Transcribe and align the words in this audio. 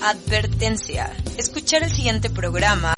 Advertencia. 0.00 1.12
Escuchar 1.36 1.82
el 1.82 1.90
siguiente 1.90 2.30
programa 2.30 2.94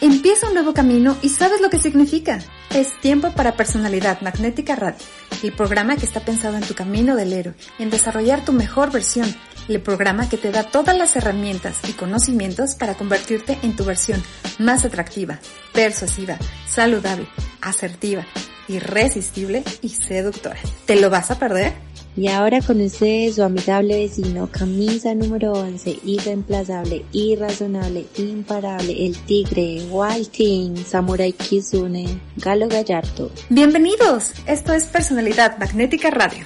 Empieza 0.00 0.48
un 0.48 0.54
nuevo 0.54 0.74
camino 0.74 1.16
y 1.22 1.28
sabes 1.28 1.60
lo 1.60 1.70
que 1.70 1.78
significa. 1.78 2.40
Es 2.74 2.98
tiempo 3.00 3.32
para 3.32 3.56
Personalidad 3.56 4.20
Magnética 4.22 4.74
Radio, 4.74 5.04
el 5.42 5.52
programa 5.52 5.96
que 5.96 6.06
está 6.06 6.20
pensado 6.20 6.56
en 6.56 6.62
tu 6.62 6.74
camino 6.74 7.16
del 7.16 7.32
héroe, 7.32 7.54
en 7.78 7.90
desarrollar 7.90 8.44
tu 8.44 8.52
mejor 8.52 8.90
versión, 8.90 9.34
el 9.70 9.80
programa 9.80 10.28
que 10.28 10.36
te 10.36 10.50
da 10.50 10.64
todas 10.64 10.96
las 10.96 11.16
herramientas 11.16 11.78
y 11.88 11.92
conocimientos 11.92 12.74
para 12.74 12.94
convertirte 12.94 13.58
en 13.62 13.76
tu 13.76 13.84
versión 13.84 14.22
más 14.58 14.84
atractiva, 14.84 15.38
persuasiva, 15.72 16.36
saludable, 16.66 17.26
asertiva, 17.60 18.26
irresistible 18.68 19.62
y 19.80 19.90
seductora. 19.90 20.58
¿Te 20.86 21.00
lo 21.00 21.08
vas 21.10 21.30
a 21.30 21.38
perder? 21.38 21.72
Y 22.16 22.26
ahora 22.26 22.60
con 22.60 22.80
ustedes 22.80 23.36
su 23.36 23.42
amigable 23.44 23.96
vecino, 23.96 24.48
camisa 24.50 25.14
número 25.14 25.52
11, 25.52 26.00
irreemplazable, 26.04 27.04
irrazonable, 27.12 28.06
imparable, 28.18 29.06
el 29.06 29.16
tigre, 29.16 29.86
Walting, 29.88 30.84
Samurai 30.84 31.32
Kizune, 31.32 32.20
Galo 32.36 32.68
Gallardo. 32.68 33.30
Bienvenidos, 33.48 34.32
esto 34.46 34.74
es 34.74 34.86
Personalidad 34.86 35.56
Magnética 35.58 36.10
Radio. 36.10 36.44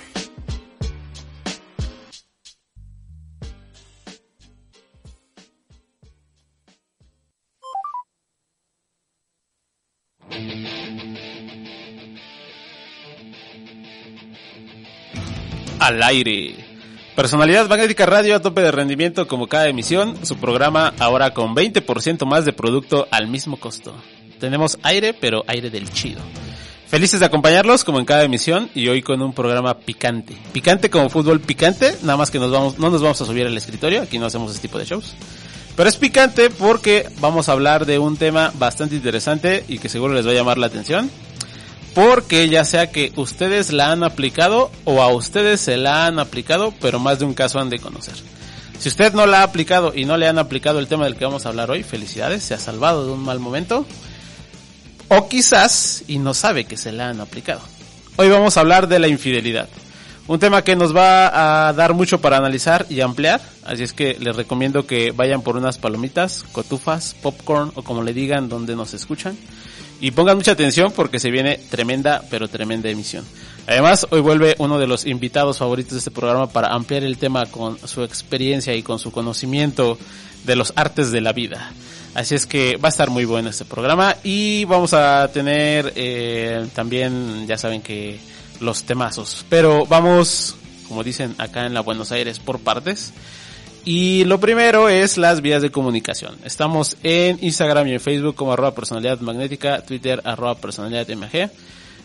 Al 15.85 16.03
aire. 16.03 16.55
Personalidad 17.15 17.69
Magnética 17.69 18.07
Radio 18.07 18.35
a 18.35 18.41
tope 18.41 18.63
de 18.63 18.73
rendimiento 18.73 19.29
como 19.29 19.49
cada 19.49 19.69
emisión, 19.69 20.25
su 20.25 20.39
programa 20.39 20.95
ahora 20.99 21.35
con 21.35 21.55
20% 21.55 22.25
más 22.25 22.47
de 22.47 22.55
producto 22.55 23.07
al 23.11 23.29
mismo 23.29 23.59
costo. 23.59 23.95
Tenemos 24.41 24.79
aire, 24.83 25.13
pero 25.13 25.45
aire 25.47 25.69
del 25.69 25.91
chido. 25.93 26.23
Felices 26.87 27.21
de 27.21 27.27
acompañarlos 27.27 27.85
como 27.85 27.99
en 27.99 28.07
cada 28.07 28.25
emisión 28.25 28.71
y 28.75 28.89
hoy 28.89 29.03
con 29.03 29.21
un 29.21 29.35
programa 29.35 29.79
picante. 29.79 30.35
Picante 30.53 30.89
como 30.89 31.11
fútbol 31.11 31.41
picante, 31.41 31.95
nada 32.01 32.17
más 32.17 32.31
que 32.31 32.39
nos 32.39 32.51
vamos, 32.51 32.79
no 32.79 32.89
nos 32.89 33.03
vamos 33.03 33.21
a 33.21 33.27
subir 33.27 33.47
al 33.47 33.57
escritorio, 33.57 34.03
aquí 34.03 34.19
no 34.19 34.25
hacemos 34.25 34.53
ese 34.53 34.63
tipo 34.63 34.79
de 34.79 34.87
shows. 34.87 35.15
Pero 35.77 35.87
es 35.87 35.97
picante 35.99 36.49
porque 36.49 37.11
vamos 37.21 37.51
a 37.51 37.53
hablar 37.53 37.85
de 37.85 37.99
un 37.99 38.17
tema 38.17 38.53
bastante 38.55 38.95
interesante 38.95 39.65
y 39.69 39.79
que 39.79 39.91
seguro 39.91 40.15
les 40.15 40.27
va 40.27 40.31
a 40.31 40.35
llamar 40.35 40.57
la 40.57 40.67
atención 40.67 41.11
porque 41.95 42.49
ya 42.49 42.65
sea 42.65 42.91
que 42.91 43.13
ustedes 43.17 43.73
la 43.73 43.93
han 43.93 44.03
aplicado 44.03 44.71
o 44.85 45.01
a 45.01 45.09
ustedes 45.15 45.61
se 45.61 45.77
la 45.77 46.07
han 46.07 46.19
aplicado, 46.19 46.75
pero 46.81 46.99
más 46.99 47.21
de 47.21 47.25
un 47.25 47.35
caso 47.35 47.61
han 47.61 47.71
de 47.71 47.79
conocer. 47.79 48.15
Si 48.79 48.89
usted 48.89 49.15
no 49.15 49.27
la 49.27 49.41
ha 49.41 49.43
aplicado 49.45 49.93
y 49.95 50.05
no 50.05 50.17
le 50.17 50.27
han 50.27 50.39
aplicado 50.39 50.81
el 50.81 50.89
tema 50.89 51.05
del 51.05 51.17
que 51.17 51.25
vamos 51.25 51.47
a 51.47 51.51
hablar 51.51 51.71
hoy, 51.71 51.85
felicidades, 51.85 52.43
se 52.43 52.55
ha 52.55 52.59
salvado 52.59 53.07
de 53.07 53.13
un 53.13 53.21
mal 53.21 53.39
momento. 53.39 53.87
O 55.09 55.29
quizás 55.29 56.03
y 56.09 56.19
no 56.19 56.35
sabe 56.35 56.65
que 56.65 56.77
se 56.77 56.91
la 56.91 57.11
han 57.11 57.21
aplicado. 57.21 57.61
Hoy 58.17 58.29
vamos 58.29 58.57
a 58.57 58.61
hablar 58.61 58.89
de 58.89 58.99
la 58.99 59.07
infidelidad. 59.07 59.69
Un 60.27 60.41
tema 60.41 60.63
que 60.63 60.75
nos 60.75 60.97
va 60.97 61.69
a 61.69 61.73
dar 61.75 61.95
mucho 61.95 62.21
para 62.21 62.39
analizar 62.39 62.87
y 62.89 63.03
ampliar, 63.03 63.43
así 63.65 63.83
es 63.83 63.93
que 63.93 64.17
les 64.19 64.35
recomiendo 64.35 64.87
que 64.87 65.13
vayan 65.13 65.43
por 65.43 65.57
unas 65.57 65.77
palomitas, 65.79 66.45
cotufas, 66.51 67.15
popcorn 67.23 67.73
o 67.75 67.83
como 67.83 68.03
le 68.03 68.15
digan 68.15 68.49
donde 68.49 68.75
nos 68.75 68.95
escuchan 68.95 69.37
y 70.01 70.11
pongan 70.11 70.37
mucha 70.37 70.53
atención 70.53 70.93
porque 70.93 71.19
se 71.19 71.31
viene 71.31 71.59
tremenda, 71.71 72.23
pero 72.31 72.49
tremenda 72.49 72.89
emisión. 72.89 73.25
Además, 73.67 74.07
hoy 74.11 74.21
vuelve 74.21 74.57
uno 74.59 74.79
de 74.79 74.87
los 74.87 75.07
invitados 75.07 75.59
favoritos 75.59 75.93
de 75.93 75.99
este 75.99 76.11
programa 76.11 76.49
para 76.49 76.69
ampliar 76.69 77.03
el 77.03 77.17
tema 77.17 77.47
con 77.47 77.79
su 77.87 78.03
experiencia 78.03 78.75
y 78.75 78.83
con 78.83 78.99
su 78.99 79.11
conocimiento 79.11 79.99
de 80.45 80.57
los 80.57 80.73
artes 80.77 81.11
de 81.11 81.21
la 81.23 81.33
vida. 81.33 81.73
Así 82.15 82.35
es 82.35 82.47
que 82.47 82.77
va 82.77 82.89
a 82.89 82.91
estar 82.91 83.11
muy 83.11 83.25
bueno 83.25 83.51
este 83.51 83.65
programa 83.65 84.17
y 84.23 84.65
vamos 84.67 84.93
a 84.95 85.29
tener 85.33 85.93
eh, 85.97 86.67
también, 86.75 87.47
ya 87.47 87.59
saben 87.59 87.83
que 87.83 88.21
los 88.61 88.85
temazos. 88.85 89.45
Pero 89.49 89.87
vamos, 89.87 90.55
como 90.87 91.03
dicen 91.03 91.35
acá 91.39 91.67
en 91.67 91.75
la 91.75 91.81
Buenos 91.81 92.13
Aires, 92.13 92.39
por 92.39 92.61
partes. 92.61 93.13
Y 93.85 94.25
lo 94.25 94.41
primero 94.41 94.89
es 94.89 95.19
las 95.19 95.43
vías 95.43 95.61
de 95.61 95.71
comunicación. 95.71 96.37
Estamos 96.43 96.97
en 97.03 97.39
Instagram 97.43 97.89
y 97.89 97.93
en 97.93 98.01
Facebook 98.01 98.35
como 98.35 98.55
arroba 98.55 98.75
personalidad 98.75 99.21
magnética, 99.21 99.83
Twitter 99.83 100.23
arroba 100.25 100.55
personalidad 100.55 101.07
MG. 101.07 101.51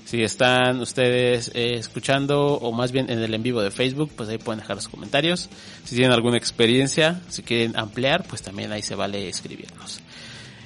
Si 0.04 0.22
están 0.22 0.82
ustedes 0.82 1.52
eh, 1.54 1.76
escuchando 1.76 2.56
o 2.56 2.74
más 2.74 2.92
bien 2.92 3.10
en 3.10 3.20
el 3.20 3.34
en 3.34 3.44
vivo 3.44 3.62
de 3.62 3.72
Facebook, 3.72 4.12
pues 4.14 4.28
ahí 4.28 4.38
pueden 4.38 4.60
dejar 4.60 4.76
los 4.76 4.90
comentarios. 4.90 5.50
Si 5.86 5.96
tienen 5.96 6.12
alguna 6.12 6.36
experiencia, 6.36 7.22
si 7.30 7.44
quieren 7.44 7.78
ampliar, 7.78 8.26
pues 8.26 8.42
también 8.42 8.74
ahí 8.74 8.82
se 8.82 8.96
vale 8.96 9.30
escribirnos. 9.30 10.02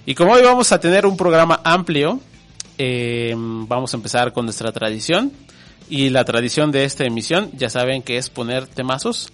Y 0.08 0.16
como 0.16 0.34
hoy 0.34 0.42
vamos 0.42 0.72
a 0.72 0.80
tener 0.80 1.06
un 1.06 1.16
programa 1.16 1.62
amplio, 1.64 2.22
eh, 2.80 3.36
vamos 3.38 3.94
a 3.94 3.98
empezar 3.98 4.34
con 4.34 4.46
nuestra 4.46 4.72
tradición. 4.72 5.32
Y 5.90 6.10
la 6.10 6.26
tradición 6.26 6.72
de 6.72 6.86
esta 6.86 7.04
emisión, 7.04 7.52
ya 7.54 7.70
saben 7.70 8.02
que 8.02 8.18
es 8.18 8.32
poner 8.32 8.66
temazos 8.66 9.32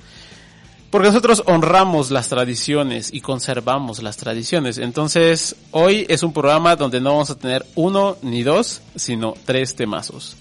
porque 0.90 1.08
nosotros 1.08 1.44
honramos 1.46 2.10
las 2.10 2.30
tradiciones 2.30 3.14
y 3.14 3.22
conservamos 3.22 4.02
las 4.02 4.18
tradiciones. 4.18 4.78
Entonces, 4.80 5.56
hoy 5.72 6.06
es 6.10 6.24
un 6.24 6.34
programa 6.34 6.76
donde 6.76 7.00
no 7.00 7.12
vamos 7.12 7.30
a 7.30 7.38
tener 7.38 7.66
uno 7.76 8.18
ni 8.22 8.42
dos, 8.42 8.82
sino 8.96 9.36
tres 9.46 9.76
temazos. 9.76 10.36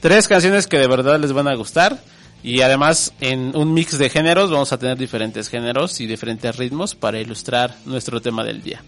Tres 0.00 0.28
canciones 0.28 0.66
que 0.66 0.78
de 0.78 0.88
verdad 0.88 1.20
les 1.20 1.32
van 1.32 1.48
a 1.48 1.54
gustar. 1.54 1.98
Y 2.42 2.62
además, 2.62 3.12
en 3.20 3.54
un 3.54 3.72
mix 3.72 3.98
de 3.98 4.08
géneros, 4.08 4.50
vamos 4.50 4.72
a 4.72 4.78
tener 4.78 4.96
diferentes 4.96 5.48
géneros 5.48 6.00
y 6.00 6.06
diferentes 6.06 6.56
ritmos 6.56 6.94
para 6.94 7.20
ilustrar 7.20 7.76
nuestro 7.84 8.20
tema 8.20 8.42
del 8.42 8.62
día. 8.62 8.82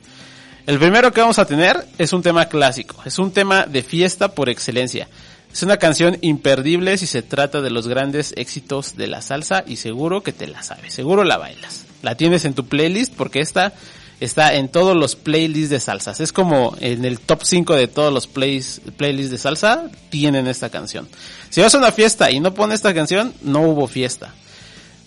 El 0.67 0.79
primero 0.79 1.13
que 1.13 1.21
vamos 1.21 1.39
a 1.39 1.45
tener 1.45 1.87
es 1.99 2.13
un 2.15 2.23
tema 2.23 2.47
clásico. 2.47 2.97
Es 3.05 3.19
un 3.19 3.31
tema 3.31 3.67
de 3.67 3.83
fiesta 3.83 4.29
por 4.35 4.49
excelencia. 4.49 5.07
Es 5.55 5.63
una 5.63 5.77
canción 5.77 6.19
imperdible 6.21 6.99
si 6.99 7.07
se 7.07 7.23
trata 7.23 7.61
de 7.61 7.71
los 7.71 7.87
grandes 7.87 8.35
éxitos 8.37 8.97
de 8.97 9.07
la 9.07 9.23
salsa 9.23 9.63
y 9.65 9.77
seguro 9.77 10.21
que 10.21 10.33
te 10.33 10.49
la 10.49 10.65
sabes, 10.65 10.93
seguro 10.93 11.23
la 11.23 11.39
bailas. 11.39 11.87
La 12.03 12.17
tienes 12.17 12.45
en 12.45 12.55
tu 12.55 12.67
playlist 12.67 13.15
porque 13.15 13.39
esta 13.39 13.73
está 14.19 14.55
en 14.55 14.69
todos 14.69 14.97
los 14.97 15.15
playlists 15.15 15.71
de 15.71 15.79
salsas. 15.79 16.19
Es 16.19 16.33
como 16.33 16.75
en 16.81 17.05
el 17.05 17.21
top 17.21 17.45
5 17.45 17.77
de 17.77 17.87
todos 17.87 18.13
los 18.13 18.27
playlists 18.27 19.31
de 19.31 19.39
salsa 19.39 19.91
tienen 20.11 20.49
esta 20.49 20.71
canción. 20.71 21.09
Si 21.51 21.61
vas 21.61 21.73
a 21.77 21.79
una 21.79 21.93
fiesta 21.93 22.33
y 22.33 22.41
no 22.41 22.53
pones 22.53 22.75
esta 22.75 22.93
canción, 22.93 23.33
no 23.41 23.61
hubo 23.61 23.87
fiesta. 23.87 24.35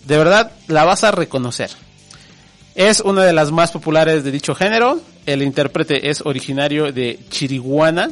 De 0.06 0.16
verdad, 0.16 0.52
la 0.66 0.84
vas 0.86 1.04
a 1.04 1.10
reconocer. 1.10 1.68
Es 2.74 3.00
una 3.00 3.22
de 3.22 3.34
las 3.34 3.52
más 3.52 3.70
populares 3.70 4.24
de 4.24 4.30
dicho 4.30 4.54
género. 4.54 4.98
El 5.26 5.42
intérprete 5.42 6.08
es 6.08 6.22
originario 6.22 6.90
de 6.90 7.18
Chiriguana, 7.28 8.10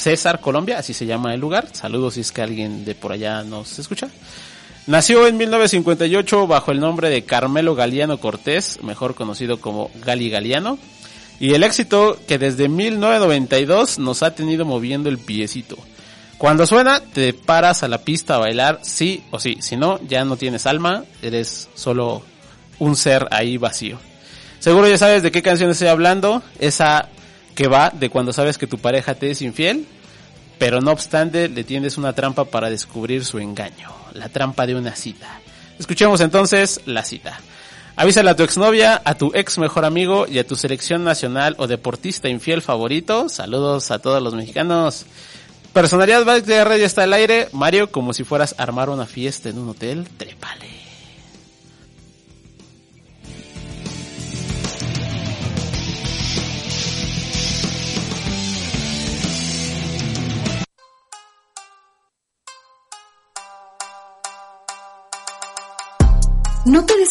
César, 0.00 0.40
Colombia, 0.40 0.78
así 0.78 0.94
se 0.94 1.04
llama 1.04 1.34
el 1.34 1.40
lugar. 1.40 1.68
Saludos 1.72 2.14
si 2.14 2.20
es 2.20 2.32
que 2.32 2.40
alguien 2.40 2.86
de 2.86 2.94
por 2.94 3.12
allá 3.12 3.42
nos 3.44 3.78
escucha. 3.78 4.08
Nació 4.86 5.26
en 5.26 5.36
1958 5.36 6.46
bajo 6.46 6.72
el 6.72 6.80
nombre 6.80 7.10
de 7.10 7.22
Carmelo 7.24 7.74
Galiano 7.74 8.18
Cortés, 8.18 8.82
mejor 8.82 9.14
conocido 9.14 9.60
como 9.60 9.90
Gali 10.02 10.30
Galiano. 10.30 10.78
Y 11.38 11.52
el 11.52 11.62
éxito 11.64 12.18
que 12.26 12.38
desde 12.38 12.70
1992 12.70 13.98
nos 13.98 14.22
ha 14.22 14.34
tenido 14.34 14.64
moviendo 14.64 15.10
el 15.10 15.18
piecito. 15.18 15.76
Cuando 16.38 16.66
suena, 16.66 17.00
te 17.00 17.34
paras 17.34 17.82
a 17.82 17.88
la 17.88 17.98
pista 17.98 18.36
a 18.36 18.38
bailar, 18.38 18.80
sí 18.80 19.22
o 19.30 19.38
sí. 19.38 19.58
Si 19.60 19.76
no, 19.76 20.00
ya 20.08 20.24
no 20.24 20.38
tienes 20.38 20.66
alma, 20.66 21.04
eres 21.20 21.68
solo 21.74 22.22
un 22.78 22.96
ser 22.96 23.28
ahí 23.30 23.58
vacío. 23.58 23.98
Seguro 24.60 24.88
ya 24.88 24.96
sabes 24.96 25.22
de 25.22 25.30
qué 25.30 25.42
canción 25.42 25.70
estoy 25.70 25.88
hablando. 25.88 26.42
Esa 26.58 27.10
que 27.54 27.68
va 27.68 27.90
de 27.90 28.08
cuando 28.08 28.32
sabes 28.32 28.56
que 28.56 28.66
tu 28.66 28.78
pareja 28.78 29.14
te 29.14 29.30
es 29.30 29.42
infiel, 29.42 29.86
pero 30.60 30.82
no 30.82 30.92
obstante 30.92 31.48
le 31.48 31.64
tienes 31.64 31.96
una 31.96 32.12
trampa 32.12 32.44
para 32.44 32.68
descubrir 32.68 33.24
su 33.24 33.38
engaño, 33.38 33.88
la 34.12 34.28
trampa 34.28 34.66
de 34.66 34.74
una 34.74 34.94
cita. 34.94 35.40
Escuchemos 35.78 36.20
entonces 36.20 36.82
la 36.84 37.02
cita. 37.02 37.40
Avísale 37.96 38.28
a 38.28 38.36
tu 38.36 38.42
exnovia, 38.42 39.00
a 39.02 39.14
tu 39.14 39.32
ex 39.34 39.56
mejor 39.56 39.86
amigo 39.86 40.26
y 40.28 40.38
a 40.38 40.46
tu 40.46 40.56
selección 40.56 41.02
nacional 41.02 41.54
o 41.56 41.66
deportista 41.66 42.28
infiel 42.28 42.60
favorito. 42.60 43.30
Saludos 43.30 43.90
a 43.90 44.00
todos 44.00 44.22
los 44.22 44.34
mexicanos. 44.34 45.06
Personalidad 45.72 46.26
de 46.42 46.64
Radio 46.64 46.84
está 46.84 47.04
al 47.04 47.14
aire. 47.14 47.48
Mario, 47.52 47.90
como 47.90 48.12
si 48.12 48.24
fueras 48.24 48.54
a 48.58 48.62
armar 48.62 48.90
una 48.90 49.06
fiesta 49.06 49.48
en 49.48 49.58
un 49.58 49.70
hotel, 49.70 50.06
trépale. 50.18 50.69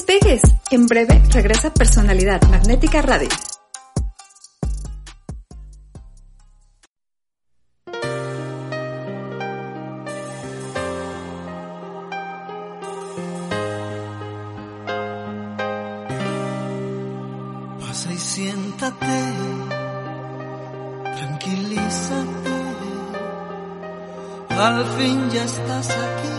despegues. 0.09 0.41
En 0.71 0.87
breve 0.87 1.21
regresa 1.31 1.73
Personalidad 1.73 2.41
Magnética 2.49 3.01
Radio. 3.01 3.29
Pasa 17.79 18.13
y 18.13 18.17
siéntate, 18.17 19.05
tranquilízate. 21.17 22.49
Al 24.49 24.85
fin 24.97 25.29
ya 25.29 25.45
estás 25.45 25.89
aquí 25.89 26.38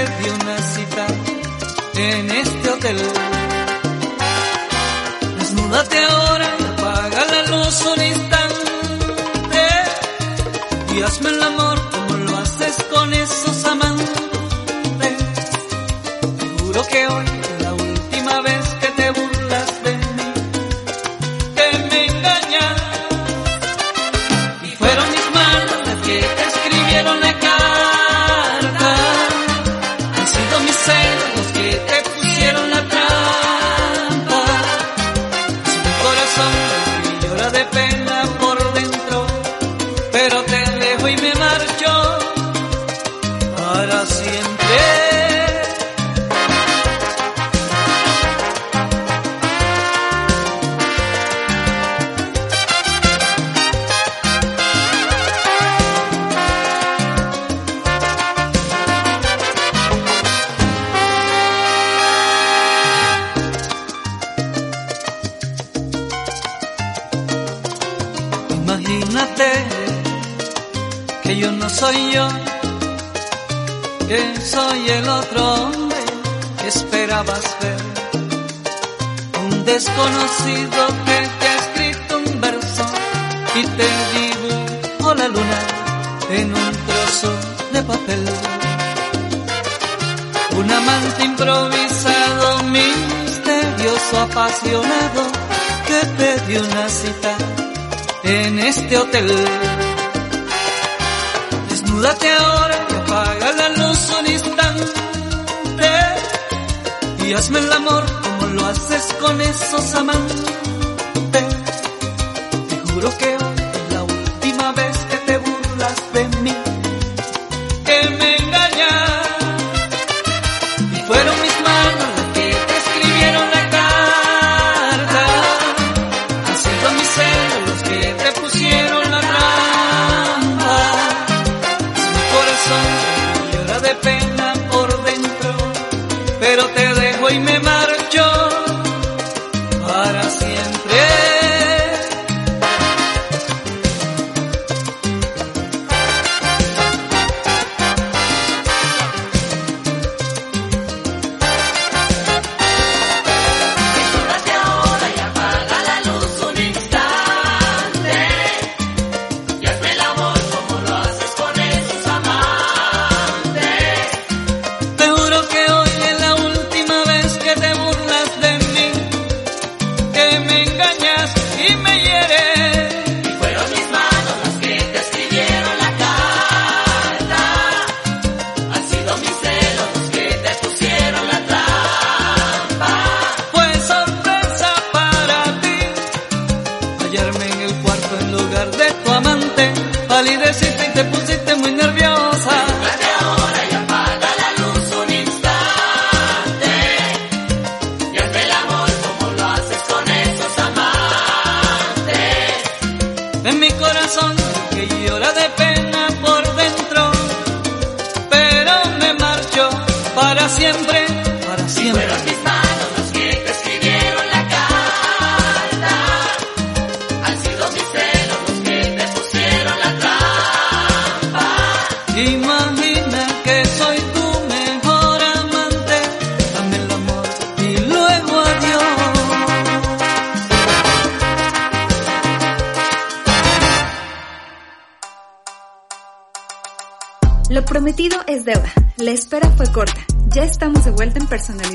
en 1.95 2.31
este 2.31 2.69
hotel. 2.69 2.97
Desnúdate 5.39 5.97
ahora, 6.05 6.57
apaga 6.77 7.25
la 7.25 7.41
luz 7.51 7.85
un 7.85 8.03
instante 8.03 9.65
y 10.95 11.01
hazme 11.01 11.31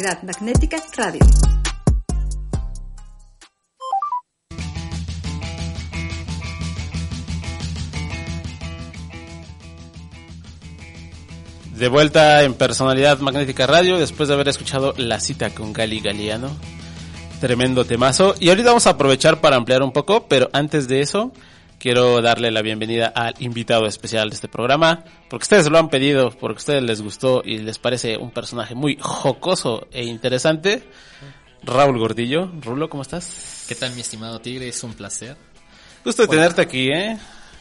Magnética 0.07 0.77
Radio. 0.97 1.19
De 11.75 11.89
vuelta 11.89 12.45
en 12.45 12.55
Personalidad 12.55 13.19
Magnética 13.19 13.67
Radio, 13.67 13.99
después 13.99 14.29
de 14.29 14.35
haber 14.35 14.47
escuchado 14.47 14.95
la 14.97 15.19
cita 15.19 15.51
con 15.51 15.73
Gali 15.73 15.99
Galiano. 15.99 16.51
Tremendo 17.41 17.85
temazo. 17.85 18.37
Y 18.39 18.51
ahorita 18.51 18.69
vamos 18.69 18.87
a 18.87 18.91
aprovechar 18.91 19.41
para 19.41 19.57
ampliar 19.57 19.83
un 19.83 19.91
poco, 19.91 20.29
pero 20.29 20.49
antes 20.53 20.87
de 20.87 21.01
eso, 21.01 21.33
quiero 21.79 22.21
darle 22.23 22.51
la 22.51 22.63
bienvenida 22.63 23.07
al 23.09 23.35
invitado 23.39 23.87
especial 23.87 24.31
de 24.31 24.35
este 24.35 24.49
programa, 24.49 25.05
porque 25.29 25.45
ustedes 25.45 25.69
lo 25.71 25.79
han 25.79 25.89
pedido, 25.89 26.31
porque 26.31 26.59
a 26.59 26.63
ustedes 26.63 26.83
les 26.83 27.03
gustó 27.03 27.43
y 27.45 27.59
les 27.59 27.79
parece 27.79 28.17
un 28.17 28.31
personaje 28.31 28.75
muy 28.75 28.99
jocoso 29.01 29.87
e 29.93 30.05
interesante. 30.05 30.83
Raúl 31.63 31.99
Gordillo. 31.99 32.51
Rulo, 32.61 32.89
¿cómo 32.89 33.03
estás? 33.03 33.65
¿Qué 33.69 33.75
tal, 33.75 33.93
mi 33.95 34.01
estimado 34.01 34.41
Tigre? 34.41 34.69
Es 34.69 34.83
un 34.85 34.95
placer. 34.95 35.37
Gusto 36.05 36.23
de 36.23 36.29
tenerte 36.29 36.63
aquí, 36.63 36.89
¿eh? 36.91 37.19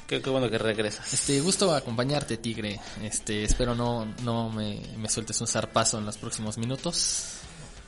Qué, 0.08 0.22
qué 0.22 0.30
bueno 0.30 0.50
que 0.50 0.60
regresas. 0.60 1.12
Este, 1.12 1.40
gusto 1.42 1.74
acompañarte, 1.74 2.38
Tigre. 2.38 2.80
Este, 3.02 3.44
espero 3.44 3.74
no, 3.74 4.06
no 4.24 4.52
me, 4.52 4.80
me 4.98 5.10
sueltes 5.10 5.42
un 5.42 5.48
zarpazo 5.48 5.98
en 5.98 6.06
los 6.06 6.18
próximos 6.18 6.60
minutos. 6.60 7.35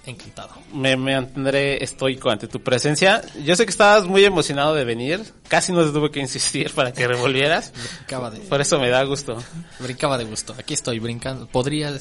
Encantado. 0.07 0.51
Me, 0.73 0.95
mantendré 0.95 1.83
estoico 1.83 2.29
ante 2.29 2.47
tu 2.47 2.63
presencia. 2.63 3.21
Yo 3.43 3.57
sé 3.57 3.65
que 3.65 3.71
estabas 3.71 4.05
muy 4.05 4.23
emocionado 4.23 4.73
de 4.73 4.85
venir. 4.85 5.21
Casi 5.49 5.73
no 5.73 5.83
te 5.83 5.91
tuve 5.91 6.11
que 6.11 6.21
insistir 6.21 6.73
para 6.73 6.93
que 6.93 7.05
revolvieras. 7.05 7.73
Brincaba 7.97 8.31
de, 8.31 8.39
Por 8.39 8.61
eso 8.61 8.79
me 8.79 8.89
da 8.89 9.03
gusto. 9.03 9.37
brincaba 9.79 10.17
de 10.17 10.23
gusto. 10.23 10.55
Aquí 10.57 10.73
estoy 10.73 10.99
brincando. 10.99 11.45
Podría, 11.47 11.93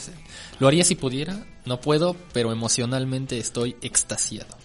lo 0.61 0.69
haría 0.69 0.85
si 0.85 0.95
pudiera. 0.95 1.47
No 1.65 1.81
puedo, 1.81 2.15
pero 2.33 2.53
emocionalmente 2.53 3.39
estoy 3.39 3.77
extasiado. 3.83 4.57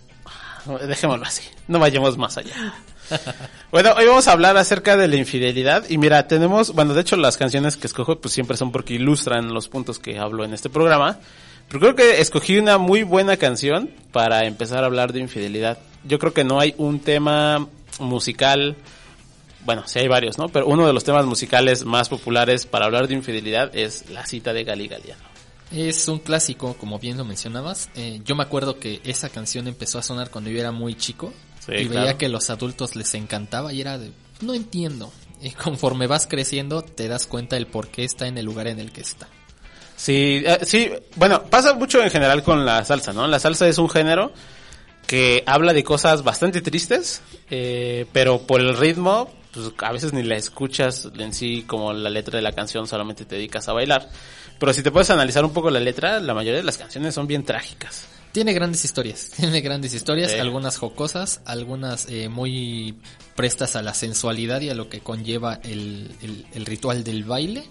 Dejémoslo 0.88 1.26
así. 1.26 1.42
No 1.68 1.80
vayamos 1.80 2.20
más 2.20 2.38
allá. 2.38 2.76
Bueno, 3.72 3.94
hoy 3.98 4.06
vamos 4.06 4.28
a 4.28 4.34
hablar 4.34 4.56
acerca 4.56 4.96
de 4.96 5.08
la 5.08 5.16
infidelidad. 5.16 5.90
Y 5.90 5.98
mira, 5.98 6.28
tenemos, 6.28 6.74
bueno, 6.74 6.94
de 6.94 7.02
hecho 7.02 7.18
las 7.18 7.38
canciones 7.38 7.76
que 7.76 7.88
escojo 7.88 8.22
pues 8.22 8.34
siempre 8.34 8.56
son 8.56 8.72
porque 8.72 8.94
ilustran 8.94 9.54
los 9.54 9.68
puntos 9.68 9.98
que 9.98 10.20
hablo 10.20 10.46
en 10.46 10.54
este 10.54 10.70
programa. 10.70 11.20
Pero 11.72 11.80
creo 11.80 11.96
que 11.96 12.20
escogí 12.20 12.58
una 12.58 12.78
muy 12.78 13.04
buena 13.04 13.38
canción 13.38 13.90
para 14.12 14.46
empezar 14.46 14.84
a 14.84 14.88
hablar 14.88 15.14
de 15.14 15.22
infidelidad. 15.22 15.80
Yo 16.04 16.20
creo 16.20 16.34
que 16.34 16.44
no 16.44 16.60
hay 16.60 16.76
un 16.78 17.00
tema 17.00 17.66
musical, 17.98 18.76
bueno, 19.64 19.84
sí 19.88 20.00
hay 20.00 20.10
varios, 20.10 20.38
¿no? 20.38 20.50
Pero 20.50 20.68
uno 20.68 20.86
de 20.86 20.92
los 20.92 21.06
temas 21.06 21.26
musicales 21.26 21.86
más 21.86 22.10
populares 22.10 22.66
para 22.66 22.86
hablar 22.86 23.08
de 23.08 23.14
infidelidad 23.14 23.74
es 23.74 24.10
la 24.10 24.26
cita 24.26 24.52
de 24.52 24.66
Gali 24.66 24.90
Galiano. 24.90 25.24
Es 25.72 26.10
un 26.10 26.20
clásico, 26.20 26.74
como 26.74 27.00
bien 27.00 27.18
lo 27.18 27.24
mencionabas. 27.24 27.90
Eh, 27.96 28.20
yo 28.26 28.36
me 28.36 28.44
acuerdo 28.44 28.78
que 28.78 29.00
esa 29.06 29.30
canción 29.30 29.70
empezó 29.70 29.98
a 29.98 30.04
sonar 30.04 30.30
cuando 30.30 30.50
yo 30.50 30.60
era 30.60 30.74
muy 30.74 30.96
chico. 30.96 31.32
Sí, 31.66 31.72
y 31.72 31.86
claro. 31.86 32.02
veía 32.02 32.18
que 32.18 32.26
a 32.26 32.30
los 32.30 32.50
adultos 32.50 32.98
les 32.98 33.14
encantaba 33.14 33.72
y 33.72 33.80
era 33.80 33.98
de, 33.98 34.12
no 34.42 34.54
entiendo. 34.54 35.14
Y 35.42 35.52
conforme 35.52 36.08
vas 36.08 36.28
creciendo 36.28 36.82
te 36.82 37.08
das 37.08 37.28
cuenta 37.28 37.56
del 37.56 37.68
por 37.68 37.88
qué 37.88 38.04
está 38.04 38.28
en 38.28 38.38
el 38.38 38.46
lugar 38.46 38.68
en 38.68 38.80
el 38.80 38.92
que 38.92 39.02
está. 39.02 39.30
Sí, 40.02 40.42
eh, 40.44 40.60
sí, 40.64 40.90
bueno, 41.16 41.44
pasa 41.44 41.76
mucho 41.76 42.02
en 42.02 42.10
general 42.10 42.42
con 42.42 42.66
la 42.66 42.84
salsa, 42.84 43.14
¿no? 43.14 43.28
La 43.28 43.40
salsa 43.40 43.68
es 43.68 43.78
un 43.78 43.88
género 43.88 44.34
que 45.06 45.44
habla 45.46 45.74
de 45.74 45.84
cosas 45.84 46.24
bastante 46.24 46.62
tristes, 46.62 47.22
eh, 47.52 48.08
pero 48.12 48.42
por 48.48 48.62
el 48.62 48.76
ritmo, 48.78 49.30
pues 49.54 49.68
a 49.80 49.92
veces 49.92 50.12
ni 50.14 50.24
la 50.24 50.38
escuchas 50.38 51.08
en 51.20 51.34
sí 51.36 51.66
como 51.68 51.94
la 51.94 52.10
letra 52.10 52.38
de 52.38 52.42
la 52.42 52.54
canción, 52.54 52.88
solamente 52.88 53.26
te 53.26 53.36
dedicas 53.36 53.68
a 53.70 53.74
bailar. 53.74 54.10
Pero 54.58 54.74
si 54.74 54.82
te 54.82 54.90
puedes 54.92 55.10
analizar 55.12 55.46
un 55.46 55.54
poco 55.54 55.70
la 55.70 55.80
letra, 55.80 56.20
la 56.20 56.34
mayoría 56.34 56.58
de 56.60 56.64
las 56.66 56.78
canciones 56.80 57.14
son 57.14 57.28
bien 57.28 57.44
trágicas. 57.44 58.08
Tiene 58.32 58.54
grandes 58.54 58.84
historias, 58.86 59.30
tiene 59.38 59.62
grandes 59.62 59.94
historias, 59.94 60.32
Sí. 60.32 60.40
algunas 60.40 60.78
jocosas, 60.78 61.42
algunas 61.46 62.08
eh, 62.10 62.28
muy 62.28 62.96
prestas 63.36 63.76
a 63.76 63.84
la 63.84 63.94
sensualidad 63.94 64.62
y 64.62 64.70
a 64.70 64.74
lo 64.74 64.90
que 64.90 65.02
conlleva 65.02 65.60
el, 65.64 66.10
el- 66.24 66.48
el 66.54 66.66
ritual 66.66 67.04
del 67.04 67.24
baile. 67.24 67.66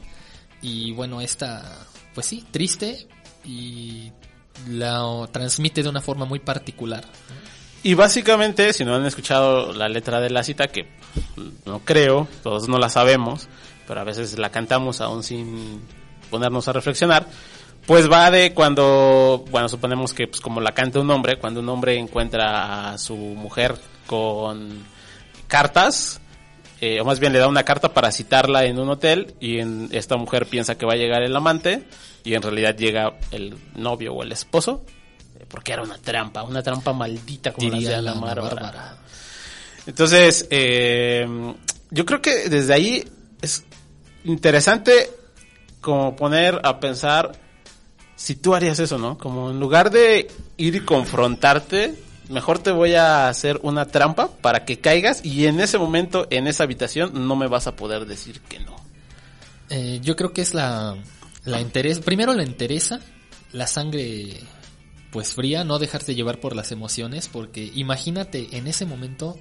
Y 0.63 0.93
bueno, 0.93 1.21
esta, 1.21 1.87
pues 2.15 2.27
sí, 2.27 2.45
triste 2.51 3.09
y 3.45 4.13
la 4.69 5.29
transmite 5.33 5.83
de 5.83 5.89
una 5.89 6.01
forma 6.01 6.25
muy 6.25 6.39
particular. 6.39 7.05
Y 7.83 7.95
básicamente, 7.95 8.73
si 8.75 8.85
no 8.85 8.95
han 8.95 9.07
escuchado 9.07 9.73
la 9.73 9.89
letra 9.89 10.21
de 10.21 10.29
la 10.29 10.43
cita, 10.43 10.69
que 10.69 10.87
no 11.65 11.81
creo, 11.81 12.29
todos 12.43 12.69
no 12.69 12.79
la 12.79 12.91
sabemos, 12.91 13.49
pero 13.87 14.01
a 14.01 14.05
veces 14.05 14.39
la 14.39 14.51
cantamos 14.51 15.01
aún 15.01 15.23
sin 15.23 15.81
ponernos 16.31 16.69
a 16.69 16.73
reflexionar, 16.73 17.27
pues 17.87 18.11
va 18.11 18.31
de 18.31 18.53
cuando, 18.53 19.45
bueno, 19.51 19.69
suponemos 19.69 20.13
que 20.13 20.29
pues 20.29 20.41
como 20.41 20.61
la 20.61 20.73
canta 20.73 21.01
un 21.01 21.11
hombre, 21.11 21.39
cuando 21.39 21.61
un 21.61 21.69
hombre 21.71 21.99
encuentra 21.99 22.93
a 22.93 22.99
su 22.99 23.17
mujer 23.17 23.77
con 24.07 24.85
cartas, 25.49 26.21
eh, 26.81 27.01
o 27.01 27.05
más 27.05 27.21
bien 27.21 27.33
le 27.33 27.39
da 27.39 27.47
una 27.47 27.63
carta 27.63 27.93
para 27.93 28.11
citarla 28.11 28.65
en 28.65 28.79
un 28.79 28.89
hotel 28.89 29.35
y 29.39 29.59
en, 29.59 29.89
esta 29.93 30.17
mujer 30.17 30.47
piensa 30.47 30.77
que 30.77 30.87
va 30.87 30.95
a 30.95 30.97
llegar 30.97 31.23
el 31.23 31.37
amante 31.37 31.85
y 32.25 32.35
en 32.35 32.43
realidad 32.43 32.77
llega 32.77 33.19
el 33.31 33.57
novio 33.75 34.15
o 34.15 34.23
el 34.23 34.33
esposo 34.33 34.85
eh, 35.39 35.45
porque 35.49 35.73
era 35.73 35.83
una 35.83 35.99
trampa, 35.99 36.43
una 36.43 36.63
trampa 36.63 36.93
maldita 36.93 37.53
como 37.53 37.71
Diría 37.71 38.01
la 38.01 38.15
la 38.15 38.21
Bárbara. 38.21 38.55
Bárbara. 38.55 38.97
Entonces, 39.87 40.47
eh, 40.51 41.27
yo 41.91 42.07
creo 42.07 42.23
que 42.23 42.49
desde 42.49 42.73
ahí 42.73 43.05
es 43.43 43.65
interesante 44.25 45.11
como 45.81 46.15
poner 46.17 46.61
a 46.63 46.79
pensar 46.81 47.33
si 48.17 48.37
tú 48.37 48.55
harías 48.55 48.79
eso, 48.79 48.99
¿no? 48.99 49.17
Como 49.17 49.51
en 49.51 49.59
lugar 49.59 49.91
de 49.91 50.31
ir 50.59 50.75
y 50.77 50.81
confrontarte, 50.81 51.95
mejor 52.31 52.59
te 52.61 52.71
voy 52.71 52.95
a 52.95 53.29
hacer 53.29 53.61
una 53.63 53.85
trampa 53.87 54.29
para 54.41 54.65
que 54.65 54.79
caigas 54.79 55.25
y 55.25 55.47
en 55.47 55.61
ese 55.61 55.77
momento, 55.79 56.27
en 56.31 56.47
esa 56.47 56.65
habitación, 56.65 57.27
no 57.29 57.37
me 57.37 57.47
vas 57.49 57.67
a 57.67 57.77
poder 57.77 58.07
decir 58.07 58.41
que 58.41 58.59
no. 58.61 58.77
Eh, 59.69 60.01
yo 60.03 60.17
creo 60.17 60.33
que 60.33 60.41
es 60.43 60.55
la, 60.55 60.97
la 61.45 61.61
interés, 61.61 62.01
primero 62.01 62.33
la 62.35 62.43
interesa, 62.43 63.01
la 63.53 63.67
sangre 63.67 64.41
pues 65.13 65.35
fría, 65.35 65.65
no 65.65 65.79
dejarte 65.79 66.15
llevar 66.15 66.39
por 66.41 66.55
las 66.57 66.71
emociones, 66.73 67.29
porque 67.29 67.71
imagínate 67.75 68.57
en 68.57 68.67
ese 68.69 68.87
momento 68.87 69.39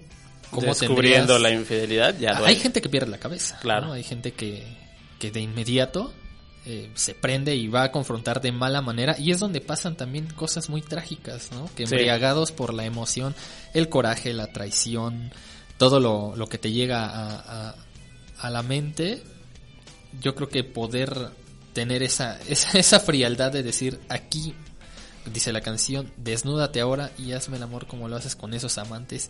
cómo 0.52 0.68
Descubriendo 0.68 1.34
tendrías- 1.36 1.42
la 1.42 1.52
infidelidad, 1.52 2.18
ya 2.20 2.38
Hay 2.46 2.56
gente 2.56 2.82
que 2.82 2.90
pierde 2.90 3.12
la 3.12 3.20
cabeza, 3.20 3.60
Claro. 3.62 3.88
¿no? 3.88 3.94
Hay 3.94 4.04
gente 4.04 4.32
que, 4.34 4.64
que 5.20 5.30
de 5.32 5.42
inmediato 5.42 6.12
eh, 6.66 6.92
se 6.96 7.14
prende 7.16 7.56
y 7.56 7.68
va 7.68 7.84
a 7.84 7.92
confrontar 7.92 8.42
de 8.42 8.52
mala 8.52 8.82
manera 8.82 9.16
y 9.18 9.32
es 9.32 9.40
donde 9.40 9.62
pasan 9.62 9.96
también 9.96 10.28
cosas 10.28 10.70
muy 10.70 10.82
trágicas, 10.82 11.52
¿no? 11.52 11.70
Que 11.76 11.88
Sí. 11.88 11.96
embriagados 11.96 12.52
por 12.52 12.74
la 12.74 12.86
emoción, 12.86 13.34
el 13.74 13.90
coraje, 13.90 14.34
la 14.34 14.48
traición, 14.48 15.32
todo 15.78 16.00
lo, 16.00 16.36
lo 16.36 16.48
que 16.48 16.58
te 16.58 16.72
llega 16.72 17.06
a, 17.06 17.70
a- 17.70 17.76
a 18.42 18.50
la 18.50 18.64
mente, 18.64 19.22
yo 20.22 20.36
creo 20.36 20.50
que 20.50 20.64
poder 20.64 21.30
tener 21.74 22.04
esa, 22.04 22.40
esa, 22.48 22.78
esa 22.78 23.00
frialdad 23.00 23.52
de 23.52 23.64
decir 23.64 24.00
aquí, 24.10 24.54
dice 25.34 25.52
la 25.54 25.62
canción, 25.62 26.12
desnúdate 26.18 26.82
ahora 26.82 27.12
y 27.18 27.32
hazme 27.34 27.58
el 27.58 27.64
amor 27.64 27.88
como 27.88 28.08
lo 28.08 28.16
haces 28.16 28.36
con 28.36 28.54
esos 28.54 28.78
amantes. 28.78 29.30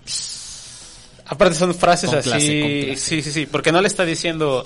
Aparte 1.26 1.56
son 1.56 1.76
frases 1.76 2.12
así, 2.12 2.96
sí, 2.98 3.22
sí, 3.22 3.32
sí, 3.32 3.46
porque 3.46 3.72
no 3.72 3.82
le 3.82 3.88
está 3.88 4.04
diciendo 4.06 4.66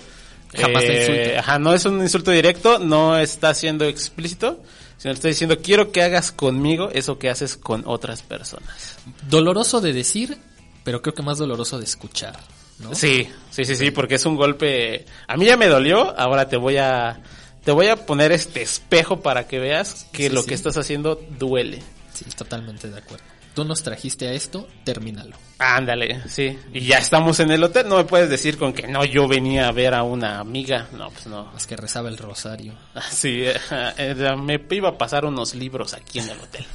Jamás 0.62 0.84
insulte. 0.84 1.38
Ajá, 1.38 1.60
no 1.60 1.74
es 1.74 1.86
un 1.86 2.02
insulto 2.02 2.32
directo, 2.32 2.80
no 2.80 3.18
está 3.18 3.54
siendo 3.54 3.86
explícito, 3.86 4.62
sino 4.98 5.14
está 5.14 5.28
diciendo 5.28 5.58
quiero 5.62 5.92
que 5.92 6.02
hagas 6.04 6.32
conmigo 6.32 6.90
eso 6.94 7.18
que 7.20 7.30
haces 7.30 7.58
con 7.58 7.84
otras 7.86 8.22
personas. 8.22 8.98
Doloroso 9.30 9.82
de 9.82 9.94
decir, 9.94 10.38
pero 10.84 11.02
creo 11.02 11.14
que 11.14 11.24
más 11.24 11.38
doloroso 11.38 11.78
de 11.80 11.86
escuchar, 11.86 12.38
¿no? 12.80 12.94
Sí, 12.96 13.28
sí, 13.52 13.66
sí, 13.66 13.76
sí, 13.76 13.92
porque 13.92 14.16
es 14.16 14.26
un 14.26 14.36
golpe. 14.36 15.06
A 15.28 15.38
mí 15.38 15.46
ya 15.46 15.58
me 15.58 15.68
dolió, 15.68 16.18
ahora 16.20 16.48
te 16.50 16.58
voy 16.58 16.78
a 16.78 17.22
te 17.64 17.72
voy 17.72 17.88
a 17.88 17.96
poner 17.96 18.32
este 18.34 18.62
espejo 18.62 19.22
para 19.22 19.48
que 19.48 19.58
veas 19.58 20.06
que 20.12 20.28
Sí, 20.28 20.36
lo 20.36 20.42
sí. 20.42 20.50
que 20.50 20.54
estás 20.54 20.76
haciendo 20.78 21.16
duele. 21.40 21.82
Sí, 22.14 22.26
totalmente 22.36 22.90
de 22.90 22.98
acuerdo. 23.00 23.24
Tú 23.54 23.64
nos 23.64 23.84
trajiste 23.84 24.28
a 24.28 24.34
esto, 24.34 24.68
termínalo. 24.84 25.36
Ándale, 25.60 26.28
sí. 26.28 26.58
Y 26.74 26.82
ya 26.82 26.98
estamos 26.98 27.40
en 27.40 27.52
el 27.52 27.64
hotel, 27.64 27.88
no 27.88 27.98
me 27.98 28.04
puedes 28.04 28.30
decir 28.30 28.58
con 28.58 28.74
que 28.74 28.88
no 28.88 29.06
yo 29.06 29.28
venía 29.28 29.68
a 29.68 29.72
ver 29.72 29.94
a 29.94 30.04
una 30.04 30.40
amiga, 30.40 30.88
no, 30.92 31.10
pues 31.12 31.28
no. 31.28 31.46
Más 31.54 31.68
que 31.68 31.76
rezaba 31.76 32.10
el 32.10 32.18
rosario. 32.18 32.74
Sí, 33.10 33.44
eh, 33.44 33.56
eh, 33.98 34.36
me 34.36 34.60
iba 34.72 34.90
a 34.90 34.98
pasar 34.98 35.26
unos 35.26 35.54
libros 35.54 35.94
aquí 35.94 36.20
en 36.20 36.30
el 36.30 36.40
hotel. 36.40 36.66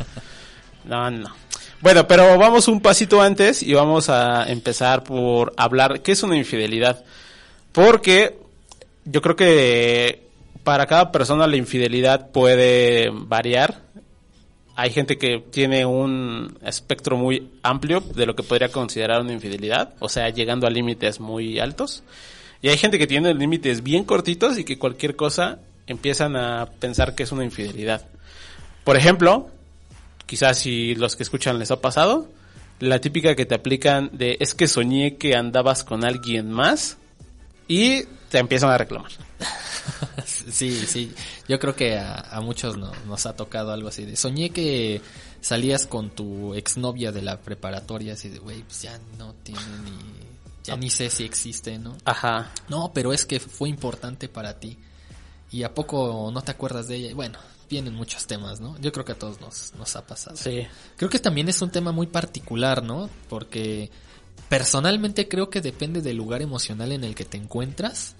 No, 0.84 1.10
no. 1.10 1.34
Bueno, 1.80 2.08
pero 2.08 2.36
vamos 2.38 2.66
un 2.66 2.80
pasito 2.80 3.20
antes 3.20 3.62
y 3.62 3.74
vamos 3.74 4.08
a 4.08 4.48
empezar 4.48 5.04
por 5.04 5.52
hablar 5.56 6.00
qué 6.00 6.12
es 6.12 6.22
una 6.22 6.36
infidelidad. 6.36 7.04
Porque 7.72 8.38
yo 9.04 9.22
creo 9.22 9.36
que 9.36 10.28
para 10.64 10.86
cada 10.86 11.12
persona 11.12 11.46
la 11.46 11.56
infidelidad 11.56 12.30
puede 12.30 13.10
variar. 13.12 13.82
Hay 14.78 14.90
gente 14.90 15.18
que 15.18 15.40
tiene 15.40 15.84
un 15.84 16.56
espectro 16.64 17.16
muy 17.16 17.50
amplio 17.64 17.98
de 17.98 18.26
lo 18.26 18.36
que 18.36 18.44
podría 18.44 18.70
considerar 18.70 19.22
una 19.22 19.32
infidelidad, 19.32 19.94
o 19.98 20.08
sea, 20.08 20.28
llegando 20.28 20.68
a 20.68 20.70
límites 20.70 21.18
muy 21.18 21.58
altos. 21.58 22.04
Y 22.62 22.68
hay 22.68 22.78
gente 22.78 22.96
que 22.96 23.08
tiene 23.08 23.34
límites 23.34 23.82
bien 23.82 24.04
cortitos 24.04 24.56
y 24.56 24.62
que 24.62 24.78
cualquier 24.78 25.16
cosa 25.16 25.58
empiezan 25.88 26.36
a 26.36 26.66
pensar 26.78 27.16
que 27.16 27.24
es 27.24 27.32
una 27.32 27.42
infidelidad. 27.42 28.06
Por 28.84 28.96
ejemplo, 28.96 29.50
quizás 30.26 30.60
si 30.60 30.94
los 30.94 31.16
que 31.16 31.24
escuchan 31.24 31.58
les 31.58 31.72
ha 31.72 31.80
pasado, 31.80 32.28
la 32.78 33.00
típica 33.00 33.34
que 33.34 33.46
te 33.46 33.56
aplican 33.56 34.10
de 34.12 34.36
es 34.38 34.54
que 34.54 34.68
soñé 34.68 35.16
que 35.16 35.34
andabas 35.34 35.82
con 35.82 36.04
alguien 36.04 36.52
más 36.52 36.98
y 37.66 38.04
te 38.28 38.38
empiezan 38.38 38.70
a 38.70 38.78
reclamar. 38.78 39.10
Sí, 40.26 40.84
sí. 40.86 41.12
Yo 41.48 41.58
creo 41.58 41.74
que 41.74 41.98
a, 41.98 42.14
a 42.20 42.40
muchos 42.40 42.76
no- 42.76 42.92
nos 43.06 43.26
ha 43.26 43.34
tocado 43.36 43.72
algo 43.72 43.88
así 43.88 44.04
de 44.04 44.16
soñé 44.16 44.50
que 44.50 45.00
salías 45.40 45.86
con 45.86 46.10
tu 46.10 46.54
exnovia 46.54 47.12
de 47.12 47.22
la 47.22 47.40
preparatoria 47.40 48.14
así 48.14 48.28
de 48.28 48.38
güey, 48.38 48.62
pues 48.62 48.82
ya 48.82 48.98
no 49.18 49.34
tiene 49.42 49.60
ni 49.84 49.96
ya 50.64 50.76
ni 50.76 50.90
sé 50.90 51.08
si 51.10 51.24
existe, 51.24 51.78
¿no? 51.78 51.96
Ajá. 52.04 52.50
No, 52.68 52.92
pero 52.92 53.12
es 53.12 53.24
que 53.24 53.40
fue 53.40 53.68
importante 53.70 54.28
para 54.28 54.58
ti. 54.60 54.76
¿Y 55.50 55.62
a 55.62 55.72
poco 55.72 56.30
no 56.32 56.42
te 56.42 56.50
acuerdas 56.50 56.88
de 56.88 56.96
ella? 56.96 57.14
Bueno, 57.14 57.38
vienen 57.70 57.94
muchos 57.94 58.26
temas, 58.26 58.60
¿no? 58.60 58.78
Yo 58.78 58.92
creo 58.92 59.04
que 59.06 59.12
a 59.12 59.18
todos 59.18 59.40
nos, 59.40 59.72
nos 59.78 59.96
ha 59.96 60.06
pasado. 60.06 60.36
Sí. 60.36 60.66
Creo 60.96 61.08
que 61.08 61.20
también 61.20 61.48
es 61.48 61.62
un 61.62 61.70
tema 61.70 61.90
muy 61.90 62.06
particular, 62.06 62.82
¿no? 62.82 63.08
Porque 63.30 63.90
personalmente 64.48 65.26
creo 65.28 65.48
que 65.50 65.60
depende 65.62 66.02
del 66.02 66.16
lugar 66.18 66.42
emocional 66.42 66.92
en 66.92 67.04
el 67.04 67.14
que 67.14 67.24
te 67.24 67.38
encuentras. 67.38 68.14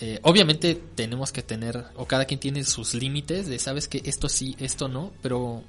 Eh, 0.00 0.20
obviamente 0.22 0.80
tenemos 0.94 1.32
que 1.32 1.42
tener, 1.42 1.84
o 1.96 2.06
cada 2.06 2.24
quien 2.24 2.38
tiene 2.40 2.62
sus 2.64 2.94
límites 2.94 3.48
de, 3.48 3.58
sabes 3.58 3.88
que 3.88 4.00
esto 4.04 4.28
sí, 4.28 4.54
esto 4.60 4.86
no, 4.88 5.12
pero 5.22 5.64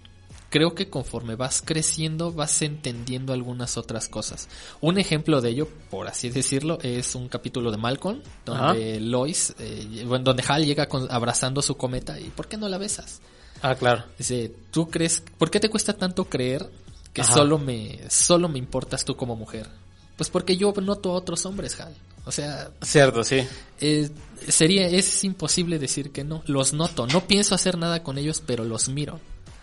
creo 0.50 0.76
que 0.76 0.90
conforme 0.90 1.36
vas 1.36 1.62
creciendo 1.64 2.32
vas 2.32 2.62
entendiendo 2.62 3.34
algunas 3.34 3.78
otras 3.78 4.08
cosas. 4.08 4.48
Un 4.82 4.98
ejemplo 5.00 5.42
de 5.42 5.50
ello, 5.50 5.68
por 5.90 6.08
así 6.08 6.30
decirlo, 6.30 6.80
es 6.82 7.16
un 7.16 7.28
capítulo 7.28 7.72
de 7.72 7.78
Malcolm, 7.78 8.22
donde 8.46 9.00
Lois, 9.00 9.56
eh, 9.60 10.04
bueno, 10.08 10.26
donde 10.26 10.44
Hal 10.48 10.66
llega 10.66 10.88
con- 10.88 11.12
abrazando 11.12 11.62
su 11.62 11.76
cometa 11.76 12.20
y 12.20 12.26
¿por 12.30 12.48
qué 12.48 12.58
no 12.58 12.68
la 12.70 12.78
besas? 12.78 13.22
Ah, 13.62 13.76
claro. 13.76 14.04
Dice, 14.18 14.54
¿tú 14.72 14.90
crees, 14.90 15.24
por 15.38 15.50
qué 15.52 15.60
te 15.60 15.70
cuesta 15.70 15.94
tanto 15.94 16.26
creer 16.26 16.70
que 17.14 17.22
Ajá. 17.22 17.34
solo 17.34 17.58
me, 17.58 18.00
solo 18.10 18.48
me 18.48 18.60
importas 18.60 19.04
tú 19.06 19.16
como 19.16 19.36
mujer? 19.36 19.68
Pues 20.16 20.30
porque 20.30 20.56
yo 20.58 20.74
noto 20.82 21.12
a 21.12 21.16
otros 21.16 21.46
hombres, 21.46 21.80
Hal. 21.80 21.96
O 22.30 22.32
sea, 22.32 22.70
Cierto, 22.84 23.24
sí. 23.24 23.40
eh, 23.82 24.08
sería, 24.48 24.86
es 24.88 25.24
imposible 25.24 25.80
decir 25.80 26.12
que 26.12 26.24
no. 26.24 26.44
Los 26.46 26.74
noto. 26.74 27.08
No 27.08 27.26
pienso 27.26 27.56
hacer 27.56 27.76
nada 27.76 28.04
con 28.04 28.20
ellos, 28.20 28.44
pero 28.46 28.64
los 28.64 28.88
miro. 28.88 29.20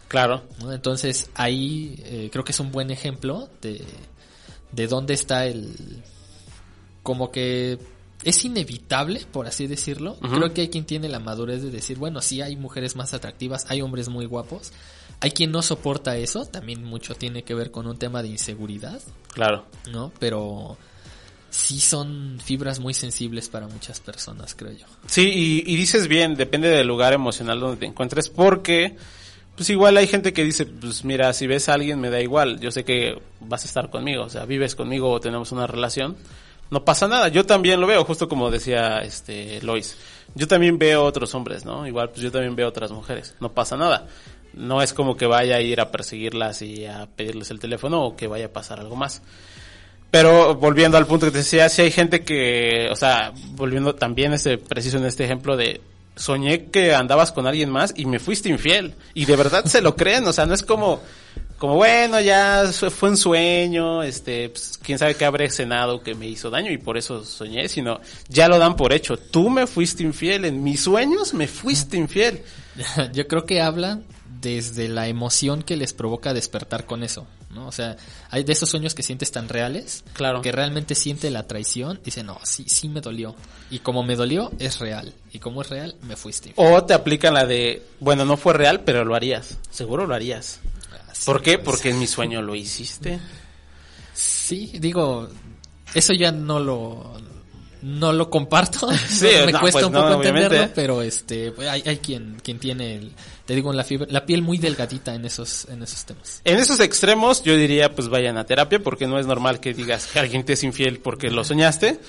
Claro. 0.09 0.43
¿no? 0.61 0.73
Entonces, 0.73 1.31
ahí 1.35 1.95
eh, 2.05 2.29
creo 2.33 2.43
que 2.43 2.51
es 2.51 2.59
un 2.59 2.73
buen 2.73 2.91
ejemplo 2.91 3.49
de, 3.63 3.83
de 4.73 4.87
dónde 4.89 5.15
está 5.15 5.47
el... 5.47 6.03
Como 7.05 7.31
que 7.31 7.79
es 8.25 8.45
inevitable, 8.45 9.25
por 9.31 9.47
así 9.47 9.69
decirlo. 9.69 10.17
Creo 10.19 10.53
que 10.53 10.63
hay 10.63 10.69
quien 10.69 10.87
tiene 10.87 11.09
la 11.09 11.21
madurez 11.21 11.63
de 11.63 11.71
decir, 11.71 11.99
bueno, 11.99 12.21
sí 12.21 12.43
hay 12.43 12.57
mujeres 12.57 12.97
más 12.97 13.15
atractivas, 13.15 13.67
hay 13.69 13.81
hombres 13.81 14.09
muy 14.09 14.27
guapos. 14.27 14.73
Hay 15.21 15.31
quien 15.31 15.53
no 15.53 15.63
soporta 15.63 16.17
eso, 16.17 16.47
también 16.47 16.83
mucho 16.83 17.15
tiene 17.15 17.45
que 17.45 17.55
ver 17.55 17.71
con 17.71 17.87
un 17.87 17.97
tema 17.97 18.23
de 18.25 18.29
inseguridad, 18.31 19.01
Claro. 19.33 19.67
¿no? 19.93 20.13
Pero 20.19 20.77
sí 21.57 21.81
son 21.81 22.39
fibras 22.45 22.81
muy 22.81 22.93
sensibles 22.93 23.49
para 23.49 23.67
muchas 23.67 24.01
personas, 24.01 24.55
creo 24.55 24.73
yo. 24.73 24.87
Sí, 25.07 25.23
y, 25.23 25.73
y 25.73 25.77
dices 25.77 26.07
bien, 26.07 26.37
depende 26.37 26.69
del 26.69 26.87
lugar 26.87 27.15
emocional 27.15 27.59
donde 27.59 27.79
te 27.79 27.87
encuentres, 27.87 28.29
porque 28.29 28.97
pues 29.57 29.71
igual 29.71 29.97
hay 29.97 30.07
gente 30.07 30.35
que 30.35 30.45
dice, 30.45 30.67
pues 30.67 31.05
mira, 31.05 31.33
si 31.33 31.47
ves 31.47 31.71
a 31.71 31.75
alguien 31.75 31.99
me 31.99 32.11
da 32.11 32.21
igual, 32.21 32.61
yo 32.61 32.71
sé 32.71 32.85
que 32.85 33.19
vas 33.41 33.65
a 33.65 33.67
estar 33.67 33.89
conmigo, 33.89 34.25
o 34.25 34.29
sea, 34.29 34.45
vives 34.45 34.75
conmigo 34.75 35.11
o 35.11 35.19
tenemos 35.19 35.51
una 35.51 35.67
relación, 35.67 36.17
no 36.71 36.85
pasa 36.85 37.09
nada, 37.09 37.29
yo 37.29 37.47
también 37.47 37.81
lo 37.81 37.87
veo, 37.87 38.05
justo 38.05 38.29
como 38.29 38.51
decía 38.51 38.99
este 38.99 39.63
Lois, 39.63 39.97
yo 40.35 40.47
también 40.47 40.79
veo 40.79 41.05
otros 41.05 41.35
hombres, 41.35 41.65
¿no? 41.65 41.87
Igual 41.87 42.11
pues 42.11 42.21
yo 42.21 42.31
también 42.31 42.55
veo 42.55 42.69
otras 42.69 42.93
mujeres, 42.93 43.35
no 43.41 43.53
pasa 43.53 43.77
nada. 43.77 44.07
No 44.53 44.81
es 44.81 44.95
como 44.95 45.19
que 45.19 45.27
vaya 45.27 45.57
a 45.57 45.61
ir 45.61 45.81
a 45.81 45.91
perseguirlas 45.91 46.63
y 46.63 46.87
a 46.87 47.07
pedirles 47.15 47.51
el 47.51 47.61
teléfono 47.61 48.03
o 48.03 48.17
que 48.17 48.27
vaya 48.27 48.47
a 48.47 48.53
pasar 48.53 48.81
algo 48.81 48.97
más. 48.97 49.23
Pero 50.11 50.55
volviendo 50.55 50.97
al 50.97 51.07
punto 51.07 51.27
que 51.27 51.33
te 51.33 51.39
decía, 51.39 51.69
si 51.69 51.83
hay 51.83 51.91
gente 51.91 52.23
que, 52.23 52.89
o 52.91 52.97
sea, 52.97 53.33
volviendo 53.53 53.95
también 53.95 54.33
este 54.33 54.57
preciso 54.57 54.99
en 54.99 55.05
este 55.05 55.25
ejemplo 55.25 55.57
de 55.57 55.81
soñé 56.15 56.67
que 56.67 56.95
andabas 56.95 57.33
con 57.33 57.47
alguien 57.47 57.71
más 57.71 57.93
y 57.95 58.07
me 58.07 58.19
fuiste 58.19 58.49
infiel 58.49 58.95
y 59.13 59.27
de 59.27 59.37
verdad 59.37 59.67
se 59.67 59.83
lo 59.83 59.97
creen, 59.97 60.27
o 60.27 60.33
sea, 60.33 60.47
no 60.47 60.55
es 60.55 60.63
como 60.63 61.03
como 61.59 61.77
bueno, 61.77 62.21
ya 62.21 62.71
fue 62.91 63.11
un 63.11 63.17
sueño, 63.17 64.03
este, 64.03 64.51
pues, 64.51 64.79
quién 64.83 64.99
sabe 64.99 65.15
qué 65.15 65.25
habré 65.25 65.49
cenado 65.49 66.03
que 66.03 66.15
me 66.15 66.27
hizo 66.27 66.51
daño 66.51 66.71
y 66.71 66.77
por 66.77 66.99
eso 66.99 67.25
soñé, 67.25 67.69
sino 67.69 68.01
ya 68.29 68.49
lo 68.49 68.59
dan 68.59 68.77
por 68.77 68.93
hecho. 68.93 69.17
Tú 69.17 69.49
me 69.49 69.67
fuiste 69.67 70.03
infiel, 70.03 70.45
en 70.45 70.63
mis 70.63 70.83
sueños 70.83 71.33
me 71.33 71.49
fuiste 71.49 71.97
infiel. 71.97 72.43
Yo 73.15 73.27
creo 73.27 73.47
que 73.47 73.63
habla 73.63 74.01
desde 74.43 74.89
la 74.89 75.09
emoción 75.09 75.63
que 75.63 75.77
les 75.77 75.95
provoca 75.95 76.35
despertar 76.35 76.85
con 76.85 77.03
eso, 77.03 77.27
¿no? 77.51 77.67
O 77.69 77.73
sea, 77.73 77.97
hay 78.31 78.45
de 78.45 78.53
esos 78.53 78.69
sueños 78.69 78.95
que 78.95 79.03
sientes 79.03 79.31
tan 79.33 79.49
reales, 79.49 80.05
Claro. 80.13 80.43
que 80.43 80.53
realmente 80.53 80.95
siente 80.95 81.31
la 81.31 81.47
traición, 81.47 82.01
dice, 82.05 82.23
no, 82.23 82.39
sí, 82.45 82.65
sí 82.69 82.89
me 82.89 83.01
dolió. 83.01 83.35
Y 83.71 83.79
como 83.81 84.03
me 84.03 84.17
dolió, 84.17 84.53
es 84.59 84.79
real. 84.79 85.15
Y 85.33 85.39
como 85.39 85.63
es 85.63 85.69
real, 85.71 85.97
me 86.03 86.17
fuiste. 86.17 86.53
O 86.57 86.85
te 86.85 86.95
aplican 86.95 87.35
la 87.35 87.47
de, 87.47 87.83
bueno, 88.01 88.25
no 88.25 88.37
fue 88.37 88.53
real, 88.55 88.81
pero 88.85 89.05
lo 89.05 89.15
harías. 89.15 89.57
Seguro 89.71 90.07
lo 90.07 90.15
harías. 90.15 90.61
Así, 91.11 91.25
¿Por 91.25 91.41
qué? 91.43 91.59
pues. 91.59 91.77
Porque 91.77 91.91
en 91.91 91.99
mi 91.99 92.07
sueño 92.07 92.43
lo 92.43 92.55
hiciste. 92.55 93.19
Sí, 94.13 94.73
digo, 94.81 95.29
eso 95.95 96.13
ya 96.15 96.33
no 96.33 96.59
lo, 96.59 97.21
no 97.87 98.13
lo 98.13 98.29
comparto. 98.29 98.89
Sí, 99.09 99.29
me 99.47 99.53
no, 99.53 99.61
cuesta 99.61 99.81
pues 99.81 99.85
un 99.87 99.93
poco 99.93 100.15
entenderlo, 100.15 100.69
pero 100.75 101.03
este, 101.03 101.53
pues, 101.53 101.69
hay, 101.69 101.83
hay 101.87 101.99
quien, 101.99 102.39
quien 102.43 102.59
tiene 102.59 102.97
el, 102.97 103.13
te 103.45 103.55
digo, 103.55 103.73
la 103.73 103.85
fibra, 103.85 104.07
la 104.11 104.27
piel 104.27 104.43
muy 104.43 104.59
delgadita 104.59 105.15
en 105.15 105.25
esos, 105.25 105.67
en 105.71 105.83
esos 105.83 106.05
temas. 106.05 106.41
En 106.45 106.59
esos 106.59 106.81
extremos 106.81 107.45
yo 107.45 107.57
diría 107.57 107.95
pues 107.95 108.09
vayan 108.09 108.37
a 108.39 108.45
terapia 108.45 108.81
porque 108.81 109.07
no 109.07 109.19
es 109.21 109.27
normal 109.27 109.61
que 109.61 109.73
digas 109.73 110.09
que 110.13 110.19
alguien 110.19 110.45
te 110.45 110.55
es 110.55 110.65
infiel 110.65 110.99
porque 110.99 111.31
lo 111.31 111.45
soñaste 111.45 112.01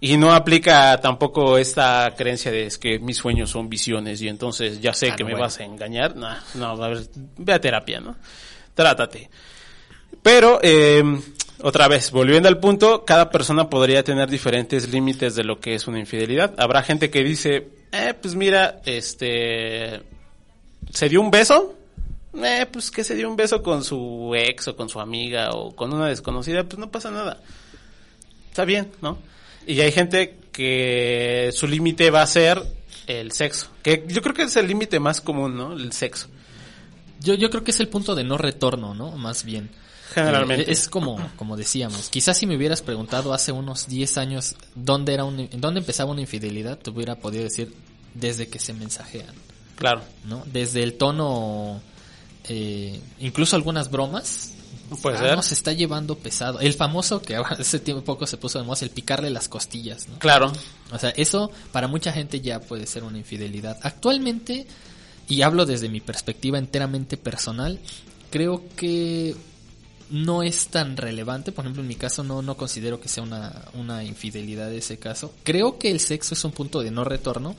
y 0.00 0.18
no 0.18 0.34
aplica 0.34 1.00
tampoco 1.00 1.56
esta 1.56 2.12
creencia 2.14 2.52
de 2.52 2.66
es 2.66 2.76
que 2.76 2.98
mis 2.98 3.16
sueños 3.16 3.48
son 3.50 3.70
visiones 3.70 4.20
y 4.20 4.28
entonces 4.28 4.80
ya 4.82 4.92
sé 4.92 5.10
Ah, 5.12 5.16
que 5.16 5.22
no, 5.22 5.28
me 5.28 5.32
bueno. 5.32 5.46
vas 5.46 5.58
a 5.58 5.64
engañar. 5.64 6.14
No, 6.14 6.28
no, 6.54 6.84
a 6.84 6.88
ver, 6.88 7.08
ve 7.38 7.54
a 7.54 7.60
terapia, 7.60 8.00
¿no? 8.00 8.16
Trátate. 8.74 9.30
Pero, 10.22 10.58
eh, 10.62 11.02
otra 11.62 11.88
vez, 11.88 12.10
volviendo 12.10 12.48
al 12.48 12.58
punto, 12.58 13.04
cada 13.04 13.30
persona 13.30 13.70
podría 13.70 14.02
tener 14.02 14.28
diferentes 14.28 14.90
límites 14.90 15.34
de 15.34 15.44
lo 15.44 15.58
que 15.58 15.74
es 15.74 15.86
una 15.86 15.98
infidelidad. 15.98 16.54
Habrá 16.58 16.82
gente 16.82 17.10
que 17.10 17.24
dice, 17.24 17.68
eh, 17.92 18.14
pues 18.20 18.34
mira, 18.34 18.80
este, 18.84 20.02
¿se 20.90 21.08
dio 21.08 21.20
un 21.20 21.30
beso? 21.30 21.74
Eh, 22.34 22.66
pues 22.70 22.90
que 22.90 23.04
se 23.04 23.14
dio 23.14 23.30
un 23.30 23.36
beso 23.36 23.62
con 23.62 23.82
su 23.82 24.34
ex 24.36 24.68
o 24.68 24.76
con 24.76 24.90
su 24.90 25.00
amiga 25.00 25.52
o 25.52 25.74
con 25.74 25.92
una 25.92 26.08
desconocida, 26.08 26.64
pues 26.64 26.78
no 26.78 26.90
pasa 26.90 27.10
nada. 27.10 27.40
Está 28.50 28.66
bien, 28.66 28.90
¿no? 29.00 29.18
Y 29.66 29.80
hay 29.80 29.92
gente 29.92 30.36
que 30.52 31.50
su 31.52 31.66
límite 31.66 32.10
va 32.10 32.22
a 32.22 32.26
ser 32.26 32.62
el 33.06 33.32
sexo. 33.32 33.68
Que 33.82 34.04
yo 34.06 34.20
creo 34.20 34.34
que 34.34 34.42
es 34.42 34.56
el 34.56 34.68
límite 34.68 35.00
más 35.00 35.22
común, 35.22 35.56
¿no? 35.56 35.72
El 35.72 35.92
sexo. 35.92 36.28
Yo, 37.20 37.34
yo 37.34 37.48
creo 37.50 37.64
que 37.64 37.70
es 37.70 37.80
el 37.80 37.88
punto 37.88 38.14
de 38.14 38.24
no 38.24 38.36
retorno, 38.36 38.94
¿no? 38.94 39.12
Más 39.12 39.44
bien. 39.44 39.70
Generalmente. 40.14 40.70
Eh, 40.70 40.72
es 40.72 40.88
como, 40.88 41.18
como 41.36 41.56
decíamos, 41.56 42.08
quizás 42.10 42.36
si 42.38 42.46
me 42.46 42.56
hubieras 42.56 42.82
preguntado 42.82 43.32
hace 43.34 43.52
unos 43.52 43.86
10 43.88 44.18
años 44.18 44.54
dónde 44.74 45.14
era 45.14 45.24
un, 45.24 45.48
dónde 45.58 45.80
empezaba 45.80 46.10
una 46.10 46.20
infidelidad, 46.20 46.78
te 46.78 46.90
hubiera 46.90 47.16
podido 47.16 47.44
decir 47.44 47.74
desde 48.14 48.48
que 48.48 48.58
se 48.58 48.72
mensajean, 48.72 49.34
Claro. 49.76 50.02
¿no? 50.24 50.42
Desde 50.46 50.82
el 50.82 50.94
tono, 50.94 51.80
eh, 52.48 52.98
incluso 53.20 53.56
algunas 53.56 53.90
bromas. 53.90 54.52
Puede 55.02 55.18
Ah, 55.18 55.34
no, 55.34 55.42
se 55.42 55.54
está 55.54 55.72
llevando 55.72 56.16
pesado. 56.16 56.60
El 56.60 56.72
famoso 56.72 57.20
que 57.20 57.34
ahora 57.34 57.50
hace 57.58 57.80
tiempo 57.80 58.04
poco 58.04 58.26
se 58.26 58.36
puso 58.36 58.58
de 58.58 58.64
moda, 58.64 58.78
el 58.82 58.90
picarle 58.90 59.30
las 59.30 59.48
costillas, 59.48 60.08
¿no? 60.08 60.18
Claro. 60.18 60.52
O 60.92 60.98
sea, 60.98 61.10
eso 61.10 61.50
para 61.72 61.88
mucha 61.88 62.12
gente 62.12 62.40
ya 62.40 62.60
puede 62.60 62.86
ser 62.86 63.02
una 63.04 63.18
infidelidad. 63.18 63.76
Actualmente, 63.82 64.66
y 65.28 65.42
hablo 65.42 65.66
desde 65.66 65.88
mi 65.88 66.00
perspectiva 66.00 66.56
enteramente 66.56 67.16
personal, 67.16 67.80
creo 68.30 68.62
que 68.76 69.34
no 70.10 70.42
es 70.42 70.68
tan 70.68 70.96
relevante. 70.96 71.52
Por 71.52 71.64
ejemplo, 71.64 71.82
en 71.82 71.88
mi 71.88 71.94
caso 71.96 72.22
no, 72.24 72.42
no 72.42 72.56
considero 72.56 73.00
que 73.00 73.08
sea 73.08 73.22
una, 73.22 73.52
una 73.74 74.04
infidelidad 74.04 74.72
ese 74.72 74.98
caso. 74.98 75.32
Creo 75.42 75.78
que 75.78 75.90
el 75.90 76.00
sexo 76.00 76.34
es 76.34 76.44
un 76.44 76.52
punto 76.52 76.80
de 76.82 76.90
no 76.90 77.04
retorno 77.04 77.56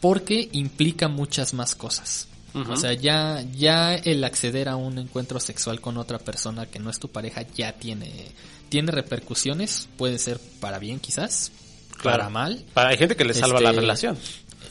porque 0.00 0.48
implica 0.52 1.08
muchas 1.08 1.54
más 1.54 1.74
cosas. 1.74 2.28
O 2.70 2.76
sea, 2.76 2.92
ya, 2.92 3.44
ya 3.56 3.96
el 3.96 4.22
acceder 4.22 4.68
a 4.68 4.76
un 4.76 4.98
encuentro 4.98 5.40
sexual 5.40 5.80
con 5.80 5.96
otra 5.96 6.20
persona 6.20 6.66
que 6.66 6.78
no 6.78 6.88
es 6.88 7.00
tu 7.00 7.08
pareja 7.08 7.42
ya 7.56 7.72
tiene, 7.72 8.26
tiene 8.68 8.92
repercusiones. 8.92 9.88
Puede 9.96 10.18
ser 10.20 10.38
para 10.60 10.78
bien 10.78 11.00
quizás, 11.00 11.50
Claro. 11.96 12.18
para 12.18 12.28
mal. 12.30 12.64
Para, 12.72 12.90
hay 12.90 12.96
gente 12.96 13.16
que 13.16 13.24
le 13.24 13.34
salva 13.34 13.58
la 13.60 13.70
Este, 13.70 13.80
relación. 13.80 14.18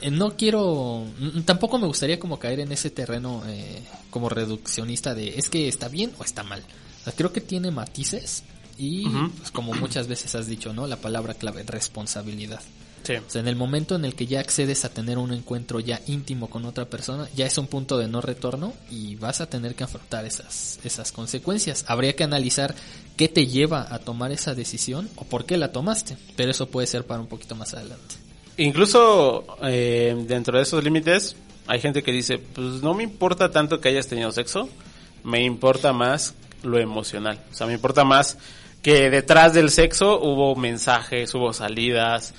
Eh, 0.02 0.12
No 0.12 0.38
quiero, 0.38 1.06
tampoco 1.46 1.78
me 1.78 1.88
gustaría 1.88 2.20
como 2.20 2.40
caer 2.40 2.62
en 2.62 2.72
ese 2.72 2.90
terreno 2.90 3.44
eh, 3.48 3.82
como 4.12 4.30
reduccionista 4.30 5.14
de 5.14 5.38
es 5.38 5.50
que 5.50 5.68
está 5.68 5.90
bien 5.90 6.14
o 6.20 6.24
está 6.24 6.44
mal. 6.44 6.64
O 7.04 7.06
sea, 7.06 7.14
creo 7.14 7.34
que 7.34 7.42
tiene 7.42 7.70
matices 7.70 8.44
y 8.78 9.08
pues, 9.10 9.52
como 9.52 9.74
muchas 9.74 10.08
veces 10.08 10.34
has 10.36 10.48
dicho, 10.48 10.74
¿no? 10.74 10.88
La 10.88 10.96
palabra 10.96 11.34
clave, 11.34 11.64
responsabilidad. 11.64 12.62
Sí. 13.04 13.16
O 13.16 13.30
sea, 13.30 13.42
en 13.42 13.50
el 13.50 13.58
momento 13.58 13.96
en 13.96 14.06
el 14.06 14.16
que 14.16 14.28
ya 14.28 14.40
accedes 14.40 14.86
a 14.86 14.90
tener 14.90 15.18
un 15.18 15.34
encuentro 15.34 15.82
ya 15.82 16.00
íntimo 16.08 16.50
con 16.50 16.64
otra 16.64 16.86
persona, 16.86 17.28
ya 17.36 17.46
es 17.46 17.58
un 17.58 17.68
punto 17.68 17.98
de 17.98 18.08
no 18.08 18.22
retorno 18.22 18.74
y 18.90 19.16
vas 19.16 19.42
a 19.42 19.50
tener 19.50 19.76
que 19.76 19.84
afrontar 19.84 20.26
esas, 20.26 20.80
esas 20.86 21.12
consecuencias. 21.12 21.84
Habría 21.90 22.16
que 22.16 22.24
analizar 22.24 22.74
qué 23.18 23.28
te 23.28 23.46
lleva 23.46 23.94
a 23.94 24.00
tomar 24.00 24.32
esa 24.32 24.56
decisión 24.56 25.10
o 25.18 25.26
por 25.26 25.46
qué 25.46 25.58
la 25.58 25.74
tomaste, 25.74 26.16
pero 26.38 26.52
eso 26.52 26.68
puede 26.68 26.88
ser 26.88 27.06
para 27.06 27.20
un 27.20 27.28
poquito 27.28 27.56
más 27.56 27.74
adelante. 27.74 28.16
Incluso 28.56 29.58
eh, 29.64 30.16
dentro 30.26 30.58
de 30.58 30.64
esos 30.64 30.82
límites 30.82 31.36
hay 31.68 31.82
gente 31.82 32.04
que 32.04 32.12
dice, 32.14 32.38
pues 32.38 32.82
no 32.82 32.94
me 32.94 33.04
importa 33.04 33.52
tanto 33.52 33.82
que 33.82 33.90
hayas 33.90 34.08
tenido 34.08 34.32
sexo, 34.32 34.70
me 35.24 35.44
importa 35.44 35.92
más 35.92 36.36
lo 36.64 36.80
emocional. 36.80 37.40
O 37.52 37.56
sea, 37.56 37.68
me 37.68 37.74
importa 37.74 38.04
más 38.04 38.38
que 38.82 39.10
detrás 39.10 39.54
del 39.54 39.70
sexo 39.70 40.20
hubo 40.20 40.56
mensajes, 40.56 41.34
hubo 41.34 41.54
salidas, 41.54 42.34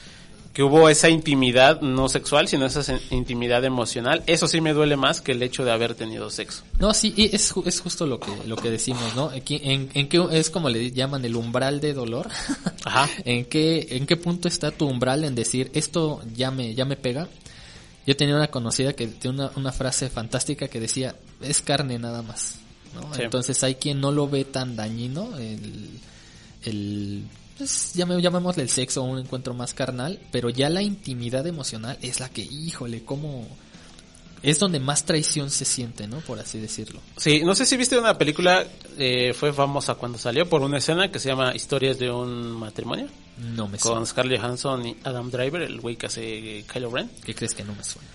que 0.55 0.63
hubo 0.63 0.89
esa 0.89 1.09
intimidad 1.09 1.81
no 1.81 2.09
sexual, 2.09 2.47
sino 2.47 2.67
esa 2.67 3.01
intimidad 3.11 3.65
emocional. 3.65 4.23
Eso 4.29 4.47
sí 4.47 4.61
me 4.61 4.73
duele 4.73 4.97
más 4.97 5.21
que 5.21 5.33
el 5.33 5.43
hecho 5.43 5.65
de 5.65 5.73
haber 5.73 5.97
tenido 5.97 6.31
sexo. 6.31 6.63
No, 6.79 6.95
sí, 6.95 7.13
y 7.17 7.35
es, 7.35 7.53
es 7.67 7.81
justo 7.81 8.07
lo 8.07 8.21
que, 8.21 8.31
lo 8.47 8.55
que 8.55 8.71
decimos, 8.71 9.17
¿no? 9.17 9.31
Aquí, 9.31 9.61
en, 9.65 9.91
en 9.95 10.09
qué 10.09 10.25
es 10.31 10.51
como 10.51 10.69
le 10.71 10.93
llaman 10.93 11.25
el 11.25 11.35
umbral 11.35 11.81
de 11.81 11.93
dolor. 11.93 12.29
Ajá. 12.85 13.11
¿En 13.25 13.47
qué, 13.47 13.89
en 13.91 14.07
qué 14.07 14.17
punto 14.17 14.47
está 14.47 14.71
tu 14.71 14.87
umbral 14.87 15.25
en 15.25 15.35
decir 15.35 15.73
esto 15.75 16.23
ya 16.37 16.53
me, 16.53 16.73
ya 16.73 16.85
me 16.85 16.97
pega? 16.97 17.27
Yo 18.07 18.15
tenía 18.17 18.37
una 18.37 18.49
conocida 18.49 18.93
que 18.93 19.09
tiene 19.09 19.39
una, 19.39 19.51
una 19.57 19.73
frase 19.73 20.09
fantástica 20.09 20.69
que 20.69 20.79
decía, 20.79 21.17
es 21.41 21.63
carne 21.63 21.99
nada 21.99 22.23
más. 22.23 22.61
¿No? 22.95 23.15
Sí. 23.15 23.23
Entonces 23.23 23.63
hay 23.65 23.75
quien 23.77 24.01
no 24.01 24.11
lo 24.13 24.29
ve 24.29 24.45
tan 24.45 24.77
dañino, 24.77 25.37
el, 25.37 25.91
el 26.65 27.25
pues, 27.59 27.93
llame- 27.95 28.21
llamémosle 28.21 28.63
el 28.63 28.69
sexo 28.71 29.03
un 29.03 29.19
encuentro 29.19 29.55
más 29.55 29.75
carnal, 29.75 30.19
pero 30.33 30.51
ya 30.51 30.69
la 30.71 30.83
intimidad 30.83 31.47
emocional 31.47 31.99
es 32.03 32.21
la 32.21 32.29
que, 32.29 32.43
híjole, 32.43 33.05
cómo... 33.05 33.47
Es 34.43 34.59
donde 34.59 34.79
más 34.79 35.07
traición 35.07 35.51
se 35.51 35.65
siente, 35.65 36.07
¿no? 36.07 36.19
Por 36.19 36.39
así 36.39 36.61
decirlo. 36.61 37.01
Sí, 37.17 37.41
no 37.43 37.55
sé 37.55 37.65
si 37.65 37.79
viste 37.79 37.99
una 37.99 38.19
película, 38.19 38.63
eh, 38.99 39.33
fue 39.33 39.55
famosa 39.55 39.95
cuando 39.95 40.19
salió 40.19 40.47
por 40.47 40.61
una 40.61 40.77
escena 40.77 41.11
que 41.11 41.19
se 41.19 41.31
llama 41.31 41.57
Historias 41.57 41.99
de 41.99 42.11
un 42.11 42.53
matrimonio, 42.53 43.07
No 43.39 43.69
me 43.69 43.79
con 43.79 43.93
suena. 43.93 44.05
Scarlett 44.07 44.41
Johansson 44.43 44.87
y 44.87 44.97
Adam 45.03 45.31
Driver, 45.31 45.63
el 45.63 45.81
güey 45.81 45.97
que 45.97 46.07
hace 46.09 46.63
Kylo 46.71 46.91
Ren. 46.91 47.11
¿Qué 47.25 47.35
crees 47.35 47.55
que 47.55 47.65
no 47.65 47.75
me 47.75 47.83
suena? 47.83 48.07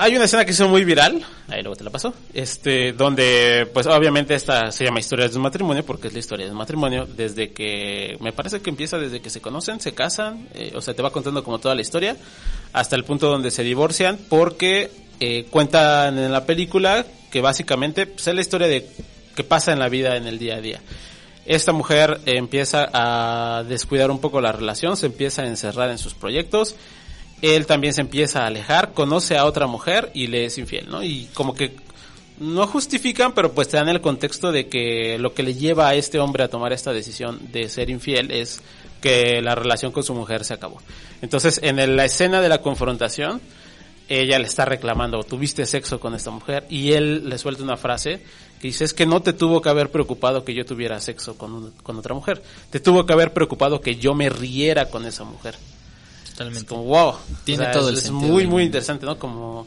Hay 0.00 0.14
una 0.14 0.26
escena 0.26 0.44
que 0.44 0.52
hizo 0.52 0.68
muy 0.68 0.84
viral, 0.84 1.24
ahí 1.48 1.60
luego 1.60 1.74
te 1.74 1.82
la 1.82 1.90
paso, 1.90 2.14
este, 2.32 2.92
donde, 2.92 3.68
pues 3.74 3.84
obviamente 3.88 4.32
esta 4.32 4.70
se 4.70 4.84
llama 4.84 5.00
Historias 5.00 5.32
de 5.32 5.38
un 5.38 5.42
matrimonio, 5.42 5.84
porque 5.84 6.06
es 6.06 6.12
la 6.12 6.20
historia 6.20 6.46
de 6.46 6.52
un 6.52 6.58
matrimonio, 6.58 7.04
desde 7.04 7.50
que, 7.50 8.16
me 8.20 8.32
parece 8.32 8.60
que 8.60 8.70
empieza 8.70 8.96
desde 8.96 9.20
que 9.20 9.28
se 9.28 9.40
conocen, 9.40 9.80
se 9.80 9.94
casan, 9.94 10.48
eh, 10.54 10.70
o 10.76 10.80
sea, 10.80 10.94
te 10.94 11.02
va 11.02 11.10
contando 11.10 11.42
como 11.42 11.58
toda 11.58 11.74
la 11.74 11.80
historia, 11.80 12.16
hasta 12.72 12.94
el 12.94 13.02
punto 13.02 13.28
donde 13.28 13.50
se 13.50 13.64
divorcian, 13.64 14.20
porque 14.28 14.92
eh, 15.18 15.48
cuentan 15.50 16.16
en 16.16 16.30
la 16.30 16.46
película 16.46 17.04
que 17.32 17.40
básicamente 17.40 18.06
pues, 18.06 18.28
es 18.28 18.34
la 18.36 18.40
historia 18.40 18.68
de 18.68 18.88
que 19.34 19.42
pasa 19.42 19.72
en 19.72 19.80
la 19.80 19.88
vida 19.88 20.16
en 20.16 20.28
el 20.28 20.38
día 20.38 20.58
a 20.58 20.60
día. 20.60 20.80
Esta 21.44 21.72
mujer 21.72 22.20
empieza 22.26 22.88
a 22.92 23.64
descuidar 23.64 24.12
un 24.12 24.20
poco 24.20 24.40
la 24.40 24.52
relación, 24.52 24.96
se 24.96 25.06
empieza 25.06 25.42
a 25.42 25.46
encerrar 25.46 25.90
en 25.90 25.98
sus 25.98 26.14
proyectos, 26.14 26.76
él 27.42 27.66
también 27.66 27.94
se 27.94 28.00
empieza 28.00 28.42
a 28.42 28.46
alejar, 28.46 28.92
conoce 28.92 29.36
a 29.36 29.44
otra 29.44 29.66
mujer 29.66 30.10
y 30.14 30.26
le 30.26 30.44
es 30.44 30.58
infiel, 30.58 30.88
¿no? 30.88 31.02
Y 31.02 31.28
como 31.34 31.54
que 31.54 31.76
no 32.40 32.66
justifican, 32.66 33.32
pero 33.32 33.52
pues 33.52 33.68
te 33.68 33.76
dan 33.76 33.88
el 33.88 34.00
contexto 34.00 34.52
de 34.52 34.68
que 34.68 35.18
lo 35.18 35.34
que 35.34 35.42
le 35.42 35.54
lleva 35.54 35.88
a 35.88 35.94
este 35.94 36.18
hombre 36.18 36.44
a 36.44 36.48
tomar 36.48 36.72
esta 36.72 36.92
decisión 36.92 37.40
de 37.52 37.68
ser 37.68 37.90
infiel 37.90 38.30
es 38.30 38.60
que 39.00 39.40
la 39.42 39.54
relación 39.54 39.92
con 39.92 40.02
su 40.02 40.14
mujer 40.14 40.44
se 40.44 40.54
acabó. 40.54 40.80
Entonces, 41.22 41.60
en 41.62 41.96
la 41.96 42.04
escena 42.04 42.40
de 42.40 42.48
la 42.48 42.62
confrontación, 42.62 43.40
ella 44.08 44.38
le 44.38 44.46
está 44.46 44.64
reclamando, 44.64 45.22
tuviste 45.22 45.66
sexo 45.66 46.00
con 46.00 46.14
esta 46.14 46.30
mujer, 46.30 46.64
y 46.70 46.92
él 46.92 47.28
le 47.28 47.38
suelta 47.38 47.62
una 47.62 47.76
frase 47.76 48.22
que 48.60 48.68
dice, 48.68 48.84
es 48.84 48.94
que 48.94 49.06
no 49.06 49.20
te 49.20 49.32
tuvo 49.32 49.60
que 49.60 49.68
haber 49.68 49.90
preocupado 49.90 50.44
que 50.44 50.54
yo 50.54 50.64
tuviera 50.64 51.00
sexo 51.00 51.36
con, 51.36 51.72
con 51.82 51.98
otra 51.98 52.14
mujer, 52.14 52.42
te 52.70 52.80
tuvo 52.80 53.06
que 53.06 53.12
haber 53.12 53.32
preocupado 53.32 53.80
que 53.80 53.96
yo 53.96 54.14
me 54.14 54.28
riera 54.28 54.86
con 54.86 55.04
esa 55.04 55.24
mujer. 55.24 55.56
Es 56.38 56.64
Totalmente. 56.64 56.68
como, 56.68 56.84
wow. 56.84 57.14
Tiene 57.44 57.62
O 57.62 57.64
sea, 57.64 57.72
todo 57.72 57.88
es, 57.88 57.92
el 57.92 57.98
es 57.98 58.04
sentido 58.04 58.20
muy, 58.32 58.42
del 58.42 58.46
muy 58.46 58.46
mundo. 58.46 58.66
interesante, 58.66 59.06
¿no? 59.06 59.18
Como, 59.18 59.66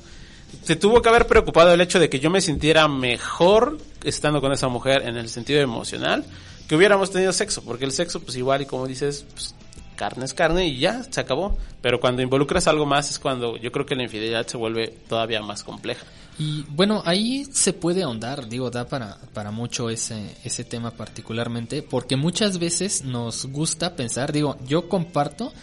se 0.64 0.76
tuvo 0.76 1.02
que 1.02 1.10
haber 1.10 1.28
preocupado 1.28 1.74
el 1.74 1.82
hecho 1.82 2.00
de 2.00 2.10
que 2.10 2.20
yo 2.20 2.30
me 2.30 2.42
sintiera 2.42 2.88
mejor 2.88 3.78
estando 4.04 4.42
con 4.42 4.52
esa 4.52 4.68
mujer 4.68 5.04
en 5.04 5.18
el 5.18 5.30
sentido 5.30 5.62
emocional 5.62 6.26
que 6.68 6.76
hubiéramos 6.76 7.12
tenido 7.12 7.34
sexo, 7.34 7.62
porque 7.64 7.86
el 7.86 7.92
sexo, 7.92 8.22
pues 8.22 8.38
igual 8.38 8.62
y 8.62 8.66
como 8.66 8.88
dices, 8.88 9.26
pues, 9.34 9.54
carne 9.96 10.26
es 10.26 10.34
carne 10.34 10.68
y 10.68 10.80
ya, 10.80 11.04
se 11.04 11.20
acabó. 11.20 11.58
Pero 11.82 12.00
cuando 12.00 12.22
involucras 12.22 12.68
algo 12.68 12.86
más 12.86 13.10
es 13.10 13.20
cuando 13.20 13.58
yo 13.58 13.72
creo 13.72 13.86
que 13.86 13.96
la 13.96 14.04
infidelidad 14.04 14.48
se 14.48 14.58
vuelve 14.58 14.88
todavía 15.10 15.42
más 15.42 15.64
compleja. 15.64 16.06
Y 16.40 16.64
bueno, 16.70 17.04
ahí 17.06 17.46
se 17.52 17.74
puede 17.74 18.04
ahondar, 18.04 18.48
digo, 18.48 18.72
da 18.72 18.88
para, 18.88 19.18
para 19.34 19.52
mucho 19.52 19.90
ese, 19.90 20.36
ese 20.44 20.64
tema 20.64 20.92
particularmente, 20.92 21.84
porque 21.84 22.16
muchas 22.16 22.58
veces 22.58 23.04
nos 23.04 23.46
gusta 23.48 23.96
pensar, 23.96 24.32
digo, 24.32 24.58
yo 24.66 24.88
comparto, 24.88 25.54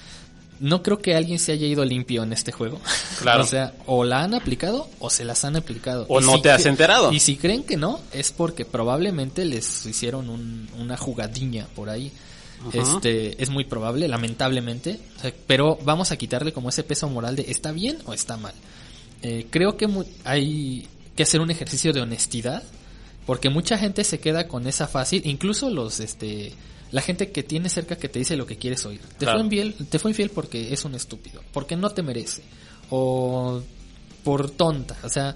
no 0.60 0.82
creo 0.82 0.98
que 0.98 1.14
alguien 1.14 1.38
se 1.38 1.52
haya 1.52 1.66
ido 1.66 1.84
limpio 1.84 2.22
en 2.22 2.32
este 2.32 2.52
juego. 2.52 2.80
Claro. 3.20 3.42
o 3.42 3.46
sea, 3.46 3.74
o 3.86 4.04
la 4.04 4.22
han 4.22 4.32
aplicado 4.34 4.88
o 5.00 5.10
se 5.10 5.24
las 5.24 5.44
han 5.44 5.56
aplicado. 5.56 6.06
O 6.08 6.20
Y 6.20 6.24
no 6.24 6.40
te 6.40 6.50
has 6.52 6.64
enterado. 6.66 7.12
Y 7.12 7.18
si 7.20 7.36
creen 7.36 7.64
que 7.64 7.76
no, 7.76 8.00
es 8.12 8.30
porque 8.32 8.64
probablemente 8.64 9.44
les 9.44 9.84
hicieron 9.86 10.28
un- 10.30 10.68
una 10.78 10.96
jugadilla 10.96 11.66
por 11.74 11.88
ahí. 11.90 12.12
Este, 12.72 13.40
es 13.42 13.50
muy 13.50 13.64
probable, 13.64 14.08
lamentablemente, 14.08 14.98
o 15.18 15.20
sea, 15.22 15.32
pero 15.46 15.78
vamos 15.84 16.10
a 16.10 16.16
quitarle 16.16 16.52
como 16.52 16.68
ese 16.68 16.82
peso 16.82 17.08
moral 17.08 17.36
de 17.36 17.46
está 17.48 17.70
bien 17.72 17.98
o 18.06 18.12
está 18.12 18.36
mal. 18.36 18.54
Eh, 19.22 19.46
creo 19.50 19.76
que 19.76 19.86
mu- 19.86 20.04
hay 20.24 20.86
que 21.16 21.22
hacer 21.22 21.40
un 21.40 21.50
ejercicio 21.52 21.92
de 21.92 22.00
honestidad, 22.00 22.62
porque 23.26 23.48
mucha 23.48 23.78
gente 23.78 24.02
se 24.04 24.18
queda 24.20 24.48
con 24.48 24.66
esa 24.66 24.88
fácil, 24.88 25.22
incluso 25.24 25.70
los, 25.70 26.00
este, 26.00 26.52
la 26.90 27.02
gente 27.02 27.30
que 27.30 27.42
tiene 27.42 27.68
cerca 27.68 27.96
que 27.96 28.08
te 28.08 28.18
dice 28.18 28.36
lo 28.36 28.46
que 28.46 28.56
quieres 28.56 28.84
oír. 28.86 29.00
Te 29.00 29.24
Claro. 29.24 29.38
fue 29.38 29.44
infiel, 29.44 29.74
te 29.88 29.98
fue 29.98 30.10
infiel 30.10 30.30
porque 30.30 30.72
es 30.72 30.84
un 30.84 30.94
estúpido, 30.94 31.42
porque 31.52 31.76
no 31.76 31.90
te 31.90 32.02
merece, 32.02 32.42
o 32.90 33.62
por 34.24 34.50
tonta, 34.50 34.96
o 35.02 35.08
sea, 35.08 35.34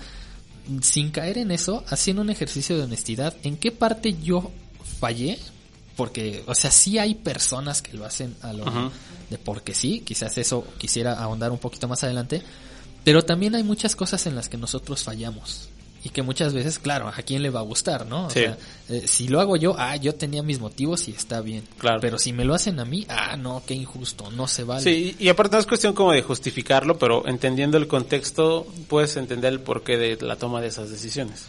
sin 0.80 1.10
caer 1.10 1.38
en 1.38 1.50
eso, 1.50 1.84
haciendo 1.88 2.22
un 2.22 2.30
ejercicio 2.30 2.76
de 2.76 2.84
honestidad, 2.84 3.34
¿en 3.42 3.56
qué 3.56 3.72
parte 3.72 4.16
yo 4.22 4.50
fallé? 5.00 5.38
Porque, 5.96 6.42
o 6.46 6.54
sea, 6.54 6.70
sí 6.70 6.98
hay 6.98 7.14
personas 7.14 7.82
que 7.82 7.92
lo 7.94 8.04
hacen 8.04 8.34
a 8.40 8.52
lo 8.52 8.64
de 9.28 9.38
porque 9.38 9.74
sí, 9.74 10.02
quizás 10.04 10.38
eso 10.38 10.66
quisiera 10.78 11.14
ahondar 11.14 11.50
un 11.50 11.58
poquito 11.58 11.88
más 11.88 12.02
adelante, 12.04 12.42
pero 13.04 13.24
también 13.24 13.54
hay 13.54 13.62
muchas 13.62 13.96
cosas 13.96 14.26
en 14.26 14.34
las 14.34 14.48
que 14.48 14.56
nosotros 14.56 15.02
fallamos. 15.02 15.68
Y 16.04 16.08
que 16.08 16.22
muchas 16.22 16.52
veces, 16.52 16.80
claro, 16.80 17.06
a 17.08 17.12
quién 17.22 17.42
le 17.42 17.50
va 17.50 17.60
a 17.60 17.62
gustar, 17.62 18.06
¿no? 18.06 18.26
O 18.26 18.30
Sí. 18.30 18.40
sea, 18.40 18.58
eh, 18.88 19.04
si 19.06 19.28
lo 19.28 19.40
hago 19.40 19.56
yo, 19.56 19.76
ah, 19.78 19.94
yo 19.96 20.14
tenía 20.16 20.42
mis 20.42 20.58
motivos 20.58 21.06
y 21.06 21.12
está 21.12 21.40
bien. 21.40 21.62
Claro. 21.78 22.00
Pero 22.00 22.18
si 22.18 22.32
me 22.32 22.44
lo 22.44 22.54
hacen 22.54 22.80
a 22.80 22.84
mí, 22.84 23.06
ah, 23.08 23.36
no, 23.36 23.62
qué 23.64 23.74
injusto, 23.74 24.28
no 24.32 24.48
se 24.48 24.64
vale. 24.64 24.82
Sí, 24.82 25.14
y 25.18 25.26
y 25.26 25.28
aparte 25.28 25.54
no 25.56 25.60
es 25.60 25.66
cuestión 25.66 25.94
como 25.94 26.10
de 26.10 26.22
justificarlo, 26.22 26.98
pero 26.98 27.26
entendiendo 27.28 27.76
el 27.78 27.86
contexto 27.86 28.66
puedes 28.88 29.16
entender 29.16 29.52
el 29.52 29.60
porqué 29.60 29.96
de 29.96 30.18
la 30.26 30.34
toma 30.34 30.60
de 30.60 30.66
esas 30.68 30.90
decisiones. 30.90 31.44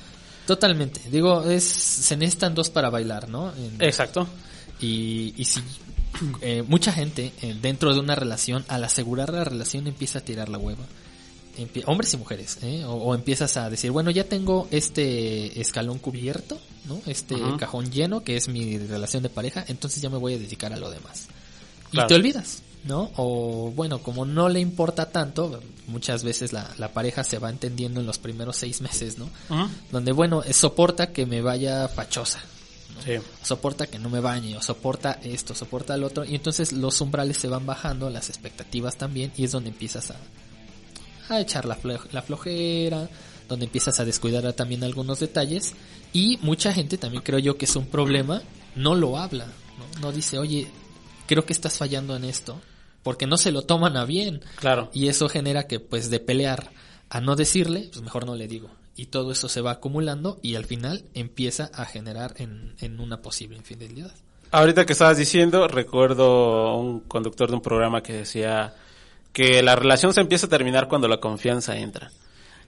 Totalmente. 0.45 1.01
Digo, 1.09 1.43
es, 1.49 1.63
se 1.63 2.15
necesitan 2.17 2.53
dos 2.53 2.69
para 2.69 2.89
bailar, 2.91 3.29
¿no? 3.29 3.51
En- 3.55 3.77
Exacto. 3.81 4.27
Y, 4.79 5.33
y 5.37 5.45
si 5.45 5.61
eh, 6.41 6.63
mucha 6.67 6.91
gente 6.91 7.31
eh, 7.41 7.55
dentro 7.59 7.93
de 7.93 7.99
una 7.99 8.13
relación, 8.15 8.65
al 8.67 8.83
asegurar 8.83 9.31
la 9.33 9.45
relación, 9.45 9.87
empieza 9.87 10.19
a 10.19 10.21
tirar 10.21 10.49
la 10.49 10.57
hueva. 10.59 10.83
Hombres 11.85 12.13
y 12.13 12.17
mujeres, 12.17 12.57
¿eh? 12.63 12.83
o, 12.85 12.93
o 12.93 13.15
empiezas 13.15 13.57
a 13.57 13.69
decir, 13.69 13.91
bueno, 13.91 14.09
ya 14.11 14.23
tengo 14.23 14.67
este 14.71 15.59
escalón 15.61 15.99
cubierto, 15.99 16.59
¿no? 16.85 17.01
Este 17.05 17.35
cajón 17.59 17.91
lleno, 17.91 18.23
que 18.23 18.35
es 18.35 18.47
mi 18.47 18.77
relación 18.77 19.23
de 19.23 19.29
pareja, 19.29 19.63
entonces 19.67 20.01
ya 20.01 20.09
me 20.09 20.17
voy 20.17 20.33
a 20.33 20.37
dedicar 20.37 20.73
a 20.73 20.77
lo 20.77 20.89
demás. 20.89 21.27
Claro. 21.91 22.07
Y 22.07 22.09
te 22.09 22.15
olvidas, 22.15 22.63
¿no? 22.85 23.11
O 23.17 23.71
bueno, 23.75 23.99
como 23.99 24.25
no 24.25 24.49
le 24.49 24.59
importa 24.59 25.11
tanto, 25.11 25.61
muchas 25.87 26.23
veces 26.23 26.53
la, 26.53 26.69
la 26.79 26.91
pareja 26.91 27.23
se 27.23 27.37
va 27.37 27.49
entendiendo 27.51 27.99
en 27.99 28.07
los 28.07 28.17
primeros 28.17 28.57
seis 28.57 28.81
meses, 28.81 29.17
¿no? 29.19 29.29
Donde, 29.91 30.11
bueno, 30.11 30.43
eh, 30.43 30.53
soporta 30.53 31.11
que 31.13 31.25
me 31.25 31.41
vaya 31.41 31.87
fachosa, 31.87 32.41
Sí. 33.05 33.13
soporta 33.41 33.87
que 33.87 33.97
no 33.99 34.09
me 34.09 34.19
bañe, 34.19 34.55
o 34.55 34.61
soporta 34.61 35.19
esto, 35.23 35.55
soporta 35.55 35.95
el 35.95 36.03
otro, 36.03 36.25
y 36.25 36.35
entonces 36.35 36.71
los 36.73 37.01
umbrales 37.01 37.37
se 37.37 37.47
van 37.47 37.65
bajando, 37.65 38.09
las 38.09 38.29
expectativas 38.29 38.97
también, 38.97 39.31
y 39.35 39.45
es 39.45 39.51
donde 39.51 39.69
empiezas 39.71 40.11
a, 40.11 40.15
a 41.29 41.39
echar 41.39 41.65
la, 41.65 41.77
flo- 41.77 41.99
la 42.11 42.21
flojera, 42.21 43.09
donde 43.47 43.65
empiezas 43.65 43.99
a 43.99 44.05
descuidar 44.05 44.51
también 44.53 44.83
algunos 44.83 45.19
detalles, 45.19 45.73
y 46.13 46.37
mucha 46.41 46.73
gente 46.73 46.97
también 46.97 47.23
creo 47.23 47.39
yo 47.39 47.57
que 47.57 47.65
es 47.65 47.75
un 47.75 47.87
problema, 47.87 48.41
no 48.75 48.95
lo 48.95 49.17
habla, 49.17 49.45
no, 49.45 50.01
no 50.01 50.11
dice, 50.11 50.37
oye, 50.39 50.67
creo 51.27 51.45
que 51.45 51.53
estás 51.53 51.77
fallando 51.77 52.15
en 52.15 52.23
esto, 52.25 52.59
porque 53.03 53.27
no 53.27 53.37
se 53.37 53.51
lo 53.51 53.63
toman 53.63 53.97
a 53.97 54.05
bien, 54.05 54.41
Claro. 54.55 54.89
y 54.93 55.07
eso 55.07 55.27
genera 55.29 55.67
que 55.67 55.79
pues 55.79 56.09
de 56.09 56.19
pelear 56.19 56.71
a 57.09 57.19
no 57.21 57.35
decirle, 57.35 57.89
pues 57.91 58.01
mejor 58.01 58.25
no 58.25 58.35
le 58.35 58.47
digo. 58.47 58.69
Y 58.95 59.07
todo 59.07 59.31
eso 59.31 59.49
se 59.49 59.59
va 59.61 59.71
acumulando 59.71 60.39
y 60.43 60.53
al 60.55 60.65
final 60.65 61.03
empieza 61.15 61.71
a 61.73 61.85
generar 61.85 62.35
en, 62.37 62.75
en 62.79 62.99
una 62.99 63.21
posible 63.21 63.57
infidelidad. 63.57 64.11
Ahorita 64.51 64.85
que 64.85 64.93
estabas 64.93 65.17
diciendo, 65.17 65.67
recuerdo 65.67 66.77
un 66.77 66.99
conductor 67.01 67.49
de 67.49 67.55
un 67.55 67.61
programa 67.61 68.03
que 68.03 68.13
decía 68.13 68.75
que 69.33 69.63
la 69.63 69.75
relación 69.75 70.13
se 70.13 70.21
empieza 70.21 70.45
a 70.45 70.49
terminar 70.49 70.87
cuando 70.87 71.07
la 71.07 71.17
confianza 71.17 71.75
entra. 71.75 72.11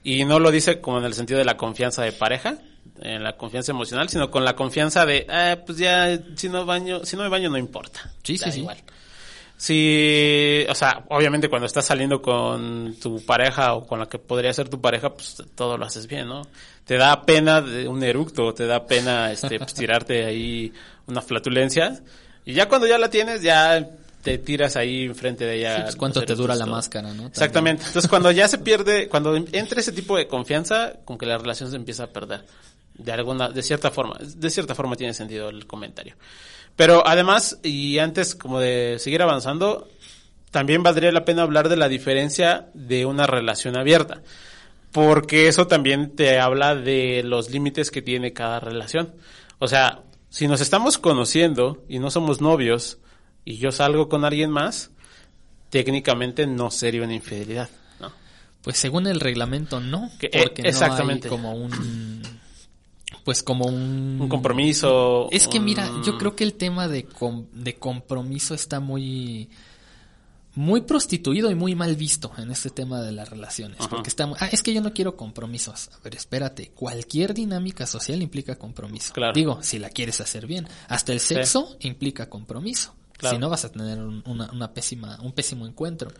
Y 0.03 0.25
no 0.25 0.39
lo 0.39 0.51
dice 0.51 0.81
como 0.81 0.97
en 0.97 1.05
el 1.05 1.13
sentido 1.13 1.39
de 1.39 1.45
la 1.45 1.57
confianza 1.57 2.01
de 2.03 2.11
pareja, 2.11 2.57
en 3.01 3.23
la 3.23 3.37
confianza 3.37 3.71
emocional, 3.71 4.09
sino 4.09 4.29
con 4.29 4.43
la 4.43 4.55
confianza 4.55 5.05
de, 5.05 5.25
ah, 5.29 5.57
pues 5.65 5.77
ya, 5.77 6.19
si 6.35 6.49
no 6.49 6.65
baño, 6.65 7.05
si 7.05 7.15
no 7.15 7.23
me 7.23 7.29
baño 7.29 7.49
no 7.49 7.57
importa. 7.57 8.11
Sí, 8.23 8.37
sí, 8.37 8.45
Da 8.45 8.51
sí. 8.51 8.59
igual. 8.59 8.77
Si, 9.57 10.65
o 10.67 10.75
sea, 10.75 11.05
obviamente 11.09 11.47
cuando 11.47 11.65
estás 11.65 11.85
saliendo 11.85 12.21
con 12.21 12.95
tu 13.01 13.23
pareja 13.25 13.73
o 13.73 13.87
con 13.87 13.99
la 13.99 14.07
que 14.07 14.19
podría 14.19 14.51
ser 14.51 14.67
tu 14.67 14.81
pareja, 14.81 15.13
pues 15.13 15.41
todo 15.55 15.77
lo 15.77 15.85
haces 15.85 16.07
bien, 16.07 16.27
¿no? 16.27 16.41
Te 16.83 16.97
da 16.97 17.25
pena 17.25 17.61
de 17.61 17.87
un 17.87 18.03
eructo, 18.03 18.53
te 18.53 18.65
da 18.65 18.85
pena, 18.85 19.31
este, 19.31 19.57
pues, 19.57 19.73
tirarte 19.73 20.25
ahí 20.25 20.73
una 21.07 21.21
flatulencia. 21.21 22.01
Y 22.43 22.53
ya 22.53 22.67
cuando 22.67 22.85
ya 22.85 22.97
la 22.97 23.09
tienes, 23.09 23.41
ya 23.41 23.87
te 24.25 24.39
tiras 24.39 24.75
ahí 24.75 25.03
enfrente 25.03 25.45
de 25.45 25.59
ella. 25.59 25.83
Pues, 25.83 25.95
¿Cuánto 25.95 26.23
te 26.23 26.33
dura 26.33 26.55
pues, 26.55 26.59
la 26.59 26.65
máscara, 26.65 27.13
no? 27.13 27.27
Exactamente. 27.27 27.83
Entonces, 27.85 28.09
cuando 28.09 28.31
ya 28.31 28.47
se 28.47 28.57
pierde, 28.57 29.07
cuando 29.07 29.35
entra 29.35 29.79
ese 29.79 29.91
tipo 29.91 30.17
de 30.17 30.27
confianza, 30.27 30.93
con 31.05 31.19
que 31.19 31.27
la 31.27 31.37
relación 31.37 31.69
se 31.69 31.75
empieza 31.75 32.05
a 32.05 32.07
perder. 32.07 32.43
De 32.95 33.11
alguna, 33.11 33.49
de 33.49 33.61
cierta 33.61 33.91
forma. 33.91 34.17
De 34.19 34.49
cierta 34.49 34.73
forma 34.73 34.95
tiene 34.95 35.13
sentido 35.13 35.49
el 35.49 35.67
comentario. 35.67 36.15
Pero 36.75 37.07
además, 37.07 37.59
y 37.61 37.99
antes 37.99 38.33
como 38.33 38.59
de 38.59 38.97
seguir 38.97 39.21
avanzando, 39.21 39.87
también 40.49 40.81
valdría 40.81 41.11
la 41.11 41.23
pena 41.23 41.43
hablar 41.43 41.69
de 41.69 41.77
la 41.77 41.87
diferencia 41.87 42.69
de 42.73 43.05
una 43.05 43.27
relación 43.27 43.77
abierta. 43.77 44.23
Porque 44.91 45.49
eso 45.49 45.67
también 45.67 46.15
te 46.15 46.39
habla 46.39 46.73
de 46.73 47.21
los 47.23 47.51
límites 47.51 47.91
que 47.91 48.01
tiene 48.01 48.33
cada 48.33 48.59
relación. 48.59 49.13
O 49.59 49.67
sea, 49.67 50.01
si 50.29 50.47
nos 50.47 50.61
estamos 50.61 50.97
conociendo 50.97 51.83
y 51.87 51.99
no 51.99 52.09
somos 52.09 52.41
novios 52.41 52.97
y 53.45 53.57
yo 53.57 53.71
salgo 53.71 54.09
con 54.09 54.25
alguien 54.25 54.49
más, 54.51 54.91
técnicamente 55.69 56.47
no 56.47 56.71
sería 56.71 57.03
una 57.03 57.13
infidelidad. 57.13 57.69
¿no? 57.99 58.11
Pues 58.61 58.77
según 58.77 59.07
el 59.07 59.19
reglamento 59.19 59.79
no, 59.79 60.09
Que, 60.19 60.27
eh, 60.27 60.43
porque 60.43 60.63
exactamente. 60.63 61.27
no 61.29 61.35
hay 61.35 61.41
como 61.41 61.53
un 61.55 62.21
pues 63.23 63.41
como 63.41 63.65
un 63.65 64.17
Un 64.21 64.29
compromiso. 64.29 65.27
Es 65.31 65.47
que 65.47 65.59
mira, 65.59 65.89
yo 66.05 66.15
creo 66.19 66.35
que 66.35 66.43
el 66.43 66.53
tema 66.53 66.87
de 66.87 67.05
com- 67.05 67.47
de 67.53 67.73
compromiso 67.75 68.53
está 68.53 68.79
muy 68.79 69.49
muy 70.53 70.81
prostituido 70.81 71.51
y 71.51 71.55
muy 71.55 71.75
mal 71.75 71.95
visto 71.97 72.31
en 72.37 72.49
este 72.49 72.69
tema 72.69 73.01
de 73.01 73.11
las 73.11 73.29
relaciones, 73.29 73.77
Ajá. 73.79 73.89
porque 73.89 74.07
está 74.09 74.25
muy- 74.25 74.37
ah, 74.39 74.47
es 74.51 74.63
que 74.63 74.73
yo 74.73 74.79
no 74.81 74.93
quiero 74.93 75.17
compromisos. 75.17 75.89
A 75.93 75.99
ver, 76.03 76.15
espérate, 76.15 76.69
cualquier 76.69 77.33
dinámica 77.33 77.85
social 77.85 78.21
implica 78.21 78.55
compromiso. 78.57 79.11
Claro. 79.11 79.33
Digo, 79.33 79.61
si 79.63 79.79
la 79.79 79.89
quieres 79.89 80.21
hacer 80.21 80.45
bien, 80.47 80.65
hasta 80.87 81.11
el 81.11 81.19
sexo 81.19 81.75
implica 81.81 82.29
compromiso. 82.29 82.93
Claro. 83.17 83.35
Si 83.35 83.39
no 83.39 83.49
vas 83.49 83.65
a 83.65 83.71
tener 83.71 83.99
un- 83.99 84.23
una, 84.25 84.51
una 84.51 84.73
pésima 84.73 85.19
un 85.21 85.31
pésimo 85.33 85.65
encuentro. 85.65 86.11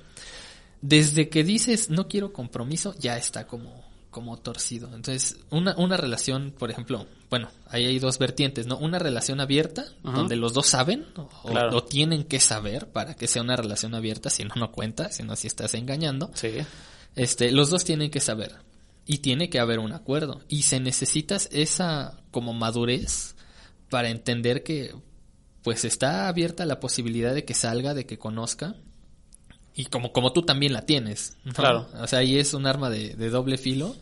Desde 0.82 1.30
que 1.30 1.44
dices 1.44 1.90
no 1.90 2.08
quiero 2.08 2.32
compromiso, 2.32 2.96
ya 3.00 3.18
está 3.18 3.48
como, 3.48 3.84
como 4.12 4.38
torcido. 4.38 4.88
Entonces, 4.94 5.38
una, 5.50 5.76
una 5.78 5.98
relación, 5.98 6.54
por 6.58 6.70
ejemplo, 6.70 7.08
bueno, 7.30 7.50
ahí 7.68 7.86
hay 7.86 8.00
dos 8.00 8.20
vertientes, 8.20 8.68
¿no? 8.68 8.78
Una 8.78 9.00
relación 9.00 9.40
abierta, 9.42 9.86
Ajá. 10.04 10.18
donde 10.18 10.36
los 10.36 10.54
dos 10.54 10.68
saben 10.68 11.06
o, 11.16 11.28
Claro. 11.50 11.76
o 11.78 11.84
tienen 11.84 12.24
que 12.24 12.40
saber 12.40 12.92
para 12.92 13.16
que 13.16 13.28
sea 13.28 13.42
una 13.42 13.56
relación 13.56 13.96
abierta, 13.96 14.30
si 14.30 14.44
no, 14.44 14.54
no 14.56 14.72
cuenta, 14.72 15.12
si 15.12 15.24
no, 15.24 15.36
si 15.36 15.48
estás 15.48 15.74
engañando. 15.74 16.30
Sí. 16.36 16.52
Este, 17.16 17.52
los 17.52 17.70
dos 17.70 17.84
tienen 17.84 18.12
que 18.12 18.20
saber. 18.20 18.56
Y 19.08 19.20
tiene 19.20 19.50
que 19.50 19.60
haber 19.60 19.80
un 19.80 19.92
acuerdo. 19.92 20.42
Y 20.50 20.64
se 20.64 20.80
necesitas 20.80 21.48
esa 21.52 22.20
como 22.32 22.54
madurez 22.54 23.36
para 23.90 24.10
entender 24.10 24.64
que 24.64 24.96
pues 25.66 25.84
está 25.84 26.28
abierta 26.30 26.64
la 26.66 26.80
posibilidad 26.80 27.34
de 27.34 27.44
que 27.44 27.54
salga, 27.56 27.94
de 27.94 28.06
que 28.06 28.18
conozca. 28.18 28.76
Y 29.76 29.86
como, 29.86 30.14
como 30.14 30.32
tú 30.32 30.44
también 30.44 30.72
la 30.72 30.84
tienes. 30.86 31.36
¿no? 31.44 31.52
Claro. 31.54 31.90
O 32.00 32.08
sea, 32.08 32.20
ahí 32.20 32.38
es 32.38 32.54
un 32.54 32.66
arma 32.68 32.90
de, 32.90 33.16
de 33.16 33.30
doble 33.30 33.58
filo. 33.58 33.96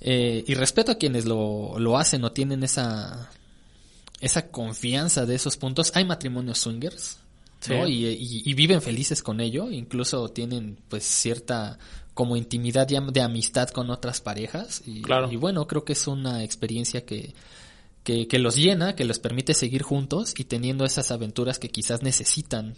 Eh, 0.00 0.44
y 0.46 0.54
respeto 0.54 0.92
a 0.92 0.96
quienes 0.96 1.24
lo, 1.24 1.78
lo 1.78 1.96
hacen 1.96 2.22
o 2.24 2.32
tienen 2.32 2.62
esa, 2.62 3.30
esa 4.20 4.48
confianza 4.50 5.24
de 5.26 5.34
esos 5.34 5.56
puntos. 5.56 5.90
Hay 5.94 6.04
matrimonios 6.04 6.58
swingers, 6.58 7.16
¿no? 7.68 7.86
Sí. 7.86 7.92
Y, 7.92 8.06
y- 8.06 8.42
y 8.44 8.54
viven 8.54 8.82
felices 8.82 9.22
con 9.22 9.40
ello, 9.40 9.70
incluso 9.70 10.28
tienen 10.28 10.78
pues 10.88 11.04
cierta 11.04 11.78
como 12.14 12.36
intimidad 12.36 12.86
de 12.86 13.20
amistad 13.22 13.70
con 13.70 13.90
otras 13.90 14.20
parejas. 14.20 14.82
Y, 14.86 15.02
Claro. 15.02 15.32
y 15.32 15.36
bueno, 15.36 15.66
creo 15.66 15.84
que 15.84 15.94
es 15.94 16.06
una 16.06 16.44
experiencia 16.44 17.04
que, 17.04 17.34
que, 18.06 18.38
los 18.38 18.54
llena, 18.54 18.94
que 18.94 19.04
les 19.04 19.18
permite 19.18 19.52
seguir 19.52 19.82
juntos 19.82 20.32
y 20.38 20.44
teniendo 20.44 20.84
esas 20.84 21.10
aventuras 21.10 21.58
que 21.58 21.70
quizás 21.70 22.02
necesitan, 22.02 22.76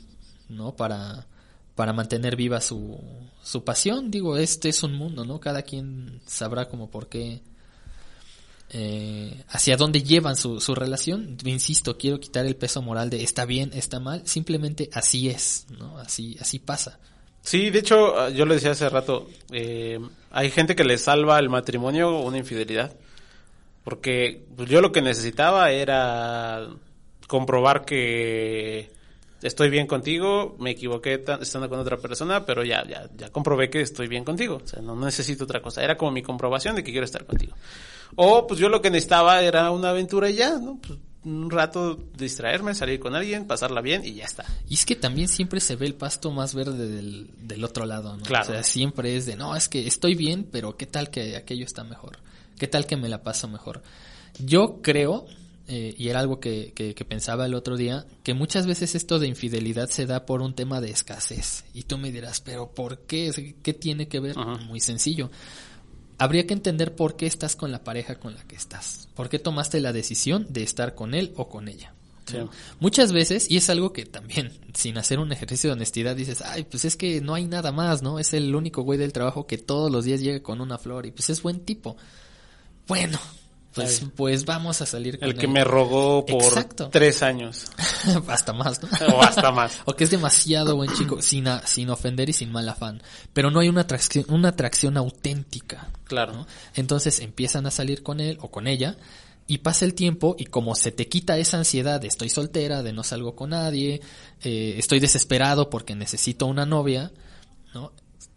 ¿no? 0.49 0.75
Para, 0.75 1.27
para 1.75 1.93
mantener 1.93 2.35
viva 2.35 2.63
su, 2.63 2.99
su 3.43 3.63
pasión. 3.63 4.11
Digo, 4.11 4.39
este 4.39 4.71
es 4.71 4.83
un 4.83 4.95
mundo, 4.95 5.27
¿no? 5.27 5.39
Cada 5.39 5.63
quien 5.63 6.23
sabrá 6.27 6.71
como 6.71 6.91
por 6.91 7.11
qué, 7.11 7.43
eh, 8.71 9.45
hacia 9.49 9.77
dónde 9.77 10.03
llevan 10.03 10.35
su, 10.35 10.61
su 10.61 10.75
relación. 10.75 11.37
Insisto, 11.45 11.99
quiero 11.99 12.21
quitar 12.21 12.47
el 12.47 12.57
peso 12.57 12.81
moral 12.81 13.11
de 13.11 13.23
está 13.23 13.45
bien, 13.45 13.71
está 13.75 14.01
mal, 14.01 14.27
simplemente 14.27 14.89
así 14.95 15.29
es, 15.29 15.67
¿no? 15.79 15.99
Así, 15.99 16.39
así 16.41 16.59
pasa. 16.59 16.99
Sí, 17.43 17.69
de 17.69 17.81
hecho, 17.81 18.19
ah, 18.19 18.31
yo 18.31 18.47
lo 18.47 18.55
decía 18.55 18.71
hace 18.71 18.89
rato, 18.89 19.29
eh, 19.53 20.01
hay 20.31 20.51
gente 20.51 20.75
que 20.75 20.85
le 20.85 20.97
salva 20.97 21.39
el 21.39 21.51
matrimonio 21.51 22.19
una 22.21 22.39
infidelidad. 22.39 22.97
Porque 23.89 24.45
pues, 24.55 24.69
yo 24.69 24.83
lo 24.83 24.93
que 24.93 25.01
necesitaba 25.01 25.71
era 25.71 26.69
comprobar 27.27 27.87
que 27.87 28.91
estoy 29.41 29.71
bien 29.71 29.87
contigo, 29.87 30.57
me 30.59 30.73
equivoqué 30.73 31.17
ta- 31.17 31.39
estando 31.41 31.71
con 31.71 31.79
otra 31.79 31.97
persona, 31.97 32.45
pero 32.45 32.63
ya, 32.65 32.87
ya, 32.87 33.09
ya 33.17 33.31
comprobé 33.31 33.71
que 33.71 33.81
estoy 33.81 34.07
bien 34.07 34.25
contigo. 34.25 34.61
O 34.63 34.67
sea, 34.67 34.83
no 34.83 34.95
necesito 34.95 35.45
otra 35.45 35.63
cosa. 35.63 35.83
Era 35.83 35.97
como 35.97 36.11
mi 36.11 36.21
comprobación 36.23 36.77
de 36.77 36.85
que 36.85 36.91
quiero 36.91 37.07
estar 37.07 37.25
contigo. 37.25 37.55
O 38.15 38.47
pues 38.47 38.61
yo 38.61 38.69
lo 38.69 38.83
que 38.83 38.91
necesitaba 38.91 39.41
era 39.41 39.71
una 39.71 39.89
aventura 39.89 40.29
y 40.29 40.35
ya, 40.35 40.59
¿no? 40.59 40.79
Pues, 40.87 40.99
un 41.25 41.51
rato 41.51 41.99
distraerme, 42.17 42.75
salir 42.75 43.01
con 43.01 43.15
alguien, 43.15 43.47
pasarla 43.47 43.81
bien 43.81 44.03
y 44.05 44.13
ya 44.15 44.25
está. 44.25 44.45
Y 44.69 44.75
es 44.75 44.85
que 44.85 44.97
también 44.97 45.29
siempre 45.29 45.61
se 45.61 45.77
ve 45.77 45.87
el 45.87 45.95
pasto 45.95 46.31
más 46.31 46.55
verde 46.55 46.87
del, 46.89 47.31
del 47.39 47.65
otro 47.65 47.87
lado, 47.87 48.19
¿no? 48.19 48.23
Claro. 48.23 48.51
O 48.51 48.53
sea, 48.53 48.63
siempre 48.63 49.17
es 49.17 49.25
de, 49.25 49.37
no, 49.37 49.57
es 49.57 49.69
que 49.71 49.87
estoy 49.87 50.15
bien, 50.15 50.47
pero 50.53 50.77
¿qué 50.77 50.85
tal 50.87 51.09
que 51.11 51.37
aquello 51.37 51.65
está 51.65 51.85
mejor? 51.85 52.19
¿Qué 52.59 52.67
tal 52.67 52.87
que 52.87 52.97
me 52.97 53.09
la 53.09 53.23
paso 53.23 53.49
mejor? 53.49 53.83
Yo 54.39 54.81
creo, 54.83 55.27
eh, 55.67 55.95
y 55.97 56.09
era 56.09 56.21
algo 56.21 56.41
que, 56.41 56.73
que, 56.75 56.95
que 56.95 57.05
pensaba 57.05 57.47
el 57.47 57.55
otro 57.55 57.77
día, 57.77 58.07
que 58.23 58.35
muchas 58.35 58.67
veces 58.67 58.95
esto 58.95 59.19
de 59.19 59.29
infidelidad 59.29 59.89
se 59.89 60.07
da 60.07 60.27
por 60.27 60.43
un 60.43 60.55
tema 60.55 60.81
de 60.81 60.91
escasez. 60.91 61.65
Y 61.75 61.85
tú 61.85 61.99
me 61.99 62.11
dirás, 62.11 62.41
pero 62.41 62.73
¿por 62.73 63.01
qué? 63.01 63.55
¿Qué 63.63 63.73
tiene 63.75 64.09
que 64.09 64.21
ver? 64.21 64.39
Ajá. 64.39 64.57
Muy 64.65 64.81
sencillo. 64.81 65.31
Habría 66.19 66.47
que 66.47 66.55
entender 66.55 66.97
por 66.97 67.17
qué 67.17 67.27
estás 67.27 67.55
con 67.55 67.71
la 67.71 67.85
pareja 67.85 68.19
con 68.19 68.35
la 68.35 68.43
que 68.43 68.57
estás. 68.57 69.09
¿Por 69.15 69.29
qué 69.29 69.39
tomaste 69.39 69.81
la 69.81 69.93
decisión 69.93 70.47
de 70.51 70.65
estar 70.65 70.95
con 70.95 71.15
él 71.15 71.33
o 71.37 71.49
con 71.49 71.69
ella? 71.69 71.95
Sí. 72.27 72.39
Muchas 72.81 73.13
veces, 73.13 73.51
y 73.51 73.57
es 73.57 73.71
algo 73.71 73.93
que 73.93 74.05
también, 74.05 74.53
sin 74.75 74.99
hacer 74.99 75.19
un 75.19 75.33
ejercicio 75.33 75.71
de 75.71 75.75
honestidad, 75.75 76.17
dices, 76.17 76.43
ay, 76.43 76.65
pues 76.65 76.85
es 76.85 76.97
que 76.97 77.21
no 77.21 77.35
hay 77.35 77.47
nada 77.47 77.73
más, 77.73 78.03
¿no? 78.03 78.19
Es 78.19 78.35
el 78.35 78.55
único 78.55 78.83
güey 78.83 78.99
del 78.99 79.13
trabajo 79.13 79.47
que 79.47 79.59
todos 79.59 79.91
los 79.91 80.05
días 80.05 80.21
llega 80.21 80.43
con 80.43 80.61
una 80.61 80.77
flor 80.77 81.07
y 81.07 81.13
pues 81.13 81.31
es 81.31 81.41
buen 81.43 81.61
tipo. 81.61 81.97
Bueno, 82.89 83.19
pues, 83.75 84.03
pues 84.17 84.45
vamos 84.45 84.81
a 84.81 84.87
salir 84.87 85.19
con 85.19 85.29
El 85.29 85.37
que 85.37 85.47
él. 85.47 85.53
me 85.53 85.63
rogó 85.63 86.25
por 86.27 86.43
Exacto. 86.43 86.89
tres 86.91 87.23
años. 87.23 87.67
hasta 88.29 88.53
más, 88.53 88.81
¿no? 88.83 88.89
O 89.17 89.23
hasta 89.23 89.53
más. 89.53 89.79
o 89.85 89.95
que 89.95 90.05
es 90.05 90.11
demasiado 90.11 90.75
buen 90.75 90.91
chico, 90.95 91.21
sin, 91.23 91.47
a- 91.49 91.65
sin 91.67 91.91
ofender 91.91 92.29
y 92.29 92.33
sin 92.33 92.51
mal 92.51 92.69
afán. 92.69 93.03
Pero 93.33 93.51
no 93.51 93.61
hay 93.61 93.69
una 93.69 93.83
atracción, 93.83 94.25
una 94.31 94.49
atracción 94.49 94.97
auténtica. 94.97 95.91
Claro. 96.05 96.33
¿no? 96.33 96.47
Entonces 96.75 97.21
empiezan 97.21 97.67
a 97.67 97.71
salir 97.71 98.03
con 98.03 98.21
él 98.21 98.39
o 98.41 98.51
con 98.51 98.67
ella 98.67 98.97
y 99.47 99.59
pasa 99.59 99.85
el 99.85 99.95
tiempo 99.95 100.35
y 100.39 100.47
como 100.47 100.75
se 100.75 100.91
te 100.93 101.09
quita 101.09 101.37
esa 101.39 101.59
ansiedad 101.59 102.01
de 102.01 102.09
estoy 102.09 102.31
soltera, 102.31 102.83
de 102.83 102.93
no 102.93 103.03
salgo 103.05 103.37
con 103.37 103.51
nadie, 103.51 104.01
eh, 104.43 104.75
estoy 104.79 104.99
desesperado 105.01 105.71
porque 105.71 105.95
necesito 105.95 106.47
una 106.47 106.67
novia, 106.67 107.13
¿no? 107.75 107.93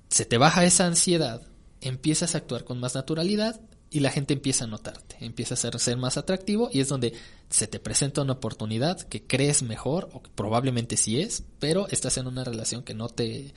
Se 0.10 0.26
te 0.26 0.38
baja 0.38 0.64
esa 0.66 0.86
ansiedad, 0.86 1.42
empiezas 1.82 2.36
a 2.36 2.40
actuar 2.40 2.64
con 2.66 2.80
más 2.80 2.96
naturalidad 2.96 3.60
y 3.94 4.00
la 4.00 4.10
gente 4.10 4.34
empieza 4.34 4.64
a 4.64 4.68
notarte, 4.68 5.18
empieza 5.20 5.54
a 5.54 5.58
ser, 5.58 5.78
ser 5.80 5.98
más 5.98 6.16
atractivo 6.16 6.70
y 6.72 6.80
es 6.80 6.88
donde 6.88 7.14
se 7.50 7.68
te 7.68 7.78
presenta 7.80 8.22
una 8.22 8.34
oportunidad 8.34 9.02
que 9.02 9.22
crees 9.22 9.64
mejor 9.64 10.10
o 10.14 10.24
que 10.24 10.32
probablemente 10.34 10.96
sí 10.96 11.20
es, 11.20 11.44
pero 11.60 11.88
estás 11.90 12.18
en 12.18 12.26
una 12.26 12.46
relación 12.46 12.84
que 12.84 12.94
no 12.94 13.10
te 13.10 13.54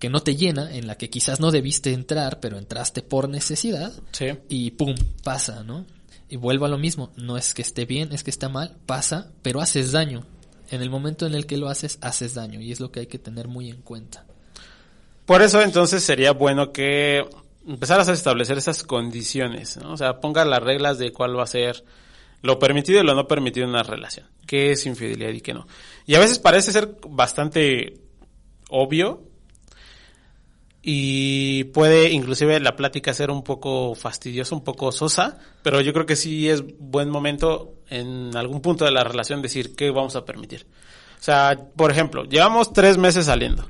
que 0.00 0.10
no 0.10 0.20
te 0.20 0.34
llena, 0.36 0.74
en 0.74 0.86
la 0.88 0.96
que 0.98 1.08
quizás 1.08 1.40
no 1.40 1.50
debiste 1.52 1.92
entrar, 1.92 2.40
pero 2.40 2.58
entraste 2.58 3.00
por 3.00 3.28
necesidad 3.28 3.92
Sí. 4.10 4.26
y 4.48 4.72
pum, 4.72 4.94
pasa, 5.22 5.62
¿no? 5.62 5.86
Y 6.28 6.36
vuelvo 6.36 6.66
a 6.66 6.68
lo 6.68 6.76
mismo, 6.76 7.12
no 7.16 7.38
es 7.38 7.54
que 7.54 7.62
esté 7.62 7.86
bien, 7.86 8.12
es 8.12 8.24
que 8.24 8.30
está 8.30 8.48
mal, 8.48 8.76
pasa, 8.86 9.30
pero 9.40 9.60
haces 9.60 9.92
daño. 9.92 10.26
En 10.70 10.82
el 10.82 10.90
momento 10.90 11.26
en 11.26 11.34
el 11.34 11.46
que 11.46 11.56
lo 11.56 11.68
haces, 11.68 11.98
haces 12.02 12.34
daño 12.34 12.60
y 12.60 12.72
es 12.72 12.80
lo 12.80 12.90
que 12.90 13.00
hay 13.00 13.06
que 13.06 13.20
tener 13.20 13.46
muy 13.46 13.70
en 13.70 13.80
cuenta. 13.82 14.26
Por 15.26 15.40
eso 15.40 15.62
entonces 15.62 16.02
sería 16.02 16.32
bueno 16.32 16.72
que 16.72 17.24
empezaras 17.66 18.08
a 18.08 18.12
establecer 18.12 18.58
esas 18.58 18.82
condiciones, 18.82 19.76
¿no? 19.76 19.92
O 19.92 19.96
sea, 19.96 20.20
ponga 20.20 20.44
las 20.44 20.62
reglas 20.62 20.98
de 20.98 21.12
cuál 21.12 21.38
va 21.38 21.44
a 21.44 21.46
ser 21.46 21.84
lo 22.42 22.58
permitido 22.58 23.00
y 23.00 23.04
lo 23.04 23.14
no 23.14 23.26
permitido 23.26 23.64
en 23.64 23.70
una 23.70 23.82
relación. 23.82 24.26
¿Qué 24.46 24.72
es 24.72 24.84
infidelidad 24.86 25.30
y 25.30 25.40
qué 25.40 25.54
no? 25.54 25.66
Y 26.06 26.14
a 26.14 26.18
veces 26.18 26.38
parece 26.38 26.72
ser 26.72 26.96
bastante 27.08 28.00
obvio 28.68 29.22
y 30.82 31.64
puede 31.64 32.10
inclusive 32.10 32.60
la 32.60 32.76
plática 32.76 33.14
ser 33.14 33.30
un 33.30 33.42
poco 33.42 33.94
fastidiosa, 33.94 34.54
un 34.54 34.62
poco 34.62 34.92
sosa, 34.92 35.38
pero 35.62 35.80
yo 35.80 35.94
creo 35.94 36.04
que 36.04 36.16
sí 36.16 36.50
es 36.50 36.62
buen 36.78 37.08
momento 37.08 37.76
en 37.88 38.36
algún 38.36 38.60
punto 38.60 38.84
de 38.84 38.90
la 38.90 39.04
relación 39.04 39.40
decir 39.40 39.74
qué 39.74 39.90
vamos 39.90 40.14
a 40.14 40.26
permitir. 40.26 40.66
O 41.18 41.22
sea, 41.24 41.58
por 41.74 41.90
ejemplo, 41.90 42.24
llevamos 42.24 42.74
tres 42.74 42.98
meses 42.98 43.24
saliendo. 43.24 43.66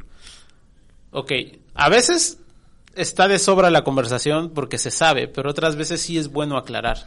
Ok, 1.12 1.30
a 1.74 1.88
veces 1.88 2.38
está 2.96 3.28
de 3.28 3.38
sobra 3.38 3.70
la 3.70 3.85
conversación 3.85 4.50
porque 4.50 4.78
se 4.78 4.90
sabe, 4.90 5.28
pero 5.28 5.50
otras 5.50 5.76
veces 5.76 6.00
sí 6.00 6.18
es 6.18 6.28
bueno 6.28 6.57
aclarar 6.57 7.07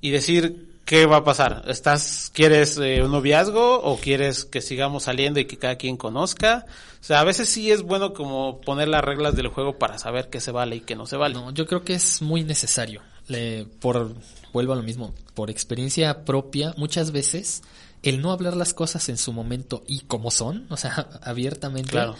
y 0.00 0.10
decir 0.10 0.70
qué 0.84 1.06
va 1.06 1.18
a 1.18 1.24
pasar. 1.24 1.64
¿Estás, 1.68 2.30
quieres 2.34 2.76
eh, 2.78 3.02
un 3.02 3.12
noviazgo 3.12 3.80
o 3.80 3.96
quieres 3.98 4.44
que 4.44 4.60
sigamos 4.60 5.04
saliendo 5.04 5.38
y 5.40 5.44
que 5.44 5.56
cada 5.56 5.76
quien 5.76 5.96
conozca? 5.96 6.66
O 7.00 7.04
sea, 7.04 7.20
a 7.20 7.24
veces 7.24 7.48
sí 7.48 7.70
es 7.70 7.82
bueno 7.82 8.12
como 8.12 8.60
poner 8.60 8.88
las 8.88 9.04
reglas 9.04 9.36
del 9.36 9.48
juego 9.48 9.78
para 9.78 9.98
saber 9.98 10.28
qué 10.30 10.40
se 10.40 10.50
vale 10.50 10.76
y 10.76 10.80
qué 10.80 10.96
no 10.96 11.06
se 11.06 11.16
vale. 11.16 11.34
No, 11.34 11.52
yo 11.52 11.66
creo 11.66 11.84
que 11.84 11.94
es 11.94 12.22
muy 12.22 12.44
necesario. 12.44 13.02
Le, 13.28 13.66
por, 13.80 14.14
vuelvo 14.52 14.72
a 14.72 14.76
lo 14.76 14.82
mismo, 14.82 15.14
por 15.34 15.50
experiencia 15.50 16.24
propia, 16.24 16.74
muchas 16.76 17.12
veces 17.12 17.62
el 18.02 18.20
no 18.20 18.32
hablar 18.32 18.56
las 18.56 18.74
cosas 18.74 19.08
en 19.08 19.16
su 19.16 19.32
momento 19.32 19.84
y 19.86 20.00
como 20.00 20.30
son, 20.30 20.66
o 20.70 20.76
sea, 20.76 21.08
abiertamente, 21.22 21.90
Claro. 21.90 22.16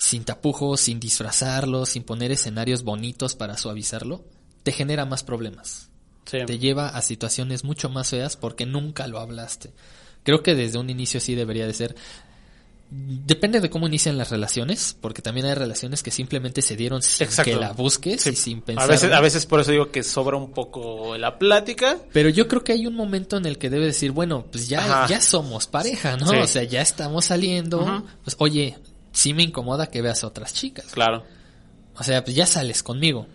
Sin 0.00 0.24
tapujos, 0.24 0.80
sin 0.80 0.98
disfrazarlo, 0.98 1.84
sin 1.84 2.02
poner 2.04 2.32
escenarios 2.32 2.84
bonitos 2.84 3.34
para 3.34 3.58
suavizarlo, 3.58 4.24
te 4.62 4.72
genera 4.72 5.04
más 5.04 5.22
problemas. 5.22 5.90
Sí. 6.24 6.38
Te 6.46 6.58
lleva 6.58 6.88
a 6.88 7.02
situaciones 7.02 7.64
mucho 7.64 7.90
más 7.90 8.08
feas 8.08 8.36
porque 8.36 8.64
nunca 8.64 9.06
lo 9.06 9.18
hablaste. 9.20 9.72
Creo 10.22 10.42
que 10.42 10.54
desde 10.54 10.78
un 10.78 10.88
inicio 10.88 11.20
sí 11.20 11.34
debería 11.34 11.66
de 11.66 11.74
ser. 11.74 11.96
Depende 12.90 13.60
de 13.60 13.68
cómo 13.68 13.86
inician 13.86 14.16
las 14.18 14.30
relaciones, 14.30 14.96
porque 15.00 15.22
también 15.22 15.46
hay 15.46 15.54
relaciones 15.54 16.02
que 16.02 16.10
simplemente 16.10 16.60
se 16.62 16.76
dieron 16.76 17.02
sin 17.02 17.26
Exacto. 17.26 17.50
que 17.52 17.56
la 17.56 17.72
busques 17.72 18.22
Sí. 18.22 18.30
y 18.30 18.36
sin 18.36 18.62
pensar. 18.62 18.84
A 18.84 18.86
veces, 18.88 19.12
a 19.12 19.20
veces 19.20 19.44
por 19.46 19.60
eso 19.60 19.70
digo 19.70 19.90
que 19.92 20.02
sobra 20.02 20.36
un 20.38 20.50
poco 20.52 21.16
la 21.18 21.38
plática. 21.38 21.98
Pero 22.12 22.30
yo 22.30 22.48
creo 22.48 22.64
que 22.64 22.72
hay 22.72 22.86
un 22.86 22.94
momento 22.94 23.36
en 23.36 23.44
el 23.46 23.58
que 23.58 23.68
debe 23.70 23.84
decir, 23.86 24.12
bueno, 24.12 24.46
pues 24.50 24.68
ya, 24.68 24.80
Ajá. 24.80 25.06
ya 25.08 25.20
somos 25.20 25.66
pareja, 25.66 26.16
¿no? 26.16 26.26
Sí. 26.30 26.36
O 26.36 26.46
sea, 26.46 26.64
ya 26.64 26.80
estamos 26.80 27.26
saliendo. 27.26 28.04
Pues, 28.24 28.34
oye, 28.40 28.76
sí 29.12 29.34
me 29.34 29.42
incomoda 29.42 29.86
que 29.88 30.02
veas 30.02 30.22
a 30.24 30.26
otras 30.28 30.54
chicas. 30.54 30.86
Claro. 30.92 31.24
O 31.96 32.02
sea, 32.02 32.24
pues 32.24 32.34
ya 32.36 32.46
sales 32.46 32.82
conmigo. 32.82 33.26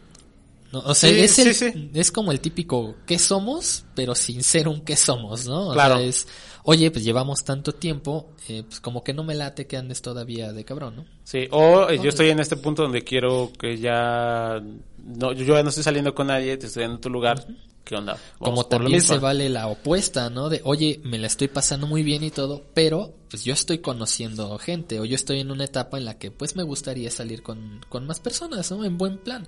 ¿no? 0.71 0.79
O 0.79 0.93
sea, 0.95 1.09
Sí, 1.09 1.19
es, 1.19 1.39
el- 1.39 1.53
sí, 1.53 1.71
sí. 1.71 1.91
es 1.93 2.11
como 2.11 2.31
el 2.31 2.39
típico 2.39 2.95
¿qué 3.05 3.19
somos? 3.19 3.85
Pero 3.95 4.15
sin 4.15 4.43
ser 4.43 4.67
un 4.67 4.81
¿qué 4.81 4.95
somos? 4.95 5.45
¿no? 5.47 5.69
O 5.69 5.73
Claro. 5.73 5.97
sea, 5.97 6.05
es, 6.05 6.27
oye, 6.63 6.89
pues 6.91 7.03
llevamos 7.05 7.43
tanto 7.45 7.73
tiempo, 7.73 8.31
eh, 8.49 8.63
pues 8.67 8.79
como 8.81 9.03
que 9.03 9.13
no 9.13 9.23
me 9.23 9.35
late 9.35 9.67
que 9.67 9.77
andes 9.77 10.01
todavía 10.01 10.51
de 10.51 10.65
cabrón, 10.65 10.95
¿no? 10.97 11.05
Sí, 11.23 11.47
o 11.51 11.87
eh, 11.89 11.99
yo 12.01 12.09
estoy 12.09 12.29
en 12.29 12.39
este 12.39 12.57
punto 12.57 12.81
donde 12.83 13.03
quiero 13.03 13.51
que 13.57 13.77
ya 13.77 14.61
no 15.05 15.31
yo 15.33 15.55
ya 15.55 15.61
no 15.63 15.69
estoy 15.69 15.83
saliendo 15.83 16.13
con 16.15 16.27
nadie, 16.27 16.57
te 16.57 16.65
estoy 16.65 16.83
en 16.85 16.99
tu 16.99 17.09
lugar. 17.09 17.45
¿Qué 17.85 17.95
onda? 17.95 18.13
Vamos 18.39 18.39
Como 18.39 18.65
también 18.65 19.01
se 19.01 19.19
vale 19.19 19.47
la 19.47 19.67
opuesta, 19.67 20.29
¿no? 20.31 20.49
De, 20.49 20.59
oye, 20.63 20.99
me 21.03 21.17
la 21.19 21.27
estoy 21.27 21.47
pasando 21.47 21.85
muy 21.87 22.01
bien 22.03 22.23
y 22.23 22.31
todo, 22.31 22.63
pero 22.73 23.13
pues 23.29 23.43
yo 23.45 23.53
estoy 23.53 23.77
conociendo 23.77 24.57
gente 24.57 24.99
o 24.99 25.05
yo 25.05 25.15
estoy 25.15 25.39
en 25.39 25.51
una 25.51 25.65
etapa 25.65 25.97
en 25.97 26.05
la 26.05 26.17
que 26.17 26.31
pues 26.31 26.55
me 26.55 26.63
gustaría 26.63 27.11
salir 27.11 27.43
con, 27.43 27.81
con 27.87 28.07
más 28.07 28.19
personas, 28.19 28.69
¿no? 28.71 28.83
En 28.83 28.97
buen 28.97 29.19
plan. 29.19 29.47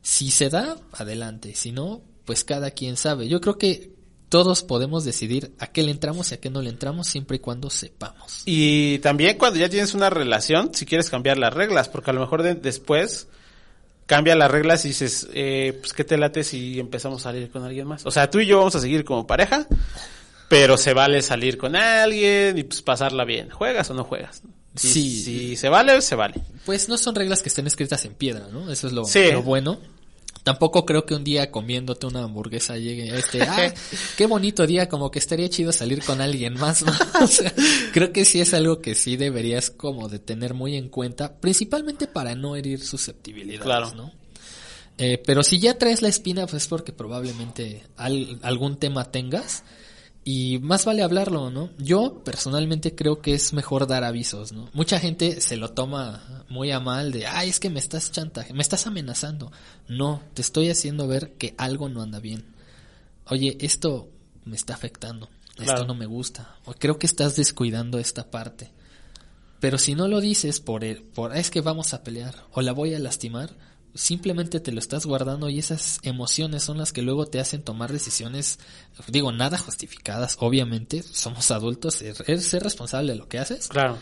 Si 0.00 0.30
se 0.30 0.48
da, 0.48 0.76
adelante. 0.92 1.54
Si 1.54 1.72
no, 1.72 2.02
pues 2.24 2.44
cada 2.44 2.70
quien 2.70 2.96
sabe. 2.96 3.28
Yo 3.28 3.40
creo 3.40 3.58
que 3.58 3.92
todos 4.28 4.62
podemos 4.62 5.04
decidir 5.04 5.52
a 5.58 5.66
qué 5.66 5.82
le 5.82 5.90
entramos 5.90 6.30
y 6.30 6.34
a 6.34 6.40
qué 6.40 6.48
no 6.50 6.62
le 6.62 6.70
entramos 6.70 7.06
siempre 7.08 7.36
y 7.36 7.40
cuando 7.40 7.68
sepamos. 7.68 8.42
Y 8.46 8.98
también 9.00 9.36
cuando 9.36 9.58
ya 9.58 9.68
tienes 9.68 9.92
una 9.92 10.08
relación, 10.08 10.72
si 10.72 10.86
quieres 10.86 11.10
cambiar 11.10 11.36
las 11.36 11.52
reglas, 11.52 11.88
porque 11.88 12.10
a 12.12 12.14
lo 12.14 12.20
mejor 12.20 12.42
de- 12.42 12.54
después 12.54 13.28
cambia 14.06 14.34
las 14.34 14.50
reglas 14.50 14.84
y 14.84 14.88
dices, 14.88 15.28
eh, 15.32 15.76
pues 15.80 15.92
qué 15.92 16.04
te 16.04 16.16
late 16.16 16.44
si 16.44 16.78
empezamos 16.80 17.20
a 17.22 17.30
salir 17.30 17.50
con 17.50 17.64
alguien 17.64 17.86
más. 17.86 18.04
O 18.06 18.10
sea, 18.10 18.30
tú 18.30 18.40
y 18.40 18.46
yo 18.46 18.58
vamos 18.58 18.74
a 18.74 18.80
seguir 18.80 19.04
como 19.04 19.26
pareja, 19.26 19.66
pero 20.48 20.76
se 20.76 20.92
vale 20.94 21.22
salir 21.22 21.56
con 21.58 21.76
alguien 21.76 22.58
y 22.58 22.64
pues 22.64 22.82
pasarla 22.82 23.24
bien. 23.24 23.50
¿Juegas 23.50 23.90
o 23.90 23.94
no 23.94 24.04
juegas? 24.04 24.42
Si, 24.74 24.88
Sí. 24.88 25.22
Si 25.22 25.56
se 25.56 25.68
vale, 25.68 26.00
se 26.00 26.14
vale. 26.14 26.34
Pues 26.64 26.88
no 26.88 26.96
son 26.96 27.14
reglas 27.14 27.42
que 27.42 27.48
estén 27.50 27.66
escritas 27.66 28.04
en 28.04 28.14
piedra, 28.14 28.46
¿no? 28.50 28.70
Eso 28.70 28.86
es 28.86 28.92
lo, 28.92 29.04
Sí. 29.04 29.30
lo 29.32 29.42
bueno. 29.42 29.78
Tampoco 30.42 30.84
creo 30.84 31.06
que 31.06 31.14
un 31.14 31.22
día 31.22 31.50
comiéndote 31.52 32.06
una 32.06 32.24
hamburguesa 32.24 32.76
llegue 32.76 33.16
este, 33.16 33.42
ah, 33.42 33.72
qué 34.16 34.26
bonito 34.26 34.66
día, 34.66 34.88
como 34.88 35.10
que 35.10 35.20
estaría 35.20 35.48
chido 35.48 35.70
salir 35.72 36.02
con 36.02 36.20
alguien 36.20 36.54
más, 36.54 36.82
¿no? 36.84 36.92
O 37.22 37.26
sea, 37.28 37.52
creo 37.92 38.12
que 38.12 38.24
sí 38.24 38.40
es 38.40 38.52
algo 38.52 38.80
que 38.80 38.94
sí 38.96 39.16
deberías 39.16 39.70
como 39.70 40.08
de 40.08 40.18
tener 40.18 40.52
muy 40.54 40.74
en 40.76 40.88
cuenta, 40.88 41.36
principalmente 41.40 42.08
para 42.08 42.34
no 42.34 42.56
herir 42.56 42.80
susceptibilidades, 42.84 43.62
Claro. 43.62 43.94
¿no? 43.94 44.12
Eh, 44.98 45.22
pero 45.24 45.42
si 45.42 45.58
ya 45.60 45.78
traes 45.78 46.02
la 46.02 46.08
espina, 46.08 46.46
pues 46.46 46.64
es 46.64 46.68
porque 46.68 46.92
probablemente 46.92 47.84
al- 47.96 48.38
algún 48.42 48.76
tema 48.76 49.10
tengas 49.10 49.62
y 50.24 50.58
más 50.60 50.84
vale 50.84 51.02
hablarlo, 51.02 51.50
¿no? 51.50 51.70
Yo 51.78 52.22
personalmente 52.24 52.94
creo 52.94 53.20
que 53.20 53.34
es 53.34 53.52
mejor 53.52 53.86
dar 53.88 54.04
avisos, 54.04 54.52
¿no? 54.52 54.68
Mucha 54.72 55.00
gente 55.00 55.40
se 55.40 55.56
lo 55.56 55.72
toma 55.72 56.44
muy 56.48 56.70
a 56.70 56.78
mal 56.80 57.10
de, 57.10 57.26
ay, 57.26 57.48
es 57.48 57.58
que 57.58 57.70
me 57.70 57.80
estás 57.80 58.12
chantaje, 58.12 58.52
me 58.52 58.62
estás 58.62 58.86
amenazando. 58.86 59.50
No, 59.88 60.22
te 60.34 60.42
estoy 60.42 60.70
haciendo 60.70 61.08
ver 61.08 61.32
que 61.38 61.54
algo 61.58 61.88
no 61.88 62.02
anda 62.02 62.20
bien. 62.20 62.44
Oye, 63.26 63.56
esto 63.60 64.08
me 64.44 64.54
está 64.56 64.74
afectando, 64.74 65.28
Claro. 65.56 65.72
esto 65.72 65.86
no 65.86 65.94
me 65.94 66.06
gusta, 66.06 66.56
o 66.66 66.72
creo 66.74 66.98
que 66.98 67.06
estás 67.06 67.34
descuidando 67.36 67.98
esta 67.98 68.30
parte. 68.30 68.70
Pero 69.60 69.78
si 69.78 69.94
no 69.94 70.08
lo 70.08 70.20
dices 70.20 70.60
por, 70.60 70.84
el- 70.84 71.02
por 71.02 71.32
"Ah, 71.32 71.38
es 71.38 71.50
que 71.50 71.60
vamos 71.60 71.94
a 71.94 72.02
pelear 72.02 72.34
o 72.52 72.62
la 72.62 72.72
voy 72.72 72.94
a 72.94 72.98
lastimar, 72.98 73.50
simplemente 73.94 74.60
te 74.60 74.72
lo 74.72 74.78
estás 74.78 75.06
guardando 75.06 75.48
y 75.48 75.58
esas 75.58 75.98
emociones 76.02 76.62
son 76.62 76.78
las 76.78 76.92
que 76.92 77.02
luego 77.02 77.26
te 77.26 77.40
hacen 77.40 77.62
tomar 77.62 77.92
decisiones, 77.92 78.58
digo, 79.08 79.32
nada 79.32 79.58
justificadas, 79.58 80.36
obviamente, 80.40 81.02
somos 81.02 81.50
adultos, 81.50 81.94
ser, 81.94 82.40
ser 82.40 82.62
responsable 82.62 83.12
de 83.12 83.18
lo 83.18 83.28
que 83.28 83.38
haces, 83.38 83.68
Claro. 83.68 83.98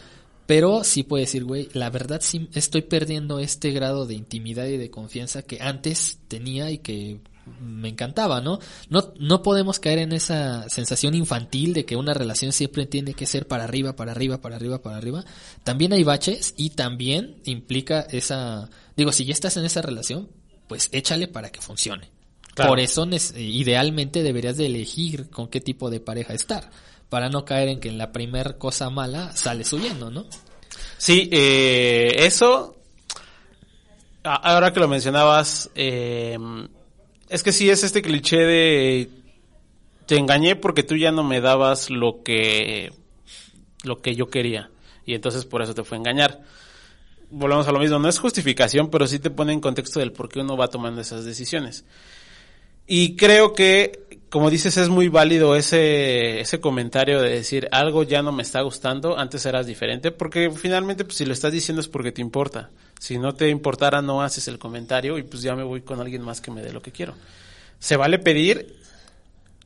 pero 0.47 0.85
sí 0.85 1.03
puedes 1.03 1.29
decir, 1.29 1.45
güey, 1.45 1.69
la 1.73 1.91
verdad 1.91 2.21
sí 2.23 2.49
estoy 2.55 2.83
perdiendo 2.83 3.39
este 3.39 3.71
grado 3.71 4.07
de 4.07 4.15
intimidad 4.15 4.67
y 4.67 4.77
de 4.77 4.91
confianza 4.91 5.43
que 5.43 5.61
antes 5.61 6.19
tenía 6.29 6.71
y 6.71 6.79
que 6.79 7.21
me 7.61 7.89
encantaba, 7.89 8.41
¿no? 8.41 8.59
No, 8.89 9.13
no 9.19 9.43
podemos 9.43 9.81
caer 9.81 9.99
en 9.99 10.13
esa 10.13 10.69
sensación 10.69 11.15
infantil 11.15 11.73
de 11.73 11.85
que 11.85 11.97
una 11.97 12.15
relación 12.15 12.53
siempre 12.53 12.87
tiene 12.87 13.15
que 13.15 13.27
ser 13.27 13.47
para 13.47 13.65
arriba, 13.65 13.97
para 13.97 14.13
arriba, 14.13 14.41
para 14.41 14.57
arriba, 14.57 14.83
para 14.83 14.97
arriba. 14.97 15.25
También 15.65 15.93
hay 15.93 16.05
baches 16.05 16.55
y 16.57 16.71
también 16.71 17.41
implica 17.45 18.01
esa, 18.11 18.71
digo, 18.97 19.13
si 19.13 19.25
ya 19.25 19.33
estás 19.33 19.57
en 19.57 19.65
esa 19.65 19.83
relación, 19.83 20.29
pues 20.69 20.89
échale 20.93 21.29
para 21.29 21.51
que 21.51 21.61
funcione. 21.61 22.11
Claro. 22.55 22.71
Por 22.71 22.81
eso 22.81 23.09
idealmente 23.37 24.23
deberías 24.23 24.57
de 24.57 24.67
elegir 24.67 25.31
con 25.31 25.49
qué 25.49 25.61
tipo 25.61 25.91
de 25.91 26.01
pareja 26.01 26.35
estar, 26.35 26.71
para 27.09 27.29
no 27.29 27.45
caer 27.45 27.69
en 27.69 27.81
que 27.81 27.89
en 27.89 27.99
la 27.99 28.13
primer 28.13 28.59
cosa 28.59 28.91
mala 28.91 29.37
sales 29.37 29.69
subiendo, 29.69 30.11
¿no? 30.11 30.27
Sí, 30.99 31.29
eh, 31.33 32.13
eso, 32.19 32.77
ahora 34.23 34.73
que 34.73 34.81
lo 34.81 34.89
mencionabas, 34.89 35.71
eh, 35.75 36.39
es 37.31 37.43
que 37.43 37.53
sí 37.53 37.71
es 37.71 37.85
este 37.85 38.03
cliché 38.03 38.39
de 38.39 39.09
te 40.07 40.17
engañé 40.17 40.57
porque 40.57 40.83
tú 40.83 40.97
ya 40.97 41.13
no 41.13 41.23
me 41.23 41.41
dabas 41.41 41.89
lo 41.89 42.23
que 42.23 42.93
lo 43.85 44.03
que 44.03 44.17
yo 44.17 44.29
quería 44.29 44.71
y 45.07 45.15
entonces 45.15 45.45
por 45.45 45.63
eso 45.63 45.75
te 45.75 45.85
fue 45.85 45.97
a 45.97 46.01
engañar. 46.01 46.41
Volvemos 47.31 47.69
a 47.69 47.73
lo 47.73 47.79
mismo, 47.79 47.99
no 48.01 48.09
es 48.09 48.19
justificación, 48.19 48.91
pero 48.91 49.07
sí 49.07 49.21
te 49.21 49.31
pone 49.31 49.53
en 49.53 49.61
contexto 49.61 50.01
del 50.01 50.13
por 50.13 50.29
qué 50.29 50.41
uno 50.41 50.57
va 50.57 50.69
tomando 50.69 51.01
esas 51.01 51.25
decisiones. 51.25 51.85
Y 52.87 53.15
creo 53.15 53.53
que, 53.53 54.10
como 54.31 54.49
dices, 54.49 54.77
es 54.77 54.89
muy 54.89 55.09
válido 55.09 55.57
ese, 55.57 56.41
ese 56.41 56.61
comentario 56.61 57.21
de 57.21 57.31
decir 57.31 57.69
algo 57.73 58.05
ya 58.05 58.23
no 58.23 58.31
me 58.31 58.43
está 58.43 58.61
gustando, 58.63 59.19
antes 59.19 59.45
eras 59.45 59.67
diferente, 59.67 60.13
porque 60.13 60.51
finalmente 60.53 61.05
pues, 61.05 61.17
si 61.17 61.27
lo 61.27 61.33
estás 61.33 61.53
diciendo 61.53 61.81
es 61.81 61.89
porque 61.89 62.13
te 62.13 62.23
importa. 62.23 62.71
Si 63.01 63.19
no 63.19 63.35
te 63.35 63.49
importara 63.49 64.03
no 64.03 64.23
haces 64.23 64.47
el 64.47 64.59
comentario 64.59 65.19
y 65.19 65.25
pues 65.25 65.43
ya 65.43 65.57
me 65.57 65.65
voy 65.65 65.81
con 65.83 66.01
alguien 66.01 66.23
más 66.23 66.41
que 66.41 66.53
me 66.53 66.63
dé 66.63 66.73
lo 66.73 66.81
que 66.81 66.93
quiero. 66.93 67.15
Se 67.81 67.97
vale 67.97 68.21
pedir 68.21 68.77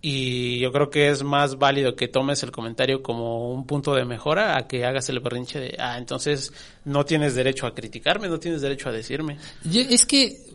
y 0.01 0.61
yo 0.61 0.73
creo 0.73 0.89
que 0.89 1.09
es 1.09 1.23
más 1.23 1.59
válido 1.59 1.95
que 1.95 2.09
tomes 2.09 2.43
el 2.43 2.51
comentario 2.51 3.03
como 3.03 3.53
un 3.53 3.67
punto 3.67 3.95
de 3.95 4.05
mejora 4.05 4.57
a 4.57 4.67
que 4.67 4.87
hagas 4.87 5.09
el 5.11 5.21
berrinche 5.21 5.59
de, 5.59 5.77
ah, 5.79 5.99
entonces 5.99 6.53
no 6.85 7.05
tienes 7.05 7.35
derecho 7.35 7.67
a 7.67 7.75
criticarme, 7.75 8.29
no 8.29 8.39
tienes 8.39 8.63
derecho 8.63 8.89
a 8.89 8.93
decirme. 8.93 9.39
Es 9.65 10.07
que 10.07 10.54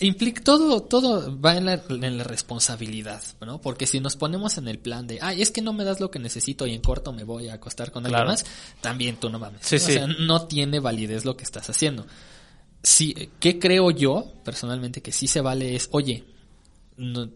implica 0.00 0.42
todo 0.42 0.82
todo 0.82 1.38
va 1.40 1.56
en 1.56 1.66
la, 1.66 1.82
en 1.88 2.18
la 2.18 2.24
responsabilidad, 2.24 3.22
¿no? 3.40 3.60
Porque 3.60 3.86
si 3.86 4.00
nos 4.00 4.16
ponemos 4.16 4.58
en 4.58 4.68
el 4.68 4.78
plan 4.78 5.06
de, 5.06 5.18
ay, 5.20 5.42
es 5.42 5.50
que 5.50 5.60
no 5.62 5.72
me 5.72 5.84
das 5.84 6.00
lo 6.00 6.10
que 6.10 6.18
necesito 6.18 6.66
y 6.66 6.74
en 6.74 6.80
corto 6.82 7.12
me 7.12 7.24
voy 7.24 7.48
a 7.48 7.54
acostar 7.54 7.90
con 7.90 8.04
alguien 8.04 8.18
Claro. 8.22 8.30
más, 8.30 8.44
también 8.80 9.16
tú 9.16 9.28
no 9.30 9.38
mames. 9.38 9.60
Sí, 9.62 9.76
¿no? 9.76 9.80
sí. 9.80 9.90
O 9.92 9.94
sea, 9.94 10.06
no 10.06 10.46
tiene 10.46 10.80
validez 10.80 11.24
lo 11.24 11.36
que 11.36 11.44
estás 11.44 11.68
haciendo. 11.70 12.06
Sí, 12.82 13.30
¿qué 13.40 13.58
creo 13.58 13.90
yo 13.90 14.32
personalmente 14.44 15.02
que 15.02 15.12
sí 15.12 15.26
se 15.26 15.40
vale 15.40 15.74
es, 15.76 15.88
oye, 15.92 16.24
no- 16.96 17.28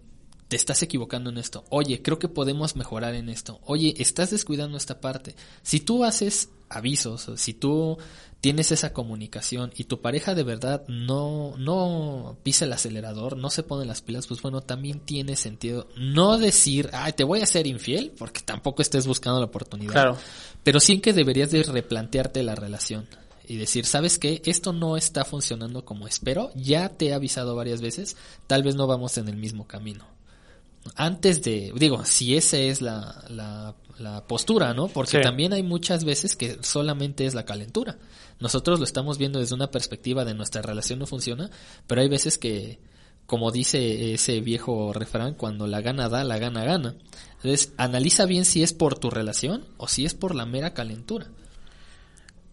te 0.49 0.57
estás 0.57 0.83
equivocando 0.83 1.31
en 1.31 1.39
esto. 1.39 1.65
Oye, 1.71 2.03
creo 2.03 2.19
que 2.19 2.29
podemos 2.29 2.77
mejorar 2.77 3.15
en 3.15 3.31
esto. 3.31 3.59
Oye, 3.65 3.95
estás 3.97 4.29
descuidando 4.31 4.77
esta 4.77 5.01
parte. 5.01 5.35
Si 5.63 5.81
tú 5.81 6.05
haces 6.05 6.51
avisos, 6.69 7.31
si 7.37 7.55
tú 7.55 7.97
tienes 8.43 8.73
esa 8.73 8.93
comunicación 8.93 9.73
y 9.77 9.85
tu 9.85 10.01
pareja 10.01 10.35
de 10.35 10.43
verdad 10.43 10.83
no, 10.89 11.55
no 11.59 12.37
pisa 12.43 12.65
el 12.65 12.73
acelerador, 12.73 13.37
no 13.37 13.51
se 13.51 13.63
pone 13.63 13.87
las 13.87 14.03
pilas, 14.03 14.27
pues 14.27 14.43
bueno, 14.43 14.61
también 14.63 14.99
tiene 14.99 15.37
sentido 15.37 15.87
no 15.97 16.37
decir, 16.39 16.91
ay, 16.93 17.13
te 17.13 17.23
voy 17.23 17.41
a 17.41 17.47
ser 17.47 17.69
infiel, 17.69 18.13
porque 18.19 18.41
tampoco 18.41 18.83
estés 18.83 19.07
buscando 19.07 19.39
la 19.39 19.47
oportunidad. 19.47 19.93
Claro. 19.93 20.19
Pero 20.65 20.81
sí 20.81 20.99
que 20.99 21.13
deberías 21.13 21.53
de 21.53 21.63
replantearte 21.63 22.43
la 22.43 22.57
relación 22.57 23.07
y 23.47 23.57
decir, 23.59 23.87
¿sabes 23.87 24.19
qué? 24.19 24.43
Esto 24.45 24.73
no 24.73 24.97
está 24.97 25.25
funcionando 25.25 25.85
como 25.85 26.09
espero, 26.09 26.51
ya 26.57 26.89
te 26.89 27.07
he 27.07 27.15
avisado 27.15 27.55
varias 27.55 27.81
veces, 27.81 28.17
tal 28.49 28.65
vez 28.65 28.75
no 28.75 28.89
vamos 28.89 29.19
en 29.19 29.29
el 29.29 29.37
mismo 29.37 29.69
camino. 29.69 30.05
Antes 30.97 31.43
de, 31.45 31.73
digo, 31.77 32.05
si 32.05 32.37
esa 32.37 32.57
es 32.57 32.83
la, 32.83 33.25
la, 33.29 33.77
la 34.01 34.27
postura, 34.27 34.75
¿no? 34.75 34.89
Porque 34.89 35.19
Sí. 35.19 35.23
también 35.23 35.53
hay 35.53 35.63
muchas 35.63 36.03
veces 36.03 36.35
que 36.35 36.59
solamente 36.63 37.25
es 37.25 37.35
la 37.35 37.45
calentura. 37.45 37.99
Nosotros 38.43 38.81
lo 38.81 38.85
estamos 38.85 39.19
viendo 39.19 39.39
desde 39.39 39.55
una 39.55 39.71
perspectiva 39.71 40.25
de 40.25 40.35
nuestra 40.35 40.63
relación 40.63 40.99
no 40.99 41.07
funciona, 41.07 41.49
pero 41.87 42.01
hay 42.01 42.09
veces 42.09 42.39
que, 42.39 42.81
como 43.25 43.53
dice 43.53 44.15
ese 44.15 44.41
viejo 44.41 44.93
refrán, 44.93 45.35
cuando 45.35 45.69
la 45.69 45.81
gana 45.81 46.09
da, 46.09 46.25
la 46.25 46.39
gana 46.39 46.65
gana. 46.65 46.97
Entonces, 47.37 47.73
analiza 47.77 48.27
bien 48.27 48.45
si 48.45 48.65
es 48.65 48.73
por 48.73 48.99
tu 48.99 49.11
relación 49.11 49.65
o 49.77 49.87
si 49.87 50.05
es 50.05 50.15
por 50.15 50.35
la 50.35 50.45
mera 50.45 50.75
calentura. 50.75 51.29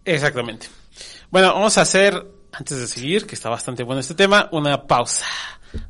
Exactamente. 0.04 0.68
Bueno, 1.28 1.52
vamos 1.54 1.76
a 1.76 1.80
hacer, 1.80 2.24
antes 2.52 2.78
de 2.78 2.86
seguir, 2.86 3.26
que 3.26 3.34
está 3.34 3.48
bastante 3.48 3.82
bueno 3.82 3.98
este 3.98 4.14
tema, 4.14 4.48
una 4.52 4.86
pausa. 4.86 5.26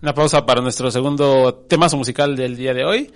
Una 0.00 0.14
pausa 0.14 0.46
para 0.46 0.62
nuestro 0.62 0.90
segundo 0.90 1.66
temazo 1.68 1.98
musical 1.98 2.36
del 2.36 2.56
día 2.56 2.72
de 2.72 2.86
hoy. 2.86 3.12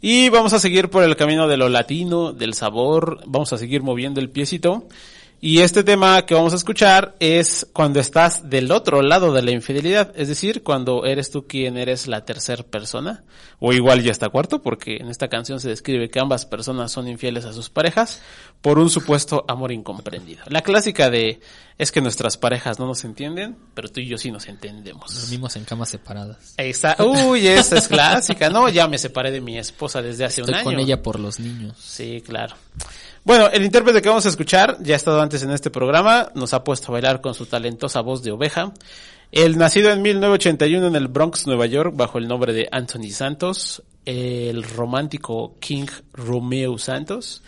Y 0.00 0.30
vamos 0.30 0.52
a 0.52 0.58
seguir 0.58 0.90
por 0.90 1.04
el 1.04 1.14
camino 1.14 1.46
de 1.46 1.56
lo 1.56 1.68
latino, 1.68 2.32
del 2.32 2.54
sabor. 2.54 3.20
Vamos 3.24 3.52
a 3.52 3.58
seguir 3.58 3.84
moviendo 3.84 4.18
el 4.18 4.30
piecito. 4.30 4.88
Y 5.46 5.60
este 5.60 5.84
tema 5.84 6.24
que 6.24 6.32
vamos 6.32 6.54
a 6.54 6.56
escuchar 6.56 7.16
es 7.20 7.66
cuando 7.74 8.00
estás 8.00 8.48
del 8.48 8.72
otro 8.72 9.02
lado 9.02 9.30
de 9.30 9.42
la 9.42 9.50
infidelidad, 9.50 10.10
es 10.16 10.28
decir, 10.28 10.62
cuando 10.62 11.04
eres 11.04 11.30
tú 11.30 11.46
quien 11.46 11.76
eres 11.76 12.06
la 12.06 12.24
tercera 12.24 12.62
persona, 12.62 13.24
o 13.58 13.74
igual 13.74 14.02
ya 14.02 14.10
está 14.10 14.30
cuarto, 14.30 14.62
porque 14.62 14.96
en 14.96 15.10
esta 15.10 15.28
canción 15.28 15.60
se 15.60 15.68
describe 15.68 16.08
que 16.08 16.18
ambas 16.18 16.46
personas 16.46 16.92
son 16.92 17.08
infieles 17.08 17.44
a 17.44 17.52
sus 17.52 17.68
parejas 17.68 18.22
por 18.64 18.78
un 18.78 18.88
supuesto 18.88 19.44
amor 19.46 19.72
incomprendido. 19.72 20.42
La 20.46 20.62
clásica 20.62 21.10
de 21.10 21.38
es 21.76 21.92
que 21.92 22.00
nuestras 22.00 22.38
parejas 22.38 22.78
no 22.78 22.86
nos 22.86 23.04
entienden, 23.04 23.58
pero 23.74 23.90
tú 23.90 24.00
y 24.00 24.06
yo 24.06 24.16
sí 24.16 24.30
nos 24.30 24.48
entendemos. 24.48 25.20
Dormimos 25.20 25.54
en 25.56 25.64
camas 25.64 25.90
separadas. 25.90 26.54
Esa, 26.56 26.96
uy, 27.04 27.46
esa 27.46 27.76
es 27.76 27.88
clásica, 27.88 28.48
¿no? 28.48 28.70
Ya 28.70 28.88
me 28.88 28.96
separé 28.96 29.30
de 29.32 29.42
mi 29.42 29.58
esposa 29.58 30.00
desde 30.00 30.24
hace 30.24 30.40
Estoy 30.40 30.54
un 30.54 30.60
año. 30.60 30.64
con 30.64 30.78
ella 30.78 31.02
por 31.02 31.20
los 31.20 31.40
niños. 31.40 31.76
Sí, 31.78 32.22
claro. 32.24 32.56
Bueno, 33.22 33.50
el 33.52 33.66
intérprete 33.66 34.00
que 34.00 34.08
vamos 34.08 34.24
a 34.24 34.30
escuchar 34.30 34.78
ya 34.80 34.94
ha 34.94 34.96
estado 34.96 35.20
antes 35.20 35.42
en 35.42 35.50
este 35.50 35.70
programa, 35.70 36.30
nos 36.34 36.54
ha 36.54 36.64
puesto 36.64 36.86
a 36.88 36.92
bailar 36.92 37.20
con 37.20 37.34
su 37.34 37.44
talentosa 37.44 38.00
voz 38.00 38.22
de 38.22 38.30
oveja. 38.30 38.72
El 39.30 39.58
nacido 39.58 39.90
en 39.90 40.00
1981 40.00 40.86
en 40.86 40.96
el 40.96 41.08
Bronx, 41.08 41.46
Nueva 41.46 41.66
York, 41.66 41.92
bajo 41.94 42.16
el 42.16 42.26
nombre 42.26 42.54
de 42.54 42.66
Anthony 42.72 43.10
Santos, 43.10 43.82
el 44.06 44.62
romántico 44.62 45.54
King 45.60 45.88
Romeo 46.14 46.78
Santos. 46.78 47.42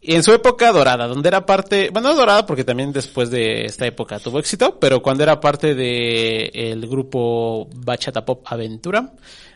En 0.00 0.22
su 0.22 0.32
época 0.32 0.70
dorada, 0.72 1.08
donde 1.08 1.28
era 1.28 1.44
parte, 1.44 1.90
bueno, 1.92 2.10
no 2.10 2.14
dorada 2.14 2.46
porque 2.46 2.64
también 2.64 2.92
después 2.92 3.30
de 3.30 3.64
esta 3.64 3.84
época 3.84 4.20
tuvo 4.20 4.38
éxito, 4.38 4.78
pero 4.78 5.02
cuando 5.02 5.24
era 5.24 5.40
parte 5.40 5.74
de 5.74 6.50
el 6.54 6.86
grupo 6.86 7.68
Bachata 7.74 8.24
Pop 8.24 8.46
Aventura, 8.46 9.12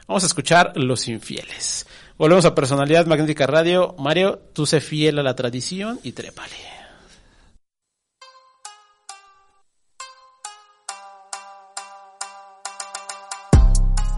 vamos 0.09 0.22
a 0.24 0.26
escuchar 0.26 0.72
Los 0.74 1.07
Infieles. 1.07 1.86
Volvemos 2.18 2.45
a 2.45 2.55
Personalidad 2.55 3.07
Magnética 3.07 3.47
Radio. 3.47 3.95
Mario, 3.99 4.40
tú 4.53 4.66
sé 4.66 4.80
fiel 4.80 5.18
a 5.18 5.22
la 5.22 5.34
tradición 5.34 6.01
y 6.03 6.12
trépale. 6.12 6.57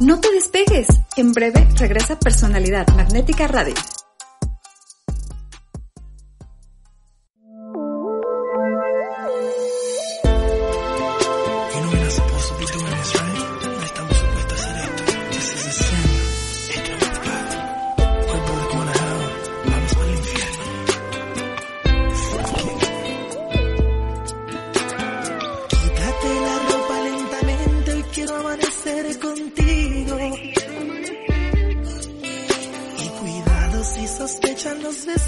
No 0.00 0.20
te 0.20 0.30
despegues. 0.32 0.88
En 1.16 1.32
breve 1.32 1.68
regresa 1.76 2.18
Personalidad 2.18 2.88
Magnética 2.88 3.46
Radio. 3.46 3.74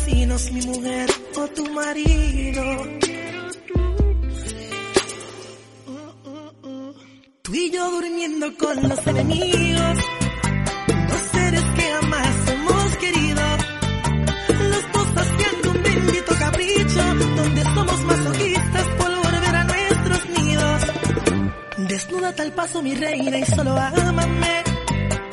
Vecinos, 0.07 0.51
mi 0.53 0.61
mujer 0.63 1.11
o 1.37 1.47
tu 1.49 1.67
marido. 1.73 2.63
Tú 7.43 7.55
y 7.55 7.71
yo 7.71 7.91
durmiendo 7.91 8.47
con 8.57 8.89
los 8.89 9.07
enemigos, 9.07 9.99
dos 11.09 11.23
seres 11.33 11.63
que 11.77 11.83
jamás 11.83 12.49
hemos 12.49 12.97
querido, 12.97 13.43
los 14.71 14.93
dos 14.93 15.09
haciendo 15.23 15.71
un 15.71 15.83
bendito 15.83 16.35
capricho, 16.39 17.05
donde 17.37 17.63
somos 17.63 18.05
masoquistas 18.05 18.87
por 18.99 19.17
volver 19.17 19.57
a 19.57 19.65
nuestros 19.65 20.29
nidos. 20.39 20.83
Desnúdate 21.89 22.43
al 22.43 22.53
paso 22.53 22.83
mi 22.83 22.95
reina 22.95 23.39
y 23.39 23.45
solo 23.47 23.77
ámame, 23.77 24.63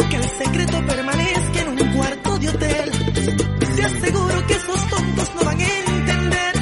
que 0.10 0.16
el 0.16 0.30
secreto 0.30 0.86
permanezca 0.86 1.62
en 1.62 1.68
un 1.70 1.94
cuarto 1.96 2.40
de 2.40 2.50
hotel. 2.50 3.63
Aseguro 3.86 4.48
que 4.48 4.54
esos 4.54 4.90
tontos 4.90 5.36
no 5.36 5.44
van 5.44 5.60
a 5.60 5.68
entender, 5.68 6.54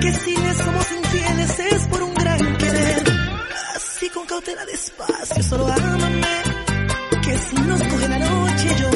que 0.00 0.12
si 0.12 0.36
les 0.36 0.56
somos 0.56 0.86
infieles 0.92 1.58
es 1.58 1.88
por 1.88 2.02
un 2.02 2.14
gran 2.14 2.56
querer. 2.58 3.02
Así 3.76 4.08
con 4.10 4.26
cautela 4.26 4.64
despacio, 4.66 5.42
solo 5.42 5.66
ámame. 5.66 6.42
Que 7.24 7.38
si 7.38 7.56
nos 7.56 7.82
coge 7.82 8.08
la 8.08 8.18
noche 8.18 8.68
yo 8.80 8.91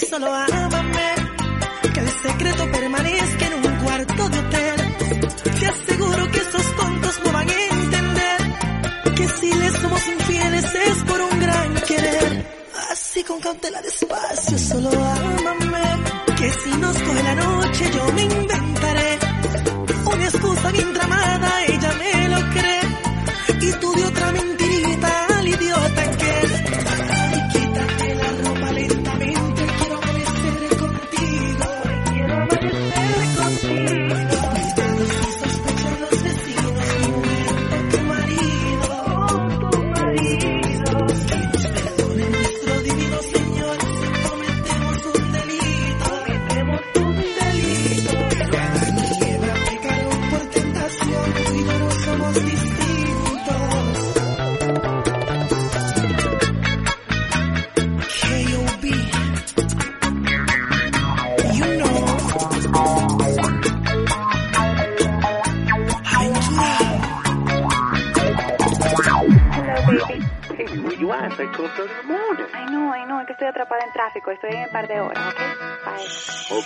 solo 0.00 0.26
ámame. 0.32 0.63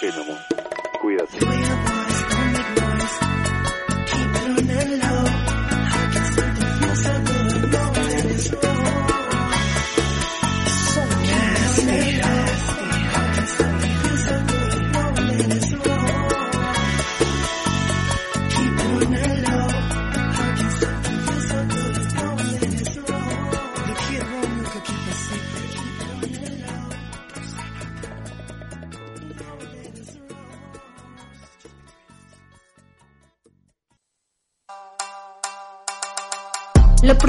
Bye. 0.09 0.15
Ok, 0.15 0.15
mi 0.15 0.21
amor. 0.21 0.47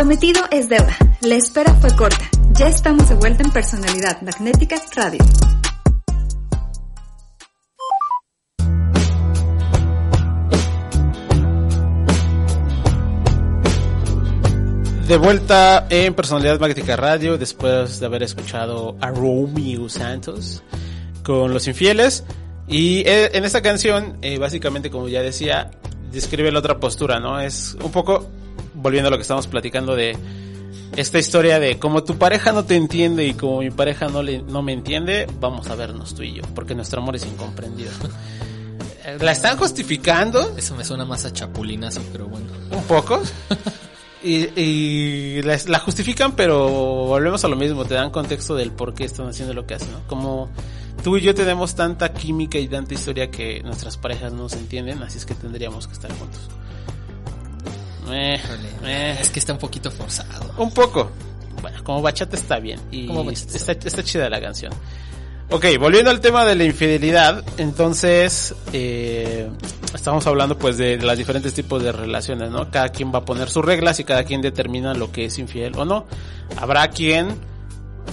Prometido 0.09 0.41
es 0.49 0.67
deuda. 0.69 0.97
La 1.21 1.35
espera 1.35 1.71
fue 1.75 1.95
corta. 1.95 2.27
Ya 2.53 2.67
estamos 2.67 3.07
de 3.09 3.13
vuelta 3.13 3.43
en 3.43 3.51
Personalidad 3.51 4.19
Magnética 4.23 4.77
Radio. 4.95 5.19
De 15.07 15.17
vuelta 15.17 15.85
en 15.91 16.15
Personalidad 16.15 16.59
Magnética 16.59 16.95
Radio 16.95 17.37
después 17.37 17.99
de 17.99 18.07
haber 18.07 18.23
escuchado 18.23 18.97
a 19.01 19.11
Romeo 19.11 19.89
Santos 19.89 20.63
con 21.21 21.53
Los 21.53 21.67
Infieles. 21.67 22.23
Y 22.67 23.01
eh, 23.01 23.29
en 23.33 23.45
esta 23.45 23.61
canción, 23.61 24.17
eh, 24.23 24.39
básicamente, 24.39 24.89
como 24.89 25.07
ya 25.07 25.21
decía, 25.21 25.69
describe 26.11 26.51
la 26.51 26.57
otra 26.57 26.79
postura, 26.79 27.19
¿no? 27.19 27.39
Es 27.39 27.77
un 27.83 27.91
poco, 27.91 28.27
volviendo 28.81 29.07
a 29.07 29.11
lo 29.11 29.17
que 29.17 29.23
estamos 29.23 29.47
platicando 29.47 29.95
de 29.95 30.17
esta 30.95 31.19
historia 31.19 31.59
de 31.59 31.77
como 31.77 32.03
tu 32.03 32.17
pareja 32.17 32.51
no 32.51 32.65
te 32.65 32.75
entiende 32.75 33.25
y 33.25 33.33
como 33.33 33.59
mi 33.59 33.71
pareja 33.71 34.07
no, 34.07 34.23
le, 34.23 34.41
no 34.41 34.61
me 34.61 34.73
entiende, 34.73 35.27
vamos 35.39 35.67
a 35.67 35.75
vernos 35.75 36.15
tú 36.15 36.23
y 36.23 36.33
yo, 36.33 36.43
porque 36.55 36.75
nuestro 36.75 37.01
amor 37.01 37.15
es 37.15 37.25
incomprendido. 37.25 37.91
La 39.21 39.31
están 39.31 39.57
justificando, 39.57 40.55
Eso 40.55 40.75
me 40.75 40.83
suena 40.83 41.03
más 41.03 41.25
a 41.25 41.33
chapulinazo, 41.33 42.01
pero 42.11 42.27
bueno. 42.27 42.47
un 42.71 42.83
poco. 42.83 43.21
Y, 44.21 44.49
y 44.59 45.41
la, 45.43 45.57
la 45.67 45.79
justifican, 45.79 46.33
pero 46.33 46.67
volvemos 46.67 47.45
a 47.45 47.47
lo 47.47 47.55
mismo, 47.55 47.85
te 47.85 47.93
dan 47.93 48.09
contexto 48.09 48.53
del 48.53 48.71
por 48.73 48.93
qué 48.93 49.05
están 49.05 49.29
haciendo 49.29 49.53
lo 49.53 49.65
que 49.65 49.75
hacen, 49.75 49.93
¿no? 49.93 50.05
Como 50.07 50.49
tú 51.05 51.15
y 51.15 51.21
yo 51.21 51.33
tenemos 51.33 51.75
tanta 51.75 52.11
química 52.11 52.57
y 52.57 52.67
tanta 52.67 52.93
historia 52.93 53.31
que 53.31 53.63
nuestras 53.63 53.95
parejas 53.95 54.33
no 54.33 54.49
se 54.49 54.57
entienden, 54.57 55.01
así 55.03 55.19
es 55.19 55.25
que 55.25 55.35
tendríamos 55.35 55.87
que 55.87 55.93
estar 55.93 56.11
juntos. 56.11 56.41
Eh, 58.11 58.39
eh, 58.83 59.17
Es 59.19 59.29
que 59.29 59.39
está 59.39 59.53
un 59.53 59.59
poquito 59.59 59.91
forzado. 59.91 60.53
un 60.57 60.71
poco. 60.71 61.11
Bueno, 61.61 61.83
como 61.83 62.01
bachata 62.01 62.37
está 62.37 62.59
bien 62.59 62.79
y 62.89 63.07
Como 63.07 63.23
bachata 63.23 63.57
está, 63.57 63.71
está 63.71 64.03
chida 64.03 64.29
la 64.29 64.39
canción. 64.39 64.71
Ok, 65.51 65.65
volviendo 65.79 66.11
al 66.11 66.21
tema 66.21 66.45
de 66.45 66.55
la 66.55 66.63
infidelidad, 66.63 67.43
entonces 67.57 68.53
eh, 68.71 69.49
estamos 69.95 70.27
hablando 70.27 70.57
pues 70.57 70.77
de, 70.77 70.97
de 70.97 71.05
los 71.05 71.17
diferentes 71.17 71.55
tipos 71.55 71.81
de 71.81 71.91
relaciones, 71.91 72.51
¿no? 72.51 72.69
Cada 72.69 72.89
quien 72.89 73.11
va 73.11 73.19
a 73.19 73.25
poner 73.25 73.49
sus 73.49 73.65
reglas 73.65 73.99
y 73.99 74.03
cada 74.03 74.23
quien 74.23 74.41
determina 74.41 74.93
lo 74.93 75.11
que 75.11 75.25
es 75.25 75.39
infiel 75.39 75.75
o 75.75 75.85
no. 75.85 76.05
Habrá 76.55 76.87
quien 76.89 77.29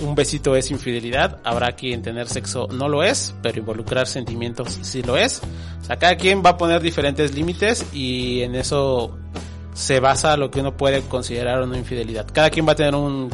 un 0.00 0.14
besito 0.14 0.56
es 0.56 0.70
infidelidad, 0.70 1.38
habrá 1.44 1.72
quien 1.72 2.02
tener 2.02 2.28
sexo 2.28 2.68
no 2.72 2.88
lo 2.88 3.02
es, 3.02 3.34
pero 3.42 3.58
involucrar 3.58 4.06
sentimientos 4.06 4.78
sí 4.82 5.02
lo 5.02 5.16
es. 5.16 5.42
O 5.80 5.84
sea, 5.84 5.96
cada 5.96 6.16
quien 6.16 6.42
va 6.44 6.50
a 6.50 6.56
poner 6.56 6.80
diferentes 6.82 7.34
límites 7.34 7.84
y 7.92 8.42
en 8.42 8.54
eso 8.54 9.18
se 9.76 10.00
basa 10.00 10.38
lo 10.38 10.50
que 10.50 10.60
uno 10.60 10.74
puede 10.74 11.02
considerar 11.02 11.62
una 11.62 11.76
infidelidad. 11.76 12.26
Cada 12.32 12.48
quien 12.48 12.66
va 12.66 12.72
a 12.72 12.74
tener 12.74 12.94
un, 12.94 13.30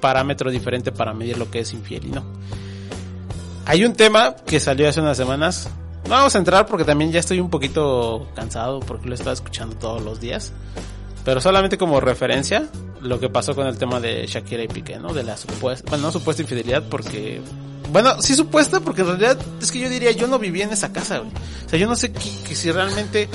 parámetro 0.00 0.50
diferente 0.50 0.90
para 0.90 1.14
medir 1.14 1.38
lo 1.38 1.50
que 1.50 1.60
es 1.60 1.72
infiel 1.72 2.06
y 2.06 2.10
no. 2.10 2.24
Hay 3.66 3.84
un 3.84 3.94
tema 3.94 4.36
que 4.36 4.58
salió 4.60 4.88
hace 4.88 5.00
unas 5.00 5.16
semanas. 5.16 5.68
No 6.04 6.10
vamos 6.10 6.34
a 6.34 6.38
entrar 6.38 6.66
porque 6.66 6.84
también 6.84 7.12
ya 7.12 7.20
estoy 7.20 7.40
un 7.40 7.48
poquito 7.48 8.28
cansado 8.34 8.80
porque 8.80 9.06
lo 9.06 9.12
he 9.12 9.14
estado 9.14 9.32
escuchando 9.32 9.76
todos 9.76 10.02
los 10.02 10.20
días. 10.20 10.52
Pero 11.24 11.40
solamente 11.40 11.78
como 11.78 12.00
referencia, 12.00 12.68
lo 13.00 13.20
que 13.20 13.28
pasó 13.28 13.54
con 13.54 13.66
el 13.66 13.78
tema 13.78 14.00
de 14.00 14.26
Shakira 14.26 14.62
y 14.62 14.68
Piqué, 14.68 14.98
¿no? 14.98 15.12
De 15.12 15.22
la 15.22 15.36
supuesta, 15.36 15.88
bueno, 15.90 16.04
no 16.04 16.12
supuesta 16.12 16.42
infidelidad 16.42 16.82
porque, 16.90 17.40
bueno, 17.90 18.20
sí 18.20 18.34
supuesta 18.34 18.80
porque 18.80 19.02
en 19.02 19.08
realidad 19.08 19.38
es 19.60 19.72
que 19.72 19.78
yo 19.78 19.88
diría, 19.88 20.10
yo 20.10 20.26
no 20.26 20.38
vivía 20.38 20.64
en 20.64 20.72
esa 20.72 20.92
casa, 20.92 21.18
güey. 21.18 21.30
O 21.64 21.68
sea, 21.68 21.78
yo 21.78 21.86
no 21.86 21.96
sé 21.96 22.12
si 22.18 22.72
realmente, 22.72 23.28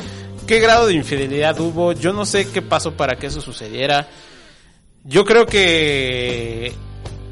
qué 0.48 0.60
grado 0.60 0.88
de 0.88 0.94
infidelidad 0.94 1.60
hubo, 1.60 1.94
yo 1.94 2.14
no 2.14 2.26
sé 2.26 2.50
qué 2.50 2.62
pasó 2.62 2.94
para 2.94 3.18
que 3.18 3.28
eso 3.28 3.42
sucediera. 3.42 4.08
Yo 5.04 5.26
creo 5.26 5.46
que 5.46 6.74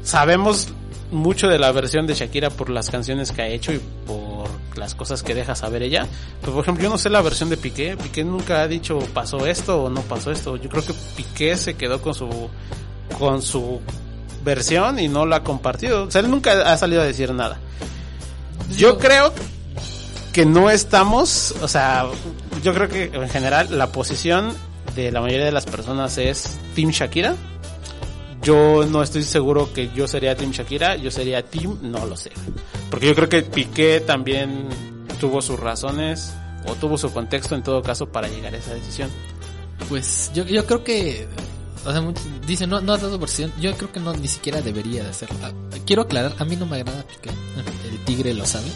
sabemos 0.02 0.68
mucho 1.10 1.48
de 1.48 1.58
la 1.58 1.72
versión 1.72 2.06
de 2.06 2.14
Shakira 2.14 2.50
por 2.50 2.70
las 2.70 2.90
canciones 2.90 3.32
que 3.32 3.42
ha 3.42 3.48
hecho 3.48 3.72
y 3.72 3.80
por 4.06 4.48
las 4.76 4.94
cosas 4.94 5.22
que 5.22 5.34
deja 5.34 5.54
saber 5.54 5.82
ella. 5.82 6.06
Pero 6.40 6.52
por 6.52 6.62
ejemplo, 6.62 6.84
yo 6.84 6.90
no 6.90 6.98
sé 6.98 7.10
la 7.10 7.22
versión 7.22 7.48
de 7.50 7.56
Piqué. 7.56 7.96
Piqué 7.96 8.24
nunca 8.24 8.62
ha 8.62 8.68
dicho 8.68 8.98
pasó 9.12 9.46
esto 9.46 9.84
o 9.84 9.90
no 9.90 10.02
pasó 10.02 10.30
esto. 10.30 10.56
Yo 10.56 10.68
creo 10.68 10.84
que 10.84 10.94
Piqué 11.16 11.56
se 11.56 11.74
quedó 11.74 12.00
con 12.00 12.14
su 12.14 12.28
con 13.18 13.42
su 13.42 13.80
versión 14.44 14.98
y 14.98 15.08
no 15.08 15.26
la 15.26 15.36
ha 15.36 15.42
compartido. 15.42 16.04
O 16.04 16.10
sea, 16.10 16.20
él 16.20 16.30
nunca 16.30 16.72
ha 16.72 16.76
salido 16.76 17.02
a 17.02 17.04
decir 17.04 17.32
nada. 17.32 17.58
Yo 18.76 18.98
creo 18.98 19.32
que 20.32 20.44
no 20.44 20.70
estamos, 20.70 21.54
o 21.62 21.68
sea, 21.68 22.06
yo 22.62 22.74
creo 22.74 22.88
que 22.88 23.04
en 23.04 23.28
general 23.28 23.76
la 23.76 23.92
posición 23.92 24.54
de 24.94 25.12
la 25.12 25.20
mayoría 25.20 25.44
de 25.44 25.52
las 25.52 25.66
personas 25.66 26.18
es 26.18 26.58
Team 26.74 26.90
Shakira. 26.90 27.36
Yo 28.42 28.86
no 28.86 29.02
estoy 29.02 29.24
seguro 29.24 29.72
que 29.72 29.90
yo 29.94 30.06
sería 30.06 30.36
Team 30.36 30.52
Shakira, 30.52 30.96
yo 30.96 31.10
sería 31.10 31.42
Team, 31.42 31.78
no 31.82 32.06
lo 32.06 32.16
sé. 32.16 32.30
Porque 32.90 33.06
yo 33.06 33.14
creo 33.14 33.28
que 33.28 33.42
Piqué 33.42 34.00
también 34.00 34.68
tuvo 35.20 35.42
sus 35.42 35.58
razones 35.58 36.32
o 36.66 36.74
tuvo 36.74 36.96
su 36.96 37.12
contexto 37.12 37.54
en 37.54 37.62
todo 37.62 37.82
caso 37.82 38.10
para 38.10 38.28
llegar 38.28 38.54
a 38.54 38.58
esa 38.58 38.74
decisión. 38.74 39.10
Pues 39.88 40.30
yo, 40.34 40.44
yo 40.44 40.64
creo 40.66 40.84
que. 40.84 41.26
O 41.84 41.92
sea, 41.92 42.00
muchos 42.00 42.24
dicen, 42.46 42.70
no, 42.70 42.80
no 42.80 42.92
ha 42.92 42.98
dado 42.98 43.18
versión. 43.18 43.52
Yo 43.60 43.72
creo 43.76 43.92
que 43.92 44.00
no, 44.00 44.12
ni 44.14 44.28
siquiera 44.28 44.60
debería 44.60 45.02
de 45.02 45.10
hacerlo. 45.10 45.36
Ah, 45.42 45.52
Quiero 45.86 46.02
aclarar, 46.02 46.34
a 46.38 46.44
mí 46.44 46.56
no 46.56 46.66
me 46.66 46.76
agrada 46.76 47.02
Piqué. 47.04 47.30
Tigre 48.08 48.32
lo 48.32 48.46
sabe. 48.46 48.68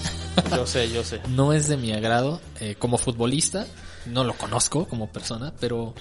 Yo 0.50 0.66
sé, 0.66 0.90
yo 0.92 1.02
sé. 1.02 1.18
no 1.30 1.54
es 1.54 1.66
de 1.66 1.78
mi 1.78 1.90
agrado. 1.92 2.38
eh, 2.60 2.76
como 2.78 2.98
futbolista, 2.98 3.66
no 4.04 4.24
lo 4.24 4.34
conozco 4.34 4.86
como 4.86 5.08
persona, 5.08 5.54
pero 5.58 5.94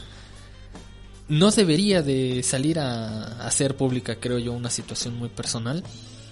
no 1.29 1.49
debería 1.49 2.01
de 2.01 2.43
salir 2.43 2.77
a 2.77 3.47
hacer 3.47 3.77
pública, 3.77 4.17
creo 4.17 4.37
yo, 4.37 4.51
una 4.51 4.69
situación 4.69 5.15
muy 5.15 5.29
personal. 5.29 5.81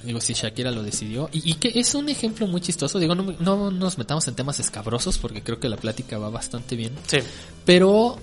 Digo, 0.03 0.19
si 0.19 0.33
Shakira 0.33 0.71
lo 0.71 0.83
decidió. 0.83 1.29
Y, 1.31 1.49
y 1.49 1.53
que 1.53 1.71
es 1.79 1.95
un 1.95 2.09
ejemplo 2.09 2.47
muy 2.47 2.59
chistoso. 2.59 2.99
Digo, 2.99 3.15
no, 3.15 3.23
no 3.39 3.71
nos 3.71 3.97
metamos 3.97 4.27
en 4.27 4.35
temas 4.35 4.59
escabrosos 4.59 5.17
porque 5.17 5.41
creo 5.41 5.57
que 5.57 5.69
la 5.69 5.77
plática 5.77 6.17
va 6.17 6.29
bastante 6.29 6.75
bien. 6.75 6.93
Sí. 7.07 7.19
Pero 7.63 8.17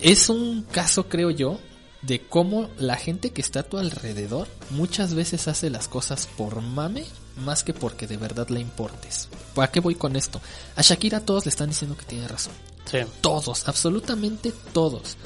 es 0.00 0.30
un 0.30 0.62
caso, 0.62 1.06
creo 1.06 1.30
yo, 1.30 1.58
de 2.02 2.20
cómo 2.20 2.68
la 2.78 2.96
gente 2.96 3.30
que 3.30 3.40
está 3.40 3.60
a 3.60 3.62
tu 3.62 3.78
alrededor 3.78 4.48
muchas 4.70 5.14
veces 5.14 5.46
hace 5.48 5.70
las 5.70 5.88
cosas 5.88 6.28
por 6.36 6.60
mame 6.60 7.04
más 7.36 7.62
que 7.62 7.72
porque 7.72 8.06
de 8.06 8.16
verdad 8.16 8.48
le 8.48 8.60
importes. 8.60 9.28
¿Para 9.54 9.70
qué 9.70 9.80
voy 9.80 9.94
con 9.94 10.16
esto? 10.16 10.40
A 10.76 10.82
Shakira 10.82 11.20
todos 11.20 11.46
le 11.46 11.50
están 11.50 11.68
diciendo 11.68 11.96
que 11.96 12.04
tiene 12.04 12.26
razón. 12.28 12.52
Sí. 12.90 12.98
Todos, 13.20 13.68
absolutamente 13.68 14.52
todos. 14.72 15.16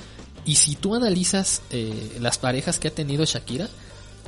Y 0.44 0.56
si 0.56 0.76
tú 0.76 0.94
analizas 0.94 1.62
eh, 1.70 2.18
las 2.20 2.38
parejas 2.38 2.78
que 2.78 2.88
ha 2.88 2.94
tenido 2.94 3.24
Shakira, 3.24 3.68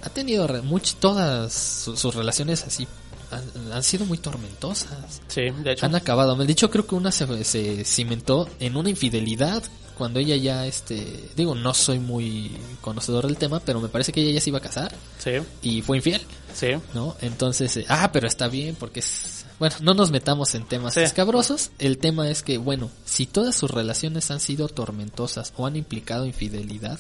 ha 0.03 0.09
tenido 0.09 0.49
much- 0.65 0.95
todas 0.99 1.53
su- 1.53 1.97
sus 1.97 2.15
relaciones 2.15 2.65
así, 2.65 2.89
han, 3.31 3.73
han 3.73 3.83
sido 3.85 4.07
muy 4.07 4.19
tormentosas. 4.19 5.21
Sí, 5.29 5.43
de 5.63 5.73
hecho. 5.73 5.87
Han 5.87 5.95
acabado. 5.95 6.35
De 6.35 6.51
hecho, 6.51 6.71
creo 6.71 6.87
que 6.87 6.95
una 6.95 7.13
se, 7.13 7.45
se 7.45 7.85
cimentó 7.85 8.49
en 8.59 8.77
una 8.77 8.91
infidelidad 8.91 9.63
cuando 9.99 10.21
ella 10.21 10.37
ya, 10.37 10.65
este, 10.67 11.29
digo, 11.37 11.55
no 11.55 11.75
soy 11.75 11.99
muy 11.99 12.51
conocedor 12.81 13.27
del 13.27 13.37
tema, 13.37 13.61
pero 13.61 13.81
me 13.81 13.89
parece 13.89 14.13
que 14.13 14.23
ella 14.23 14.31
ya 14.33 14.41
se 14.41 14.51
iba 14.51 14.59
a 14.59 14.63
casar 14.63 14.95
Sí, 15.19 15.33
y 15.63 15.83
fue 15.83 15.99
infiel, 15.99 16.23
sí. 16.55 16.69
¿no? 16.95 17.17
Entonces, 17.21 17.77
eh, 17.77 17.85
ah, 17.89 18.11
pero 18.13 18.27
está 18.29 18.49
bien 18.49 18.77
porque 18.77 19.01
es, 19.01 19.45
bueno, 19.59 19.77
no 19.83 19.93
nos 19.95 20.11
metamos 20.11 20.55
en 20.55 20.65
temas 20.65 20.95
Sí. 20.95 21.01
escabrosos. 21.01 21.71
El 21.79 21.99
tema 21.99 22.31
es 22.31 22.43
que, 22.43 22.57
bueno, 22.59 22.91
si 23.05 23.27
todas 23.27 23.55
sus 23.57 23.71
relaciones 23.71 24.31
han 24.31 24.41
sido 24.41 24.69
tormentosas 24.69 25.53
o 25.57 25.67
han 25.67 25.77
implicado 25.77 26.25
infidelidad, 26.25 26.99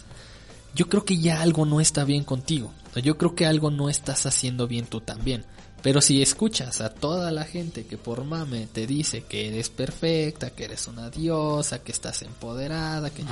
yo 0.74 0.88
creo 0.88 1.04
que 1.04 1.16
ya 1.18 1.40
algo 1.40 1.64
no 1.64 1.80
está 1.80 2.04
bien 2.04 2.24
contigo. 2.24 2.72
Yo 3.02 3.16
creo 3.16 3.34
que 3.34 3.46
algo 3.46 3.70
no 3.70 3.88
estás 3.88 4.26
haciendo 4.26 4.66
bien 4.66 4.86
tú 4.86 5.00
también. 5.00 5.44
Pero 5.80 6.00
si 6.00 6.20
escuchas 6.20 6.80
a 6.80 6.90
toda 6.90 7.30
la 7.30 7.44
gente 7.44 7.86
que 7.86 7.96
por 7.96 8.24
mame 8.24 8.66
te 8.72 8.86
dice 8.86 9.22
que 9.22 9.46
eres 9.48 9.68
perfecta, 9.70 10.50
que 10.50 10.64
eres 10.64 10.88
una 10.88 11.08
diosa, 11.08 11.82
que 11.84 11.92
estás 11.92 12.22
empoderada, 12.22 13.10
que 13.10 13.22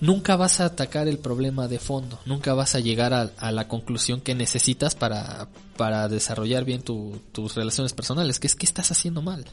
nunca 0.00 0.36
vas 0.36 0.60
a 0.60 0.64
atacar 0.64 1.08
el 1.08 1.18
problema 1.18 1.68
de 1.68 1.78
fondo, 1.78 2.18
nunca 2.24 2.54
vas 2.54 2.74
a 2.74 2.80
llegar 2.80 3.12
a, 3.12 3.30
a 3.36 3.52
la 3.52 3.68
conclusión 3.68 4.22
que 4.22 4.34
necesitas 4.34 4.94
para, 4.94 5.48
para 5.76 6.08
desarrollar 6.08 6.64
bien 6.64 6.80
tu- 6.82 7.20
tus 7.32 7.54
relaciones 7.54 7.92
personales, 7.92 8.40
que 8.40 8.46
es 8.46 8.54
que 8.54 8.64
estás 8.66 8.90
haciendo 8.90 9.20
mal. 9.20 9.44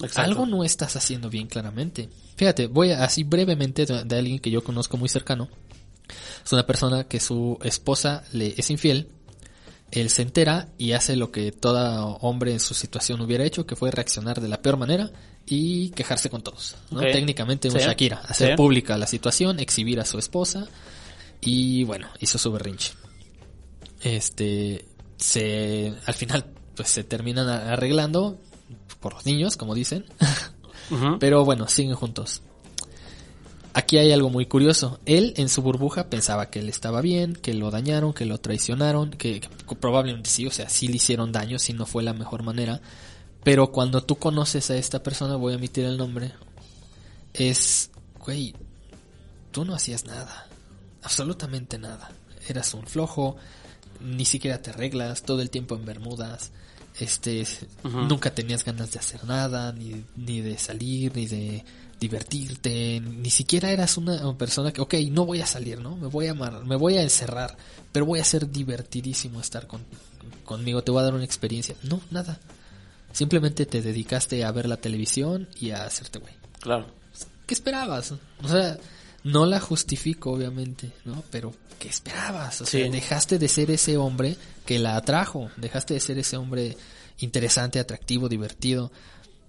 Exacto. 0.00 0.20
Algo 0.20 0.46
no 0.46 0.62
estás 0.62 0.94
haciendo 0.94 1.28
bien 1.28 1.48
claramente. 1.48 2.08
Fíjate, 2.36 2.68
voy 2.68 2.92
a, 2.92 3.02
así 3.02 3.24
brevemente 3.24 3.84
de, 3.86 4.04
de 4.04 4.18
alguien 4.18 4.38
que 4.38 4.52
yo 4.52 4.62
conozco 4.62 4.96
muy 4.96 5.08
cercano. 5.08 5.48
Es 6.44 6.52
una 6.52 6.64
persona 6.64 7.04
que 7.04 7.18
su 7.18 7.58
esposa 7.64 8.22
le 8.32 8.54
es 8.56 8.70
infiel. 8.70 9.08
Él 9.90 10.10
se 10.10 10.22
entera 10.22 10.68
y 10.76 10.92
hace 10.92 11.16
lo 11.16 11.30
que 11.32 11.50
todo 11.52 12.18
hombre 12.20 12.52
en 12.52 12.60
su 12.60 12.74
situación 12.74 13.20
hubiera 13.20 13.44
hecho, 13.44 13.66
que 13.66 13.74
fue 13.76 13.90
reaccionar 13.90 14.40
de 14.40 14.48
la 14.48 14.60
peor 14.60 14.76
manera 14.76 15.10
y 15.46 15.90
quejarse 15.90 16.28
con 16.28 16.42
todos. 16.42 16.76
¿no? 16.90 17.00
Técnicamente 17.00 17.68
un 17.68 17.74
Sí. 17.78 17.80
Shakira. 17.86 18.20
Hacer 18.26 18.50
Sí. 18.50 18.56
pública 18.56 18.98
la 18.98 19.06
situación, 19.06 19.60
exhibir 19.60 19.98
a 20.00 20.04
su 20.04 20.18
esposa 20.18 20.66
y 21.40 21.84
bueno, 21.84 22.08
hizo 22.20 22.36
su 22.38 22.52
berrinche. 22.52 22.92
Este, 24.02 24.84
se, 25.16 25.94
al 26.06 26.14
final, 26.14 26.44
pues 26.76 26.88
se 26.90 27.02
terminan 27.04 27.48
arreglando 27.48 28.38
por 29.00 29.14
los 29.14 29.26
niños, 29.26 29.56
como 29.56 29.74
dicen. 29.74 30.04
Pero 31.20 31.44
bueno, 31.44 31.66
siguen 31.68 31.94
juntos. 31.94 32.42
Aquí 33.78 33.96
hay 33.96 34.10
algo 34.10 34.28
muy 34.28 34.46
curioso. 34.46 34.98
Él 35.06 35.34
en 35.36 35.48
su 35.48 35.62
burbuja 35.62 36.10
pensaba 36.10 36.50
que 36.50 36.58
él 36.58 36.68
estaba 36.68 37.00
bien, 37.00 37.34
que 37.34 37.54
lo 37.54 37.70
dañaron, 37.70 38.12
que 38.12 38.26
lo 38.26 38.38
traicionaron, 38.38 39.12
que, 39.12 39.38
que 39.38 39.76
probablemente 39.76 40.28
sí, 40.28 40.44
o 40.48 40.50
sea, 40.50 40.68
sí 40.68 40.88
le 40.88 40.96
hicieron 40.96 41.30
daño, 41.30 41.60
si 41.60 41.74
no 41.74 41.86
fue 41.86 42.02
la 42.02 42.12
mejor 42.12 42.42
manera. 42.42 42.80
Pero 43.44 43.70
cuando 43.70 44.02
tú 44.02 44.16
conoces 44.16 44.68
a 44.72 44.76
esta 44.76 45.04
persona, 45.04 45.36
voy 45.36 45.52
a 45.52 45.58
omitir 45.58 45.84
el 45.84 45.96
nombre, 45.96 46.32
es, 47.32 47.92
güey, 48.18 48.52
tú 49.52 49.64
no 49.64 49.76
hacías 49.76 50.06
nada, 50.06 50.48
absolutamente 51.04 51.78
nada. 51.78 52.10
Eras 52.48 52.74
un 52.74 52.84
flojo, 52.84 53.36
ni 54.00 54.24
siquiera 54.24 54.60
te 54.60 54.70
arreglas, 54.70 55.22
todo 55.22 55.40
el 55.40 55.50
tiempo 55.50 55.76
en 55.76 55.84
bermudas, 55.84 56.50
este, 56.98 57.46
nunca 57.84 58.34
tenías 58.34 58.64
ganas 58.64 58.90
de 58.90 58.98
hacer 58.98 59.24
nada, 59.24 59.72
ni, 59.72 60.04
ni 60.16 60.40
de 60.40 60.58
salir, 60.58 61.14
ni 61.14 61.26
de 61.26 61.64
divertirte, 62.00 63.00
ni 63.00 63.30
siquiera 63.30 63.70
eras 63.70 63.96
una 63.96 64.36
persona 64.36 64.72
que, 64.72 64.80
ok, 64.80 64.94
no 65.10 65.26
voy 65.26 65.40
a 65.40 65.46
salir, 65.46 65.80
¿no? 65.80 65.96
Me 65.96 66.06
voy 66.06 66.26
a 66.26 66.32
amar, 66.32 66.64
me 66.64 66.76
voy 66.76 66.96
a 66.96 67.02
encerrar, 67.02 67.56
pero 67.92 68.06
voy 68.06 68.20
a 68.20 68.24
ser 68.24 68.50
divertidísimo 68.50 69.40
estar 69.40 69.66
con, 69.66 69.82
conmigo, 70.44 70.82
te 70.82 70.90
voy 70.90 71.00
a 71.00 71.04
dar 71.04 71.14
una 71.14 71.24
experiencia. 71.24 71.74
No, 71.82 72.00
nada. 72.10 72.38
Simplemente 73.12 73.66
te 73.66 73.82
dedicaste 73.82 74.44
a 74.44 74.52
ver 74.52 74.68
la 74.68 74.76
televisión 74.76 75.48
y 75.58 75.70
a 75.70 75.84
hacerte 75.84 76.18
güey. 76.18 76.34
Claro. 76.60 76.86
¿Qué 77.46 77.54
esperabas? 77.54 78.12
O 78.12 78.48
sea, 78.48 78.78
no 79.24 79.46
la 79.46 79.58
justifico, 79.58 80.30
obviamente, 80.32 80.92
¿no? 81.04 81.24
Pero, 81.30 81.52
¿qué 81.78 81.88
esperabas? 81.88 82.60
O 82.60 82.66
sea, 82.66 82.84
Sí. 82.84 82.90
dejaste 82.90 83.38
de 83.38 83.48
ser 83.48 83.70
ese 83.70 83.96
hombre 83.96 84.36
que 84.66 84.78
la 84.78 84.96
atrajo, 84.96 85.50
dejaste 85.56 85.94
de 85.94 86.00
ser 86.00 86.18
ese 86.18 86.36
hombre 86.36 86.76
interesante, 87.18 87.80
atractivo, 87.80 88.28
divertido. 88.28 88.92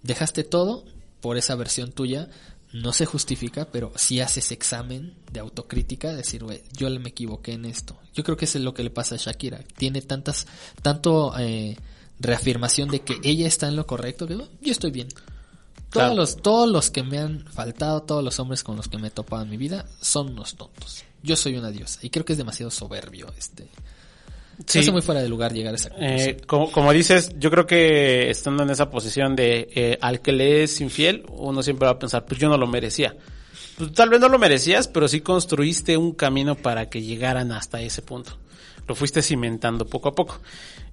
Dejaste 0.01 0.43
todo 0.45 0.85
por 1.21 1.37
esa 1.37 1.55
versión 1.55 1.91
tuya. 1.91 2.29
No 2.71 2.93
se 2.93 3.05
justifica, 3.07 3.65
pero 3.71 3.91
si 3.95 4.19
haces 4.21 4.51
examen 4.51 5.15
de 5.31 5.39
autocrítica, 5.39 6.13
decir, 6.13 6.43
güey, 6.43 6.61
yo 6.77 6.87
me 6.99 7.09
equivoqué 7.09 7.53
en 7.53 7.65
esto. 7.65 7.97
Yo 8.13 8.23
creo 8.23 8.37
que 8.37 8.45
eso 8.45 8.59
es 8.59 8.63
lo 8.63 8.75
que 8.75 8.83
le 8.83 8.91
pasa 8.91 9.15
a 9.15 9.17
Shakira. 9.17 9.63
Tiene 9.75 10.01
tantas, 10.03 10.45
tanto 10.83 11.33
eh, 11.39 11.75
reafirmación 12.19 12.89
de 12.89 13.01
que 13.01 13.17
ella 13.23 13.47
está 13.47 13.67
en 13.67 13.75
lo 13.75 13.87
correcto, 13.87 14.27
que 14.27 14.35
"Oh, 14.35 14.47
yo 14.61 14.71
estoy 14.71 14.91
bien. 14.91 15.07
Todos 15.09 15.89
Claro. 15.89 16.13
los, 16.13 16.37
todos 16.37 16.69
los 16.69 16.91
que 16.91 17.01
me 17.01 17.17
han 17.17 17.43
faltado, 17.47 18.03
todos 18.03 18.23
los 18.23 18.39
hombres 18.39 18.63
con 18.63 18.75
los 18.75 18.87
que 18.87 18.99
me 18.99 19.07
he 19.07 19.11
topado 19.11 19.41
en 19.41 19.49
mi 19.49 19.57
vida, 19.57 19.87
son 19.99 20.29
unos 20.29 20.53
tontos. 20.55 21.03
Yo 21.23 21.35
soy 21.35 21.55
una 21.55 21.71
diosa. 21.71 21.99
Y 22.03 22.11
creo 22.11 22.23
que 22.23 22.33
es 22.33 22.37
demasiado 22.37 22.69
soberbio 22.69 23.33
este. 23.35 23.67
Sí. 24.65 24.79
Hace 24.79 24.91
muy 24.91 25.01
fuera 25.01 25.21
de 25.21 25.29
lugar 25.29 25.53
llegar 25.53 25.73
a 25.73 25.77
esa 25.77 25.89
conclusión. 25.89 26.29
Eh, 26.29 26.41
como, 26.45 26.71
como 26.71 26.91
dices, 26.91 27.31
yo 27.37 27.49
creo 27.49 27.65
que 27.65 28.29
estando 28.29 28.63
en 28.63 28.69
esa 28.69 28.89
posición 28.89 29.35
de 29.35 29.69
eh, 29.73 29.97
al 30.01 30.21
que 30.21 30.31
le 30.31 30.63
es 30.63 30.81
infiel, 30.81 31.23
uno 31.29 31.63
siempre 31.63 31.85
va 31.85 31.93
a 31.93 31.99
pensar, 31.99 32.25
pues 32.25 32.39
yo 32.39 32.49
no 32.49 32.57
lo 32.57 32.67
merecía. 32.67 33.15
Pues, 33.77 33.93
tal 33.93 34.09
vez 34.09 34.19
no 34.19 34.27
lo 34.27 34.37
merecías, 34.37 34.87
pero 34.87 35.07
sí 35.07 35.21
construiste 35.21 35.95
un 35.95 36.11
camino 36.11 36.55
para 36.55 36.89
que 36.89 37.01
llegaran 37.01 37.51
hasta 37.51 37.81
ese 37.81 38.01
punto. 38.01 38.37
Lo 38.87 38.95
fuiste 38.95 39.21
cimentando 39.21 39.85
poco 39.85 40.09
a 40.09 40.15
poco. 40.15 40.39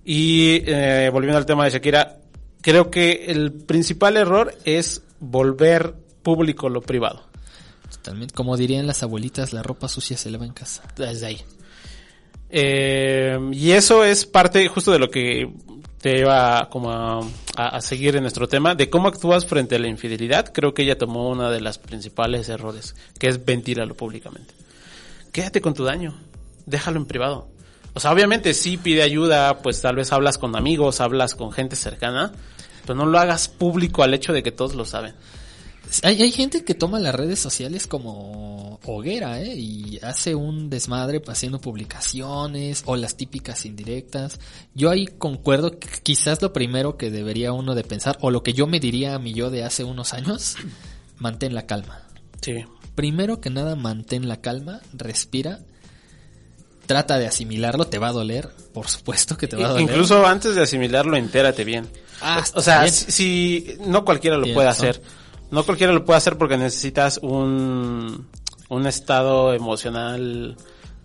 Y 0.05 0.62
eh, 0.67 1.11
volviendo 1.12 1.39
al 1.39 1.47
tema 1.47 1.64
de 1.64 1.71
Shakira, 1.71 2.19
creo 2.61 2.91
que 2.91 3.27
el 3.27 3.53
principal 3.53 4.17
error 4.17 4.55
es 4.64 5.03
volver 5.19 5.95
público 6.23 6.69
lo 6.69 6.81
privado. 6.83 7.25
Totalmente. 7.91 8.35
Como 8.35 8.57
dirían 8.57 8.87
las 8.87 9.03
abuelitas, 9.03 9.53
la 9.53 9.62
ropa 9.62 9.89
sucia 9.89 10.17
se 10.17 10.31
lava 10.31 10.45
en 10.45 10.53
casa. 10.53 10.83
Desde 10.97 11.27
ahí. 11.27 11.41
Eh, 12.51 13.38
y 13.53 13.72
eso 13.72 14.05
es 14.05 14.24
parte 14.26 14.66
justo 14.68 14.92
de 14.92 14.99
lo 14.99 15.11
que 15.11 15.51
te 16.01 16.14
lleva 16.14 16.68
como 16.70 16.90
a, 16.90 17.20
a- 17.57 17.68
a 17.76 17.80
seguir 17.80 18.14
en 18.16 18.22
nuestro 18.22 18.49
tema, 18.49 18.74
de 18.74 18.88
cómo 18.88 19.09
actúas 19.09 19.47
frente 19.47 19.76
a 19.76 19.78
la 19.78 19.88
infidelidad. 19.88 20.53
Creo 20.53 20.72
que 20.74 20.82
ella 20.82 20.97
tomó 20.99 21.28
una 21.28 21.51
de 21.51 21.61
las 21.61 21.78
principales 21.78 22.49
errores, 22.49 22.94
que 23.18 23.28
es 23.28 23.44
ventilarlo 23.44 23.94
públicamente. 23.94 24.55
Quédate 25.32 25.61
con 25.61 25.74
tu 25.74 25.84
daño, 25.84 26.14
déjalo 26.66 26.99
en 26.99 27.07
privado. 27.07 27.49
O 27.94 28.01
sea, 28.01 28.12
obviamente 28.12 28.53
sí 28.55 28.76
pide 28.76 29.03
ayuda, 29.03 29.59
pues 29.59 29.80
tal 29.80 29.97
vez 29.97 30.12
hablas 30.12 30.38
con 30.38 30.55
amigos, 30.55 31.01
hablas 31.01 31.34
con 31.34 31.51
gente 31.51 31.76
cercana, 31.76 32.32
pero 32.82 32.94
no 32.94 33.07
lo 33.07 33.18
hagas 33.18 33.49
público 33.49 34.03
al 34.03 34.14
hecho 34.14 34.32
de 34.32 34.42
que 34.42 34.53
todos 34.53 34.74
lo 34.74 34.84
saben. 34.84 35.14
Hay, 36.03 36.20
hay 36.20 36.32
gente 36.32 36.64
que 36.64 36.74
toma 36.74 36.99
las 36.99 37.14
redes 37.14 37.39
sociales 37.39 37.87
como 37.87 38.78
hoguera, 38.84 39.41
¿eh? 39.41 39.55
Y 39.55 39.99
hace 40.03 40.34
un 40.34 40.70
desmadre 40.70 41.22
haciendo 41.26 41.61
publicaciones 41.61 42.82
o 42.87 42.97
las 42.97 43.16
típicas 43.16 43.64
indirectas. 43.66 44.39
Yo 44.74 44.91
ahí 44.91 45.07
concuerdo 45.07 45.78
que 45.78 45.89
quizás 46.03 46.43
lo 46.43 46.53
primero 46.53 46.97
que 46.97 47.11
debería 47.11 47.53
uno 47.53 47.74
de 47.74 47.84
pensar, 47.84 48.18
o 48.20 48.30
lo 48.30 48.43
que 48.43 48.53
yo 48.53 48.66
me 48.66 48.80
diría 48.80 49.14
a 49.14 49.18
mi 49.18 49.32
yo 49.32 49.51
de 49.51 49.64
hace 49.64 49.84
unos 49.84 50.12
años, 50.12 50.57
mantén 51.18 51.55
la 51.55 51.66
calma. 51.66 52.03
Sí. 52.41 52.64
Primero 52.95 53.41
que 53.41 53.51
nada, 53.51 53.76
mantén 53.76 54.28
la 54.28 54.41
calma, 54.41 54.80
respira, 54.93 55.61
trata 56.87 57.18
de 57.18 57.26
asimilarlo, 57.26 57.87
te 57.87 57.99
va 57.99 58.09
a 58.09 58.12
doler, 58.12 58.49
por 58.72 58.89
supuesto 58.89 59.37
que 59.37 59.49
te 59.49 59.57
va 59.57 59.66
a 59.66 59.68
doler. 59.70 59.82
Incluso 59.82 60.26
antes 60.26 60.55
de 60.55 60.62
asimilarlo, 60.62 61.16
entérate 61.16 61.64
bien. 61.64 61.89
Ah, 62.22 62.43
o 62.55 62.62
sea, 62.62 62.82
bien. 62.82 62.93
si, 62.93 63.76
no 63.87 64.05
cualquiera 64.05 64.39
lo 64.39 64.53
puede 64.55 64.68
hacer. 64.68 65.03
No 65.03 65.26
cualquiera 65.51 65.92
lo 65.92 66.05
puede 66.05 66.18
hacer 66.18 66.38
porque 66.38 66.57
necesitas 66.57 67.18
un, 67.22 68.28
un 68.68 68.86
estado 68.86 69.55
emocional 69.55 70.57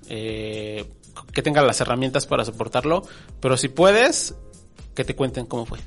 eh, 0.09 0.85
que 1.33 1.41
tenga 1.41 1.61
las 1.61 1.81
herramientas 1.81 2.25
para 2.25 2.45
soportarlo. 2.45 3.03
Pero 3.39 3.57
si 3.57 3.69
puedes, 3.69 4.35
que 4.95 5.03
te 5.03 5.15
cuenten 5.15 5.45
cómo 5.45 5.65
fue. 5.65 5.79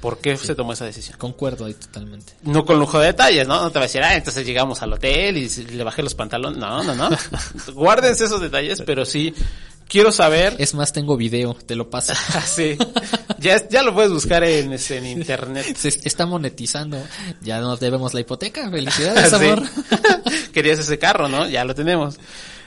¿Por 0.00 0.18
qué 0.18 0.36
se 0.36 0.54
tomó 0.54 0.72
esa 0.72 0.84
decisión? 0.84 1.18
Concuerdo 1.18 1.64
ahí 1.64 1.74
totalmente. 1.74 2.34
No 2.42 2.64
con 2.64 2.78
lujo 2.78 3.00
de 3.00 3.06
detalles, 3.06 3.48
¿no? 3.48 3.60
No 3.60 3.70
te 3.70 3.80
va 3.80 3.84
a 3.84 3.88
decir, 3.88 4.02
ah, 4.02 4.14
entonces 4.14 4.46
llegamos 4.46 4.80
al 4.80 4.92
hotel 4.92 5.36
y 5.36 5.48
le 5.48 5.82
bajé 5.82 6.04
los 6.04 6.14
pantalones. 6.14 6.58
No, 6.58 6.84
no, 6.84 6.94
no. 6.94 7.08
Guárdense 7.74 8.26
esos 8.26 8.40
detalles, 8.40 8.80
pero 8.86 9.04
sí 9.04 9.34
quiero 9.88 10.12
saber 10.12 10.56
Es 10.58 10.74
más, 10.74 10.92
tengo 10.92 11.16
video, 11.16 11.54
te 11.54 11.74
lo 11.74 11.90
paso. 11.90 12.12
Ah, 12.34 12.42
sí. 12.42 12.76
Ya, 13.38 13.66
ya 13.68 13.82
lo 13.82 13.94
puedes 13.94 14.12
buscar 14.12 14.44
en, 14.44 14.72
este, 14.72 14.98
en 14.98 15.06
internet. 15.06 15.76
Se 15.76 15.88
está 15.88 16.26
monetizando. 16.26 17.02
Ya 17.40 17.60
nos 17.60 17.80
debemos 17.80 18.14
la 18.14 18.20
hipoteca. 18.20 18.70
Felicidades, 18.70 19.32
amor. 19.32 19.62
Querías 20.52 20.78
ese 20.78 20.98
carro, 20.98 21.28
¿no? 21.28 21.48
Ya 21.48 21.64
lo 21.64 21.74
tenemos. 21.74 22.18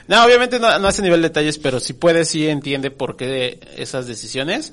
No, 0.08 0.24
obviamente 0.24 0.58
no, 0.58 0.78
no 0.78 0.88
ese 0.88 1.02
nivel 1.02 1.22
de 1.22 1.28
detalles, 1.28 1.58
pero 1.58 1.80
si 1.80 1.92
puede, 1.92 2.24
sí 2.24 2.48
entiende 2.48 2.90
por 2.90 3.16
qué 3.16 3.60
esas 3.76 4.06
decisiones. 4.06 4.72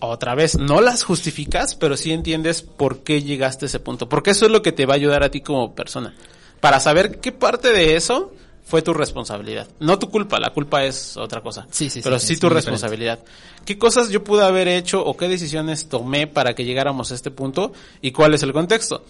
Otra 0.00 0.34
vez, 0.34 0.58
no 0.58 0.80
las 0.80 1.04
justificas, 1.04 1.74
pero 1.74 1.96
sí 1.96 2.12
entiendes 2.12 2.62
por 2.62 3.02
qué 3.02 3.22
llegaste 3.22 3.66
a 3.66 3.68
ese 3.68 3.80
punto. 3.80 4.08
Porque 4.08 4.30
eso 4.30 4.46
es 4.46 4.52
lo 4.52 4.62
que 4.62 4.72
te 4.72 4.86
va 4.86 4.94
a 4.94 4.96
ayudar 4.96 5.22
a 5.22 5.30
ti 5.30 5.40
como 5.40 5.74
persona. 5.74 6.14
Para 6.60 6.80
saber 6.80 7.20
qué 7.20 7.32
parte 7.32 7.72
de 7.72 7.96
eso 7.96 8.32
fue 8.66 8.82
tu 8.82 8.92
responsabilidad. 8.92 9.68
No 9.78 9.96
tu 9.96 10.10
culpa, 10.10 10.40
la 10.40 10.50
culpa 10.50 10.84
es 10.84 11.16
otra 11.16 11.40
cosa. 11.40 11.68
Sí, 11.70 11.88
sí, 11.88 12.00
sí, 12.00 12.00
Pero 12.02 12.16
es 12.16 12.22
sí 12.22 12.36
tu 12.36 12.48
responsabilidad. 12.48 13.20
¿Qué 13.64 13.78
cosas 13.78 14.10
yo 14.10 14.24
pude 14.24 14.44
haber 14.44 14.66
hecho 14.66 15.04
o 15.04 15.16
qué 15.16 15.28
decisiones 15.28 15.88
tomé 15.88 16.26
para 16.26 16.54
que 16.54 16.64
llegáramos 16.64 17.12
a 17.12 17.14
este 17.14 17.30
punto 17.30 17.72
y 18.02 18.10
cuál 18.10 18.34
es 18.34 18.42
el 18.42 18.52
contexto? 18.52 19.04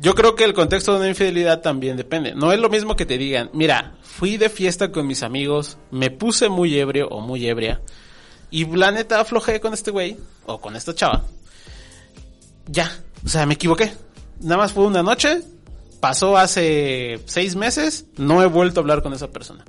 Yo 0.00 0.16
creo 0.16 0.34
que 0.34 0.42
el 0.42 0.54
contexto 0.54 0.92
de 0.92 0.98
una 0.98 1.08
infidelidad 1.08 1.60
también 1.60 1.96
depende. 1.96 2.34
No 2.34 2.52
es 2.52 2.58
lo 2.58 2.68
mismo 2.68 2.96
que 2.96 3.06
te 3.06 3.16
digan, 3.16 3.50
mira, 3.52 3.94
fui 4.02 4.38
de 4.38 4.48
fiesta 4.48 4.90
con 4.90 5.06
mis 5.06 5.22
amigos, 5.22 5.78
me 5.92 6.10
puse 6.10 6.48
muy 6.48 6.76
ebrio 6.76 7.06
o 7.08 7.20
muy 7.20 7.46
ebria 7.46 7.80
y 8.50 8.64
la 8.66 8.90
neta 8.90 9.20
aflojé 9.20 9.60
con 9.60 9.72
este 9.72 9.92
güey 9.92 10.16
o 10.46 10.60
con 10.60 10.74
esta 10.74 10.94
chava. 10.94 11.24
Ya, 12.66 12.90
o 13.24 13.28
sea, 13.28 13.46
me 13.46 13.54
equivoqué. 13.54 13.92
Nada 14.40 14.56
más 14.56 14.72
fue 14.72 14.84
una 14.84 15.02
noche, 15.02 15.42
pasó 16.00 16.36
hace 16.36 17.20
seis 17.26 17.56
meses, 17.56 18.06
no 18.16 18.42
he 18.42 18.46
vuelto 18.46 18.80
a 18.80 18.82
hablar 18.82 19.02
con 19.02 19.12
esa 19.12 19.28
persona. 19.28 19.64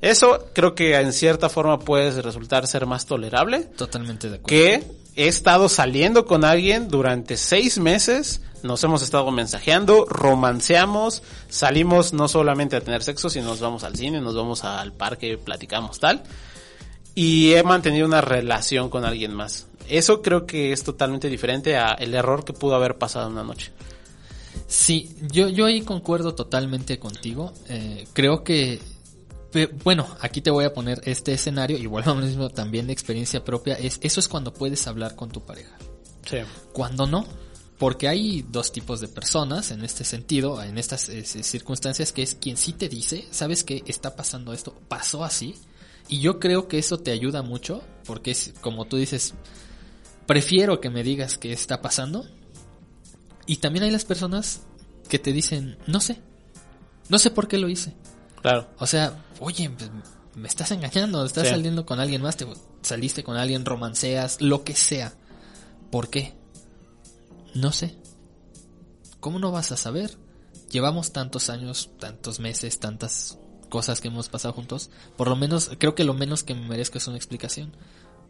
Eso 0.00 0.50
creo 0.52 0.74
que 0.74 0.96
en 0.96 1.12
cierta 1.12 1.48
forma 1.48 1.78
puede 1.78 2.20
resultar 2.20 2.66
ser 2.66 2.84
más 2.84 3.06
tolerable 3.06 3.60
Totalmente 3.60 4.28
de 4.28 4.36
acuerdo. 4.36 4.46
que 4.48 4.86
he 5.16 5.28
estado 5.28 5.68
saliendo 5.68 6.26
con 6.26 6.44
alguien 6.44 6.88
durante 6.88 7.38
seis 7.38 7.78
meses, 7.78 8.42
nos 8.62 8.84
hemos 8.84 9.02
estado 9.02 9.30
mensajeando, 9.30 10.04
romanceamos, 10.06 11.22
salimos 11.48 12.12
no 12.12 12.28
solamente 12.28 12.76
a 12.76 12.80
tener 12.80 13.02
sexo, 13.02 13.30
sino 13.30 13.46
nos 13.46 13.60
vamos 13.60 13.84
al 13.84 13.96
cine, 13.96 14.20
nos 14.20 14.34
vamos 14.34 14.64
al 14.64 14.92
parque, 14.92 15.38
platicamos 15.38 16.00
tal, 16.00 16.22
y 17.14 17.54
he 17.54 17.62
mantenido 17.62 18.06
una 18.06 18.20
relación 18.20 18.90
con 18.90 19.04
alguien 19.04 19.32
más. 19.32 19.68
Eso 19.88 20.20
creo 20.20 20.46
que 20.46 20.72
es 20.72 20.82
totalmente 20.82 21.28
diferente 21.28 21.76
a 21.76 21.92
el 21.92 22.14
error 22.14 22.44
que 22.44 22.52
pudo 22.52 22.74
haber 22.74 22.96
pasado 22.96 23.28
una 23.28 23.44
noche. 23.44 23.72
Sí, 24.66 25.16
yo, 25.30 25.48
yo 25.48 25.66
ahí 25.66 25.82
concuerdo 25.82 26.34
totalmente 26.34 26.98
contigo. 26.98 27.52
Eh, 27.68 28.06
creo 28.12 28.42
que, 28.44 28.80
bueno, 29.84 30.08
aquí 30.20 30.40
te 30.40 30.50
voy 30.50 30.64
a 30.64 30.72
poner 30.72 31.00
este 31.04 31.32
escenario 31.32 31.78
y 31.78 31.86
vuelvo 31.86 32.12
a 32.12 32.14
lo 32.14 32.22
mismo 32.22 32.50
también 32.50 32.86
de 32.86 32.92
experiencia 32.92 33.44
propia. 33.44 33.74
Es, 33.74 33.98
eso 34.02 34.20
es 34.20 34.28
cuando 34.28 34.52
puedes 34.52 34.86
hablar 34.86 35.14
con 35.16 35.30
tu 35.30 35.44
pareja. 35.44 35.76
Sí. 36.26 36.38
Cuando 36.72 37.06
no, 37.06 37.26
porque 37.78 38.08
hay 38.08 38.42
dos 38.48 38.72
tipos 38.72 39.00
de 39.00 39.08
personas 39.08 39.70
en 39.70 39.84
este 39.84 40.04
sentido, 40.04 40.62
en 40.62 40.78
estas 40.78 41.08
eh, 41.08 41.24
circunstancias, 41.24 42.12
que 42.12 42.22
es 42.22 42.34
quien 42.34 42.56
sí 42.56 42.72
te 42.72 42.88
dice, 42.88 43.26
sabes 43.30 43.64
que 43.64 43.82
está 43.86 44.16
pasando 44.16 44.52
esto, 44.52 44.74
pasó 44.88 45.24
así, 45.24 45.54
y 46.08 46.20
yo 46.20 46.38
creo 46.38 46.68
que 46.68 46.78
eso 46.78 46.98
te 46.98 47.10
ayuda 47.10 47.42
mucho, 47.42 47.82
porque 48.04 48.30
es 48.30 48.54
como 48.60 48.84
tú 48.86 48.96
dices, 48.96 49.34
prefiero 50.26 50.80
que 50.80 50.90
me 50.90 51.02
digas 51.02 51.38
qué 51.38 51.52
está 51.52 51.82
pasando, 51.82 52.26
y 53.46 53.56
también 53.56 53.84
hay 53.84 53.90
las 53.90 54.04
personas 54.04 54.62
que 55.08 55.18
te 55.18 55.32
dicen, 55.32 55.76
no 55.86 56.00
sé, 56.00 56.20
no 57.08 57.18
sé 57.18 57.30
por 57.30 57.48
qué 57.48 57.58
lo 57.58 57.68
hice. 57.68 57.94
Claro. 58.42 58.68
O 58.78 58.86
sea, 58.86 59.24
oye, 59.40 59.70
pues, 59.70 59.90
me 60.34 60.48
estás 60.48 60.70
engañando, 60.70 61.24
estás 61.24 61.44
Sí. 61.44 61.50
saliendo 61.50 61.86
con 61.86 62.00
alguien 62.00 62.22
más, 62.22 62.36
te 62.36 62.46
saliste 62.82 63.22
con 63.24 63.36
alguien, 63.36 63.64
romanceas, 63.64 64.40
lo 64.40 64.64
que 64.64 64.74
sea. 64.74 65.14
¿Por 65.90 66.10
qué? 66.10 66.34
No 67.54 67.72
sé. 67.72 67.94
¿Cómo 69.20 69.38
no 69.38 69.52
vas 69.52 69.72
a 69.72 69.76
saber? 69.76 70.16
Llevamos 70.70 71.12
tantos 71.12 71.50
años, 71.50 71.90
tantos 71.98 72.40
meses, 72.40 72.80
tantas 72.80 73.38
cosas 73.68 74.00
que 74.00 74.08
hemos 74.08 74.28
pasado 74.28 74.52
juntos. 74.54 74.90
Por 75.16 75.28
lo 75.28 75.36
menos, 75.36 75.70
creo 75.78 75.94
que 75.94 76.04
lo 76.04 76.14
menos 76.14 76.42
que 76.42 76.54
me 76.54 76.66
merezco 76.68 76.98
es 76.98 77.06
una 77.06 77.16
explicación. 77.16 77.76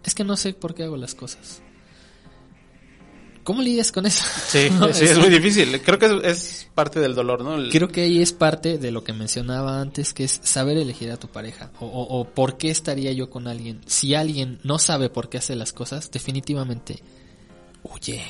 Es 0.04 0.14
que 0.14 0.24
no 0.24 0.36
sé 0.36 0.52
por 0.52 0.74
qué 0.74 0.84
hago 0.84 0.96
las 0.96 1.14
cosas. 1.14 1.62
¿Cómo 3.45 3.62
lidias 3.62 3.92
con 3.92 4.07
eso? 4.07 4.24
Sí, 4.49 4.68
No, 4.80 4.92
sí, 4.92 5.05
es 5.05 5.18
muy 5.18 5.28
difícil. 5.28 5.80
Creo 5.82 5.99
que 5.99 6.07
es, 6.07 6.12
es 6.24 6.66
parte 6.74 6.99
del 6.99 7.14
dolor, 7.14 7.45
¿no? 7.45 7.55
El- 7.57 7.70
Creo 7.70 7.88
que 7.88 8.03
ahí 8.03 8.20
es 8.22 8.32
parte 8.32 8.78
de 8.78 8.90
lo 8.90 9.05
que 9.05 9.12
mencionaba 9.12 9.80
antes, 9.80 10.12
que 10.14 10.24
es 10.24 10.40
saber 10.42 10.76
elegir 10.78 11.11
a 11.12 11.16
tu 11.18 11.28
pareja. 11.28 11.70
O, 11.78 11.86
o- 11.86 12.20
o 12.20 12.24
por 12.24 12.57
qué 12.57 12.70
estaría 12.70 13.12
yo 13.12 13.30
con 13.30 13.47
alguien. 13.47 13.80
Si 13.86 14.14
alguien 14.14 14.59
no 14.64 14.78
sabe 14.78 15.11
por 15.11 15.28
qué 15.28 15.38
hace 15.38 15.55
las 15.57 15.72
cosas, 15.72 16.11
definitivamente 16.11 17.01
huye. 17.82 18.22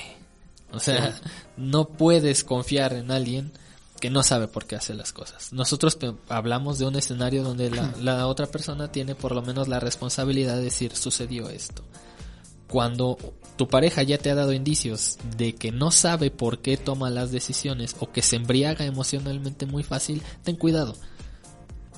O 0.73 0.81
sea, 0.81 1.17
no 1.57 1.87
puedes 1.89 2.43
confiar 2.45 2.93
en 2.95 3.11
alguien 3.11 3.53
que 4.01 4.11
no 4.11 4.23
sabe 4.23 4.49
por 4.49 4.67
qué 4.67 4.77
hace 4.77 4.93
las 4.95 5.12
cosas. 5.12 5.53
Nosotros 5.53 5.97
hablamos 6.29 6.79
de 6.79 6.87
un 6.87 6.97
escenario 6.97 7.43
donde 7.43 7.71
la, 7.71 7.95
la 8.01 8.27
otra 8.27 8.47
persona 8.47 8.91
tiene 8.91 9.15
por 9.15 9.33
lo 9.35 9.43
menos 9.43 9.69
la 9.69 9.81
responsabilidad 9.81 10.57
de 10.57 10.65
decir 10.65 10.95
sucedió 10.97 11.49
esto. 11.49 11.83
Cuando 12.75 13.16
tu 13.55 13.68
pareja 13.68 14.03
ya 14.03 14.18
te 14.18 14.33
ha 14.33 14.35
dado 14.35 14.53
indicios 14.53 15.16
de 15.37 15.55
que 15.55 15.70
no 15.70 15.93
sabe 15.93 16.33
por 16.33 16.59
qué 16.59 16.77
toma 16.77 17.09
las 17.09 17.31
decisiones 17.31 17.95
o 18.01 18.11
que 18.11 18.20
se 18.20 18.35
embriaga 18.35 18.85
emocionalmente 18.85 19.64
muy 19.64 19.85
fácil, 19.85 20.20
ten 20.43 20.57
cuidado. 20.57 20.97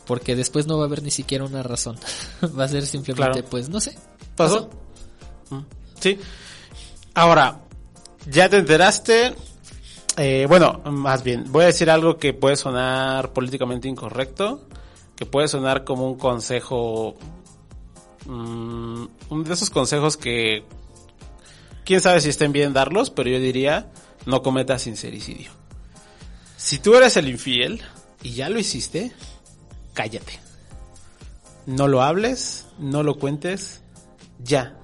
Porque 0.05 0.37
después 0.37 0.67
no 0.67 0.77
va 0.77 0.83
a 0.85 0.87
haber 0.87 1.03
ni 1.03 1.11
siquiera 1.11 1.47
una 1.47 1.63
razón. 1.63 1.97
va 2.59 2.65
a 2.65 2.69
ser 2.69 2.85
simplemente, 2.85 3.39
Claro. 3.39 3.49
pues, 3.49 3.71
no 3.71 3.81
sé. 3.81 3.97
¿Pasó? 4.37 4.69
Mm, 5.49 5.61
Sí. 5.99 6.19
Ahora, 7.15 7.63
ya 8.31 8.51
te 8.51 8.59
enteraste. 8.59 9.35
Eh, 10.19 10.45
bueno, 10.47 10.83
más 10.85 11.23
bien, 11.23 11.51
voy 11.51 11.63
a 11.63 11.67
decir 11.69 11.89
algo 11.89 12.19
que 12.19 12.35
puede 12.35 12.57
sonar 12.57 13.33
políticamente 13.33 13.89
incorrecto, 13.89 14.69
que 15.17 15.25
puede 15.25 15.49
sonar 15.49 15.85
como 15.85 16.07
un 16.07 16.19
consejo, 16.19 17.17
mm, 18.27 19.07
de 19.45 19.55
esos 19.55 19.71
consejos 19.71 20.17
que, 20.17 20.65
quién 21.85 22.01
sabe 22.01 22.21
si 22.21 22.29
estén 22.29 22.53
bien 22.53 22.73
darlos, 22.73 23.11
pero 23.11 23.31
yo 23.31 23.39
diría, 23.39 23.91
no 24.27 24.43
cometas 24.43 24.83
sincericidio. 24.83 25.51
Si 26.57 26.79
tú 26.79 26.97
eres 26.97 27.17
el 27.17 27.29
infiel 27.29 27.83
y 28.23 28.33
ya 28.33 28.49
lo 28.49 28.59
hiciste, 28.59 29.13
cállate. 29.95 30.41
No 31.67 31.89
lo 31.89 32.03
hables, 32.03 32.67
no 32.79 33.03
lo 33.03 33.19
cuentes, 33.19 33.83
ya. 34.39 34.77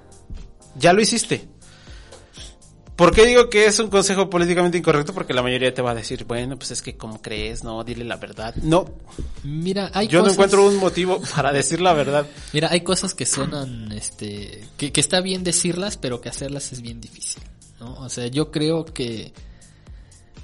Ya 0.77 0.93
lo 0.93 1.01
hiciste. 1.01 1.49
¿Por 3.03 3.13
qué 3.13 3.27
digo 3.27 3.51
que 3.51 3.67
es 3.67 3.81
un 3.81 3.89
consejo 3.89 4.31
políticamente 4.31 4.79
incorrecto? 4.79 5.13
Porque 5.13 5.35
la 5.35 5.43
mayoría 5.43 5.75
te 5.75 5.83
va 5.83 5.91
a 5.91 5.95
decir, 5.97 6.25
bueno, 6.25 6.57
pues 6.57 6.71
es 6.71 6.83
que 6.83 6.97
como 6.97 7.21
crees, 7.21 7.65
no, 7.65 7.83
dile 7.83 8.05
la 8.05 8.15
verdad. 8.15 8.55
No, 8.63 8.85
Mira, 9.43 9.91
hay 9.93 10.07
yo 10.07 10.23
no 10.23 10.31
encuentro 10.31 10.65
un 10.65 10.77
motivo 10.77 11.21
para 11.35 11.53
decir 11.53 11.81
la 11.81 11.95
verdad. 11.95 12.29
Mira, 12.53 12.69
hay 12.71 12.83
cosas 12.83 13.13
que 13.13 13.27
suenan, 13.27 13.91
este, 13.91 14.69
que, 14.77 14.93
que 14.93 15.01
está 15.01 15.21
bien 15.21 15.43
decirlas, 15.43 15.97
pero 15.97 16.21
que 16.21 16.29
hacerlas 16.29 16.71
es 16.73 16.81
bien 16.81 17.01
difícil, 17.01 17.43
¿no? 17.81 17.95
O 17.95 18.09
sea, 18.09 18.29
yo 18.29 18.53
creo 18.53 18.85
que 18.85 19.33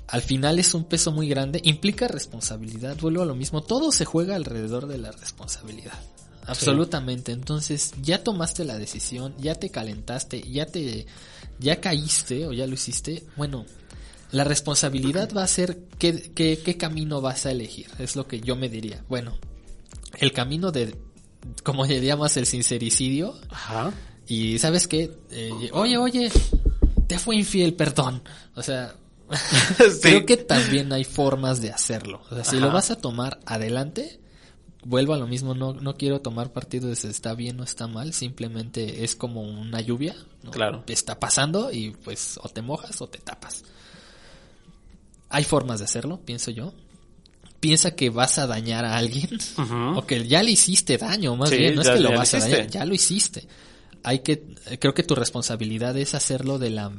al 0.09 0.23
final 0.23 0.59
es 0.59 0.75
un 0.75 0.83
peso 0.83 1.13
muy 1.13 1.29
grande, 1.29 1.61
implica 1.63 2.09
responsabilidad, 2.09 2.97
vuelvo 3.01 3.23
a 3.23 3.27
lo 3.27 3.37
mismo, 3.37 3.63
todo 3.63 3.93
se 3.93 4.05
juega 4.05 4.35
alrededor 4.35 4.89
de 4.89 4.99
la 4.99 5.13
responsabilidad. 5.13 6.01
Absolutamente. 6.49 7.33
Entonces, 7.33 7.93
ya 8.03 8.25
tomaste 8.25 8.65
la 8.65 8.79
decisión, 8.79 9.35
ya 9.39 9.55
te 9.55 9.71
calentaste, 9.71 10.43
ya 10.51 10.67
te, 10.67 11.07
ya 11.59 11.81
caíste 11.81 12.47
o 12.47 12.53
ya 12.53 12.67
lo 12.67 12.75
hiciste. 12.75 13.25
Bueno, 13.37 13.67
la 14.31 14.45
responsabilidad 14.45 15.31
va 15.37 15.43
a 15.43 15.47
ser 15.47 15.79
qué, 15.99 16.33
qué, 16.35 16.59
qué 16.65 16.77
camino 16.77 17.21
vas 17.21 17.47
a 17.47 17.51
elegir. 17.51 17.87
Es 17.99 18.17
lo 18.17 18.27
que 18.27 18.41
yo 18.41 18.57
me 18.57 18.69
diría. 18.69 19.05
Bueno, 19.09 19.37
el 20.19 20.33
camino 20.33 20.73
de, 20.73 20.97
como 21.63 21.87
diríamos, 21.87 22.37
el 22.37 22.47
sincericidio. 22.47 23.35
Ajá. 23.51 23.93
Y 24.27 24.59
sabes 24.59 24.87
qué, 24.89 25.11
Eh, 25.31 25.71
oye, 25.73 25.97
oye, 25.97 26.31
te 27.07 27.19
fue 27.19 27.37
infiel, 27.37 27.75
perdón. 27.75 28.23
O 28.55 28.63
sea, 28.63 28.95
creo 30.03 30.27
que 30.27 30.37
también 30.37 30.93
hay 30.93 31.05
formas 31.05 31.61
de 31.61 31.71
hacerlo. 31.71 32.23
O 32.31 32.35
sea, 32.35 32.45
si 32.45 32.59
lo 32.59 32.71
vas 32.71 32.91
a 32.91 32.97
tomar 32.97 33.41
adelante, 33.47 34.21
vuelvo 34.85 35.15
a 35.15 35.19
lo 35.19 35.27
mismo, 35.27 35.55
no, 35.55 35.73
no 35.75 35.97
quiero 35.97 36.21
tomar 36.21 36.53
partido 36.53 36.89
de 36.89 36.97
si 36.97 37.09
está 37.09 37.35
bien 37.35 37.59
o 37.61 37.65
está 37.65 37.87
mal, 37.87 38.13
simplemente 38.13 39.05
es 39.05 39.15
como 39.17 39.43
una 39.43 39.81
lluvia, 39.81 40.15
¿no? 40.43 40.51
Claro. 40.51 40.85
Está 40.87 41.19
pasando 41.19 41.73
y 41.73 41.91
pues 41.91 42.39
o 42.43 42.49
te 42.49 42.63
mojas 42.63 43.01
o 43.03 43.09
te 43.09 43.19
tapas. 43.19 43.65
Hay 45.31 45.45
formas 45.45 45.79
de 45.81 45.85
hacerlo, 45.85 46.21
pienso 46.25 46.51
yo. 46.51 46.73
Piensa 47.61 47.91
que 47.97 48.09
vas 48.09 48.39
a 48.39 48.47
dañar 48.47 48.85
a 48.85 48.97
alguien 48.97 49.37
o 49.97 50.07
que 50.07 50.27
ya 50.29 50.43
le 50.45 50.53
hiciste 50.53 50.97
daño, 50.97 51.35
más 51.35 51.51
Sí, 51.51 51.57
bien, 51.57 51.75
no 51.75 51.83
ya- 51.83 51.91
es 51.93 51.97
que 51.97 52.03
lo 52.05 52.13
vas 52.17 52.33
a 52.35 52.39
dañar, 52.39 52.69
ya 52.69 52.85
lo 52.85 52.95
hiciste. 52.95 53.49
Hay 54.05 54.21
que, 54.21 54.55
creo 54.79 54.95
que 54.95 55.03
tu 55.03 55.17
responsabilidad 55.17 55.97
es 55.99 56.15
hacerlo 56.15 56.61
de 56.61 56.71
la, 56.71 56.93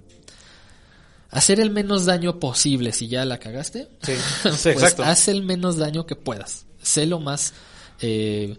hacer 1.32 1.62
el 1.62 1.70
menos 1.72 2.06
daño 2.06 2.40
posible. 2.40 2.92
Si 2.92 3.08
ya 3.08 3.24
la 3.24 3.38
cagaste, 3.40 3.88
Sí, 4.04 4.12
sí, 4.16 4.20
pues 4.44 4.66
exacto. 4.68 5.04
haz 5.04 5.30
el 5.30 5.44
menos 5.44 5.78
daño 5.78 6.06
que 6.06 6.18
puedas. 6.18 6.66
Sé 6.82 7.06
lo 7.06 7.20
más, 7.20 7.54
eh, 8.02 8.58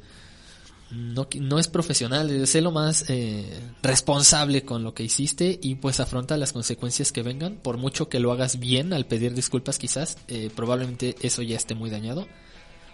no, 0.91 1.29
no 1.41 1.59
es 1.59 1.69
profesional, 1.69 2.47
sé 2.47 2.61
lo 2.61 2.73
más 2.73 3.05
eh, 3.09 3.61
responsable 3.83 4.65
con 4.65 4.83
lo 4.83 4.95
que 4.95 5.05
hiciste 5.05 5.59
y 5.63 5.77
pues 5.77 6.01
afronta 6.01 6.37
las 6.37 6.53
consecuencias 6.53 7.13
que 7.13 7.23
vengan. 7.23 7.57
Por 7.57 7.77
mucho 7.77 8.09
que 8.09 8.21
lo 8.21 8.33
hagas 8.33 8.59
bien 8.59 8.93
al 8.93 9.07
pedir 9.07 9.35
disculpas 9.35 9.79
quizás, 9.79 10.19
eh, 10.29 10.51
probablemente 10.55 11.17
eso 11.23 11.43
ya 11.43 11.57
esté 11.57 11.75
muy 11.75 11.91
dañado. 11.91 12.27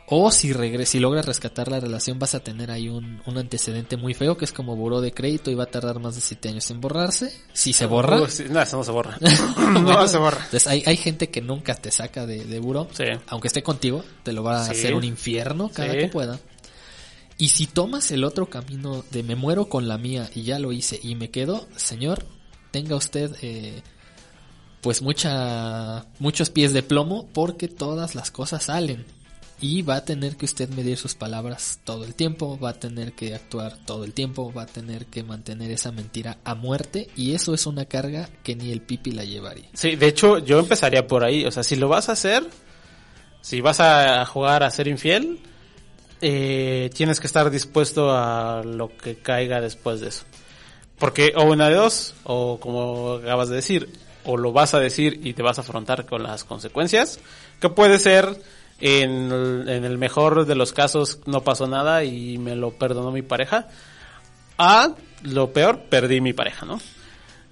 O 0.08 0.30
si 0.30 0.52
regres 0.52 0.88
si 0.90 1.00
logras 1.00 1.26
rescatar 1.26 1.68
la 1.68 1.80
relación 1.80 2.18
vas 2.20 2.34
a 2.36 2.40
tener 2.40 2.70
ahí 2.70 2.88
un, 2.88 3.20
un 3.26 3.38
antecedente 3.38 3.96
muy 3.96 4.14
feo 4.14 4.36
que 4.36 4.44
es 4.44 4.52
como 4.52 4.76
buró 4.76 5.00
de 5.00 5.10
crédito 5.12 5.50
y 5.50 5.54
va 5.54 5.64
a 5.64 5.70
tardar 5.70 5.98
más 5.98 6.14
de 6.14 6.20
siete 6.20 6.48
años 6.48 6.70
en 6.70 6.80
borrarse. 6.80 7.32
Si 7.52 7.72
se 7.72 7.86
borra. 7.86 8.20
Uy, 8.22 8.30
sí, 8.30 8.44
no, 8.48 8.60
eso 8.62 8.76
no 8.76 8.84
se 8.84 8.92
borra. 8.92 9.18
Bueno, 9.56 9.80
no 9.82 10.06
se 10.08 10.18
borra. 10.18 10.36
Entonces 10.44 10.66
hay, 10.68 10.82
hay 10.86 10.96
gente 10.96 11.28
que 11.30 11.40
nunca 11.40 11.74
te 11.74 11.90
saca 11.90 12.24
de, 12.24 12.44
de 12.44 12.58
buró. 12.60 12.86
Sí. 12.92 13.04
Aunque 13.26 13.48
esté 13.48 13.64
contigo, 13.64 14.04
te 14.22 14.32
lo 14.32 14.44
va 14.44 14.62
a 14.62 14.64
Sí. 14.66 14.70
hacer 14.72 14.94
un 14.94 15.02
infierno 15.04 15.70
cada 15.74 15.92
que 15.92 16.06
pueda. 16.06 16.38
Y 17.38 17.48
si 17.48 17.66
tomas 17.66 18.10
el 18.12 18.22
otro 18.24 18.48
camino 18.48 19.04
de 19.10 19.22
me 19.24 19.34
muero 19.34 19.68
con 19.68 19.88
la 19.88 19.98
mía 19.98 20.30
y 20.34 20.42
ya 20.44 20.58
lo 20.60 20.70
hice 20.72 21.00
y 21.02 21.16
me 21.16 21.30
quedo, 21.30 21.66
señor, 21.76 22.24
tenga 22.70 22.94
usted 22.96 23.34
eh, 23.42 23.82
pues 24.80 25.02
mucha 25.02 26.06
muchos 26.20 26.50
pies 26.50 26.72
de 26.72 26.82
plomo 26.82 27.28
porque 27.32 27.66
todas 27.68 28.14
las 28.14 28.30
cosas 28.30 28.62
salen 28.64 29.04
y 29.60 29.82
va 29.82 29.96
a 29.96 30.04
tener 30.04 30.36
que 30.36 30.44
usted 30.44 30.68
medir 30.70 30.98
sus 30.98 31.14
palabras 31.14 31.80
todo 31.84 32.04
el 32.04 32.14
tiempo, 32.14 32.58
va 32.58 32.70
a 32.70 32.74
tener 32.74 33.12
que 33.14 33.34
actuar 33.34 33.76
todo 33.84 34.04
el 34.04 34.12
tiempo, 34.12 34.52
va 34.52 34.62
a 34.62 34.66
tener 34.66 35.06
que 35.06 35.22
mantener 35.22 35.70
esa 35.70 35.92
mentira 35.92 36.38
a 36.44 36.54
muerte 36.54 37.08
y 37.16 37.34
eso 37.34 37.54
es 37.54 37.66
una 37.66 37.86
carga 37.86 38.28
que 38.42 38.54
ni 38.54 38.72
el 38.72 38.82
pipi 38.82 39.12
la 39.12 39.24
llevaría. 39.24 39.68
Sí, 39.72 39.96
de 39.96 40.08
hecho, 40.08 40.38
yo 40.38 40.58
empezaría 40.58 41.06
por 41.06 41.24
ahí. 41.24 41.44
O 41.46 41.50
sea, 41.50 41.62
si 41.62 41.76
lo 41.76 41.88
vas 41.88 42.08
a 42.08 42.12
hacer, 42.12 42.44
si 43.40 43.60
vas 43.60 43.80
a 43.80 44.24
jugar 44.26 44.62
a 44.62 44.70
ser 44.70 44.88
infiel, 44.88 45.40
eh, 46.20 46.90
tienes 46.94 47.20
que 47.20 47.26
estar 47.26 47.50
dispuesto 47.50 48.10
a 48.10 48.62
lo 48.64 48.96
que 48.96 49.16
caiga 49.16 49.60
después 49.60 50.00
de 50.00 50.08
eso. 50.08 50.24
Porque 50.98 51.32
o 51.36 51.44
una 51.44 51.68
de 51.68 51.74
dos, 51.74 52.14
o 52.24 52.58
como 52.58 53.14
acabas 53.14 53.48
de 53.48 53.56
decir, 53.56 53.90
o 54.24 54.36
lo 54.36 54.52
vas 54.52 54.74
a 54.74 54.80
decir 54.80 55.20
y 55.24 55.34
te 55.34 55.42
vas 55.42 55.58
a 55.58 55.60
afrontar 55.60 56.06
con 56.06 56.22
las 56.22 56.44
consecuencias, 56.44 57.20
que 57.60 57.68
puede 57.68 57.98
ser, 57.98 58.40
en 58.80 59.30
el, 59.68 59.98
mejor 59.98 60.46
de 60.46 60.54
los 60.54 60.72
casos, 60.72 61.20
no 61.26 61.42
pasó 61.42 61.66
nada 61.66 62.04
y 62.04 62.38
me 62.38 62.56
lo 62.56 62.72
perdonó 62.72 63.10
mi 63.10 63.22
pareja, 63.22 63.68
a 64.58 64.94
lo 65.22 65.52
peor, 65.52 65.84
perdí 65.88 66.20
mi 66.20 66.32
pareja, 66.32 66.66
¿no? 66.66 66.80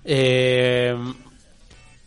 Eh, 0.05 0.95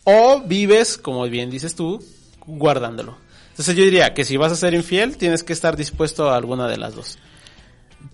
o 0.04 0.40
vives, 0.40 0.98
como 0.98 1.24
bien 1.24 1.50
dices 1.50 1.74
tú, 1.74 2.02
guardándolo. 2.46 3.16
Entonces 3.50 3.76
yo 3.76 3.84
diría 3.84 4.14
que 4.14 4.24
si 4.24 4.36
vas 4.36 4.52
a 4.52 4.56
ser 4.56 4.74
infiel, 4.74 5.16
tienes 5.16 5.42
que 5.42 5.52
estar 5.52 5.76
dispuesto 5.76 6.30
a 6.30 6.36
alguna 6.36 6.68
de 6.68 6.76
las 6.76 6.94
dos. 6.94 7.18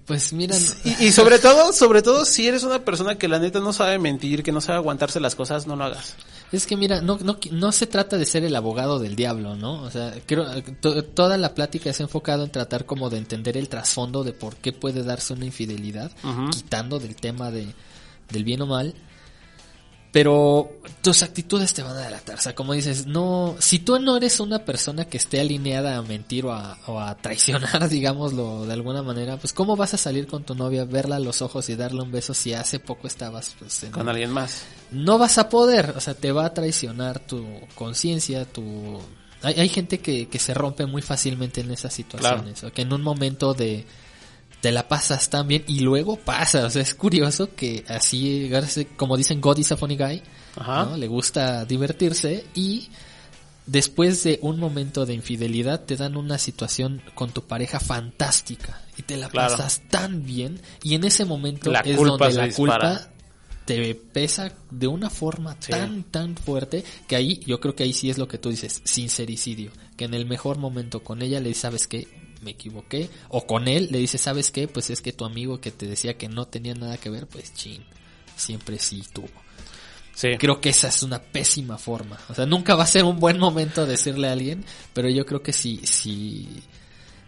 Pues 0.06 0.32
miran, 0.32 0.60
Y, 0.84 1.06
y 1.06 1.12
sobre 1.12 1.38
todo, 1.38 1.72
sobre 1.72 2.02
todo 2.02 2.24
si 2.24 2.46
eres 2.46 2.62
una 2.62 2.84
persona 2.84 3.16
que 3.16 3.28
la 3.28 3.38
neta 3.38 3.60
no 3.60 3.72
sabe 3.72 3.98
mentir, 3.98 4.42
que 4.42 4.52
no 4.52 4.60
sabe 4.60 4.78
aguantarse 4.78 5.18
las 5.20 5.34
cosas, 5.34 5.66
no 5.66 5.76
lo 5.76 5.84
hagas. 5.84 6.14
Es 6.52 6.66
que 6.66 6.76
mira, 6.76 7.00
no, 7.00 7.18
no, 7.22 7.38
no 7.50 7.72
se 7.72 7.86
trata 7.86 8.16
de 8.18 8.26
ser 8.26 8.44
el 8.44 8.54
abogado 8.54 8.98
del 8.98 9.16
diablo, 9.16 9.56
¿no? 9.56 9.82
O 9.82 9.90
sea, 9.90 10.14
creo, 10.26 10.46
to- 10.80 11.02
toda 11.04 11.36
la 11.38 11.54
plática 11.54 11.90
es 11.90 12.00
enfocado 12.00 12.44
en 12.44 12.50
tratar 12.50 12.84
como 12.86 13.10
de 13.10 13.18
entender 13.18 13.56
el 13.56 13.68
trasfondo 13.68 14.24
de 14.24 14.32
por 14.32 14.56
qué 14.56 14.72
puede 14.72 15.02
darse 15.02 15.32
una 15.32 15.46
infidelidad, 15.46 16.12
quitando 16.50 16.98
del 16.98 17.16
tema 17.16 17.50
de, 17.50 17.66
del 18.30 18.44
bien 18.44 18.62
o 18.62 18.66
mal. 18.66 18.94
Pero 20.14 20.70
tus 21.02 21.24
actitudes 21.24 21.74
te 21.74 21.82
van 21.82 21.96
a 21.96 22.02
delatar. 22.02 22.38
O 22.38 22.40
sea, 22.40 22.54
como 22.54 22.72
dices, 22.72 23.04
no, 23.04 23.56
si 23.58 23.80
tú 23.80 23.98
no 23.98 24.16
eres 24.16 24.38
una 24.38 24.64
persona 24.64 25.06
que 25.06 25.16
esté 25.16 25.40
alineada 25.40 25.96
a 25.96 26.02
mentir 26.02 26.46
o 26.46 26.52
a, 26.52 26.78
o 26.86 27.00
a 27.00 27.16
traicionar, 27.16 27.88
digámoslo 27.90 28.64
de 28.64 28.74
alguna 28.74 29.02
manera, 29.02 29.38
pues 29.38 29.52
cómo 29.52 29.74
vas 29.74 29.92
a 29.94 29.96
salir 29.96 30.28
con 30.28 30.44
tu 30.44 30.54
novia, 30.54 30.84
verla 30.84 31.16
a 31.16 31.18
los 31.18 31.42
ojos 31.42 31.68
y 31.68 31.74
darle 31.74 32.00
un 32.00 32.12
beso 32.12 32.32
si 32.32 32.54
hace 32.54 32.78
poco 32.78 33.08
estabas 33.08 33.56
pues, 33.58 33.82
en, 33.82 33.90
Con 33.90 34.08
alguien 34.08 34.30
más. 34.30 34.62
no 34.92 35.18
vas 35.18 35.36
a 35.38 35.48
poder, 35.48 35.94
o 35.96 36.00
sea, 36.00 36.14
te 36.14 36.30
va 36.30 36.44
a 36.44 36.54
traicionar 36.54 37.18
tu 37.18 37.44
conciencia, 37.74 38.44
tu... 38.44 39.00
Hay, 39.42 39.54
hay 39.54 39.68
gente 39.68 39.98
que, 39.98 40.28
que 40.28 40.38
se 40.38 40.54
rompe 40.54 40.86
muy 40.86 41.02
fácilmente 41.02 41.60
en 41.62 41.72
esas 41.72 41.92
situaciones, 41.92 42.62
o 42.62 42.72
que 42.72 42.82
en 42.82 42.92
un 42.92 43.02
momento 43.02 43.52
de 43.52 43.84
te 44.64 44.72
la 44.72 44.88
pasas 44.88 45.28
tan 45.28 45.46
bien 45.46 45.62
y 45.66 45.80
luego 45.80 46.16
pasa, 46.16 46.64
o 46.64 46.70
sea, 46.70 46.80
es 46.80 46.94
curioso 46.94 47.54
que 47.54 47.84
así, 47.86 48.50
como 48.96 49.14
dicen, 49.18 49.42
God 49.42 49.58
is 49.58 49.70
a 49.72 49.76
funny 49.76 49.94
guy, 49.98 50.22
Ajá. 50.56 50.86
¿no? 50.86 50.96
le 50.96 51.06
gusta 51.06 51.66
divertirse 51.66 52.46
y 52.54 52.88
después 53.66 54.24
de 54.24 54.38
un 54.40 54.58
momento 54.58 55.04
de 55.04 55.12
infidelidad 55.12 55.84
te 55.84 55.96
dan 55.96 56.16
una 56.16 56.38
situación 56.38 57.02
con 57.14 57.30
tu 57.30 57.42
pareja 57.42 57.78
fantástica 57.78 58.80
y 58.96 59.02
te 59.02 59.18
la 59.18 59.28
Claro. 59.28 59.50
pasas 59.54 59.82
tan 59.90 60.24
bien 60.24 60.62
y 60.82 60.94
en 60.94 61.04
ese 61.04 61.26
momento 61.26 61.70
La 61.70 61.80
es 61.80 61.98
donde 61.98 62.32
la 62.32 62.46
dispara. 62.46 62.88
culpa 62.88 63.10
te 63.66 63.94
pesa 63.94 64.50
de 64.70 64.86
una 64.86 65.10
forma 65.10 65.56
Sí. 65.60 65.72
tan 65.72 66.04
tan 66.04 66.36
fuerte 66.38 66.84
que 67.06 67.16
ahí 67.16 67.40
yo 67.46 67.60
creo 67.60 67.74
que 67.76 67.82
ahí 67.82 67.92
sí 67.92 68.08
es 68.08 68.16
lo 68.16 68.28
que 68.28 68.38
tú 68.38 68.48
dices 68.48 68.80
sincericidio 68.84 69.72
que 69.98 70.06
en 70.06 70.14
el 70.14 70.24
mejor 70.24 70.56
momento 70.56 71.02
con 71.02 71.20
ella 71.20 71.38
le 71.40 71.48
dices 71.48 71.60
sabes 71.62 71.86
qué 71.86 72.23
me 72.44 72.52
equivoqué 72.52 73.08
o 73.28 73.46
con 73.46 73.66
él 73.68 73.88
le 73.90 73.98
dices 73.98 74.20
sabes 74.20 74.50
qué 74.50 74.68
pues 74.68 74.90
es 74.90 75.00
que 75.00 75.12
tu 75.12 75.24
amigo 75.24 75.60
que 75.60 75.70
te 75.70 75.86
decía 75.86 76.16
que 76.16 76.28
no 76.28 76.46
tenía 76.46 76.74
nada 76.74 76.98
que 76.98 77.10
ver 77.10 77.26
pues 77.26 77.54
chin 77.54 77.84
siempre 78.36 78.78
sí 78.78 79.02
tuvo 79.12 79.28
Sí. 80.14 80.28
creo 80.38 80.60
que 80.60 80.68
esa 80.68 80.86
es 80.86 81.02
una 81.02 81.20
pésima 81.20 81.76
forma. 81.76 82.16
O 82.28 82.34
sea 82.34 82.46
nunca 82.46 82.76
va 82.76 82.84
a 82.84 82.86
ser 82.86 83.02
un 83.02 83.18
buen 83.18 83.36
momento 83.36 83.84
decirle 83.84 84.28
a 84.28 84.32
alguien 84.32 84.64
pero 84.92 85.08
yo 85.08 85.26
creo 85.26 85.42
que 85.42 85.52
sí 85.52 85.80
sí 85.82 86.62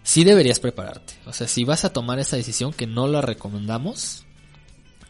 sí 0.04 0.22
deberías 0.22 0.60
prepararte. 0.60 1.14
O 1.24 1.32
sea 1.32 1.48
si 1.48 1.64
vas 1.64 1.84
a 1.84 1.92
tomar 1.92 2.20
esa 2.20 2.36
decisión 2.36 2.72
que 2.72 2.86
no 2.86 3.08
la 3.08 3.22
recomendamos 3.22 4.26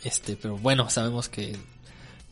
este, 0.06 0.36
pero 0.36 0.56
bueno, 0.56 0.88
sabemos 0.88 1.28
que, 1.28 1.56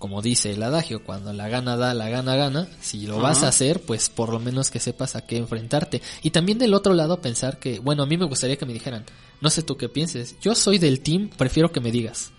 como 0.05 0.21
dice 0.21 0.51
el 0.53 0.63
adagio, 0.63 1.03
cuando 1.03 1.33
la 1.33 1.49
gana 1.49 1.79
da, 1.79 1.95
la 1.95 2.11
gana 2.11 2.37
gana. 2.37 2.69
Si 2.83 3.07
lo 3.07 3.21
vas 3.21 3.43
a 3.43 3.49
hacer, 3.49 3.81
pues 3.81 4.11
por 4.11 4.29
lo 4.29 4.39
menos 4.39 4.71
que 4.71 4.79
sepas 4.79 5.17
a 5.17 5.25
qué 5.25 5.39
enfrentarte. 5.39 6.03
Y 6.23 6.29
también 6.29 6.59
del 6.59 6.75
otro 6.75 6.93
lado 6.93 7.23
pensar 7.23 7.59
que, 7.59 7.79
bueno, 7.79 8.03
a 8.03 8.07
mí 8.07 8.19
me 8.19 8.27
gustaría 8.27 8.57
que 8.57 8.67
me 8.67 8.75
dijeran, 8.75 9.07
no 9.41 9.49
sé 9.49 9.63
tú 9.63 9.79
qué 9.79 9.89
pienses, 9.89 10.37
yo 10.43 10.55
soy 10.55 10.77
del 10.77 11.01
team, 11.01 11.31
prefiero 11.35 11.73
que 11.73 11.81
me 11.81 11.91
digas. 11.91 12.33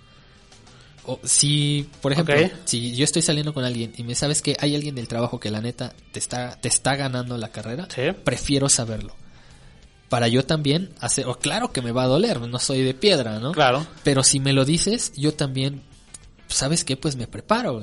O 1.05 1.19
si, 1.23 1.89
por 2.03 2.11
ejemplo, 2.11 2.35
si 2.65 2.95
yo 2.95 3.03
estoy 3.03 3.23
saliendo 3.23 3.51
con 3.51 3.63
alguien 3.65 3.93
y 3.97 4.03
me 4.03 4.13
sabes 4.13 4.43
que 4.43 4.55
hay 4.59 4.75
alguien 4.75 4.93
del 4.93 5.07
trabajo 5.07 5.39
que 5.39 5.49
la 5.49 5.59
neta 5.59 5.95
te 6.11 6.19
está, 6.19 6.59
te 6.61 6.67
está 6.67 6.95
ganando 6.95 7.35
la 7.35 7.47
carrera, 7.49 7.87
Sí. 7.89 8.03
prefiero 8.23 8.69
saberlo. 8.69 9.15
Para 10.07 10.27
yo 10.27 10.45
también 10.45 10.91
hacer, 10.99 11.25
o 11.25 11.39
claro 11.39 11.71
que 11.71 11.81
me 11.81 11.91
va 11.91 12.03
a 12.03 12.07
doler, 12.07 12.41
no 12.41 12.59
soy 12.59 12.83
de 12.83 12.93
piedra, 12.93 13.39
¿no? 13.39 13.53
Claro. 13.53 13.87
Pero 14.03 14.21
si 14.23 14.39
me 14.39 14.53
lo 14.53 14.65
dices, 14.65 15.13
yo 15.15 15.33
también, 15.33 15.81
¿sabes 16.47 16.83
qué? 16.83 16.97
Pues 16.97 17.15
me 17.15 17.27
preparo. 17.27 17.81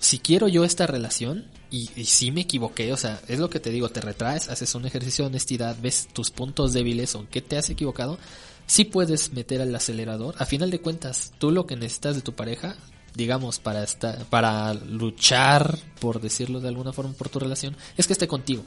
Si 0.00 0.18
quiero 0.18 0.48
yo 0.48 0.64
esta 0.64 0.86
relación, 0.86 1.46
y, 1.70 1.88
y 1.94 2.04
si 2.06 2.32
me 2.32 2.40
equivoqué, 2.42 2.92
o 2.92 2.96
sea, 2.96 3.20
es 3.28 3.38
lo 3.38 3.48
que 3.48 3.60
te 3.60 3.70
digo, 3.70 3.88
te 3.88 4.00
retraes, 4.00 4.48
haces 4.48 4.74
un 4.74 4.84
ejercicio 4.84 5.24
de 5.24 5.28
honestidad, 5.28 5.76
ves 5.80 6.08
tus 6.12 6.30
puntos 6.30 6.72
débiles 6.72 7.14
o 7.14 7.20
en 7.20 7.26
qué 7.28 7.40
te 7.40 7.56
has 7.56 7.70
equivocado, 7.70 8.18
sí 8.66 8.84
puedes 8.84 9.32
meter 9.32 9.62
al 9.62 9.74
acelerador. 9.74 10.34
A 10.38 10.44
final 10.44 10.70
de 10.70 10.80
cuentas, 10.80 11.32
tú 11.38 11.50
lo 11.50 11.66
que 11.66 11.76
necesitas 11.76 12.16
de 12.16 12.22
tu 12.22 12.34
pareja, 12.34 12.76
digamos, 13.14 13.58
para 13.60 13.84
estar, 13.84 14.24
para 14.26 14.74
luchar, 14.74 15.78
por 16.00 16.20
decirlo 16.20 16.60
de 16.60 16.68
alguna 16.68 16.92
forma, 16.92 17.12
por 17.12 17.28
tu 17.28 17.38
relación, 17.38 17.76
es 17.96 18.06
que 18.06 18.12
esté 18.14 18.26
contigo. 18.26 18.64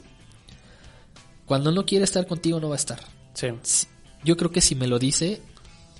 Cuando 1.44 1.70
no 1.70 1.84
quiere 1.86 2.04
estar 2.04 2.26
contigo, 2.26 2.58
no 2.60 2.68
va 2.70 2.74
a 2.74 2.78
estar 2.78 3.00
Sí. 3.34 3.48
yo 4.24 4.36
creo 4.36 4.50
que 4.50 4.62
si 4.62 4.74
me 4.74 4.86
lo 4.86 4.98
dice 4.98 5.42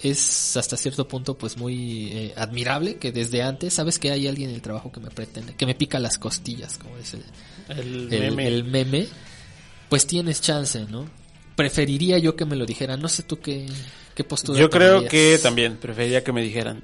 es 0.03 0.57
hasta 0.57 0.77
cierto 0.77 1.09
punto 1.09 1.39
pues 1.39 1.57
muy 1.57 2.11
eh, 2.13 2.35
admirable 2.37 2.97
que 2.97 3.13
desde 3.13 3.43
antes 3.43 3.73
sabes 3.75 3.99
que 3.99 4.11
hay 4.11 4.27
alguien 4.29 4.51
en 4.51 4.57
el 4.57 4.63
trabajo 4.63 4.93
que 4.93 5.01
me 5.01 5.11
pretende 5.11 5.55
que 5.55 5.65
me 5.67 5.75
pica 5.75 5.99
las 5.99 6.19
costillas 6.19 6.79
como 6.79 6.97
dice 6.99 7.19
El, 7.69 8.13
el, 8.13 8.31
meme. 8.33 8.47
el 8.49 8.65
meme 8.65 9.07
pues 9.89 10.07
tienes 10.07 10.41
chance 10.43 10.85
no 10.91 11.09
preferiría 11.57 12.19
yo 12.19 12.37
que 12.37 12.45
me 12.45 12.57
lo 12.57 12.67
dijera 12.67 12.97
no 12.99 13.09
sé 13.09 13.23
tú 13.23 13.41
qué 13.41 13.67
qué 14.15 14.25
postura 14.25 14.59
Yo 14.59 14.69
creo 14.71 14.91
tomarías. 15.03 15.11
que 15.11 15.39
también 15.43 15.77
preferiría 15.77 16.25
que 16.25 16.33
me 16.33 16.41
dijeran. 16.43 16.83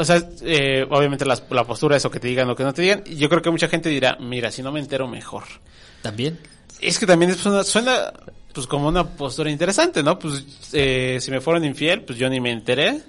O 0.00 0.04
sea, 0.04 0.22
eh, 0.42 0.86
obviamente 0.88 1.24
la 1.26 1.36
postura 1.66 1.96
es 1.96 2.04
o 2.04 2.10
que 2.12 2.20
te 2.20 2.28
digan 2.28 2.48
o 2.48 2.54
que 2.54 2.62
no 2.62 2.72
te 2.72 2.82
digan. 2.82 3.02
Y 3.04 3.16
Yo 3.16 3.28
creo 3.28 3.42
que 3.42 3.50
mucha 3.50 3.66
gente 3.66 3.88
dirá, 3.88 4.16
mira, 4.20 4.52
si 4.52 4.62
no 4.62 4.70
me 4.70 4.78
entero 4.78 5.08
mejor. 5.08 5.42
también 6.02 6.38
Es 6.80 7.00
que 7.00 7.06
también 7.06 7.32
es 7.32 7.44
una- 7.46 7.64
suena 7.64 8.12
pues 8.52 8.66
como 8.66 8.88
una 8.88 9.06
postura 9.06 9.50
interesante, 9.50 10.02
¿no? 10.02 10.18
Pues 10.18 10.44
eh, 10.72 11.18
si 11.20 11.30
me 11.30 11.40
fueron 11.40 11.64
infiel, 11.64 12.02
pues 12.02 12.18
yo 12.18 12.28
ni 12.28 12.40
me 12.40 12.50
enteré 12.50 13.00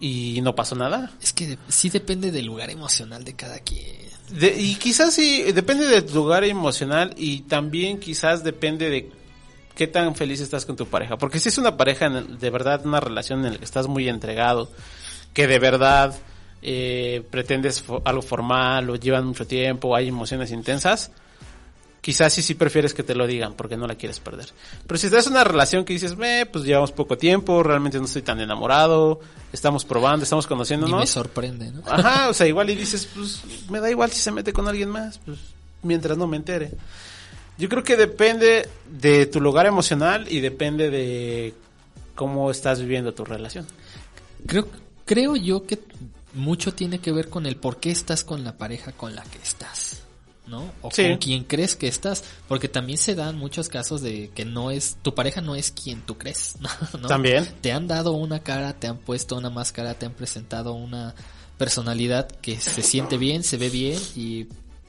y 0.00 0.40
no 0.42 0.54
pasó 0.54 0.74
nada. 0.74 1.12
es 1.22 1.32
que 1.32 1.46
de- 1.48 1.58
sí 1.68 1.88
depende 1.90 2.30
del 2.30 2.46
lugar 2.46 2.70
emocional 2.70 3.24
de 3.24 3.34
cada 3.34 3.58
quien 3.60 4.04
De- 4.30 4.54
y 4.60 4.74
quizás 4.76 5.14
sí, 5.14 5.42
depende 5.52 5.86
de 5.86 6.02
tu 6.02 6.14
lugar 6.14 6.44
emocional 6.44 7.14
y 7.16 7.42
también 7.42 8.00
quizás 8.00 8.42
depende 8.42 8.90
de 8.90 9.10
qué 9.74 9.86
tan 9.86 10.14
feliz 10.14 10.40
estás 10.40 10.64
con 10.66 10.76
tu 10.76 10.86
pareja. 10.86 11.16
Porque 11.18 11.38
si 11.40 11.48
es 11.48 11.58
una 11.58 11.76
pareja, 11.76 12.08
de 12.08 12.50
verdad, 12.50 12.84
una 12.86 13.00
relación 13.00 13.44
en 13.44 13.52
la 13.54 13.58
que 13.58 13.64
estás 13.64 13.86
muy 13.88 14.08
entregado, 14.08 14.70
que 15.32 15.46
de 15.46 15.58
verdad 15.58 16.14
eh, 16.62 17.22
pretendes 17.30 17.84
algo 18.04 18.22
formal 18.22 18.88
o 18.90 18.96
llevan 18.96 19.26
mucho 19.26 19.46
tiempo, 19.46 19.94
hay 19.94 20.08
emociones 20.08 20.50
intensas, 20.52 21.10
quizás 22.04 22.34
sí 22.34 22.42
sí 22.42 22.52
prefieres 22.52 22.92
que 22.92 23.02
te 23.02 23.14
lo 23.14 23.26
digan 23.26 23.54
porque 23.54 23.78
no 23.78 23.86
la 23.86 23.94
quieres 23.94 24.20
perder. 24.20 24.50
Pero 24.86 24.98
si 24.98 25.06
estás 25.06 25.26
en 25.26 25.32
una 25.32 25.42
relación 25.42 25.86
que 25.86 25.94
dices, 25.94 26.14
eh, 26.22 26.44
pues 26.44 26.66
llevamos 26.66 26.92
poco 26.92 27.16
tiempo, 27.16 27.62
realmente 27.62 27.96
no 27.98 28.04
estoy 28.04 28.20
tan 28.20 28.40
enamorado, 28.40 29.20
estamos 29.54 29.86
probando, 29.86 30.22
estamos 30.22 30.44
y 30.44 30.48
conociéndonos. 30.48 31.00
me 31.00 31.06
sorprende 31.06 31.72
no 31.72 31.82
Ajá, 31.86 32.28
o 32.28 32.34
sea, 32.34 32.46
igual 32.46 32.68
y 32.68 32.74
dices, 32.74 33.08
pues 33.14 33.40
me 33.70 33.80
da 33.80 33.90
igual 33.90 34.12
si 34.12 34.20
se 34.20 34.30
mete 34.32 34.52
con 34.52 34.68
alguien 34.68 34.90
más, 34.90 35.18
pues 35.24 35.38
mientras 35.82 36.18
no 36.18 36.26
me 36.26 36.36
entere. 36.36 36.72
Yo 37.56 37.70
creo 37.70 37.82
que 37.82 37.96
depende 37.96 38.68
de 38.86 39.24
tu 39.24 39.40
lugar 39.40 39.64
emocional 39.64 40.26
y 40.30 40.40
depende 40.40 40.90
de 40.90 41.54
cómo 42.14 42.50
estás 42.50 42.80
viviendo 42.80 43.14
tu 43.14 43.24
relación. 43.24 43.66
Creo, 44.46 44.68
creo 45.06 45.36
yo 45.36 45.64
que 45.64 45.78
mucho 46.34 46.74
tiene 46.74 46.98
que 46.98 47.12
ver 47.12 47.30
con 47.30 47.46
el 47.46 47.56
por 47.56 47.78
qué 47.78 47.90
estás 47.90 48.24
con 48.24 48.44
la 48.44 48.58
pareja 48.58 48.92
con 48.92 49.14
la 49.14 49.22
que 49.22 49.38
estás. 49.38 50.03
¿No? 50.46 50.70
O 50.82 50.90
Sí. 50.90 51.04
con 51.08 51.16
quien 51.16 51.44
crees 51.44 51.74
que 51.74 51.88
estás. 51.88 52.22
Porque 52.48 52.68
también 52.68 52.98
se 52.98 53.14
dan 53.14 53.36
muchos 53.38 53.68
casos 53.70 54.02
de 54.02 54.30
que 54.34 54.44
no 54.44 54.70
es, 54.70 54.96
tu 55.00 55.14
pareja 55.14 55.40
no 55.40 55.54
es 55.54 55.70
quien 55.70 56.02
tú 56.02 56.18
crees. 56.18 56.56
¿no? 57.00 57.08
También. 57.08 57.48
Te 57.62 57.72
han 57.72 57.86
dado 57.88 58.12
una 58.12 58.40
cara, 58.40 58.74
te 58.74 58.86
han 58.86 58.98
puesto 58.98 59.36
una 59.36 59.48
máscara, 59.50 59.94
te 59.94 60.04
han 60.06 60.12
presentado 60.12 60.74
una 60.74 61.14
personalidad 61.56 62.28
que 62.28 62.60
se 62.60 62.82
siente 62.82 63.16
bien, 63.16 63.42
se 63.44 63.56
ve 63.56 63.70
bien 63.70 63.98
y 64.16 64.44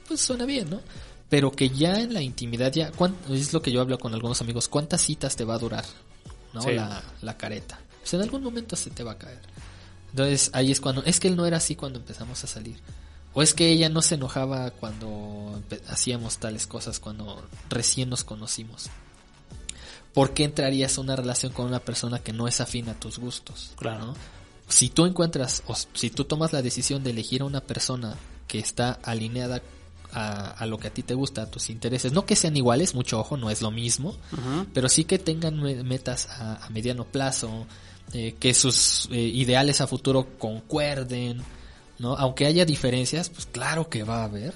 pues 0.06 0.20
suena 0.20 0.44
bien, 0.44 0.68
¿no? 0.68 0.80
Pero 1.28 1.50
que 1.52 1.70
ya 1.70 2.00
en 2.00 2.12
la 2.12 2.20
intimidad 2.22 2.72
ya, 2.72 2.92
¿cuán- 2.92 3.16
es 3.30 3.52
lo 3.52 3.62
que 3.62 3.72
yo 3.72 3.80
hablo 3.80 3.98
con 3.98 4.12
algunos 4.14 4.40
amigos, 4.40 4.68
¿cuántas 4.68 5.00
citas 5.00 5.36
te 5.36 5.44
va 5.44 5.54
a 5.54 5.58
durar? 5.58 5.84
¿No? 6.52 6.62
Sí. 6.62 6.72
La, 6.74 7.02
la 7.22 7.36
careta. 7.36 7.78
Pues 8.00 8.12
en 8.14 8.20
algún 8.20 8.42
momento 8.42 8.76
se 8.76 8.90
te 8.90 9.02
va 9.02 9.12
a 9.12 9.18
caer. 9.18 9.40
Entonces 10.10 10.50
ahí 10.52 10.70
es 10.70 10.80
cuando, 10.80 11.02
es 11.04 11.18
que 11.18 11.28
él 11.28 11.36
no 11.36 11.46
era 11.46 11.56
así 11.56 11.74
cuando 11.76 11.98
empezamos 11.98 12.42
a 12.44 12.46
salir. 12.46 12.78
O 13.38 13.42
es 13.42 13.52
que 13.52 13.68
ella 13.70 13.90
no 13.90 14.00
se 14.00 14.14
enojaba 14.14 14.70
cuando 14.70 15.60
hacíamos 15.88 16.38
tales 16.38 16.66
cosas, 16.66 16.98
cuando 16.98 17.44
recién 17.68 18.08
nos 18.08 18.24
conocimos. 18.24 18.86
¿Por 20.14 20.32
qué 20.32 20.44
entrarías 20.44 20.96
a 20.96 21.02
una 21.02 21.16
relación 21.16 21.52
con 21.52 21.66
una 21.66 21.80
persona 21.80 22.18
que 22.20 22.32
no 22.32 22.48
es 22.48 22.62
afín 22.62 22.88
a 22.88 22.98
tus 22.98 23.18
gustos? 23.18 23.72
Claro. 23.76 24.06
¿no? 24.06 24.14
Si 24.68 24.88
tú 24.88 25.04
encuentras, 25.04 25.62
o 25.66 25.74
si 25.92 26.08
tú 26.08 26.24
tomas 26.24 26.54
la 26.54 26.62
decisión 26.62 27.04
de 27.04 27.10
elegir 27.10 27.42
a 27.42 27.44
una 27.44 27.60
persona 27.60 28.16
que 28.48 28.58
está 28.58 28.92
alineada 29.02 29.60
a, 30.12 30.52
a 30.52 30.64
lo 30.64 30.78
que 30.78 30.88
a 30.88 30.94
ti 30.94 31.02
te 31.02 31.12
gusta, 31.12 31.42
a 31.42 31.50
tus 31.50 31.68
intereses, 31.68 32.12
no 32.12 32.24
que 32.24 32.36
sean 32.36 32.56
iguales, 32.56 32.94
mucho 32.94 33.20
ojo, 33.20 33.36
no 33.36 33.50
es 33.50 33.60
lo 33.60 33.70
mismo, 33.70 34.16
pero 34.72 34.88
sí 34.88 35.04
que 35.04 35.18
tengan 35.18 35.60
me- 35.60 35.82
metas 35.84 36.28
a, 36.30 36.64
a 36.64 36.70
mediano 36.70 37.04
plazo, 37.04 37.66
eh, 38.14 38.34
que 38.40 38.54
sus 38.54 39.08
eh, 39.10 39.18
ideales 39.20 39.82
a 39.82 39.86
futuro 39.86 40.26
concuerden, 40.38 41.42
¿no? 41.98 42.16
Aunque 42.16 42.46
haya 42.46 42.64
diferencias, 42.64 43.30
pues 43.30 43.46
claro 43.46 43.88
que 43.88 44.02
va 44.04 44.22
a 44.22 44.24
haber, 44.24 44.54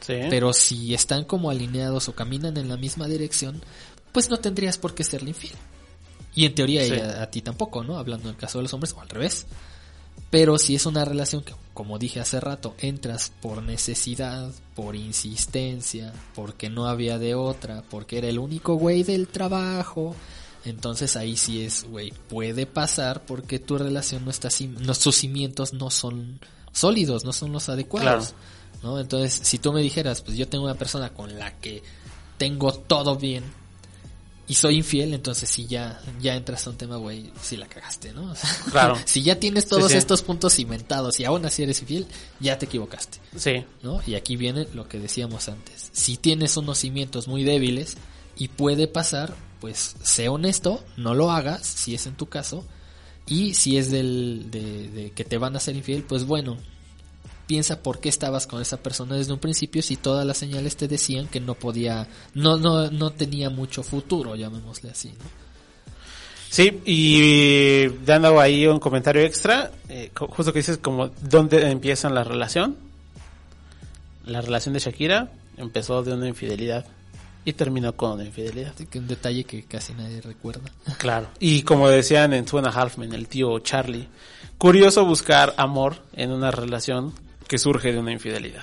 Sí. 0.00 0.14
pero 0.30 0.52
si 0.52 0.94
están 0.94 1.24
como 1.24 1.50
alineados 1.50 2.08
o 2.08 2.14
caminan 2.14 2.56
en 2.56 2.68
la 2.68 2.76
misma 2.76 3.06
dirección, 3.06 3.62
pues 4.12 4.28
no 4.30 4.38
tendrías 4.38 4.78
por 4.78 4.94
qué 4.94 5.04
serle 5.04 5.30
infiel. 5.30 5.54
Y 6.34 6.46
en 6.46 6.54
teoría 6.54 6.84
Sí. 6.84 6.92
ella 6.94 7.22
a 7.22 7.30
ti 7.30 7.42
tampoco, 7.42 7.84
¿no? 7.84 7.98
Hablando 7.98 8.28
en 8.28 8.34
el 8.34 8.40
caso 8.40 8.58
de 8.58 8.62
los 8.64 8.72
hombres 8.74 8.92
o 8.94 9.00
al 9.00 9.08
revés. 9.08 9.46
Pero 10.30 10.58
si 10.58 10.74
es 10.74 10.86
una 10.86 11.04
relación 11.04 11.42
que, 11.42 11.54
como 11.74 11.98
dije 11.98 12.20
hace 12.20 12.40
rato, 12.40 12.74
entras 12.78 13.32
por 13.42 13.62
necesidad, 13.62 14.50
por 14.74 14.96
insistencia, 14.96 16.12
porque 16.34 16.70
no 16.70 16.86
había 16.86 17.18
de 17.18 17.34
otra, 17.34 17.82
porque 17.90 18.18
era 18.18 18.28
el 18.28 18.38
único 18.38 18.74
güey 18.74 19.02
del 19.02 19.28
trabajo, 19.28 20.14
entonces 20.64 21.16
ahí 21.16 21.36
sí 21.36 21.62
es, 21.62 21.84
güey, 21.84 22.12
puede 22.28 22.66
pasar 22.66 23.24
porque 23.26 23.58
tu 23.58 23.76
relación 23.78 24.24
no 24.24 24.30
está, 24.30 24.48
sus 24.50 25.16
cimientos 25.16 25.72
no 25.74 25.90
son 25.90 26.40
sólidos, 26.72 27.24
no 27.24 27.32
son 27.32 27.52
los 27.52 27.68
adecuados. 27.68 28.28
Claro. 28.30 28.36
¿no? 28.82 28.98
Entonces, 29.00 29.40
si 29.46 29.58
tú 29.58 29.72
me 29.72 29.80
dijeras, 29.80 30.22
pues 30.22 30.36
yo 30.36 30.48
tengo 30.48 30.64
una 30.64 30.74
persona 30.74 31.10
con 31.10 31.38
la 31.38 31.52
que 31.58 31.82
tengo 32.38 32.72
todo 32.72 33.16
bien 33.16 33.44
y 34.48 34.54
soy 34.54 34.78
infiel, 34.78 35.14
entonces 35.14 35.48
sí 35.48 35.66
ya, 35.66 36.00
ya 36.20 36.34
entras 36.34 36.66
a 36.66 36.70
un 36.70 36.76
tema, 36.76 36.96
güey, 36.96 37.30
si 37.40 37.56
la 37.56 37.68
cagaste, 37.68 38.12
¿no? 38.12 38.32
O 38.32 38.34
sea, 38.34 38.50
Claro. 38.72 38.96
si 39.04 39.22
ya 39.22 39.38
tienes 39.38 39.68
todos 39.68 39.84
Sí, 39.86 39.92
sí. 39.92 39.98
estos 39.98 40.22
puntos 40.22 40.54
cimentados 40.54 41.20
y 41.20 41.24
aún 41.24 41.46
así 41.46 41.62
eres 41.62 41.80
infiel, 41.80 42.06
ya 42.40 42.58
te 42.58 42.66
equivocaste, 42.66 43.18
Sí. 43.36 43.64
¿no? 43.82 44.00
Y 44.06 44.16
aquí 44.16 44.36
viene 44.36 44.66
lo 44.74 44.88
que 44.88 44.98
decíamos 44.98 45.48
antes. 45.48 45.90
Si 45.92 46.16
tienes 46.16 46.56
unos 46.56 46.78
cimientos 46.78 47.28
muy 47.28 47.44
débiles 47.44 47.96
y 48.36 48.48
puede 48.48 48.88
pasar, 48.88 49.36
pues 49.60 49.94
sé 50.02 50.28
honesto, 50.28 50.82
no 50.96 51.14
lo 51.14 51.30
hagas, 51.30 51.64
si 51.64 51.94
es 51.94 52.06
en 52.06 52.16
tu 52.16 52.26
caso, 52.28 52.64
y 53.32 53.54
si 53.54 53.78
es 53.78 53.90
del, 53.90 54.50
de, 54.50 55.10
que 55.14 55.24
te 55.24 55.38
van 55.38 55.56
a 55.56 55.60
ser 55.60 55.74
infiel, 55.74 56.02
pues 56.02 56.26
bueno, 56.26 56.58
piensa 57.46 57.82
por 57.82 57.98
qué 57.98 58.10
estabas 58.10 58.46
con 58.46 58.60
esa 58.60 58.76
persona 58.76 59.16
desde 59.16 59.32
un 59.32 59.38
principio 59.38 59.80
si 59.80 59.96
todas 59.96 60.26
las 60.26 60.36
señales 60.36 60.76
te 60.76 60.86
decían 60.86 61.28
que 61.28 61.40
no 61.40 61.54
podía, 61.54 62.06
no, 62.34 62.58
no, 62.58 62.90
no 62.90 63.10
tenía 63.10 63.48
mucho 63.48 63.82
futuro, 63.82 64.36
llamémosle 64.36 64.90
así. 64.90 65.14
Sí, 66.50 66.82
y 66.84 67.88
dando 68.04 68.38
ahí 68.38 68.66
un 68.66 68.78
comentario 68.78 69.22
extra, 69.22 69.70
eh, 69.88 70.10
justo 70.14 70.52
que 70.52 70.58
dices 70.58 70.76
como 70.76 71.08
dónde 71.22 71.70
empieza 71.70 72.10
la 72.10 72.24
relación. 72.24 72.76
La 74.26 74.42
relación 74.42 74.74
de 74.74 74.80
Shakira 74.80 75.32
empezó 75.56 76.02
de 76.02 76.12
una 76.12 76.28
infidelidad 76.28 76.84
y 77.44 77.52
terminó 77.54 77.96
con 77.96 78.12
una 78.12 78.24
infidelidad. 78.24 78.72
Así 78.74 78.86
que 78.86 78.98
un 78.98 79.08
detalle 79.08 79.44
que 79.44 79.64
casi 79.64 79.94
nadie 79.94 80.20
recuerda. 80.20 80.70
Claro. 80.98 81.28
Y 81.40 81.62
como 81.62 81.88
decían 81.88 82.32
en 82.32 82.44
Two 82.44 82.58
and 82.58 82.68
a 82.68 82.70
Half 82.70 82.98
Men, 82.98 83.12
el 83.12 83.28
tío 83.28 83.58
Charlie, 83.60 84.08
curioso 84.58 85.04
buscar 85.04 85.54
amor 85.56 86.02
en 86.12 86.30
una 86.30 86.50
relación 86.50 87.12
que 87.48 87.58
surge 87.58 87.92
de 87.92 87.98
una 87.98 88.12
infidelidad. 88.12 88.62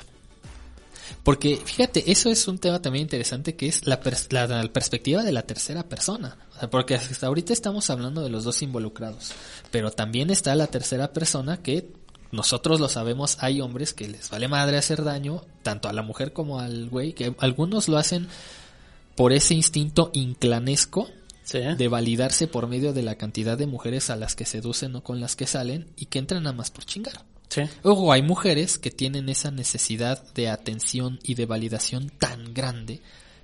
Porque 1.24 1.58
fíjate, 1.64 2.12
eso 2.12 2.30
es 2.30 2.48
un 2.48 2.60
tema 2.60 2.82
también 2.82 3.04
interesante 3.04 3.56
que 3.56 3.68
es 3.68 3.86
la, 3.86 4.02
pers- 4.02 4.32
la, 4.32 4.48
la 4.48 4.72
perspectiva 4.72 5.22
de 5.22 5.34
la 5.34 5.42
tercera 5.42 5.84
persona. 5.84 6.38
O 6.56 6.60
sea, 6.60 6.70
porque 6.70 6.96
hasta 6.96 7.28
ahorita 7.28 7.52
estamos 7.52 7.90
hablando 7.90 8.22
de 8.22 8.30
los 8.30 8.46
dos 8.46 8.62
involucrados, 8.62 9.34
pero 9.70 9.92
también 9.92 10.30
está 10.30 10.56
la 10.56 10.68
tercera 10.68 11.12
persona 11.12 11.58
que 11.62 11.92
nosotros 12.32 12.80
lo 12.80 12.88
sabemos, 12.88 13.38
hay 13.42 13.60
hombres 13.60 13.94
que 13.94 14.08
les 14.08 14.30
vale 14.30 14.48
madre 14.48 14.78
hacer 14.78 15.04
daño, 15.04 15.42
tanto 15.64 15.90
a 15.90 15.94
la 15.94 16.04
mujer 16.04 16.32
como 16.32 16.60
al 16.60 16.88
güey, 16.88 17.14
que 17.14 17.36
algunos 17.40 17.88
lo 17.90 17.98
hacen 17.98 18.28
por 19.20 19.34
ese 19.34 19.54
instinto 19.54 20.12
inclanesco 20.14 21.10
Sí. 21.44 21.60
de 21.60 21.88
validarse 21.90 22.48
por 22.48 22.68
medio 22.68 22.94
de 22.94 23.02
la 23.02 23.16
cantidad 23.16 23.58
de 23.58 23.66
mujeres 23.68 24.10
a 24.10 24.16
las 24.16 24.34
que 24.34 24.46
seducen 24.46 24.96
o 24.96 25.04
con 25.04 25.20
las 25.20 25.36
que 25.36 25.46
salen 25.46 25.88
y 25.98 26.06
que 26.06 26.20
entran 26.20 26.48
a 26.48 26.54
más 26.54 26.72
por 26.72 26.86
chingar. 26.86 27.26
Sí. 27.50 27.64
Ojo, 27.84 28.14
hay 28.14 28.22
mujeres 28.22 28.78
que 28.78 28.92
tienen 28.92 29.28
esa 29.28 29.52
necesidad 29.52 30.24
de 30.36 30.48
atención 30.48 31.20
y 31.22 31.34
de 31.34 31.46
validación 31.46 32.12
tan 32.18 32.54
grande 32.54 33.02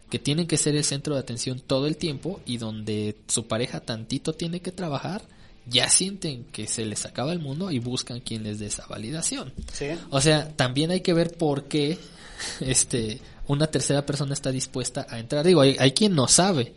que 0.09 0.17
tienen 0.17 0.47
que 0.47 0.55
ser 0.57 0.78
el 0.78 0.86
centro 0.86 1.15
de 1.15 1.19
atención 1.19 1.59
todo 1.59 1.88
el 1.88 1.97
tiempo 1.97 2.39
y 2.45 2.55
donde 2.55 3.17
su 3.28 3.45
pareja 3.47 3.82
tantito 3.82 4.32
tiene 4.32 4.61
que 4.61 4.71
trabajar, 4.71 5.23
ya 5.65 5.89
sienten 5.89 6.45
que 6.45 6.67
se 6.67 6.86
les 6.86 7.05
acaba 7.05 7.34
el 7.34 7.39
mundo 7.39 7.69
y 7.69 7.80
buscan 7.80 8.21
quien 8.21 8.43
les 8.43 8.59
dé 8.59 8.67
esa 8.67 8.86
validación. 8.88 9.51
Sí. 9.73 9.88
O 10.09 10.21
sea, 10.21 10.55
también 10.55 10.91
hay 10.91 11.01
que 11.01 11.13
ver 11.13 11.36
por 11.36 11.65
qué 11.65 11.97
este 12.61 13.19
una 13.48 13.68
tercera 13.68 14.06
persona 14.06 14.34
está 14.34 14.52
dispuesta 14.52 15.06
a 15.10 15.20
entrar. 15.20 15.46
Digo, 15.46 15.62
hay, 15.62 15.76
hay 15.80 15.91
quien 15.91 16.16
no 16.16 16.28
sabe. 16.28 16.74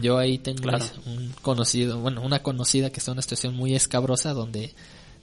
Yo 0.00 0.16
ahí 0.16 0.38
tengo 0.38 0.62
Claro. 0.62 0.84
un 1.04 1.34
conocido, 1.42 1.98
bueno, 2.00 2.22
una 2.22 2.42
conocida 2.42 2.88
que 2.90 3.00
está 3.00 3.10
en 3.10 3.16
una 3.16 3.22
situación 3.22 3.54
muy 3.54 3.74
escabrosa 3.74 4.32
donde 4.32 4.72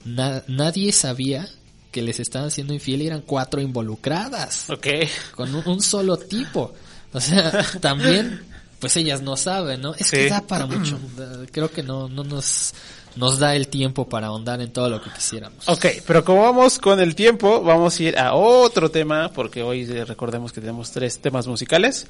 na- 0.04 0.44
nadie 0.46 0.92
sabía 0.92 1.48
que 1.90 2.00
les 2.00 2.20
estaban 2.20 2.52
siendo 2.52 2.72
infiel 2.72 3.02
y 3.02 3.06
eran 3.08 3.22
cuatro 3.22 3.60
involucradas 3.60 4.70
Ok. 4.70 4.86
con 5.34 5.52
un, 5.52 5.66
un 5.66 5.82
solo 5.82 6.16
tipo. 6.16 6.72
O 7.12 7.20
sea, 7.20 7.50
también, 7.80 8.40
pues 8.78 8.96
ellas 8.96 9.20
no 9.20 9.36
saben, 9.36 9.80
¿no? 9.80 9.94
Es 9.94 10.12
que 10.12 10.28
da 10.28 10.40
para 10.46 10.66
mucho. 10.66 10.96
Creo 11.50 11.70
que 11.72 11.82
no, 11.82 12.08
no 12.08 12.22
nos, 12.22 12.72
nos 13.16 13.38
da 13.38 13.56
el 13.56 13.68
tiempo 13.68 14.08
para 14.08 14.28
ahondar 14.28 14.60
en 14.60 14.70
todo 14.70 14.88
lo 14.88 15.00
que 15.02 15.10
quisiéramos. 15.10 15.68
Ok, 15.68 15.86
pero 16.06 16.24
como 16.24 16.42
vamos 16.42 16.78
con 16.78 17.00
el 17.00 17.14
tiempo, 17.14 17.62
vamos 17.62 17.98
a 17.98 18.02
ir 18.02 18.18
a 18.18 18.34
otro 18.34 18.90
tema, 18.90 19.30
porque 19.32 19.62
hoy 19.62 19.86
recordemos 19.86 20.52
que 20.52 20.60
tenemos 20.60 20.92
tres 20.92 21.18
temas 21.18 21.46
musicales. 21.46 22.06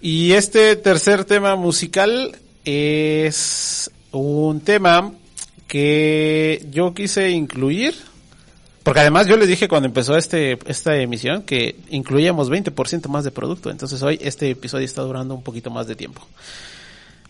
Y 0.00 0.32
este 0.32 0.76
tercer 0.76 1.24
tema 1.24 1.56
musical 1.56 2.36
es 2.64 3.90
un 4.12 4.60
tema 4.60 5.12
que 5.66 6.66
yo 6.70 6.94
quise 6.94 7.30
incluir, 7.30 7.94
porque 8.82 9.00
además 9.00 9.26
yo 9.26 9.36
les 9.36 9.48
dije 9.48 9.68
cuando 9.68 9.88
empezó 9.88 10.16
este, 10.16 10.58
esta 10.66 10.96
emisión 10.96 11.42
que 11.42 11.76
incluíamos 11.90 12.50
20% 12.50 13.08
más 13.08 13.24
de 13.24 13.30
producto, 13.30 13.70
entonces 13.70 14.02
hoy 14.02 14.18
este 14.22 14.50
episodio 14.50 14.84
está 14.84 15.02
durando 15.02 15.34
un 15.34 15.42
poquito 15.42 15.70
más 15.70 15.86
de 15.86 15.96
tiempo. 15.96 16.22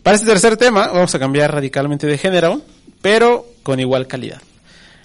Para 0.03 0.17
este 0.17 0.29
tercer 0.29 0.57
tema 0.57 0.89
vamos 0.89 1.15
a 1.15 1.19
cambiar 1.19 1.53
radicalmente 1.53 2.07
de 2.07 2.19
género, 2.19 2.61
pero 3.03 3.47
con 3.63 3.81
igual 3.81 4.07
calidad. 4.07 4.43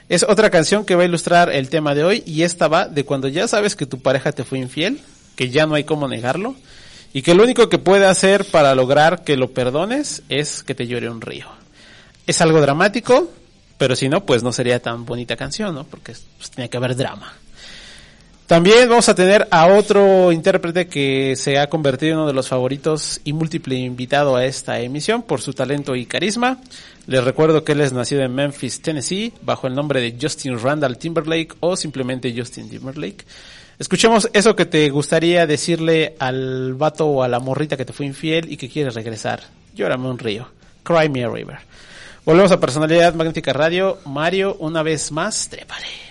Es 0.10 0.24
otra 0.28 0.50
canción 0.50 0.84
que 0.84 0.96
va 0.96 1.04
a 1.04 1.06
ilustrar 1.06 1.50
el 1.52 1.70
tema 1.70 1.96
de 1.96 2.04
hoy 2.04 2.24
y 2.26 2.44
esta 2.44 2.68
va 2.68 2.88
de 2.88 3.06
cuando 3.06 3.28
ya 3.28 3.48
sabes 3.48 3.76
que 3.76 3.86
tu 3.86 4.02
pareja 4.02 4.32
te 4.32 4.44
fue 4.44 4.60
infiel, 4.60 5.00
que 5.36 5.50
ya 5.50 5.66
no 5.66 5.76
hay 5.76 5.86
cómo 5.86 6.08
negarlo 6.08 6.56
y 7.14 7.22
que 7.22 7.34
lo 7.34 7.44
único 7.44 7.70
que 7.70 7.78
puede 7.78 8.06
hacer 8.06 8.46
para 8.46 8.76
lograr 8.76 9.24
que 9.24 9.38
lo 9.38 9.52
perdones 9.52 10.24
es 10.30 10.64
que 10.64 10.76
te 10.76 10.88
llore 10.88 11.10
un 11.10 11.22
río. 11.22 11.48
Es 12.28 12.42
algo 12.42 12.62
dramático, 12.62 13.32
pero 13.78 13.96
si 13.96 14.10
no, 14.10 14.26
pues 14.26 14.44
no 14.44 14.52
sería 14.52 14.82
tan 14.82 15.06
bonita 15.06 15.36
canción, 15.36 15.76
¿no? 15.76 15.86
Porque 15.86 16.14
pues, 16.38 16.52
tenía 16.52 16.70
que 16.70 16.78
haber 16.78 16.96
drama. 16.96 17.34
También 18.48 18.89
vamos 18.89 19.08
a 19.08 19.16
tener 19.16 19.48
a 19.50 19.68
otro 19.68 20.32
intérprete 20.32 20.88
que 20.88 21.36
se 21.38 21.58
ha 21.58 21.70
convertido 21.70 22.12
en 22.12 22.18
uno 22.18 22.28
de 22.28 22.34
los 22.34 22.50
favoritos 22.50 23.22
y 23.24 23.32
múltiple 23.32 23.76
invitado 23.76 24.36
a 24.36 24.46
esta 24.46 24.80
emisión 24.82 25.24
por 25.24 25.39
su 25.39 25.54
talento 25.54 25.96
y 25.96 26.06
carisma. 26.06 26.58
Les 27.08 27.24
recuerdo 27.24 27.64
que 27.64 27.72
él 27.72 27.82
es 27.82 27.94
nacido 27.94 28.24
en 28.24 28.36
Memphis, 28.36 28.82
Tennessee, 28.82 29.32
bajo 29.42 29.68
el 29.68 29.74
nombre 29.74 30.02
de 30.02 30.18
Justin 30.22 30.60
Randall 30.60 30.98
Timberlake 30.98 31.56
o 31.62 31.78
simplemente 31.78 32.34
Justin 32.36 32.70
Timberlake. 32.70 33.26
Escuchemos 33.80 34.30
eso 34.34 34.56
que 34.56 34.66
te 34.66 34.89
gustaría 34.89 35.48
decirle 35.48 36.16
al 36.20 36.76
vato 36.76 37.08
o 37.08 37.24
a 37.24 37.28
la 37.28 37.39
morrita 37.39 37.78
que 37.78 37.86
te 37.86 37.94
fue 37.94 38.06
infiel 38.06 38.52
y 38.52 38.58
que 38.58 38.70
quieres 38.70 38.94
regresar. 38.94 39.42
Llórame 39.74 40.10
un 40.10 40.20
río. 40.20 40.48
Cry 40.84 41.10
me 41.10 41.24
a 41.24 41.30
river. 41.30 41.60
Volvemos 42.24 42.52
a 42.52 42.60
Personalidad 42.60 43.16
Magnética 43.16 43.54
Radio. 43.54 43.98
Mario, 44.06 44.58
una 44.60 44.84
vez 44.84 45.12
más, 45.12 45.50
trépale. 45.50 46.11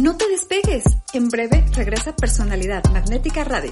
No 0.00 0.16
te 0.16 0.26
despegues. 0.28 0.84
En 1.12 1.28
breve 1.28 1.62
regresa 1.74 2.16
Personalidad 2.16 2.82
Magnética 2.90 3.44
Radio. 3.44 3.70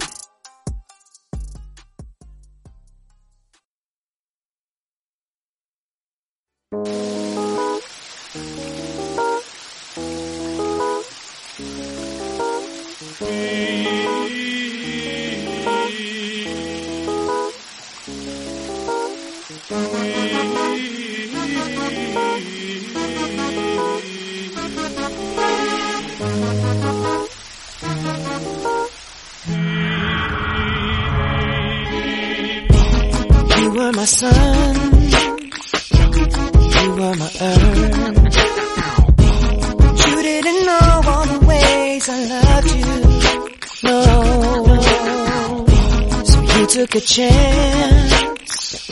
Chance. 47.18 48.90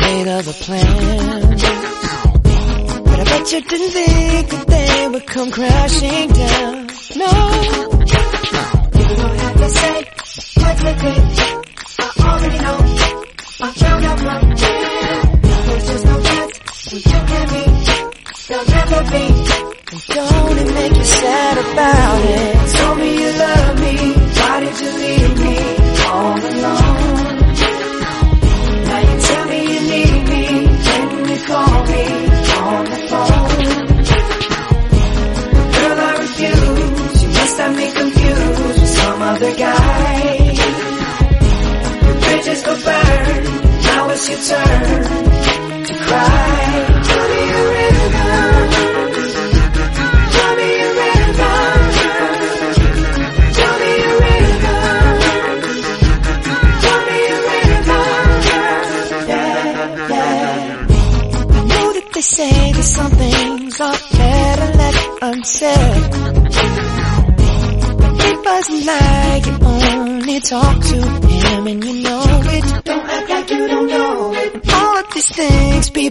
Made 0.00 0.28
other 0.28 0.52
plans. 0.52 1.62
But 3.04 3.20
I 3.20 3.24
bet 3.24 3.52
you 3.52 3.60
didn't 3.60 3.90
think 3.90 4.48
that 4.50 4.66
they 4.66 5.08
would 5.12 5.26
come 5.26 5.50
crashing 5.52 6.28
down. 6.32 6.55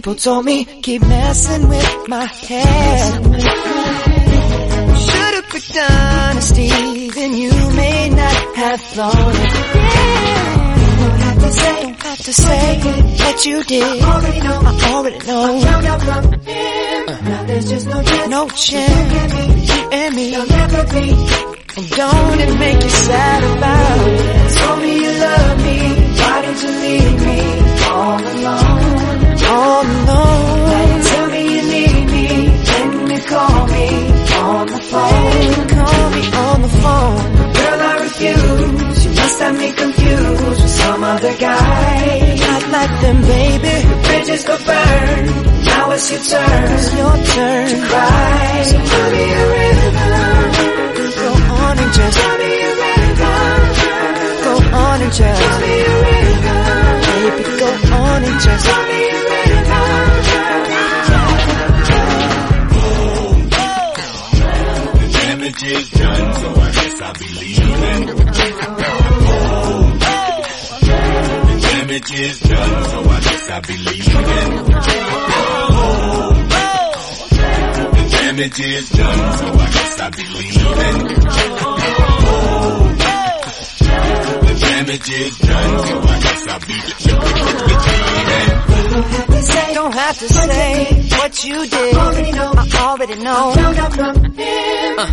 People 0.06 0.14
told 0.14 0.44
me 0.44 0.64
keep 0.82 1.02
messing 1.02 1.68
with 1.68 2.08
my 2.08 2.26
head. 2.26 3.12
Should've 5.04 5.48
picked 5.50 5.76
honesty, 5.76 7.10
then 7.10 7.36
you 7.36 7.50
may 7.74 8.10
not 8.10 8.54
have 8.54 8.80
thought 8.80 9.34
it. 9.34 9.52
Don't 11.00 11.18
have 11.26 11.38
to 11.40 11.50
say, 11.50 11.82
don't 11.82 12.02
have 12.04 12.18
to 12.18 12.32
say 12.32 12.78
that 13.18 13.46
you 13.46 13.64
did. 13.64 13.82
I 13.82 14.14
already 14.14 14.40
know. 14.46 14.60
I 14.62 14.92
already 14.92 15.18
know. 15.26 15.42
I 15.42 15.60
found 15.64 15.86
out 15.86 16.02
from 16.02 16.32
him. 16.40 17.06
Now 17.24 17.42
there's 17.42 17.68
just 17.68 17.88
no 17.88 18.00
chance. 18.04 18.28
No 18.28 18.48
chance. 18.50 19.68
You 19.68 19.88
and 19.90 20.14
me. 20.14 20.30
You'll 20.30 20.46
never 20.46 20.84
be. 20.94 21.06
And 21.78 21.90
don't 21.90 22.40
it 22.44 22.58
make 22.60 22.80
you 22.80 22.90
sad 22.90 23.42
about 23.58 24.08
it? 24.08 24.54
Told 24.56 24.78
me 24.82 25.02
you 25.02 25.12
love 25.26 25.58
me. 25.66 25.78
Why 26.20 26.42
did 26.46 26.62
you 26.62 26.70
leave 26.84 27.26
me 27.26 27.38
all 27.90 28.20
alone? 28.22 29.05
All 29.44 29.82
alone. 29.82 30.70
Now 30.70 31.02
tell 31.02 31.26
me 31.30 31.42
you 31.54 31.62
need 31.74 32.06
me. 32.14 32.26
When 32.70 33.10
you 33.10 33.20
call 33.32 33.66
me 33.66 33.86
on 34.46 34.66
the 34.66 34.80
phone. 34.90 35.68
Call 35.76 36.10
me 36.10 36.22
on 36.46 36.62
the 36.62 36.72
phone. 36.82 37.52
Girl, 37.56 37.80
I 37.90 37.94
refuse. 38.06 39.04
You 39.04 39.10
must 39.20 39.40
have 39.40 39.58
me 39.58 39.72
confused 39.72 40.44
with 40.48 40.70
some 40.70 41.02
other 41.04 41.34
guy. 41.36 42.36
Not 42.46 42.62
like 42.70 42.94
them, 43.02 43.20
baby. 43.22 43.76
Bridges 44.06 44.44
go 44.44 44.56
burn. 44.56 45.24
Now 45.64 45.90
it's 45.92 46.10
your 46.10 46.20
turn. 46.20 46.72
It's 46.76 46.94
your 46.96 47.16
turn 47.34 47.68
to 47.68 47.78
cry. 47.88 48.62
So 48.70 48.76
tell 48.90 49.10
me 49.14 49.24
a 49.32 49.44
river. 49.56 50.16
Go 51.20 51.30
on 51.62 51.78
and 51.78 51.92
just 51.98 52.18
tell 52.18 52.38
me 52.38 52.52
a 52.70 52.72
river. 52.84 53.36
Go 54.46 54.54
on 54.84 55.00
and 55.02 55.12
just 55.12 55.40
tell 55.42 55.60
me 55.60 55.74
a 55.80 55.96
river. 56.06 56.62
Baby, 57.06 57.42
go 57.60 57.68
on 57.96 58.24
and 58.24 58.40
just 58.40 58.64
tell 58.66 58.84
me 58.86 59.10
a 59.10 59.25
The 59.25 59.25
damage 65.58 65.72
is 65.72 65.90
done, 65.90 66.34
so 66.34 66.50
I 66.50 66.70
guess 66.72 67.00
I'll 67.00 67.14
be 67.14 67.28
leaving. 67.28 68.06
The 71.46 71.60
damage 71.62 72.12
is 72.12 72.40
done, 72.40 72.84
so 72.84 73.00
I 73.00 73.20
guess 73.20 73.48
I'll 73.50 73.62
be 73.62 73.76
leaving. 73.76 74.66
The 77.92 78.08
damage 78.10 78.60
is 78.60 78.88
done, 78.90 79.32
so 79.38 79.46
I 79.46 79.70
guess 79.72 80.00
I'll 80.00 80.10
be 80.10 80.24
leaving. 80.26 81.06
The 84.26 84.54
damage 84.60 85.08
is 85.10 85.38
done, 85.38 85.78
so 85.86 86.00
I 86.00 86.20
guess 86.20 86.46
I'll 86.48 86.60
be 86.60 86.74
leaving. 86.74 87.16
Don't 89.74 89.94
have 89.94 90.18
to 90.18 90.28
say 90.28 90.84
what 91.18 91.44
you 91.44 91.66
did. 91.66 91.94
I 91.94 92.06
already 92.06 92.32
know. 92.32 92.52
I 92.56 92.68
already 92.80 93.14
know. 93.22 93.52
Uh, 94.98 95.06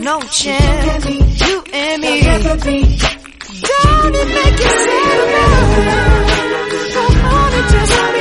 no 0.00 0.20
chance. 0.20 1.06
You 1.06 1.64
and 1.72 2.02
me. 2.02 2.20
Don't 2.22 4.14
it 4.14 4.28
make 4.28 4.58
you 4.60 4.70
sad 4.86 5.18
about 5.26 5.72
it? 5.72 6.94
Go 6.94 7.00
on 7.00 7.52
and 7.52 7.68
just 7.72 7.92
tell 7.92 8.12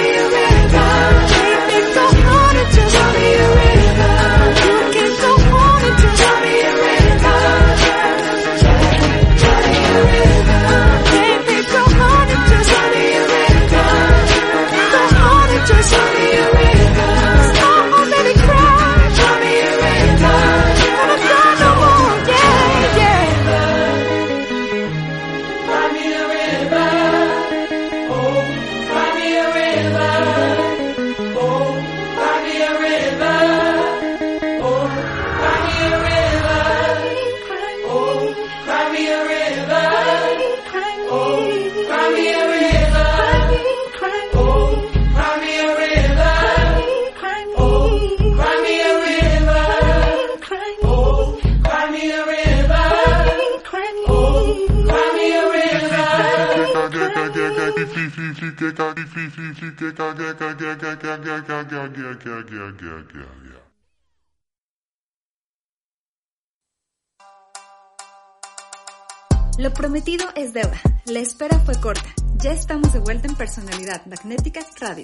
Lo 69.58 69.74
prometido 69.74 70.26
es 70.36 70.54
deuda. 70.54 70.82
La 71.06 71.20
espera 71.20 71.60
fue 71.60 71.80
corta. 71.80 72.14
Ya 72.38 72.52
estamos 72.52 72.92
de 72.92 73.00
vuelta 73.00 73.28
en 73.28 73.36
Personalidad 73.36 74.06
Magnética 74.06 74.60
Radio. 74.82 75.04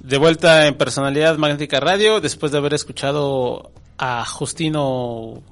De 0.00 0.18
vuelta 0.18 0.66
en 0.66 0.76
Personalidad 0.76 1.38
Magnética 1.38 1.80
Radio, 1.80 2.20
después 2.20 2.52
de 2.52 2.58
haber 2.58 2.74
escuchado 2.74 3.72
a 3.96 4.24
Justino... 4.26 5.42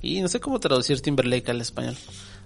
Y 0.00 0.20
no 0.20 0.26
sé 0.26 0.40
cómo 0.40 0.58
traducir 0.58 1.00
Timberlake 1.00 1.48
al 1.50 1.60
español. 1.60 1.96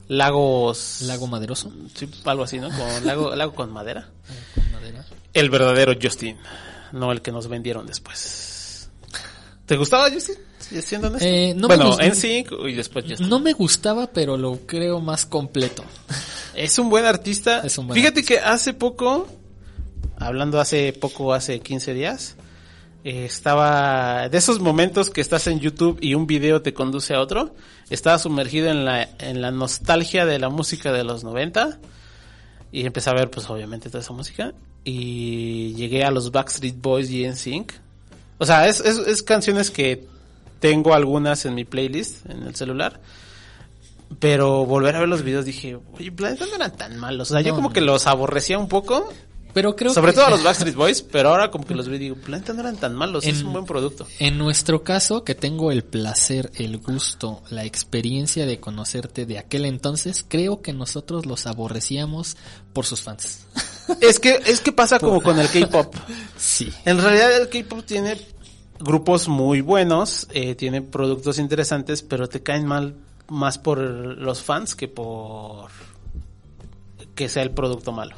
Lagos... 0.08 1.02
Lago 1.02 1.26
Maderoso. 1.26 1.72
Sí, 1.94 2.08
algo 2.24 2.44
así, 2.44 2.58
¿no? 2.58 2.68
Como 2.68 3.00
lago, 3.04 3.34
lago 3.36 3.54
con 3.54 3.72
madera. 3.72 4.08
Con 4.54 4.72
madera. 4.72 5.04
El 5.32 5.50
verdadero 5.50 5.94
Justin, 6.00 6.36
no 6.92 7.12
el 7.12 7.22
que 7.22 7.32
nos 7.32 7.48
vendieron 7.48 7.86
después. 7.86 8.88
¿Te 9.66 9.76
gustaba 9.76 10.10
Justin? 10.10 10.36
Siendo 10.58 11.08
honesto. 11.08 11.26
Eh, 11.26 11.54
no 11.54 11.68
me 11.68 11.76
bueno, 11.76 12.00
en 12.00 12.14
sync 12.14 12.52
y 12.66 12.72
después 12.72 13.04
Justin. 13.08 13.28
No 13.28 13.40
me 13.40 13.52
gustaba, 13.52 14.06
pero 14.06 14.36
lo 14.36 14.60
creo 14.66 15.00
más 15.00 15.26
completo. 15.26 15.84
Es 16.54 16.78
un 16.78 16.88
buen 16.88 17.04
artista. 17.04 17.60
Es 17.60 17.76
un 17.78 17.88
buen 17.88 18.00
Fíjate 18.00 18.24
que 18.24 18.38
hace 18.38 18.72
poco, 18.72 19.28
hablando 20.18 20.60
hace 20.60 20.92
poco, 20.92 21.34
hace 21.34 21.60
15 21.60 21.94
días, 21.94 22.36
eh, 23.06 23.24
estaba 23.24 24.28
de 24.28 24.36
esos 24.36 24.58
momentos 24.58 25.10
que 25.10 25.20
estás 25.20 25.46
en 25.46 25.60
YouTube 25.60 25.96
y 26.00 26.16
un 26.16 26.26
video 26.26 26.60
te 26.60 26.74
conduce 26.74 27.14
a 27.14 27.20
otro. 27.20 27.54
Estaba 27.88 28.18
sumergido 28.18 28.68
en 28.68 28.84
la, 28.84 29.08
en 29.20 29.40
la 29.40 29.52
nostalgia 29.52 30.26
de 30.26 30.40
la 30.40 30.48
música 30.48 30.90
de 30.90 31.04
los 31.04 31.22
90 31.22 31.78
y 32.72 32.84
empecé 32.84 33.10
a 33.10 33.12
ver, 33.12 33.30
pues 33.30 33.48
obviamente, 33.48 33.90
toda 33.90 34.02
esa 34.02 34.12
música. 34.12 34.54
Y 34.82 35.72
llegué 35.74 36.02
a 36.02 36.10
los 36.10 36.32
Backstreet 36.32 36.82
Boys 36.82 37.08
y 37.12 37.24
NSYNC. 37.28 37.74
O 38.38 38.44
sea, 38.44 38.66
es, 38.66 38.80
es, 38.80 38.98
es 38.98 39.22
canciones 39.22 39.70
que 39.70 40.04
tengo 40.58 40.92
algunas 40.92 41.46
en 41.46 41.54
mi 41.54 41.64
playlist 41.64 42.28
en 42.28 42.42
el 42.42 42.56
celular. 42.56 43.00
Pero 44.18 44.66
volver 44.66 44.96
a 44.96 44.98
ver 44.98 45.08
los 45.08 45.22
videos 45.22 45.44
dije, 45.44 45.78
oye, 45.96 46.10
Planeta 46.10 46.44
no 46.46 46.56
eran 46.56 46.76
tan 46.76 46.96
malos. 46.98 47.30
O 47.30 47.34
sea, 47.34 47.40
yo 47.40 47.54
como 47.54 47.72
que 47.72 47.82
los 47.82 48.08
aborrecía 48.08 48.58
un 48.58 48.66
poco. 48.66 49.08
Pero 49.56 49.74
creo 49.74 49.94
Sobre 49.94 50.12
que- 50.12 50.16
todo 50.16 50.26
a 50.26 50.30
los 50.30 50.42
Backstreet 50.44 50.74
Boys, 50.74 51.00
pero 51.00 51.30
ahora 51.30 51.50
como 51.50 51.64
que 51.64 51.74
los 51.74 51.88
vi 51.88 51.96
y 51.96 51.98
digo, 51.98 52.16
Planeta 52.16 52.52
no 52.52 52.60
eran 52.60 52.76
tan 52.76 52.94
malos, 52.94 53.24
es 53.24 53.42
un 53.42 53.54
buen 53.54 53.64
producto. 53.64 54.06
En 54.18 54.36
nuestro 54.36 54.84
caso, 54.84 55.24
que 55.24 55.34
tengo 55.34 55.72
el 55.72 55.82
placer, 55.82 56.50
el 56.56 56.76
gusto, 56.76 57.42
la 57.48 57.64
experiencia 57.64 58.44
de 58.44 58.60
conocerte 58.60 59.24
de 59.24 59.38
aquel 59.38 59.64
entonces, 59.64 60.26
creo 60.28 60.60
que 60.60 60.74
nosotros 60.74 61.24
los 61.24 61.46
aborrecíamos 61.46 62.36
por 62.74 62.84
sus 62.84 63.00
fans. 63.00 63.46
Es 64.02 64.20
que, 64.20 64.42
es 64.44 64.60
que 64.60 64.72
pasa 64.72 64.98
como 64.98 65.22
con 65.22 65.38
el 65.38 65.48
K-pop. 65.48 65.94
Sí. 66.36 66.70
En 66.84 67.00
realidad 67.00 67.34
el 67.40 67.48
K-pop 67.48 67.82
tiene 67.86 68.20
grupos 68.78 69.26
muy 69.26 69.62
buenos, 69.62 70.26
eh, 70.32 70.54
tiene 70.54 70.82
productos 70.82 71.38
interesantes, 71.38 72.02
pero 72.02 72.28
te 72.28 72.42
caen 72.42 72.66
mal 72.66 72.94
más 73.30 73.56
por 73.56 73.78
los 73.78 74.42
fans 74.42 74.76
que 74.76 74.86
por 74.86 75.70
que 77.14 77.30
sea 77.30 77.42
el 77.42 77.52
producto 77.52 77.90
malo. 77.92 78.16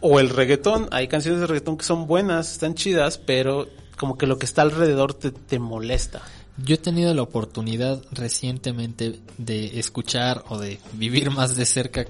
O 0.00 0.20
el 0.20 0.30
reggaetón, 0.30 0.88
hay 0.92 1.08
canciones 1.08 1.40
de 1.40 1.46
reggaetón 1.46 1.78
que 1.78 1.84
son 1.84 2.06
buenas, 2.06 2.52
están 2.52 2.74
chidas, 2.74 3.18
pero 3.18 3.68
como 3.96 4.18
que 4.18 4.26
lo 4.26 4.38
que 4.38 4.46
está 4.46 4.62
alrededor 4.62 5.14
te, 5.14 5.30
te 5.30 5.58
molesta. 5.58 6.22
Yo 6.58 6.74
he 6.74 6.78
tenido 6.78 7.12
la 7.14 7.22
oportunidad 7.22 8.02
recientemente 8.12 9.20
de 9.36 9.78
escuchar 9.78 10.44
o 10.48 10.58
de 10.58 10.80
vivir 10.92 11.30
más 11.30 11.56
de 11.56 11.66
cerca 11.66 12.04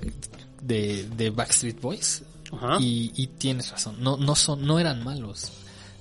de, 0.60 1.04
de 1.16 1.30
Backstreet 1.30 1.80
Boys. 1.80 2.22
Ajá. 2.52 2.76
Y, 2.80 3.12
y 3.16 3.26
tienes 3.26 3.70
razón, 3.70 3.96
no, 3.98 4.16
no 4.16 4.36
son, 4.36 4.64
no 4.64 4.78
eran 4.78 5.02
malos. 5.02 5.52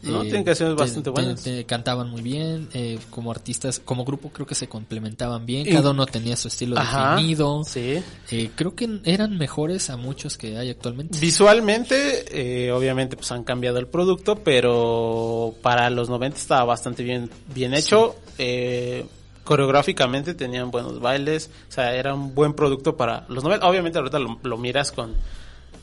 Eh, 0.05 0.11
No, 0.11 0.21
tienen 0.21 0.43
canciones 0.43 0.75
te- 0.75 0.81
bastante 0.81 1.03
te- 1.05 1.09
buenas. 1.09 1.41
te 1.43 1.65
cantaban 1.65 2.09
muy 2.09 2.21
bien, 2.21 2.69
eh, 2.73 2.99
como 3.09 3.31
artistas, 3.31 3.79
como 3.83 4.05
grupo 4.05 4.29
creo 4.29 4.45
que 4.45 4.55
se 4.55 4.67
complementaban 4.69 5.45
bien, 5.45 5.65
cada 5.71 5.91
uno 5.91 6.05
tenía 6.05 6.35
su 6.37 6.47
estilo 6.47 6.77
Ajá, 6.77 7.15
definido. 7.15 7.63
Sí. 7.65 8.01
Eh, 8.31 8.49
creo 8.55 8.75
que 8.75 8.99
eran 9.03 9.37
mejores 9.37 9.89
a 9.89 9.97
muchos 9.97 10.37
que 10.37 10.57
hay 10.57 10.69
actualmente. 10.69 11.17
Visualmente, 11.19 12.65
eh, 12.67 12.71
obviamente, 12.71 13.15
pues 13.15 13.31
han 13.31 13.43
cambiado 13.43 13.79
el 13.79 13.87
producto, 13.87 14.35
pero 14.43 15.55
para 15.61 15.89
los 15.89 16.09
90 16.09 16.37
estaba 16.37 16.63
bastante 16.65 17.03
bien, 17.03 17.29
bien 17.53 17.73
hecho. 17.73 18.15
Eh, 18.37 19.05
coreográficamente 19.43 20.33
tenían 20.33 20.71
buenos 20.71 20.99
bailes, 20.99 21.49
o 21.69 21.71
sea, 21.71 21.93
era 21.95 22.13
un 22.13 22.33
buen 22.33 22.53
producto 22.53 22.97
para 22.97 23.25
los 23.29 23.43
90. 23.43 23.67
Obviamente 23.67 23.97
ahorita 23.99 24.19
lo, 24.19 24.39
lo 24.43 24.57
miras 24.57 24.91
con 24.91 25.13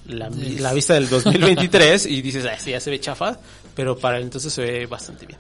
la, 0.09 0.31
Sí. 0.33 0.59
la 0.59 0.73
vista 0.73 0.95
del 0.95 1.09
2023 1.09 2.07
y 2.07 2.21
dices, 2.23 2.45
ah, 2.45 2.59
sí, 2.59 2.73
ya 2.73 2.81
se 2.81 2.91
ve 2.91 2.99
chafa, 2.99 3.39
pero 3.75 3.97
para 3.97 4.19
entonces 4.21 4.53
se 4.53 4.63
ve 4.63 4.87
bastante 4.87 5.27
bien. 5.27 5.39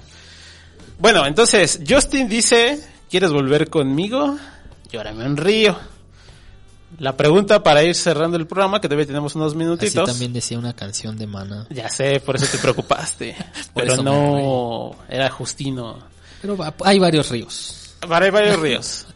Bueno, 0.98 1.26
entonces, 1.26 1.80
Justin 1.88 2.28
dice, 2.28 2.80
¿quieres 3.10 3.32
volver 3.32 3.68
conmigo? 3.68 4.36
Llórame 4.90 5.26
un 5.26 5.36
río. 5.36 5.76
La 6.98 7.16
pregunta 7.16 7.62
para 7.62 7.82
ir 7.82 7.94
cerrando 7.94 8.36
el 8.36 8.46
programa, 8.46 8.80
que 8.80 8.88
todavía 8.88 9.06
tenemos 9.06 9.34
unos 9.34 9.52
Así 9.52 9.59
minutitos. 9.59 10.09
también 10.09 10.32
decía 10.32 10.59
una 10.59 10.74
canción 10.74 11.16
de 11.16 11.26
Mana. 11.26 11.66
Ya 11.70 11.88
sé, 11.88 12.20
por 12.20 12.36
eso 12.36 12.46
te 12.46 12.59
preocupaste. 12.59 13.34
Pero 13.74 14.02
no, 14.02 14.94
era 15.09 15.30
Justino. 15.30 15.98
Pero 16.42 16.56
hay 16.84 16.98
varios 16.98 17.30
ríos. 17.30 17.96
Hay 18.02 18.30
varios 18.30 18.60
ríos. 18.60 19.06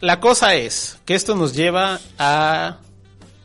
La 0.00 0.20
cosa 0.20 0.54
es 0.54 0.98
que 1.04 1.14
esto 1.14 1.34
nos 1.34 1.54
lleva 1.54 1.98
a 2.18 2.78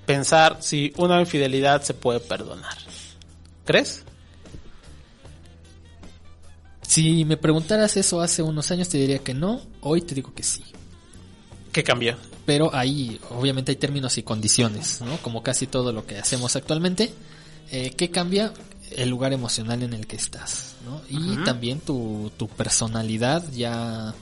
pensar 0.06 0.58
si 0.60 0.94
una 0.98 1.20
infidelidad 1.20 1.82
se 1.82 1.94
puede 1.94 2.20
perdonar. 2.20 2.78
¿Crees? 3.66 4.04
Si 6.90 7.24
me 7.24 7.38
preguntaras 7.38 7.96
eso 7.98 8.20
hace 8.20 8.42
unos 8.42 8.72
años 8.72 8.90
te 8.90 8.98
diría 8.98 9.20
que 9.20 9.36
no, 9.36 9.62
hoy 9.82 10.02
te 10.02 10.16
digo 10.16 10.34
que 10.34 10.42
sí. 10.42 10.64
¿Qué 11.72 11.84
cambió? 11.84 12.16
Pero 12.48 12.74
ahí 12.74 13.20
obviamente 13.30 13.72
hay 13.72 13.76
términos 13.76 14.18
y 14.18 14.24
condiciones, 14.24 15.00
¿no? 15.02 15.18
Como 15.18 15.44
casi 15.44 15.68
todo 15.68 15.94
lo 15.94 16.08
que 16.08 16.18
hacemos 16.18 16.56
actualmente. 16.56 17.14
Eh, 17.70 17.92
¿Qué 17.96 18.10
cambia? 18.10 18.52
El 18.90 19.10
lugar 19.10 19.34
emocional 19.34 19.84
en 19.84 19.94
el 19.94 20.08
que 20.08 20.16
estás, 20.16 20.74
¿no? 20.84 21.00
Y 21.10 21.38
también 21.44 21.80
tu, 21.80 22.32
tu 22.38 22.48
personalidad 22.48 23.44
ya 23.52 24.16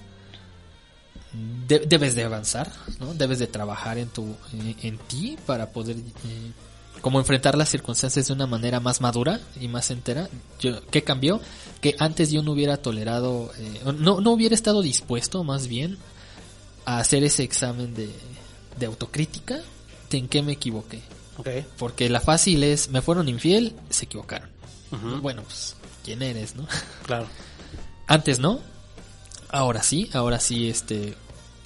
de- 1.69 1.79
debes 1.87 2.15
de 2.15 2.25
avanzar, 2.25 2.69
¿no? 2.99 3.13
Debes 3.13 3.39
de 3.39 3.47
trabajar 3.47 3.97
en 3.97 4.09
tu 4.09 4.35
en, 4.51 4.75
en 4.81 4.97
ti 4.97 5.37
para 5.45 5.69
poder 5.71 5.95
eh, 5.95 6.51
como 6.99 7.19
enfrentar 7.19 7.57
las 7.57 7.69
circunstancias 7.69 8.27
de 8.27 8.33
una 8.33 8.45
manera 8.47 8.81
más 8.81 8.99
madura 8.99 9.39
y 9.61 9.69
más 9.69 9.89
entera. 9.89 10.27
Yo, 10.59 10.85
¿Qué 10.87 11.01
cambió? 11.03 11.39
Que 11.81 11.95
antes 11.99 12.31
yo 12.31 12.41
no 12.41 12.53
hubiera 12.53 12.77
tolerado, 12.77 13.51
eh, 13.57 13.81
no, 13.97 14.19
no 14.19 14.31
hubiera 14.31 14.55
estado 14.55 14.81
dispuesto 14.81 15.43
más 15.43 15.67
bien 15.67 15.97
a 16.85 16.99
hacer 16.99 17.23
ese 17.23 17.43
examen 17.43 17.93
de, 17.93 18.09
de 18.79 18.85
autocrítica 18.85 19.59
de 20.09 20.17
en 20.17 20.27
qué 20.27 20.41
me 20.41 20.53
equivoqué. 20.53 21.01
Porque 21.77 22.09
la 22.09 22.19
fácil 22.19 22.63
es, 22.63 22.89
me 22.89 23.01
fueron 23.01 23.29
infiel, 23.29 23.75
se 23.89 24.05
equivocaron. 24.05 24.49
Ujú. 24.91 25.21
Bueno, 25.21 25.43
pues, 25.43 25.75
¿quién 26.03 26.21
eres, 26.21 26.55
no? 26.55 26.67
Claro. 27.05 27.27
Antes 28.07 28.39
no, 28.39 28.59
ahora 29.49 29.83
sí, 29.83 30.09
ahora 30.13 30.39
sí, 30.39 30.69
este, 30.69 31.15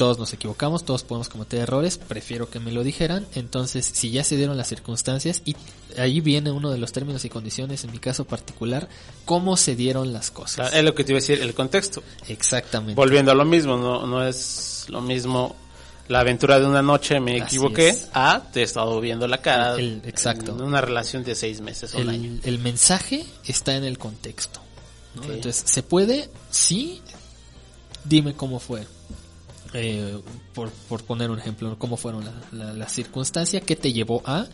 todos 0.02 0.18
nos 0.18 0.34
equivocamos, 0.34 0.84
todos 0.84 1.04
podemos 1.04 1.30
cometer 1.30 1.60
errores, 1.60 2.00
prefiero 2.00 2.50
que 2.50 2.60
me 2.60 2.72
lo 2.72 2.84
dijeran, 2.84 3.28
entonces 3.36 3.86
si 3.86 4.10
ya 4.10 4.24
se 4.24 4.36
dieron 4.36 4.58
las 4.58 4.68
circunstancias 4.68 5.44
y 5.46 5.56
ahí 5.96 6.22
viene 6.22 6.50
uno 6.50 6.72
de 6.72 6.80
los 6.80 6.92
términos 6.92 7.24
y 7.24 7.30
condiciones, 7.30 7.84
en 7.84 7.92
mi 7.92 8.00
caso 8.00 8.26
particular, 8.26 8.90
cómo 9.26 9.58
se 9.58 9.76
dieron 9.76 10.12
las 10.12 10.32
cosas. 10.32 10.56
Claro, 10.56 10.76
es 10.76 10.84
lo 10.84 10.96
que 10.96 11.04
te 11.04 11.12
iba 11.12 11.20
a 11.20 11.22
decir, 11.22 11.40
el 11.40 11.54
contexto. 11.54 12.02
Exactamente. 12.28 12.96
Volviendo 12.96 13.32
a 13.32 13.36
lo 13.36 13.46
mismo, 13.46 13.78
no, 13.78 14.08
no 14.08 14.26
es 14.26 14.86
lo 14.88 15.02
mismo 15.02 15.56
la 16.08 16.22
aventura 16.22 16.60
de 16.60 16.66
una 16.66 16.82
noche 16.82 17.20
me 17.20 17.34
Así 17.34 17.58
equivoqué 17.58 17.90
es. 17.90 18.08
a 18.12 18.42
te 18.52 18.62
he 18.62 18.64
estado 18.64 19.00
viendo 19.02 19.28
la 19.28 19.38
cara 19.38 19.76
El- 19.76 20.02
exacto. 20.04 20.54
en 20.56 20.64
una 20.64 20.82
relación 20.82 21.24
de 21.24 21.36
seis 21.36 21.62
meses 21.62 21.94
o 21.94 22.00
un 22.00 22.10
año. 22.10 22.40
el, 22.42 22.58
mensaje 22.58 23.24
está 23.46 23.76
en 23.76 23.84
el 23.84 24.00
contexto. 24.00 24.62
¿no? 25.14 25.26
Entonces, 25.26 25.62
¿se 25.64 25.84
puede? 25.84 26.28
Sí. 26.50 27.04
Dime 28.04 28.34
cómo 28.34 28.60
fue. 28.60 28.88
Eh, 29.74 30.20
por, 30.54 30.70
por 30.70 31.04
poner 31.04 31.30
un 31.32 31.40
ejemplo, 31.40 31.78
cómo 31.80 31.96
fueron 31.98 32.26
la, 32.26 32.34
la, 32.52 32.74
la 32.74 32.90
circunstancia, 32.90 33.62
qué 33.62 33.76
te 33.76 33.94
llevó 33.94 34.22
a. 34.26 34.48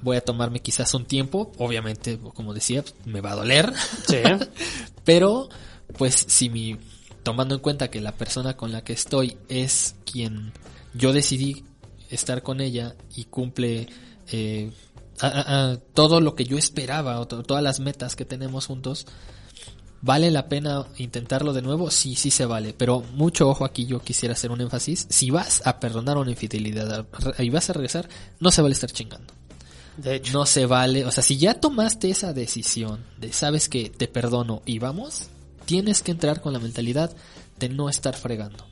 Voy 0.00 0.16
a 0.16 0.20
tomarme 0.20 0.60
quizás 0.60 0.94
un 0.94 1.04
tiempo, 1.06 1.50
obviamente, 1.58 2.18
como 2.34 2.54
decía, 2.54 2.84
me 3.04 3.20
va 3.20 3.32
a 3.32 3.36
doler. 3.36 3.72
Sí. 4.06 4.18
Pero, 5.04 5.48
pues, 5.96 6.14
si 6.28 6.50
mi, 6.50 6.76
tomando 7.24 7.56
en 7.56 7.60
cuenta 7.60 7.90
que 7.90 8.00
la 8.00 8.12
persona 8.12 8.56
con 8.56 8.70
la 8.70 8.84
que 8.84 8.92
estoy 8.92 9.36
es 9.48 9.96
quien 10.10 10.52
yo 10.94 11.12
decidí 11.12 11.64
estar 12.10 12.42
con 12.44 12.60
ella 12.60 12.94
y 13.16 13.24
cumple 13.24 13.88
eh, 14.30 14.70
a- 15.20 15.26
a- 15.26 15.70
a 15.72 15.76
todo 15.78 16.20
lo 16.20 16.36
que 16.36 16.44
yo 16.44 16.56
esperaba, 16.58 17.18
o 17.18 17.26
to- 17.26 17.42
todas 17.42 17.62
las 17.64 17.80
metas 17.80 18.14
que 18.14 18.24
tenemos 18.24 18.66
juntos, 18.66 19.04
¿Vale 20.00 20.30
la 20.30 20.48
pena 20.48 20.86
intentarlo 20.98 21.52
de 21.52 21.62
nuevo? 21.62 21.90
Sí, 21.90 22.14
sí 22.14 22.30
se 22.30 22.46
vale. 22.46 22.72
Pero 22.76 23.02
mucho 23.14 23.48
ojo 23.48 23.64
aquí, 23.64 23.86
yo 23.86 24.00
quisiera 24.00 24.34
hacer 24.34 24.50
un 24.50 24.60
énfasis. 24.60 25.06
Si 25.10 25.30
vas 25.30 25.62
a 25.64 25.80
perdonar 25.80 26.16
una 26.18 26.30
infidelidad 26.30 27.06
y 27.38 27.50
vas 27.50 27.68
a 27.70 27.72
regresar, 27.72 28.08
no 28.38 28.50
se 28.50 28.62
vale 28.62 28.74
estar 28.74 28.90
chingando. 28.90 29.34
De 29.96 30.16
hecho. 30.16 30.32
No 30.32 30.46
se 30.46 30.66
vale. 30.66 31.04
O 31.04 31.10
sea, 31.10 31.24
si 31.24 31.36
ya 31.36 31.54
tomaste 31.54 32.10
esa 32.10 32.32
decisión 32.32 33.04
de 33.18 33.32
sabes 33.32 33.68
que 33.68 33.90
te 33.90 34.06
perdono 34.06 34.62
y 34.64 34.78
vamos, 34.78 35.28
tienes 35.64 36.02
que 36.02 36.12
entrar 36.12 36.40
con 36.40 36.52
la 36.52 36.60
mentalidad 36.60 37.14
de 37.58 37.68
no 37.68 37.88
estar 37.88 38.14
fregando. 38.14 38.64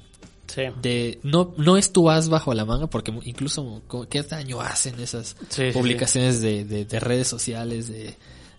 Sí. 0.47 0.63
De 0.81 1.19
no, 1.25 1.55
no 1.57 1.77
es 1.77 1.93
tu 1.93 2.09
as 2.09 2.29
bajo 2.29 2.55
la 2.55 2.65
manga, 2.65 2.87
porque 2.87 3.13
incluso 3.25 3.83
qué 4.09 4.23
daño 4.23 4.61
hacen 4.61 4.99
esas 5.01 5.37
Sí, 5.49 5.67
sí, 5.67 5.73
publicaciones 5.73 6.41
De, 6.41 6.65
de, 6.65 6.85
de 6.85 7.01
redes 7.01 7.27
sociales, 7.27 7.89
de, 7.89 8.17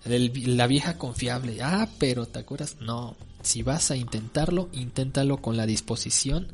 la 0.09 0.67
vieja 0.67 0.97
confiable. 0.97 1.59
Ah, 1.61 1.87
pero 1.99 2.25
¿te 2.25 2.39
acuerdas? 2.39 2.77
No, 2.79 3.15
si 3.41 3.63
vas 3.63 3.91
a 3.91 3.95
intentarlo, 3.95 4.69
inténtalo 4.73 5.37
con 5.37 5.57
la 5.57 5.65
disposición 5.65 6.47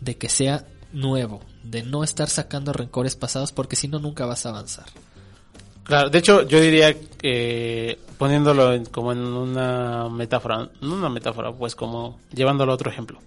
de 0.00 0.16
que 0.16 0.28
sea 0.28 0.64
nuevo, 0.92 1.40
de 1.64 1.82
no 1.82 2.04
estar 2.04 2.28
sacando 2.30 2.72
rencores 2.72 3.16
pasados, 3.16 3.52
porque 3.52 3.76
si 3.76 3.88
no, 3.88 3.98
nunca 3.98 4.24
vas 4.26 4.46
a 4.46 4.50
avanzar. 4.50 4.86
Claro, 5.84 6.10
de 6.10 6.18
hecho 6.18 6.46
yo 6.46 6.60
diría 6.60 6.94
que 7.00 7.98
poniéndolo 8.18 8.74
en- 8.74 8.84
como 8.86 9.12
en 9.12 9.18
una 9.20 10.08
metáfora, 10.10 10.68
no 10.82 10.94
una 10.94 11.08
metáfora, 11.08 11.50
pues 11.52 11.74
como 11.74 12.18
llevándolo 12.34 12.72
a 12.72 12.74
otro 12.74 12.90
ejemplo. 12.90 13.20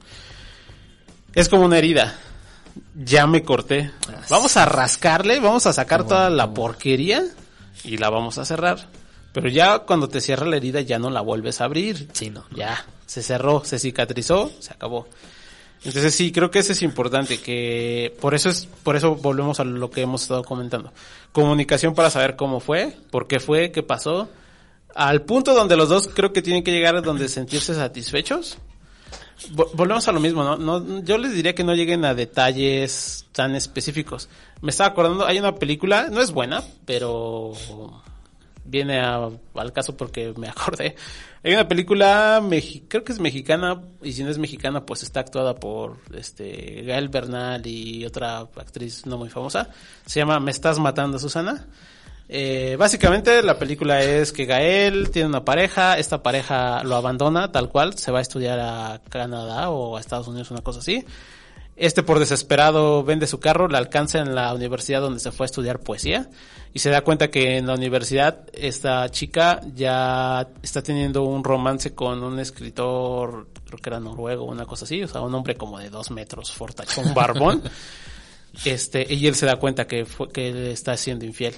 Es 1.34 1.50
como 1.50 1.66
una 1.66 1.78
herida. 1.78 2.16
Ya 2.96 3.26
me 3.28 3.44
corté. 3.44 3.92
Vamos 4.30 4.58
a 4.58 4.66
rascarle, 4.66 5.40
vamos 5.40 5.66
a 5.66 5.74
sacar 5.74 6.06
toda 6.06 6.30
la 6.30 6.54
porquería 6.54 7.24
y 7.84 7.98
la 7.98 8.10
vamos 8.10 8.38
a 8.38 8.46
cerrar. 8.46 8.88
Pero 9.34 9.48
ya 9.50 9.80
cuando 9.80 10.10
te 10.10 10.20
cierra 10.22 10.46
la 10.46 10.58
herida 10.58 10.82
ya 10.82 11.00
no 11.00 11.10
la 11.10 11.22
vuelves 11.22 11.62
a 11.62 11.66
abrir. 11.66 12.08
Sí, 12.14 12.30
no. 12.30 12.44
Ya, 12.56 12.86
se 13.06 13.22
cerró, 13.24 13.64
se 13.64 13.80
cicatrizó, 13.80 14.52
se 14.60 14.74
acabó. 14.74 15.08
Entonces 15.84 16.14
sí, 16.14 16.32
creo 16.32 16.52
que 16.52 16.60
eso 16.60 16.74
es 16.74 16.82
importante, 16.84 17.40
que 17.40 18.16
por 18.22 18.36
eso 18.36 18.50
es, 18.50 18.68
por 18.84 18.96
eso 18.96 19.16
volvemos 19.16 19.60
a 19.60 19.64
lo 19.64 19.90
que 19.90 20.02
hemos 20.02 20.22
estado 20.24 20.44
comentando. 20.44 20.94
Comunicación 21.32 21.96
para 21.96 22.10
saber 22.12 22.36
cómo 22.36 22.60
fue, 22.60 22.96
por 23.10 23.28
qué 23.28 23.40
fue, 23.40 23.72
qué 23.72 23.82
pasó, 23.82 24.30
al 24.94 25.24
punto 25.24 25.56
donde 25.56 25.76
los 25.78 25.90
dos 25.90 26.10
creo 26.14 26.34
que 26.34 26.42
tienen 26.44 26.64
que 26.64 26.72
llegar 26.72 26.96
a 26.98 27.02
donde 27.02 27.28
sentirse 27.30 27.74
satisfechos. 27.74 28.58
Vo- 29.56 29.72
Volvemos 29.74 30.08
a 30.08 30.12
lo 30.12 30.20
mismo, 30.20 30.44
¿no? 30.44 30.58
¿no? 30.58 31.02
Yo 31.04 31.18
les 31.18 31.34
diría 31.34 31.56
que 31.56 31.64
no 31.64 31.74
lleguen 31.74 32.06
a 32.06 32.14
detalles 32.14 33.26
tan 33.32 33.56
específicos. 33.56 34.30
Me 34.62 34.70
estaba 34.70 34.90
acordando, 34.92 35.26
hay 35.26 35.40
una 35.40 35.56
película, 35.56 36.10
no 36.12 36.22
es 36.22 36.30
buena, 36.32 36.62
pero 36.86 37.54
viene 38.66 39.00
a- 39.00 39.30
al 39.56 39.74
caso 39.74 39.96
porque 39.98 40.34
me 40.38 40.48
acordé. 40.50 40.96
Hay 41.44 41.54
una 41.54 41.68
película, 41.68 42.42
creo 42.88 43.04
que 43.04 43.12
es 43.12 43.20
mexicana, 43.20 43.82
y 44.04 44.14
si 44.14 44.24
no 44.24 44.30
es 44.30 44.38
mexicana, 44.38 44.86
pues 44.86 45.02
está 45.04 45.22
actuada 45.22 45.56
por 45.56 45.98
este 46.16 46.84
Gael 46.86 47.10
Bernal 47.10 47.66
y 47.66 48.06
otra 48.06 48.40
actriz 48.40 49.06
no 49.08 49.18
muy 49.18 49.30
famosa. 49.30 49.70
Se 50.06 50.20
llama 50.20 50.40
Me 50.40 50.52
estás 50.52 50.78
matando, 50.78 51.18
Susana. 51.18 51.66
Eh, 52.34 52.78
básicamente 52.80 53.44
la 53.44 53.60
película 53.60 54.02
es 54.02 54.32
que 54.32 54.46
Gael 54.46 55.10
tiene 55.12 55.28
una 55.28 55.44
pareja, 55.44 55.98
esta 55.98 56.24
pareja 56.24 56.82
lo 56.84 56.96
abandona 56.96 57.52
tal 57.52 57.68
cual, 57.68 57.98
se 57.98 58.10
va 58.12 58.20
a 58.20 58.22
estudiar 58.22 58.58
a 58.60 59.02
Canadá 59.10 59.70
o 59.70 59.98
a 59.98 60.00
Estados 60.00 60.28
Unidos, 60.30 60.50
una 60.52 60.62
cosa 60.62 60.80
así. 60.80 61.04
Este 61.76 62.04
por 62.04 62.20
desesperado 62.20 63.04
vende 63.04 63.28
su 63.28 63.40
carro, 63.40 63.68
le 63.68 63.78
alcanza 63.78 64.20
en 64.20 64.36
la 64.36 64.54
universidad 64.54 65.02
donde 65.02 65.20
se 65.20 65.32
fue 65.32 65.46
a 65.46 65.48
estudiar 65.48 65.80
poesía 65.80 66.30
y 66.74 66.80
se 66.80 66.90
da 66.90 67.02
cuenta 67.02 67.30
que 67.30 67.58
en 67.58 67.68
la 67.68 67.74
universidad 67.74 68.46
esta 68.54 69.10
chica 69.10 69.62
ya 69.74 70.48
está 70.62 70.82
teniendo 70.82 71.24
un 71.24 71.44
romance 71.44 71.94
con 71.94 72.24
un 72.24 72.40
escritor, 72.40 73.48
creo 73.66 73.80
que 73.80 73.90
era 73.90 74.00
noruego, 74.00 74.46
una 74.46 74.66
cosa 74.66 74.86
así, 74.86 75.02
o 75.04 75.08
sea, 75.08 75.22
un 75.22 75.34
hombre 75.34 75.56
como 75.56 75.80
de 75.80 75.90
dos 75.90 76.12
metros, 76.12 76.52
fortachón, 76.52 77.14
barbón. 77.16 77.62
este, 78.64 79.06
y 79.14 79.28
él 79.28 79.36
se 79.36 79.46
da 79.46 79.56
cuenta 79.58 79.88
que 79.88 80.06
fue, 80.06 80.30
que 80.30 80.50
él 80.50 80.68
está 80.68 80.96
siendo 80.98 81.26
infiel. 81.26 81.56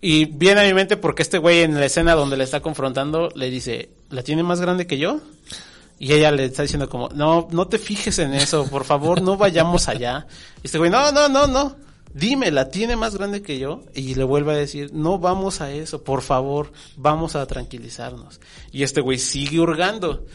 Y 0.00 0.24
viene 0.24 0.62
a 0.62 0.64
mi 0.64 0.74
mente 0.74 0.96
porque 0.96 1.22
este 1.22 1.38
güey 1.38 1.60
en 1.60 1.74
la 1.74 1.86
escena 1.86 2.14
donde 2.14 2.36
le 2.36 2.44
está 2.44 2.60
confrontando 2.60 3.28
le 3.34 3.50
dice, 3.50 3.90
¿la 4.10 4.22
tiene 4.22 4.42
más 4.42 4.60
grande 4.60 4.86
que 4.86 4.98
yo? 4.98 5.20
Y 6.02 6.12
ella 6.14 6.32
le 6.32 6.46
está 6.46 6.62
diciendo 6.62 6.88
como, 6.88 7.10
no, 7.10 7.46
no 7.52 7.68
te 7.68 7.78
fijes 7.78 8.18
en 8.18 8.34
eso, 8.34 8.66
por 8.66 8.82
favor, 8.82 9.22
no 9.22 9.36
vayamos 9.36 9.86
allá. 9.86 10.26
Y 10.60 10.66
este 10.66 10.76
güey, 10.76 10.90
no, 10.90 11.12
no, 11.12 11.28
no, 11.28 11.46
no, 11.46 11.76
dime, 12.12 12.50
¿la 12.50 12.70
tiene 12.70 12.96
más 12.96 13.14
grande 13.14 13.40
que 13.40 13.60
yo? 13.60 13.84
Y 13.94 14.16
le 14.16 14.24
vuelve 14.24 14.50
a 14.50 14.56
decir, 14.56 14.92
no 14.92 15.20
vamos 15.20 15.60
a 15.60 15.70
eso, 15.70 16.02
por 16.02 16.22
favor, 16.22 16.72
vamos 16.96 17.36
a 17.36 17.46
tranquilizarnos. 17.46 18.40
Y 18.72 18.82
este 18.82 19.00
güey 19.00 19.16
sigue 19.16 19.60
hurgando. 19.60 20.26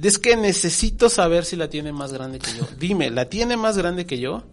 Es 0.00 0.20
que 0.20 0.36
necesito 0.36 1.08
saber 1.08 1.44
si 1.44 1.56
la 1.56 1.68
tiene 1.68 1.90
más 1.90 2.12
grande 2.12 2.38
que 2.38 2.56
yo. 2.56 2.68
Dime, 2.78 3.10
¿la 3.10 3.28
tiene 3.28 3.56
más 3.56 3.76
grande 3.76 4.06
que 4.06 4.20
yo? 4.20 4.44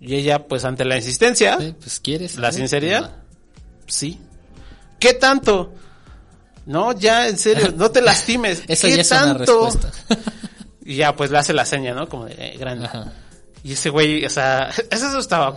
Y 0.00 0.16
ella, 0.16 0.48
pues 0.48 0.64
ante 0.64 0.84
la 0.84 0.96
insistencia, 0.96 1.58
pues 1.78 2.00
quieres. 2.00 2.38
la 2.38 2.50
sinceridad, 2.50 3.22
sí. 3.86 4.18
¿Qué 4.98 5.14
tanto? 5.14 5.72
No, 6.66 6.92
ya, 6.92 7.28
en 7.28 7.38
serio, 7.38 7.72
no 7.76 7.90
te 7.90 8.00
lastimes. 8.00 8.62
Eso 8.68 8.86
¿Qué 8.86 8.96
ya 8.96 9.02
es 9.02 9.10
una 9.10 9.20
tanto? 9.20 9.70
respuesta. 9.70 9.92
Y 10.84 10.96
ya, 10.96 11.14
pues 11.14 11.30
le 11.30 11.38
hace 11.38 11.52
la 11.52 11.64
seña, 11.64 11.94
¿no? 11.94 12.08
Como 12.08 12.24
de 12.26 12.34
eh, 12.36 12.56
grande. 12.58 12.88
Y 13.62 13.74
ese 13.74 13.88
güey, 13.88 14.24
o 14.24 14.30
sea, 14.30 14.68
eso 14.90 15.16
estaba 15.16 15.56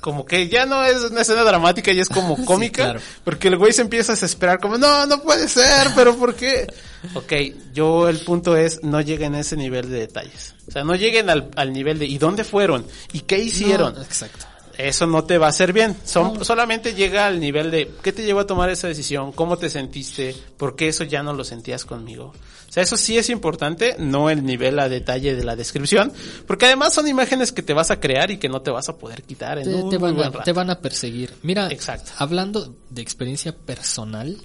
como 0.00 0.24
que 0.24 0.48
ya 0.48 0.66
no 0.66 0.84
es 0.84 0.98
una 1.10 1.22
escena 1.22 1.44
dramática, 1.44 1.92
ya 1.92 2.02
es 2.02 2.08
como 2.08 2.42
cómica. 2.44 2.84
claro. 2.84 3.00
Porque 3.24 3.48
el 3.48 3.56
güey 3.56 3.72
se 3.72 3.82
empieza 3.82 4.12
a 4.12 4.14
desesperar, 4.16 4.58
como, 4.58 4.78
no, 4.78 5.06
no 5.06 5.22
puede 5.22 5.48
ser, 5.48 5.88
pero 5.94 6.16
¿por 6.16 6.34
qué? 6.34 6.66
ok, 7.14 7.32
yo 7.72 8.08
el 8.08 8.18
punto 8.18 8.56
es, 8.56 8.82
no 8.82 9.00
lleguen 9.00 9.34
a 9.34 9.40
ese 9.40 9.56
nivel 9.56 9.90
de 9.90 10.00
detalles. 10.00 10.54
O 10.68 10.70
sea, 10.70 10.84
no 10.84 10.94
lleguen 10.94 11.28
al, 11.30 11.50
al 11.56 11.72
nivel 11.72 11.98
de, 11.98 12.06
¿y 12.06 12.18
dónde 12.18 12.44
fueron? 12.44 12.86
¿Y 13.12 13.20
qué 13.20 13.38
hicieron? 13.38 13.94
No, 13.94 14.02
exacto. 14.02 14.46
Eso 14.88 15.06
no 15.06 15.24
te 15.24 15.38
va 15.38 15.46
a 15.46 15.50
hacer 15.50 15.72
bien. 15.72 15.96
Son, 16.04 16.44
Solamente 16.44 16.94
llega 16.94 17.26
al 17.26 17.40
nivel 17.40 17.70
de 17.70 17.90
¿qué 18.02 18.12
te 18.12 18.24
llevó 18.24 18.40
a 18.40 18.46
tomar 18.46 18.70
esa 18.70 18.88
decisión? 18.88 19.32
¿Cómo 19.32 19.56
te 19.56 19.70
sentiste? 19.70 20.34
¿Por 20.56 20.76
qué 20.76 20.88
eso 20.88 21.04
ya 21.04 21.22
no 21.22 21.32
lo 21.32 21.44
sentías 21.44 21.84
conmigo? 21.84 22.32
O 22.70 22.72
sea, 22.72 22.84
eso 22.84 22.96
sí 22.96 23.18
es 23.18 23.30
importante, 23.30 23.96
no 23.98 24.30
el 24.30 24.44
nivel 24.44 24.78
a 24.78 24.88
detalle 24.88 25.34
de 25.34 25.42
la 25.42 25.56
descripción, 25.56 26.12
porque 26.46 26.66
además 26.66 26.94
son 26.94 27.08
imágenes 27.08 27.50
que 27.50 27.62
te 27.62 27.72
vas 27.72 27.90
a 27.90 27.98
crear 27.98 28.30
y 28.30 28.36
que 28.36 28.48
no 28.48 28.62
te 28.62 28.70
vas 28.70 28.88
a 28.88 28.96
poder 28.96 29.24
quitar 29.24 29.58
en 29.58 29.64
Te, 29.64 29.74
un 29.74 29.90
te 29.90 29.98
van 29.98 30.14
buen 30.14 30.28
a, 30.28 30.42
te 30.44 30.52
van 30.52 30.70
a 30.70 30.78
perseguir. 30.78 31.34
Mira, 31.42 31.68
Exacto. 31.72 32.12
hablando 32.18 32.72
de 32.90 33.02
experiencia 33.02 33.50
personal, 33.56 34.36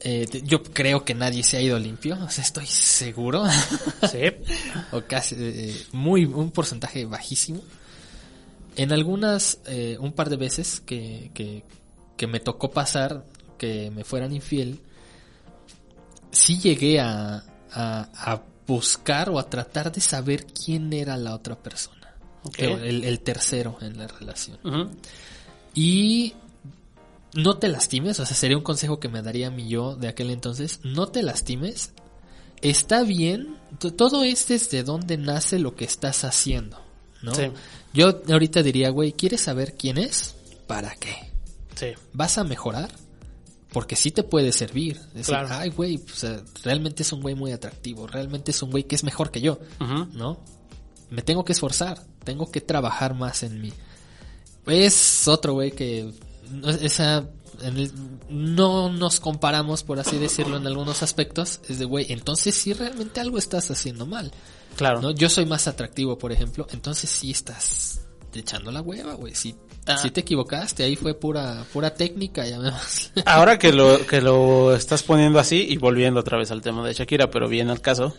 eh, 0.00 0.26
yo 0.44 0.62
creo 0.62 1.04
que 1.04 1.14
nadie 1.14 1.42
se 1.42 1.56
ha 1.56 1.62
ido 1.62 1.78
limpio, 1.78 2.18
o 2.22 2.30
sea, 2.30 2.44
estoy 2.44 2.66
seguro. 2.66 3.44
Sí. 4.10 4.24
o 4.92 5.00
casi, 5.00 5.34
eh, 5.38 5.82
muy, 5.92 6.26
un 6.26 6.50
porcentaje 6.50 7.06
bajísimo. 7.06 7.62
En 8.78 8.92
algunas, 8.92 9.60
eh, 9.66 9.98
un 10.00 10.12
par 10.12 10.30
de 10.30 10.36
veces 10.36 10.80
que, 10.80 11.30
que, 11.34 11.64
que 12.16 12.26
me 12.26 12.40
tocó 12.40 12.70
pasar 12.70 13.24
que 13.58 13.90
me 13.90 14.04
fueran 14.04 14.32
infiel, 14.32 14.80
sí 16.30 16.58
llegué 16.58 17.00
a, 17.00 17.44
a, 17.72 18.08
a 18.32 18.42
buscar 18.66 19.28
o 19.30 19.38
a 19.38 19.50
tratar 19.50 19.92
de 19.92 20.00
saber 20.00 20.46
quién 20.46 20.92
era 20.92 21.16
la 21.16 21.34
otra 21.34 21.56
persona. 21.56 21.98
El, 22.56 23.04
el 23.04 23.20
tercero 23.20 23.76
en 23.80 23.98
la 23.98 24.06
relación. 24.06 24.58
Y 25.74 26.34
no 27.34 27.58
te 27.58 27.68
lastimes, 27.68 28.20
o 28.20 28.26
sea, 28.26 28.36
sería 28.36 28.56
un 28.56 28.62
consejo 28.62 29.00
que 29.00 29.08
me 29.08 29.22
daría 29.22 29.48
a 29.48 29.50
mí 29.50 29.68
yo 29.68 29.96
de 29.96 30.08
aquel 30.08 30.30
entonces, 30.30 30.80
no 30.82 31.08
te 31.08 31.22
lastimes, 31.22 31.92
está 32.62 33.02
bien, 33.02 33.56
todo 33.96 34.24
es 34.24 34.48
desde 34.48 34.82
donde 34.82 35.18
nace 35.18 35.58
lo 35.58 35.74
que 35.74 35.84
estás 35.84 36.24
haciendo, 36.24 36.80
¿no? 37.22 37.34
Sí. 37.34 37.50
Yo 37.94 38.20
ahorita 38.30 38.62
diría, 38.62 38.90
güey, 38.90 39.12
¿quieres 39.12 39.40
saber 39.42 39.74
quién 39.76 39.98
es? 39.98 40.34
¿Para 40.66 40.94
qué? 40.96 41.30
Sí. 41.74 41.88
¿Vas 42.12 42.38
a 42.38 42.44
mejorar? 42.44 42.90
Porque 43.72 43.96
sí 43.96 44.10
te 44.10 44.22
puede 44.22 44.52
servir. 44.52 44.98
Decir, 45.14 45.26
Claro. 45.34 45.48
ay, 45.52 45.70
güey, 45.70 45.98
sea, 46.14 46.42
realmente 46.64 47.02
es 47.02 47.12
un 47.12 47.20
güey 47.20 47.34
muy 47.34 47.52
atractivo, 47.52 48.06
realmente 48.06 48.50
es 48.50 48.62
un 48.62 48.70
güey 48.70 48.84
que 48.84 48.94
es 48.94 49.04
mejor 49.04 49.30
que 49.30 49.40
yo. 49.40 49.58
¿no? 50.12 50.38
Me 51.10 51.22
tengo 51.22 51.44
que 51.44 51.52
esforzar, 51.52 52.02
tengo 52.24 52.50
que 52.50 52.60
trabajar 52.60 53.14
más 53.14 53.42
en 53.42 53.60
mí. 53.60 53.72
Es 54.66 55.26
otro 55.28 55.54
güey 55.54 55.70
que 55.72 56.12
esa 56.80 57.26
en 57.62 57.76
el- 57.78 57.92
no 58.28 58.90
nos 58.92 59.18
comparamos 59.20 59.82
por 59.82 59.98
así 59.98 60.16
decirlo 60.18 60.58
en 60.58 60.66
algunos 60.66 61.02
aspectos 61.02 61.60
es 61.68 61.78
de 61.80 61.86
güey 61.86 62.06
entonces 62.12 62.54
sí 62.54 62.72
realmente 62.72 63.20
algo 63.20 63.36
estás 63.38 63.70
haciendo 63.72 64.06
mal 64.06 64.30
Claro. 64.78 65.02
¿no? 65.02 65.10
yo 65.10 65.28
soy 65.28 65.44
más 65.44 65.68
atractivo 65.68 66.16
por 66.16 66.32
ejemplo 66.32 66.66
entonces 66.70 67.10
sí 67.10 67.32
estás 67.32 68.06
echando 68.32 68.70
la 68.70 68.80
hueva 68.80 69.12
güey 69.14 69.34
si 69.34 69.54
Ah. 69.88 70.10
te 70.12 70.20
equivocaste 70.20 70.84
ahí 70.84 70.96
fue 70.96 71.14
pura 71.14 71.64
pura 71.72 71.94
técnica 71.94 72.46
llamémosle. 72.46 73.22
Ahora 73.26 73.58
que 73.58 73.72
lo, 73.72 74.06
que 74.06 74.20
lo 74.20 74.74
estás 74.74 75.02
poniendo 75.02 75.38
así 75.38 75.66
y 75.68 75.78
volviendo 75.78 76.20
otra 76.20 76.36
vez 76.36 76.50
al 76.50 76.60
tema 76.60 76.86
de 76.86 76.92
Shakira, 76.92 77.30
pero 77.30 77.48
bien 77.48 77.70
al 77.70 77.80
caso, 77.80 78.14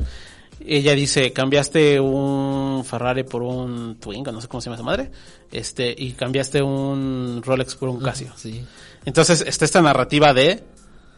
ella 0.65 0.93
dice, 0.95 1.31
cambiaste 1.31 1.99
un 1.99 2.83
Ferrari 2.83 3.23
por 3.23 3.43
un 3.43 3.97
Twingo, 3.99 4.31
no 4.31 4.41
sé 4.41 4.47
cómo 4.47 4.61
se 4.61 4.65
llama 4.65 4.75
esa 4.77 4.83
madre, 4.83 5.11
este, 5.51 5.93
y 5.95 6.13
cambiaste 6.13 6.61
un 6.63 7.41
Rolex 7.45 7.75
por 7.75 7.89
un 7.89 7.99
Casio. 7.99 8.33
sí 8.35 8.65
Entonces 9.05 9.43
está 9.45 9.65
esta 9.65 9.81
narrativa 9.81 10.33
de 10.33 10.63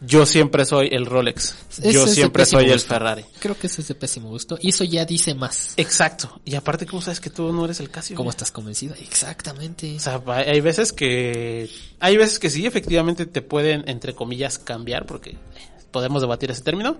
yo 0.04 0.26
siempre 0.26 0.64
soy 0.64 0.88
el 0.90 1.06
Rolex. 1.06 1.54
Yo 1.82 2.06
siempre 2.06 2.44
soy 2.44 2.70
el. 2.70 2.80
Ferrari. 2.80 3.24
Creo 3.38 3.56
que 3.56 3.68
eso 3.68 3.80
es 3.80 3.88
de 3.88 3.94
pésimo 3.94 4.28
gusto. 4.28 4.58
Y 4.60 4.70
eso 4.70 4.82
ya 4.84 5.04
dice 5.04 5.34
más. 5.34 5.74
Exacto. 5.76 6.40
Y 6.44 6.56
aparte, 6.56 6.86
¿cómo 6.86 7.00
sabes 7.00 7.20
que 7.20 7.30
tú 7.30 7.52
no 7.52 7.64
eres 7.64 7.78
el 7.80 7.88
Casio? 7.88 8.16
¿Cómo 8.16 8.30
estás 8.30 8.50
convencida? 8.50 8.94
Exactamente. 9.00 9.94
O 9.96 10.00
sea, 10.00 10.20
hay 10.26 10.60
veces 10.60 10.92
que, 10.92 11.70
hay 12.00 12.16
veces 12.16 12.38
que 12.38 12.50
sí, 12.50 12.66
efectivamente 12.66 13.26
te 13.26 13.42
pueden, 13.42 13.88
entre 13.88 14.14
comillas, 14.14 14.58
cambiar, 14.58 15.06
porque 15.06 15.36
podemos 15.90 16.20
debatir 16.20 16.50
ese 16.50 16.62
término. 16.62 16.98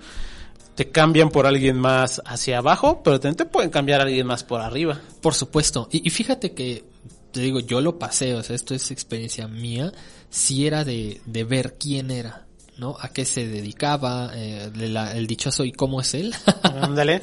Te 0.77 0.91
cambian 0.91 1.31
por 1.31 1.47
alguien 1.47 1.79
más 1.79 2.23
hacia 2.25 2.59
abajo, 2.59 3.03
pero 3.03 3.19
también 3.19 3.37
te 3.37 3.45
pueden 3.47 3.71
cambiar 3.71 4.01
a 4.01 4.05
alguien 4.05 4.27
más 4.27 4.45
por 4.45 4.61
arriba. 4.61 5.01
Por 5.21 5.35
supuesto. 5.35 5.89
Y, 5.91 6.07
y 6.07 6.11
fíjate 6.11 6.53
que, 6.53 6.85
te 7.33 7.41
digo, 7.41 7.61
yo 7.61 7.81
lo 7.81 7.99
pasé, 7.99 8.35
o 8.35 8.43
sea, 8.43 8.55
esto 8.55 8.75
es 8.75 8.91
experiencia 8.91 9.49
mía, 9.49 9.93
si 10.31 10.67
era 10.67 10.85
de, 10.85 11.21
de 11.27 11.45
ver 11.45 11.77
quién 11.79 12.11
era, 12.11 12.47
¿no? 12.79 12.97
A 13.01 13.09
qué 13.11 13.25
se 13.25 13.47
dedicaba, 13.47 14.31
eh, 14.35 14.71
la- 14.75 15.13
el 15.17 15.27
dichoso 15.27 15.65
y 15.65 15.73
cómo 15.73 16.01
es 16.01 16.15
él. 16.15 16.35
Ándale. 16.63 17.23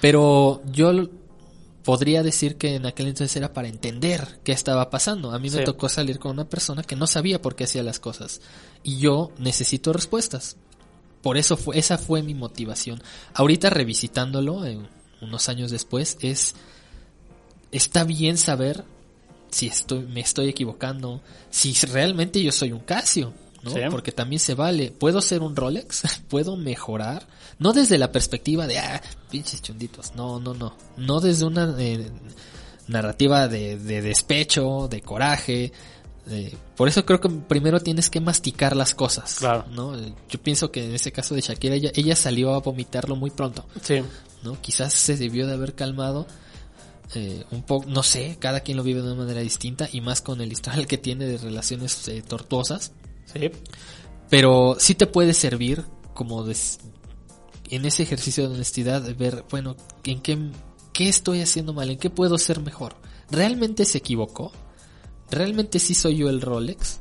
Pero 0.00 0.62
yo 0.72 0.92
podría 1.84 2.22
decir 2.22 2.56
que 2.56 2.76
en 2.76 2.86
aquel 2.86 3.08
entonces 3.08 3.34
era 3.36 3.52
para 3.52 3.68
entender 3.68 4.38
qué 4.44 4.52
estaba 4.52 4.88
pasando. 4.90 5.32
A 5.32 5.38
mí 5.38 5.50
me 5.50 5.58
Sí. 5.58 5.64
tocó 5.64 5.88
salir 5.88 6.18
con 6.18 6.32
una 6.32 6.48
persona 6.48 6.82
que 6.82 6.94
no 6.96 7.06
sabía 7.06 7.42
por 7.42 7.56
qué 7.56 7.64
hacía 7.64 7.82
las 7.82 7.98
cosas. 7.98 8.40
Y 8.84 8.98
yo 8.98 9.32
necesito 9.38 9.92
respuestas. 9.92 10.56
Por 11.22 11.36
eso 11.36 11.56
fue, 11.56 11.78
esa 11.78 11.98
fue 11.98 12.22
mi 12.22 12.34
motivación. 12.34 13.00
Ahorita 13.34 13.70
revisitándolo, 13.70 14.64
eh, 14.66 14.78
unos 15.20 15.48
años 15.48 15.70
después, 15.70 16.18
es, 16.20 16.54
está 17.70 18.04
bien 18.04 18.36
saber 18.38 18.84
si 19.50 19.66
estoy, 19.66 20.00
me 20.06 20.20
estoy 20.20 20.48
equivocando, 20.48 21.20
si 21.50 21.72
realmente 21.86 22.42
yo 22.42 22.50
soy 22.52 22.72
un 22.72 22.80
Casio, 22.80 23.32
¿no? 23.62 23.70
Sí. 23.70 23.80
Porque 23.90 24.12
también 24.12 24.40
se 24.40 24.54
vale. 24.54 24.90
¿Puedo 24.90 25.20
ser 25.20 25.42
un 25.42 25.54
Rolex? 25.56 26.02
¿Puedo 26.28 26.56
mejorar? 26.56 27.26
No 27.58 27.72
desde 27.72 27.98
la 27.98 28.10
perspectiva 28.12 28.66
de, 28.66 28.78
ah, 28.78 29.00
pinches 29.30 29.62
chunditos. 29.62 30.14
No, 30.16 30.40
no, 30.40 30.54
no. 30.54 30.74
No 30.96 31.20
desde 31.20 31.44
una 31.44 31.74
eh, 31.78 32.10
narrativa 32.88 33.48
de, 33.48 33.78
de 33.78 34.02
despecho, 34.02 34.88
de 34.88 35.00
coraje. 35.00 35.72
de- 36.26 36.56
por 36.76 36.88
eso 36.88 37.04
creo 37.04 37.20
que 37.20 37.28
primero 37.28 37.78
tienes 37.80 38.10
que 38.10 38.20
masticar 38.20 38.74
las 38.76 38.94
cosas. 38.94 39.36
Claro. 39.36 39.64
¿no? 39.70 39.96
Eh, 39.96 40.12
Yo 40.28 40.42
pienso 40.42 40.70
que 40.72 40.84
en 40.84 40.94
ese 40.94 41.12
caso 41.12 41.34
de 41.34 41.40
Shakira, 41.42 41.74
ella, 41.76 41.90
ella 41.94 42.16
salió 42.16 42.54
a 42.54 42.60
vomitarlo 42.60 43.14
muy 43.16 43.30
pronto. 43.30 43.64
Sí. 43.82 44.02
¿no? 44.42 44.60
Quizás 44.60 44.92
se 44.92 45.16
debió 45.16 45.46
de 45.46 45.52
haber 45.54 45.74
calmado 45.74 46.26
eh, 47.14 47.44
un 47.52 47.62
poco, 47.62 47.86
no 47.88 48.02
sé, 48.02 48.36
cada 48.40 48.60
quien 48.60 48.76
lo 48.78 48.82
vive 48.82 49.02
de 49.02 49.12
una 49.12 49.22
manera 49.22 49.40
distinta 49.40 49.88
y 49.92 50.00
más 50.00 50.20
con 50.22 50.40
el 50.40 50.50
historial 50.50 50.86
que 50.86 50.98
tiene 50.98 51.26
de 51.26 51.38
relaciones 51.38 52.08
eh, 52.08 52.22
tortuosas. 52.26 52.90
Sí. 53.32 53.50
Pero 54.30 54.76
sí 54.78 54.94
te 54.94 55.06
puede 55.06 55.34
servir 55.34 55.84
como 56.14 56.44
des- 56.44 56.78
en 57.70 57.84
ese 57.86 58.02
ejercicio 58.02 58.48
de 58.48 58.54
honestidad 58.54 59.02
de 59.02 59.14
ver, 59.14 59.44
bueno, 59.50 59.76
en 60.04 60.20
qué, 60.20 60.38
qué 60.92 61.08
estoy 61.08 61.40
haciendo 61.40 61.72
mal, 61.72 61.90
en 61.90 61.98
qué 61.98 62.10
puedo 62.10 62.38
ser 62.38 62.60
mejor. 62.60 62.94
¿Realmente 63.30 63.84
se 63.84 63.98
equivocó? 63.98 64.52
¿Realmente 65.30 65.78
sí 65.78 65.94
soy 65.94 66.16
yo 66.18 66.28
el 66.28 66.40
Rolex? 66.42 67.00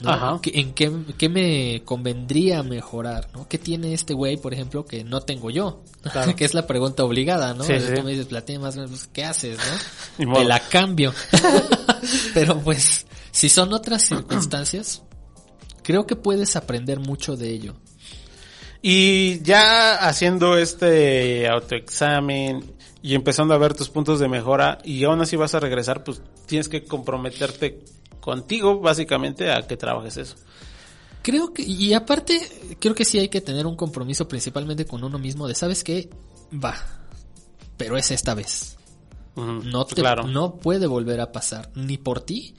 ¿No? 0.00 0.10
Ajá. 0.10 0.38
¿Qué- 0.42 0.52
¿En 0.60 0.72
qué, 0.74 0.90
qué 1.18 1.28
me 1.28 1.82
convendría 1.84 2.62
mejorar? 2.62 3.28
¿no? 3.34 3.46
¿Qué 3.48 3.58
tiene 3.58 3.92
este 3.94 4.14
güey, 4.14 4.36
por 4.38 4.52
ejemplo, 4.54 4.84
que 4.86 5.04
no 5.04 5.20
tengo 5.22 5.50
yo? 5.50 5.82
Claro. 6.10 6.34
que 6.36 6.44
es 6.46 6.54
la 6.54 6.66
pregunta 6.66 7.04
obligada, 7.04 7.52
¿no? 7.54 7.64
Sí, 7.64 7.72
Tú 7.94 8.02
me 8.02 8.12
dices, 8.12 8.32
la 8.32 8.44
tiene 8.44 8.62
más 8.62 8.76
grande, 8.76 8.92
pues, 8.94 9.08
¿qué 9.12 9.24
haces, 9.24 9.58
no? 10.18 10.32
Te 10.38 10.44
la 10.44 10.60
cambio. 10.60 11.12
Pero 12.34 12.60
pues, 12.60 13.06
si 13.30 13.48
son 13.48 13.72
otras 13.72 14.02
circunstancias, 14.08 15.02
creo 15.90 16.06
que 16.06 16.14
puedes 16.14 16.54
aprender 16.54 17.00
mucho 17.00 17.36
de 17.36 17.50
ello. 17.50 17.74
Y 18.80 19.42
ya 19.42 19.96
haciendo 19.96 20.56
este 20.56 21.48
autoexamen 21.48 22.62
y 23.02 23.16
empezando 23.16 23.54
a 23.54 23.58
ver 23.58 23.74
tus 23.74 23.88
puntos 23.88 24.20
de 24.20 24.28
mejora 24.28 24.78
y 24.84 25.02
aún 25.02 25.20
así 25.20 25.34
vas 25.34 25.54
a 25.56 25.60
regresar, 25.60 26.04
pues 26.04 26.22
tienes 26.46 26.68
que 26.68 26.84
comprometerte 26.84 27.82
contigo 28.20 28.78
básicamente 28.78 29.50
a 29.50 29.66
que 29.66 29.76
trabajes 29.76 30.16
eso. 30.16 30.36
Creo 31.22 31.52
que, 31.52 31.62
y 31.62 31.92
aparte, 31.92 32.40
creo 32.78 32.94
que 32.94 33.04
sí 33.04 33.18
hay 33.18 33.28
que 33.28 33.40
tener 33.40 33.66
un 33.66 33.74
compromiso 33.74 34.28
principalmente 34.28 34.86
con 34.86 35.02
uno 35.02 35.18
mismo 35.18 35.48
de, 35.48 35.56
¿sabes 35.56 35.82
qué? 35.82 36.08
Va, 36.52 36.76
pero 37.76 37.96
es 37.96 38.12
esta 38.12 38.34
vez. 38.34 38.76
No 39.34 39.84
te, 39.86 39.96
claro. 39.96 40.28
no 40.28 40.54
puede 40.54 40.86
volver 40.86 41.20
a 41.20 41.32
pasar, 41.32 41.70
ni 41.74 41.98
por 41.98 42.20
ti, 42.20 42.54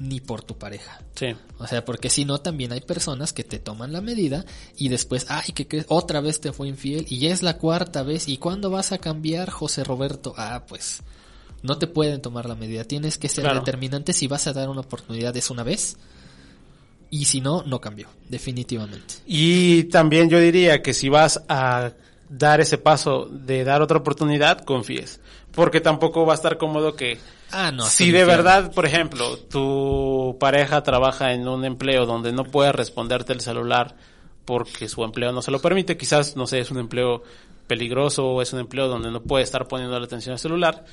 ni 0.00 0.20
por 0.20 0.42
tu 0.42 0.56
pareja. 0.58 1.00
Sí. 1.14 1.34
O 1.58 1.66
sea, 1.66 1.84
porque 1.84 2.08
si 2.10 2.24
no, 2.24 2.38
también 2.40 2.72
hay 2.72 2.80
personas 2.80 3.32
que 3.32 3.42
te 3.44 3.58
toman 3.58 3.92
la 3.92 4.00
medida 4.00 4.44
y 4.76 4.88
después, 4.88 5.26
ay, 5.28 5.52
que 5.52 5.66
crees? 5.66 5.86
Otra 5.88 6.20
vez 6.20 6.40
te 6.40 6.52
fue 6.52 6.68
infiel 6.68 7.04
y 7.08 7.18
ya 7.18 7.32
es 7.32 7.42
la 7.42 7.58
cuarta 7.58 8.02
vez. 8.02 8.28
¿Y 8.28 8.38
cuándo 8.38 8.70
vas 8.70 8.92
a 8.92 8.98
cambiar, 8.98 9.50
José 9.50 9.82
Roberto? 9.84 10.34
Ah, 10.36 10.64
pues 10.68 11.02
no 11.62 11.78
te 11.78 11.86
pueden 11.88 12.22
tomar 12.22 12.48
la 12.48 12.54
medida. 12.54 12.84
Tienes 12.84 13.18
que 13.18 13.28
ser 13.28 13.42
Claro. 13.44 13.58
determinante 13.58 14.12
si 14.12 14.28
vas 14.28 14.46
a 14.46 14.52
dar 14.52 14.68
una 14.68 14.80
oportunidad 14.82 15.36
es 15.36 15.50
una 15.50 15.64
vez. 15.64 15.96
Y 17.10 17.24
si 17.24 17.40
no, 17.40 17.62
no 17.62 17.80
cambió, 17.80 18.08
definitivamente. 18.28 19.14
Y 19.26 19.84
también 19.84 20.28
yo 20.28 20.38
diría 20.38 20.82
que 20.82 20.92
si 20.92 21.08
vas 21.08 21.42
a 21.48 21.92
dar 22.28 22.60
ese 22.60 22.76
paso 22.76 23.24
de 23.30 23.64
dar 23.64 23.80
otra 23.80 23.96
oportunidad, 23.98 24.60
confíes. 24.64 25.18
Porque 25.58 25.80
tampoco 25.80 26.24
va 26.24 26.34
a 26.34 26.36
estar 26.36 26.56
cómodo 26.56 26.94
que 26.94 27.18
Ah, 27.50 27.72
no. 27.72 27.84
si 27.84 28.12
de 28.12 28.24
verdad, 28.24 28.72
por 28.72 28.86
ejemplo, 28.86 29.36
tu 29.38 30.36
pareja 30.38 30.84
trabaja 30.84 31.32
en 31.32 31.48
un 31.48 31.64
empleo 31.64 32.06
donde 32.06 32.30
no 32.30 32.44
puede 32.44 32.70
responderte 32.70 33.32
el 33.32 33.40
celular 33.40 33.96
porque 34.44 34.88
su 34.88 35.02
empleo 35.02 35.32
no 35.32 35.42
se 35.42 35.50
lo 35.50 35.60
permite, 35.60 35.96
quizás, 35.96 36.36
no 36.36 36.46
sé, 36.46 36.60
es 36.60 36.70
un 36.70 36.78
empleo 36.78 37.24
peligroso 37.66 38.24
o 38.24 38.40
es 38.40 38.52
un 38.52 38.60
empleo 38.60 38.86
donde 38.86 39.10
no 39.10 39.20
puede 39.20 39.42
estar 39.42 39.66
poniendo 39.66 39.98
la 39.98 40.06
atención 40.06 40.34
al 40.34 40.38
celular. 40.38 40.84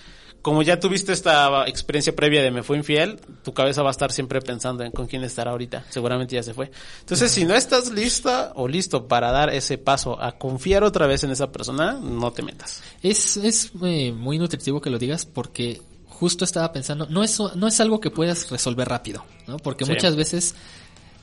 Como 0.46 0.62
ya 0.62 0.80
tuviste 0.80 1.12
esta 1.12 1.68
experiencia 1.68 2.16
previa 2.16 2.44
de 2.44 2.52
me 2.52 2.62
fue 2.62 2.78
infiel, 2.78 3.20
tu 3.44 3.52
cabeza 3.52 3.82
va 3.82 3.90
a 3.90 3.92
estar 3.98 4.12
siempre 4.12 4.40
pensando 4.42 4.84
en 4.84 4.92
con 4.92 5.08
quién 5.08 5.24
estará 5.24 5.50
ahorita. 5.50 5.86
Seguramente 5.90 6.36
ya 6.36 6.44
se 6.44 6.54
fue. 6.54 6.70
Entonces, 7.00 7.32
si 7.32 7.46
no 7.46 7.56
estás 7.56 7.90
lista 7.92 8.52
o 8.54 8.68
listo 8.68 9.08
para 9.08 9.32
dar 9.32 9.50
ese 9.50 9.80
paso 9.80 10.22
a 10.22 10.34
confiar 10.34 10.84
otra 10.84 11.08
vez 11.08 11.24
en 11.24 11.32
esa 11.32 11.52
persona, 11.52 11.94
no 11.94 12.32
te 12.32 12.44
metas. 12.44 12.84
Es, 13.02 13.38
es 13.38 13.72
eh, 13.84 14.12
muy 14.12 14.38
nutritivo 14.38 14.80
que 14.80 14.92
lo 14.92 15.00
digas 15.00 15.26
porque 15.26 15.82
justo 16.06 16.46
estaba 16.46 16.72
pensando, 16.72 17.08
no 17.10 17.24
es, 17.24 17.40
no 17.56 17.68
es 17.68 17.80
algo 17.80 18.00
que 18.00 18.12
puedas 18.12 18.52
resolver 18.52 18.88
rápido, 18.88 19.26
¿no? 19.48 19.58
Porque 19.58 19.84
Sí. 19.84 19.94
muchas 19.94 20.16
veces 20.16 20.54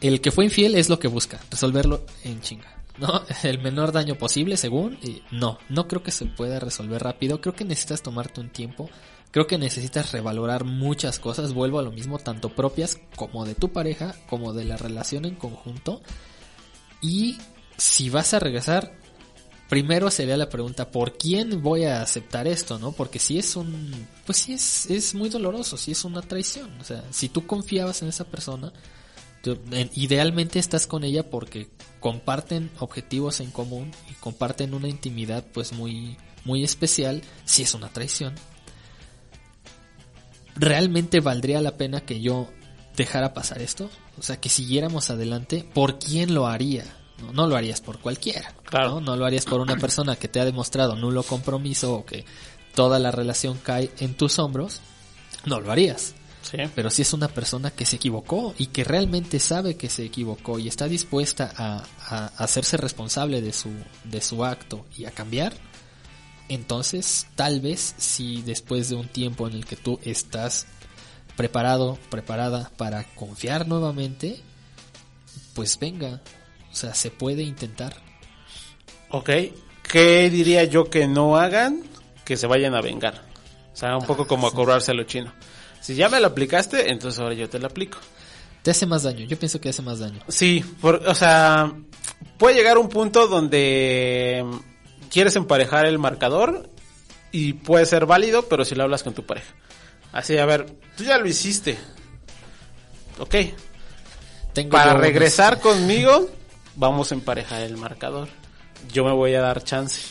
el 0.00 0.20
que 0.20 0.32
fue 0.32 0.46
infiel 0.46 0.74
es 0.74 0.88
lo 0.88 0.98
que 0.98 1.06
busca, 1.06 1.38
resolverlo 1.48 2.04
en 2.24 2.40
chinga, 2.40 2.81
¿no? 2.98 3.22
El 3.42 3.60
menor 3.60 3.92
daño 3.92 4.16
posible 4.16 4.56
según, 4.56 4.98
no, 5.30 5.58
no 5.68 5.88
creo 5.88 6.02
que 6.02 6.10
se 6.10 6.26
pueda 6.26 6.60
resolver 6.60 7.02
rápido, 7.02 7.40
creo 7.40 7.54
que 7.54 7.64
necesitas 7.64 8.02
tomarte 8.02 8.40
un 8.40 8.50
tiempo, 8.50 8.90
creo 9.30 9.46
que 9.46 9.58
necesitas 9.58 10.12
revalorar 10.12 10.64
muchas 10.64 11.18
cosas, 11.18 11.54
vuelvo 11.54 11.78
a 11.78 11.82
lo 11.82 11.92
mismo, 11.92 12.18
tanto 12.18 12.50
propias 12.50 13.00
como 13.16 13.44
de 13.44 13.54
tu 13.54 13.72
pareja, 13.72 14.14
como 14.28 14.52
de 14.52 14.64
la 14.64 14.76
relación 14.76 15.24
en 15.24 15.36
conjunto, 15.36 16.02
y 17.00 17.38
si 17.76 18.10
vas 18.10 18.32
a 18.34 18.38
regresar, 18.38 18.94
primero 19.68 20.10
sería 20.10 20.36
la 20.36 20.50
pregunta, 20.50 20.90
¿por 20.90 21.16
quién 21.16 21.62
voy 21.62 21.84
a 21.84 22.02
aceptar 22.02 22.46
esto, 22.46 22.78
no? 22.78 22.92
Porque 22.92 23.18
si 23.18 23.38
es 23.38 23.56
un, 23.56 24.06
pues 24.26 24.38
sí 24.38 24.52
es, 24.52 24.90
es 24.90 25.14
muy 25.14 25.30
doloroso, 25.30 25.76
si 25.76 25.92
es 25.92 26.04
una 26.04 26.20
traición, 26.20 26.70
o 26.80 26.84
sea, 26.84 27.02
si 27.10 27.28
tú 27.28 27.46
confiabas 27.46 28.02
en 28.02 28.08
esa 28.08 28.24
persona, 28.24 28.72
idealmente 29.94 30.58
estás 30.58 30.86
con 30.86 31.04
ella 31.04 31.28
porque 31.28 31.68
comparten 32.02 32.70
objetivos 32.80 33.40
en 33.40 33.50
común 33.50 33.90
y 34.10 34.14
comparten 34.14 34.74
una 34.74 34.88
intimidad 34.88 35.44
pues 35.54 35.72
muy, 35.72 36.18
muy 36.44 36.64
especial, 36.64 37.22
si 37.44 37.62
es 37.62 37.72
una 37.74 37.88
traición. 37.88 38.34
¿Realmente 40.56 41.20
valdría 41.20 41.62
la 41.62 41.78
pena 41.78 42.02
que 42.02 42.20
yo 42.20 42.50
dejara 42.96 43.32
pasar 43.32 43.62
esto? 43.62 43.88
O 44.18 44.22
sea, 44.22 44.38
que 44.38 44.50
siguiéramos 44.50 45.08
adelante, 45.10 45.66
¿por 45.72 45.98
quién 45.98 46.34
lo 46.34 46.46
haría? 46.46 46.84
No, 47.22 47.32
no 47.32 47.46
lo 47.46 47.56
harías 47.56 47.80
por 47.80 48.00
cualquiera. 48.00 48.52
Claro. 48.64 48.96
¿no? 48.96 49.00
No 49.00 49.16
lo 49.16 49.24
harías 49.24 49.44
por 49.44 49.60
una 49.60 49.76
persona 49.76 50.16
que 50.16 50.28
te 50.28 50.40
ha 50.40 50.44
demostrado 50.44 50.96
nulo 50.96 51.22
compromiso 51.22 51.94
o 51.94 52.04
que 52.04 52.24
toda 52.74 52.98
la 52.98 53.12
relación 53.12 53.58
cae 53.62 53.90
en 54.00 54.14
tus 54.14 54.40
hombros. 54.40 54.80
No 55.46 55.60
lo 55.60 55.70
harías. 55.70 56.14
Sí. 56.42 56.58
Pero 56.74 56.90
si 56.90 57.02
es 57.02 57.12
una 57.12 57.28
persona 57.28 57.70
que 57.70 57.86
se 57.86 57.96
equivocó 57.96 58.54
y 58.58 58.66
que 58.66 58.84
realmente 58.84 59.38
sabe 59.38 59.76
que 59.76 59.88
se 59.88 60.04
equivocó 60.04 60.58
y 60.58 60.68
está 60.68 60.88
dispuesta 60.88 61.52
a, 61.56 61.84
a 62.00 62.26
hacerse 62.36 62.76
responsable 62.76 63.40
de 63.40 63.52
su, 63.52 63.70
de 64.04 64.20
su 64.20 64.44
acto 64.44 64.84
y 64.96 65.04
a 65.04 65.10
cambiar, 65.12 65.52
entonces 66.48 67.26
tal 67.34 67.60
vez 67.60 67.94
si 67.96 68.42
después 68.42 68.88
de 68.88 68.96
un 68.96 69.08
tiempo 69.08 69.46
en 69.48 69.54
el 69.54 69.64
que 69.64 69.76
tú 69.76 70.00
estás 70.04 70.66
preparado, 71.36 71.98
preparada 72.10 72.70
para 72.76 73.04
confiar 73.14 73.66
nuevamente, 73.66 74.40
pues 75.54 75.78
venga, 75.78 76.20
o 76.70 76.74
sea, 76.74 76.94
se 76.94 77.10
puede 77.10 77.42
intentar. 77.42 77.94
Ok. 79.10 79.30
¿Qué 79.82 80.30
diría 80.30 80.64
yo 80.64 80.88
que 80.88 81.06
no 81.06 81.36
hagan? 81.36 81.82
Que 82.24 82.36
se 82.36 82.46
vayan 82.46 82.74
a 82.74 82.80
vengar. 82.80 83.22
O 83.72 83.76
sea, 83.76 83.96
un 83.96 84.06
poco 84.06 84.26
como 84.26 84.46
a 84.46 84.52
cobrarse 84.52 84.90
a 84.90 84.94
lo 84.94 85.04
chino. 85.04 85.32
Si 85.82 85.94
ya 85.94 86.08
me 86.08 86.20
lo 86.20 86.28
aplicaste, 86.28 86.90
entonces 86.90 87.20
ahora 87.20 87.34
yo 87.34 87.48
te 87.50 87.58
lo 87.58 87.66
aplico. 87.66 87.98
Te 88.62 88.70
hace 88.70 88.86
más 88.86 89.02
daño, 89.02 89.26
yo 89.26 89.38
pienso 89.38 89.60
que 89.60 89.68
hace 89.68 89.82
más 89.82 89.98
daño. 89.98 90.20
Sí, 90.28 90.64
por- 90.80 91.02
o 91.06 91.14
sea, 91.14 91.72
puede 92.38 92.54
llegar 92.54 92.78
un 92.78 92.88
punto 92.88 93.26
donde 93.26 94.44
quieres 95.10 95.34
emparejar 95.36 95.84
el 95.86 95.98
marcador 95.98 96.70
y 97.32 97.54
puede 97.54 97.84
ser 97.86 98.06
válido, 98.06 98.44
pero 98.48 98.64
si 98.64 98.74
lo 98.76 98.84
hablas 98.84 99.02
con 99.02 99.14
tu 99.14 99.26
pareja. 99.26 99.52
Así, 100.12 100.38
a 100.38 100.46
ver, 100.46 100.66
tú 100.96 101.02
ya 101.04 101.18
lo 101.18 101.26
hiciste. 101.26 101.76
Ok. 103.18 103.34
Tengo 104.52 104.70
Para 104.70 104.94
regresar 104.94 105.58
conmigo, 105.60 106.30
vamos 106.76 107.10
a 107.10 107.14
emparejar 107.14 107.62
el 107.62 107.76
marcador. 107.76 108.28
Yo 108.92 109.04
me 109.04 109.12
voy 109.12 109.34
a 109.34 109.40
dar 109.40 109.64
chance. 109.64 110.02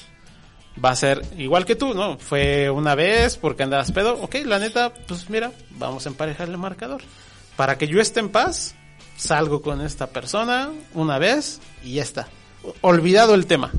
Va 0.83 0.91
a 0.91 0.95
ser 0.95 1.21
igual 1.37 1.65
que 1.65 1.75
tú, 1.75 1.93
¿no? 1.93 2.17
Fue 2.17 2.69
una 2.69 2.95
vez 2.95 3.37
porque 3.37 3.63
andabas 3.63 3.91
pedo. 3.91 4.13
Ok, 4.21 4.35
la 4.45 4.59
neta, 4.59 4.93
pues 5.07 5.29
mira, 5.29 5.51
vamos 5.71 6.05
a 6.05 6.09
emparejar 6.09 6.47
el 6.47 6.57
marcador. 6.57 7.01
Para 7.57 7.77
que 7.77 7.87
yo 7.87 7.99
esté 7.99 8.21
en 8.21 8.29
paz, 8.29 8.75
salgo 9.17 9.61
con 9.61 9.81
esta 9.81 10.07
persona 10.07 10.69
una 10.93 11.19
vez 11.19 11.59
y 11.83 11.95
ya 11.95 12.03
está. 12.03 12.27
Olvidado 12.81 13.35
el 13.35 13.47
tema. 13.47 13.71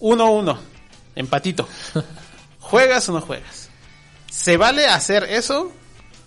Uno 0.00 0.32
uno. 0.32 0.58
Empatito. 1.14 1.68
¿Juegas 2.60 3.08
o 3.08 3.12
no 3.12 3.20
juegas? 3.20 3.70
¿Se 4.30 4.56
vale 4.56 4.86
hacer 4.86 5.24
eso? 5.24 5.72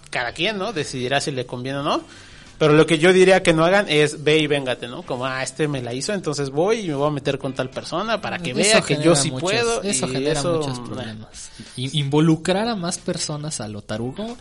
Cada 0.09 0.31
quien, 0.31 0.57
¿no? 0.57 0.73
Decidirá 0.73 1.21
si 1.21 1.31
le 1.31 1.45
conviene 1.45 1.79
o 1.79 1.83
no. 1.83 2.03
Pero 2.57 2.73
lo 2.73 2.85
que 2.85 2.97
yo 2.99 3.11
diría 3.11 3.43
que 3.43 3.53
no 3.53 3.65
hagan 3.65 3.87
es 3.89 4.23
ve 4.23 4.37
y 4.39 4.47
véngate, 4.47 4.87
¿no? 4.87 5.03
Como, 5.03 5.25
ah, 5.25 5.43
este 5.43 5.67
me 5.67 5.81
la 5.81 5.93
hizo, 5.93 6.13
entonces 6.13 6.49
voy 6.51 6.79
y 6.79 6.87
me 6.87 6.93
voy 6.95 7.07
a 7.07 7.11
meter 7.11 7.37
con 7.37 7.53
tal 7.53 7.69
persona 7.69 8.21
para 8.21 8.39
que 8.39 8.51
Eso 8.51 8.59
vea 8.59 8.81
que 8.81 9.03
yo 9.03 9.15
sí 9.15 9.29
muchos- 9.29 9.41
puedo. 9.41 9.81
Eso 9.83 10.07
y 10.07 10.11
genera 10.11 10.39
eso, 10.39 10.59
muchos 10.59 10.79
problemas. 10.79 11.51
Involucrar 11.75 12.67
a 12.67 12.75
más 12.75 12.97
personas 12.97 13.59
a 13.61 13.67
lo 13.67 13.81
tarugo 13.81 14.37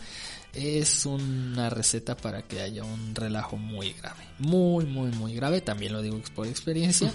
es 0.53 1.05
una 1.05 1.69
receta 1.69 2.15
para 2.15 2.41
que 2.43 2.61
haya 2.61 2.83
un 2.85 3.13
relajo 3.13 3.57
muy 3.57 3.91
grave. 3.93 4.23
Muy, 4.39 4.85
muy, 4.85 5.09
muy 5.11 5.35
grave. 5.35 5.59
También 5.61 5.91
lo 5.93 6.01
digo 6.01 6.21
por 6.33 6.47
experiencia. 6.47 7.11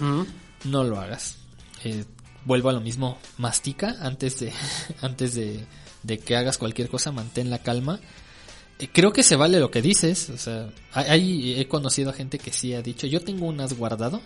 No 0.63 0.83
lo 0.83 0.99
hagas. 0.99 1.37
Eh, 1.83 2.05
vuelvo 2.45 2.69
a 2.69 2.73
lo 2.73 2.81
mismo. 2.81 3.17
Mastica 3.37 3.95
antes 4.01 4.39
de, 4.39 4.53
antes 5.01 5.33
de, 5.33 5.65
de 6.03 6.19
que 6.19 6.35
hagas 6.35 6.59
cualquier 6.59 6.87
cosa. 6.89 7.11
Mantén 7.11 7.49
la 7.49 7.57
calma. 7.57 7.99
Eh, 8.81 8.89
Creo 8.91 9.13
que 9.13 9.23
se 9.23 9.35
vale 9.35 9.59
lo 9.59 9.71
que 9.71 9.81
dices. 9.81 10.29
O 10.29 10.37
sea, 10.37 10.69
hay, 10.93 11.59
he 11.59 11.67
conocido 11.67 12.09
a 12.09 12.13
gente 12.13 12.37
que 12.39 12.51
sí 12.51 12.73
ha 12.73 12.81
dicho, 12.81 13.07
yo 13.07 13.21
tengo 13.21 13.45
unas 13.47 13.73
guardado 13.77 14.21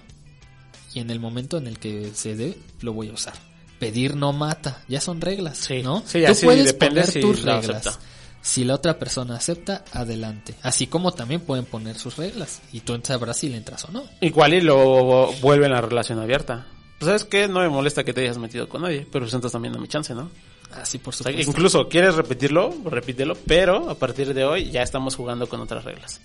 y 0.94 1.00
en 1.00 1.10
el 1.12 1.20
momento 1.20 1.58
en 1.58 1.68
el 1.68 1.78
que 1.78 2.12
se 2.14 2.36
dé, 2.36 2.58
lo 2.82 2.94
voy 2.94 3.10
a 3.10 3.14
usar. 3.14 3.34
Pedir 3.80 4.16
no 4.16 4.32
mata, 4.32 4.84
ya 4.88 5.02
son 5.02 5.20
reglas, 5.20 5.68
¿no? 5.84 6.02
sí, 6.06 6.22
Tú 6.26 6.32
así 6.32 6.46
puedes 6.46 6.74
poner 6.74 7.06
si 7.08 7.20
tus 7.20 7.44
la 7.44 7.60
reglas. 7.60 7.86
acepta. 7.88 8.06
Si 8.42 8.64
la 8.64 8.76
otra 8.76 8.98
persona 9.00 9.36
acepta, 9.36 9.84
adelante. 9.92 10.54
Así 10.62 10.86
como 10.88 11.12
también 11.12 11.42
pueden 11.42 11.66
poner 11.66 11.98
sus 11.98 12.16
reglas 12.16 12.62
y 12.72 12.82
tú 12.82 12.98
sabrás 13.04 13.38
si 13.38 13.50
le 13.50 13.58
entras 13.58 13.84
o 13.86 13.92
no. 13.92 14.04
Igual 14.22 14.54
y 14.54 14.62
lo 14.62 15.34
vuelven 15.42 15.74
a 15.74 15.82
relación 15.82 16.20
abierta. 16.20 16.68
Pues, 17.00 17.08
¿Sabes 17.08 17.26
qué? 17.26 17.48
No 17.48 17.60
me 17.60 17.70
molesta 17.70 18.04
que 18.04 18.14
te 18.14 18.22
hayas 18.22 18.38
metido 18.38 18.70
con 18.70 18.84
nadie, 18.84 19.06
pero 19.12 19.26
entonces 19.26 19.52
también 19.52 19.74
dame 19.74 19.88
chance, 19.88 20.14
¿no? 20.14 20.30
Así 20.76 20.98
por 21.00 21.14
O 21.14 21.18
sea, 21.18 21.28
supuesto. 21.32 21.52
incluso 21.52 21.88
quieres 21.90 22.16
repetirlo, 22.16 22.74
repítelo, 22.86 23.36
pero 23.48 23.90
a 23.90 23.96
partir 23.96 24.34
de 24.34 24.44
hoy 24.46 24.70
ya 24.72 24.82
estamos 24.84 25.16
jugando 25.16 25.48
con 25.48 25.62
otras 25.62 25.84
reglas. 25.84 26.20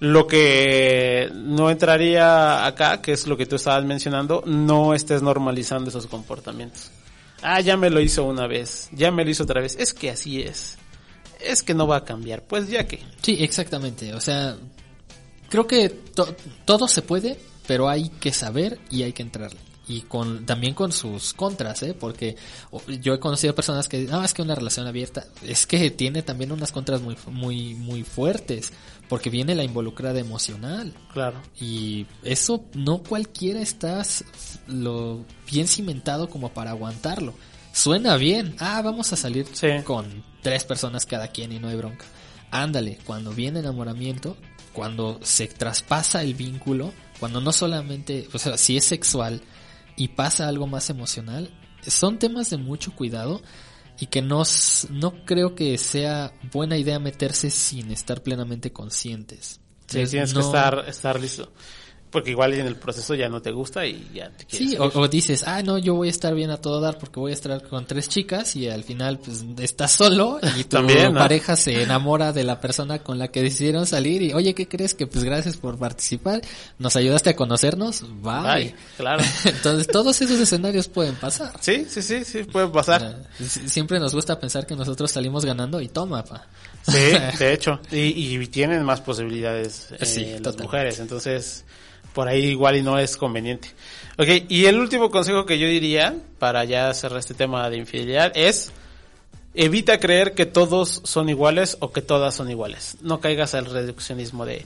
Lo 0.00 0.26
que 0.26 1.30
no 1.34 1.70
entraría 1.70 2.66
acá, 2.66 3.00
que 3.00 3.12
es 3.12 3.26
lo 3.26 3.36
que 3.36 3.46
tú 3.46 3.56
estabas 3.56 3.84
mencionando, 3.84 4.42
no 4.46 4.94
estés 4.94 5.22
normalizando 5.22 5.90
esos 5.90 6.06
comportamientos. 6.06 6.90
Ah, 7.40 7.60
ya 7.60 7.76
me 7.76 7.88
lo 7.90 8.00
hizo 8.00 8.24
una 8.24 8.46
vez, 8.46 8.88
ya 8.92 9.10
me 9.10 9.24
lo 9.24 9.30
hizo 9.30 9.44
otra 9.44 9.60
vez. 9.60 9.76
Es 9.78 9.94
que 9.94 10.10
así 10.10 10.42
es. 10.42 10.76
Es 11.40 11.62
que 11.62 11.74
no 11.74 11.86
va 11.86 11.96
a 11.98 12.04
cambiar. 12.04 12.42
Pues 12.42 12.68
ya 12.68 12.86
que. 12.86 13.00
Sí, 13.20 13.36
exactamente. 13.40 14.12
O 14.14 14.20
sea, 14.20 14.56
creo 15.48 15.66
que 15.66 15.88
to- 15.88 16.34
todo 16.64 16.86
se 16.88 17.02
puede, 17.02 17.38
pero 17.66 17.88
hay 17.88 18.08
que 18.08 18.32
saber 18.32 18.78
y 18.90 19.02
hay 19.04 19.12
que 19.12 19.22
entrarle. 19.22 19.58
Y 19.88 20.02
con, 20.02 20.46
también 20.46 20.74
con 20.74 20.92
sus 20.92 21.32
contras, 21.34 21.82
¿eh? 21.82 21.92
Porque 21.98 22.36
yo 23.00 23.14
he 23.14 23.18
conocido 23.18 23.54
personas 23.54 23.88
que 23.88 23.98
dicen, 23.98 24.14
no, 24.14 24.22
es 24.24 24.32
que 24.32 24.42
una 24.42 24.54
relación 24.54 24.86
abierta, 24.86 25.26
es 25.42 25.66
que 25.66 25.90
tiene 25.90 26.22
también 26.22 26.52
unas 26.52 26.70
contras 26.70 27.00
muy, 27.00 27.16
muy, 27.26 27.74
muy 27.74 28.04
fuertes, 28.04 28.72
porque 29.08 29.28
viene 29.28 29.56
la 29.56 29.64
involucrada 29.64 30.20
emocional. 30.20 30.94
Claro. 31.12 31.42
Y 31.60 32.06
eso 32.22 32.64
no 32.74 32.98
cualquiera 33.02 33.60
está 33.60 34.00
s- 34.02 34.24
lo 34.68 35.24
bien 35.50 35.66
cimentado 35.66 36.28
como 36.30 36.50
para 36.50 36.70
aguantarlo. 36.70 37.34
Suena 37.72 38.16
bien. 38.16 38.54
Ah, 38.60 38.82
vamos 38.82 39.12
a 39.12 39.16
salir 39.16 39.46
con 39.82 40.22
tres 40.42 40.62
personas 40.64 41.06
cada 41.06 41.26
quien 41.28 41.50
y 41.52 41.58
no 41.58 41.68
hay 41.68 41.76
bronca. 41.76 42.04
Ándale, 42.52 42.98
cuando 43.04 43.32
viene 43.32 43.60
enamoramiento, 43.60 44.36
cuando 44.72 45.18
se 45.22 45.48
traspasa 45.48 46.22
el 46.22 46.34
vínculo, 46.34 46.92
cuando 47.18 47.40
no 47.40 47.50
solamente, 47.52 48.28
o 48.32 48.38
sea, 48.38 48.56
si 48.58 48.76
es 48.76 48.84
sexual 48.84 49.40
y 49.96 50.08
pasa 50.08 50.48
algo 50.48 50.66
más 50.66 50.90
emocional, 50.90 51.50
son 51.86 52.18
temas 52.18 52.50
de 52.50 52.56
mucho 52.58 52.94
cuidado 52.94 53.42
y 53.98 54.06
que 54.06 54.22
no, 54.22 54.42
no 54.90 55.24
creo 55.24 55.54
que 55.54 55.76
sea 55.78 56.32
buena 56.52 56.76
idea 56.78 56.98
meterse 56.98 57.50
sin 57.50 57.90
estar 57.90 58.22
plenamente 58.22 58.72
conscientes. 58.72 59.60
Sí, 59.86 60.04
tienes 60.06 60.32
no- 60.32 60.40
que 60.40 60.46
estar, 60.46 60.84
estar 60.88 61.20
listo. 61.20 61.52
Porque 62.12 62.30
igual 62.30 62.52
en 62.52 62.66
el 62.66 62.76
proceso 62.76 63.14
ya 63.14 63.28
no 63.30 63.40
te 63.40 63.50
gusta 63.52 63.86
y 63.86 64.10
ya 64.14 64.28
te 64.30 64.44
quieres 64.44 64.70
Sí, 64.70 64.76
o, 64.78 65.08
dices, 65.08 65.44
ah, 65.46 65.62
no, 65.62 65.78
yo 65.78 65.94
voy 65.94 66.08
a 66.08 66.10
estar 66.10 66.34
bien 66.34 66.50
a 66.50 66.58
todo 66.58 66.78
dar 66.78 66.98
porque 66.98 67.18
voy 67.18 67.30
a 67.30 67.34
estar 67.34 67.66
con 67.66 67.86
tres 67.86 68.06
chicas 68.10 68.54
y 68.54 68.68
al 68.68 68.84
final 68.84 69.18
pues 69.18 69.42
estás 69.60 69.92
solo 69.92 70.38
y 70.58 70.64
tu 70.64 70.76
También, 70.76 71.14
¿no? 71.14 71.20
pareja 71.20 71.56
se 71.56 71.82
enamora 71.82 72.34
de 72.34 72.44
la 72.44 72.60
persona 72.60 72.98
con 72.98 73.18
la 73.18 73.28
que 73.28 73.40
decidieron 73.42 73.86
salir 73.86 74.20
y 74.20 74.34
oye, 74.34 74.54
¿qué 74.54 74.68
crees? 74.68 74.92
Que 74.92 75.06
pues 75.06 75.24
gracias 75.24 75.56
por 75.56 75.78
participar, 75.78 76.42
nos 76.78 76.96
ayudaste 76.96 77.30
a 77.30 77.34
conocernos, 77.36 78.02
bye. 78.20 78.42
Bye, 78.42 78.74
claro. 78.98 79.22
Entonces 79.46 79.86
todos 79.86 80.20
esos 80.20 80.38
escenarios 80.38 80.88
pueden 80.88 81.14
pasar. 81.14 81.54
Sí, 81.60 81.86
sí, 81.88 82.02
sí, 82.02 82.26
sí, 82.26 82.44
puede 82.44 82.68
pasar. 82.68 83.26
Si- 83.42 83.70
Siempre 83.70 83.98
nos 83.98 84.14
gusta 84.14 84.38
pensar 84.38 84.66
que 84.66 84.76
nosotros 84.76 85.10
salimos 85.10 85.46
ganando 85.46 85.80
y 85.80 85.88
toma, 85.88 86.22
pa. 86.22 86.46
Sí, 86.86 86.98
de 87.38 87.52
hecho. 87.54 87.80
Y, 87.90 88.36
y 88.36 88.46
tienen 88.48 88.82
más 88.82 89.00
posibilidades 89.00 89.88
eh, 89.98 90.04
Sí, 90.04 90.20
las 90.26 90.36
totalmente. 90.42 90.62
mujeres. 90.64 90.98
Entonces, 90.98 91.64
por 92.14 92.28
ahí 92.28 92.46
igual 92.46 92.76
y 92.76 92.82
no 92.82 92.98
es 92.98 93.16
conveniente. 93.16 93.68
Ok, 94.18 94.28
y 94.48 94.66
el 94.66 94.78
último 94.78 95.10
consejo 95.10 95.46
que 95.46 95.58
yo 95.58 95.66
diría, 95.66 96.16
para 96.38 96.64
ya 96.64 96.92
cerrar 96.94 97.18
este 97.18 97.34
tema 97.34 97.68
de 97.70 97.78
infidelidad, 97.78 98.32
es 98.34 98.72
evita 99.54 99.98
creer 99.98 100.34
que 100.34 100.46
todos 100.46 101.00
son 101.04 101.28
iguales 101.28 101.76
o 101.80 101.92
que 101.92 102.02
todas 102.02 102.34
son 102.34 102.50
iguales. 102.50 102.98
No 103.02 103.20
caigas 103.20 103.54
al 103.54 103.66
reduccionismo 103.66 104.44
de 104.44 104.64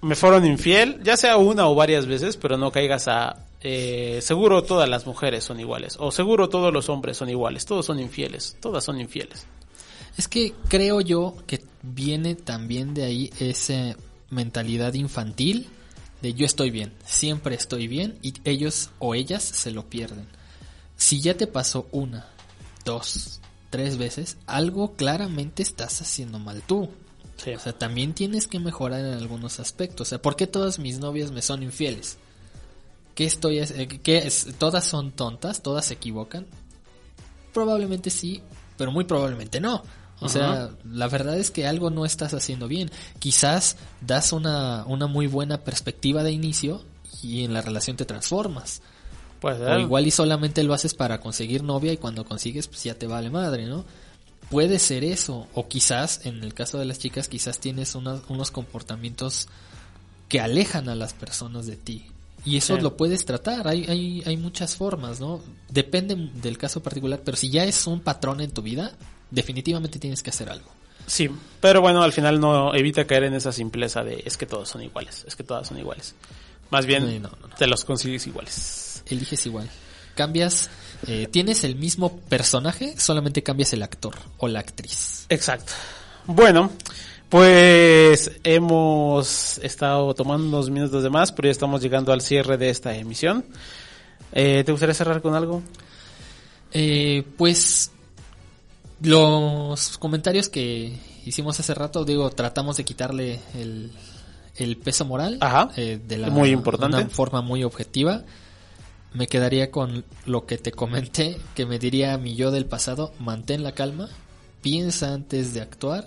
me 0.00 0.14
fueron 0.14 0.46
infiel, 0.46 1.00
ya 1.02 1.16
sea 1.16 1.36
una 1.38 1.68
o 1.68 1.74
varias 1.74 2.06
veces, 2.06 2.36
pero 2.36 2.56
no 2.56 2.70
caigas 2.70 3.08
a 3.08 3.44
eh, 3.60 4.20
seguro 4.22 4.62
todas 4.62 4.88
las 4.88 5.06
mujeres 5.06 5.42
son 5.42 5.58
iguales 5.58 5.96
o 5.98 6.12
seguro 6.12 6.48
todos 6.48 6.72
los 6.72 6.88
hombres 6.88 7.16
son 7.16 7.28
iguales, 7.28 7.66
todos 7.66 7.86
son 7.86 7.98
infieles, 7.98 8.56
todas 8.60 8.84
son 8.84 9.00
infieles. 9.00 9.46
Es 10.16 10.28
que 10.28 10.52
creo 10.68 11.00
yo 11.00 11.34
que 11.46 11.62
viene 11.82 12.34
también 12.34 12.94
de 12.94 13.04
ahí 13.04 13.30
esa 13.40 13.96
mentalidad 14.30 14.94
infantil 14.94 15.68
de 16.22 16.34
yo 16.34 16.46
estoy 16.46 16.70
bien, 16.70 16.92
siempre 17.04 17.54
estoy 17.54 17.88
bien 17.88 18.18
y 18.22 18.34
ellos 18.44 18.90
o 18.98 19.14
ellas 19.14 19.42
se 19.42 19.70
lo 19.70 19.88
pierden. 19.88 20.26
Si 20.96 21.20
ya 21.20 21.36
te 21.36 21.46
pasó 21.46 21.86
una, 21.92 22.26
dos, 22.84 23.40
tres 23.70 23.98
veces, 23.98 24.36
algo 24.46 24.94
claramente 24.96 25.62
estás 25.62 26.00
haciendo 26.00 26.38
mal 26.38 26.62
tú. 26.62 26.90
O 27.54 27.58
sea, 27.60 27.72
también 27.72 28.14
tienes 28.14 28.48
que 28.48 28.58
mejorar 28.58 29.00
en 29.00 29.12
algunos 29.12 29.60
aspectos. 29.60 30.08
O 30.08 30.10
sea, 30.10 30.20
¿por 30.20 30.34
qué 30.34 30.48
todas 30.48 30.80
mis 30.80 30.98
novias 30.98 31.30
me 31.30 31.40
son 31.40 31.62
infieles? 31.62 32.18
¿Qué 33.14 33.24
estoy, 33.26 33.60
eh, 33.60 33.86
qué 34.02 34.18
es? 34.18 34.48
¿Todas 34.58 34.84
son 34.84 35.12
tontas? 35.12 35.62
¿Todas 35.62 35.86
se 35.86 35.94
equivocan? 35.94 36.46
Probablemente 37.52 38.10
sí, 38.10 38.42
pero 38.76 38.90
muy 38.90 39.04
probablemente 39.04 39.60
no. 39.60 39.84
O 40.20 40.26
Ajá. 40.26 40.32
sea, 40.32 40.70
la 40.90 41.08
verdad 41.08 41.38
es 41.38 41.50
que 41.50 41.66
algo 41.66 41.90
no 41.90 42.04
estás 42.04 42.34
haciendo 42.34 42.66
bien. 42.68 42.90
Quizás 43.18 43.76
das 44.00 44.32
una, 44.32 44.84
una 44.86 45.06
muy 45.06 45.26
buena 45.26 45.62
perspectiva 45.64 46.22
de 46.22 46.32
inicio 46.32 46.82
y 47.22 47.44
en 47.44 47.52
la 47.52 47.60
relación 47.62 47.96
te 47.96 48.04
transformas. 48.04 48.82
Pues, 49.40 49.60
O 49.60 49.78
igual 49.78 50.06
y 50.06 50.10
solamente 50.10 50.64
lo 50.64 50.74
haces 50.74 50.94
para 50.94 51.20
conseguir 51.20 51.62
novia 51.62 51.92
y 51.92 51.96
cuando 51.98 52.24
consigues 52.24 52.66
pues 52.66 52.82
ya 52.82 52.94
te 52.94 53.06
vale 53.06 53.30
madre, 53.30 53.66
¿no? 53.66 53.84
Puede 54.50 54.78
ser 54.80 55.04
eso. 55.04 55.46
O 55.54 55.68
quizás, 55.68 56.22
en 56.24 56.42
el 56.42 56.54
caso 56.54 56.78
de 56.78 56.86
las 56.86 56.98
chicas, 56.98 57.28
quizás 57.28 57.60
tienes 57.60 57.94
una- 57.94 58.20
unos 58.28 58.50
comportamientos 58.50 59.46
que 60.28 60.40
alejan 60.40 60.88
a 60.88 60.94
las 60.96 61.12
personas 61.12 61.66
de 61.66 61.76
ti. 61.76 62.06
Y 62.44 62.56
eso 62.56 62.76
Sí. 62.76 62.82
lo 62.82 62.96
puedes 62.96 63.24
tratar. 63.24 63.68
Hay, 63.68 63.84
hay, 63.88 64.22
hay 64.26 64.36
muchas 64.36 64.74
formas, 64.74 65.20
¿no? 65.20 65.40
Depende 65.68 66.16
del 66.42 66.56
caso 66.58 66.82
particular, 66.82 67.20
pero 67.24 67.36
si 67.36 67.50
ya 67.50 67.64
es 67.64 67.86
un 67.86 68.00
patrón 68.00 68.40
en 68.40 68.50
tu 68.50 68.62
vida, 68.62 68.92
definitivamente 69.30 69.98
tienes 69.98 70.22
que 70.22 70.30
hacer 70.30 70.50
algo. 70.50 70.70
Sí, 71.06 71.30
pero 71.60 71.80
bueno, 71.80 72.02
al 72.02 72.12
final 72.12 72.38
no 72.38 72.74
evita 72.74 73.06
caer 73.06 73.24
en 73.24 73.34
esa 73.34 73.50
simpleza 73.52 74.02
de 74.04 74.22
es 74.26 74.36
que 74.36 74.46
todos 74.46 74.68
son 74.68 74.82
iguales, 74.82 75.24
es 75.26 75.36
que 75.36 75.42
todas 75.44 75.66
son 75.68 75.78
iguales. 75.78 76.14
Más 76.70 76.84
bien, 76.84 77.06
Sí, 77.08 77.18
no, 77.18 77.30
no, 77.40 77.48
no. 77.48 77.54
te 77.56 77.66
los 77.66 77.84
consigues 77.84 78.26
iguales. 78.26 79.02
Eliges 79.06 79.46
igual. 79.46 79.70
Cambias, 80.14 80.68
eh, 81.06 81.28
tienes 81.30 81.64
el 81.64 81.76
mismo 81.76 82.18
personaje, 82.28 82.94
solamente 82.98 83.42
cambias 83.42 83.72
el 83.72 83.82
actor 83.82 84.16
o 84.38 84.48
la 84.48 84.60
actriz. 84.60 85.24
Exacto. 85.28 85.72
Bueno, 86.26 86.70
Pues 87.30 88.30
hemos 88.42 89.58
estado 89.58 90.14
tomando 90.14 90.46
unos 90.48 90.70
minutos 90.70 91.02
de 91.02 91.10
más, 91.10 91.30
pero 91.30 91.46
ya 91.48 91.52
estamos 91.52 91.82
llegando 91.82 92.10
al 92.12 92.22
cierre 92.22 92.56
de 92.56 92.70
esta 92.70 92.94
emisión. 92.96 93.44
Eh, 94.32 94.62
¿Te 94.64 94.72
gustaría 94.72 94.94
cerrar 94.94 95.20
con 95.20 95.34
algo? 95.34 95.62
Eh, 96.72 97.24
pues 97.36 97.92
los 99.00 99.98
comentarios 99.98 100.48
que 100.48 100.98
hicimos 101.24 101.58
hace 101.60 101.74
rato, 101.74 102.04
digo, 102.04 102.30
tratamos 102.30 102.76
de 102.76 102.84
quitarle 102.84 103.40
el, 103.54 103.92
el 104.56 104.76
peso 104.76 105.04
moral 105.04 105.38
Ajá. 105.40 105.70
eh, 105.76 106.00
de 106.06 106.18
la, 106.18 106.30
Muy 106.30 106.50
importante. 106.50 106.96
una 106.96 107.08
forma 107.08 107.40
muy 107.42 107.64
objetiva. 107.64 108.24
Me 109.14 109.26
quedaría 109.26 109.70
con 109.70 110.04
lo 110.26 110.44
que 110.46 110.58
te 110.58 110.70
comenté, 110.72 111.38
que 111.54 111.64
me 111.64 111.78
diría 111.78 112.18
mi 112.18 112.34
yo 112.34 112.50
del 112.50 112.66
pasado, 112.66 113.12
mantén 113.18 113.62
la 113.62 113.72
calma, 113.72 114.08
piensa 114.60 115.14
antes 115.14 115.54
de 115.54 115.62
actuar 115.62 116.06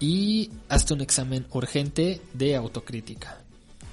y 0.00 0.50
hazte 0.68 0.94
un 0.94 1.00
examen 1.00 1.46
urgente 1.52 2.20
de 2.34 2.56
autocrítica. 2.56 3.38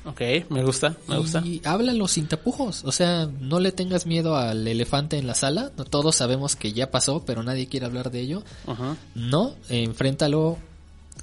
Ok, 0.06 0.22
me 0.50 0.64
gusta, 0.64 0.96
me 1.08 1.18
gusta. 1.18 1.42
Y 1.44 1.62
háblalo 1.66 2.08
sin 2.08 2.28
tapujos, 2.28 2.84
o 2.86 2.92
sea, 2.92 3.28
no 3.40 3.60
le 3.60 3.72
tengas 3.72 4.06
miedo 4.06 4.36
al 4.38 4.68
elefante 4.68 5.18
en 5.18 5.26
la 5.26 5.34
sala, 5.34 5.72
todos 5.72 6.16
sabemos 6.16 6.56
que 6.56 6.74
ya 6.74 6.92
pasó, 6.92 7.24
pero 7.26 7.42
nadie 7.44 7.68
quiere 7.68 7.86
hablar 7.86 8.12
de 8.12 8.20
ello. 8.20 8.44
No, 9.16 9.56
enfréntalo 9.70 10.58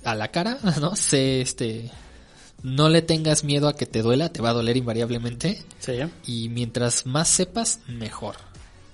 a 0.04 0.14
la 0.14 0.28
cara, 0.28 0.58
¿no? 0.80 0.96
Sé, 0.96 1.40
este, 1.40 1.90
no 2.62 2.88
le 2.88 3.02
tengas 3.02 3.44
miedo 3.44 3.68
a 3.68 3.76
que 3.76 3.86
te 3.86 4.02
duela, 4.02 4.30
te 4.30 4.42
va 4.42 4.50
a 4.50 4.54
doler 4.54 4.76
invariablemente. 4.76 5.62
Sí. 5.78 5.94
Y 6.26 6.48
mientras 6.48 7.06
más 7.06 7.28
sepas, 7.28 7.80
mejor. 7.86 8.36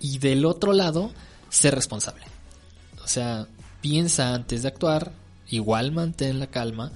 Y 0.00 0.18
del 0.18 0.44
otro 0.44 0.72
lado, 0.72 1.12
sé 1.50 1.70
responsable. 1.70 2.24
O 3.02 3.08
sea, 3.08 3.46
piensa 3.80 4.34
antes 4.34 4.62
de 4.62 4.68
actuar, 4.68 5.12
igual 5.48 5.92
mantén 5.92 6.38
la 6.38 6.46
calma. 6.48 6.92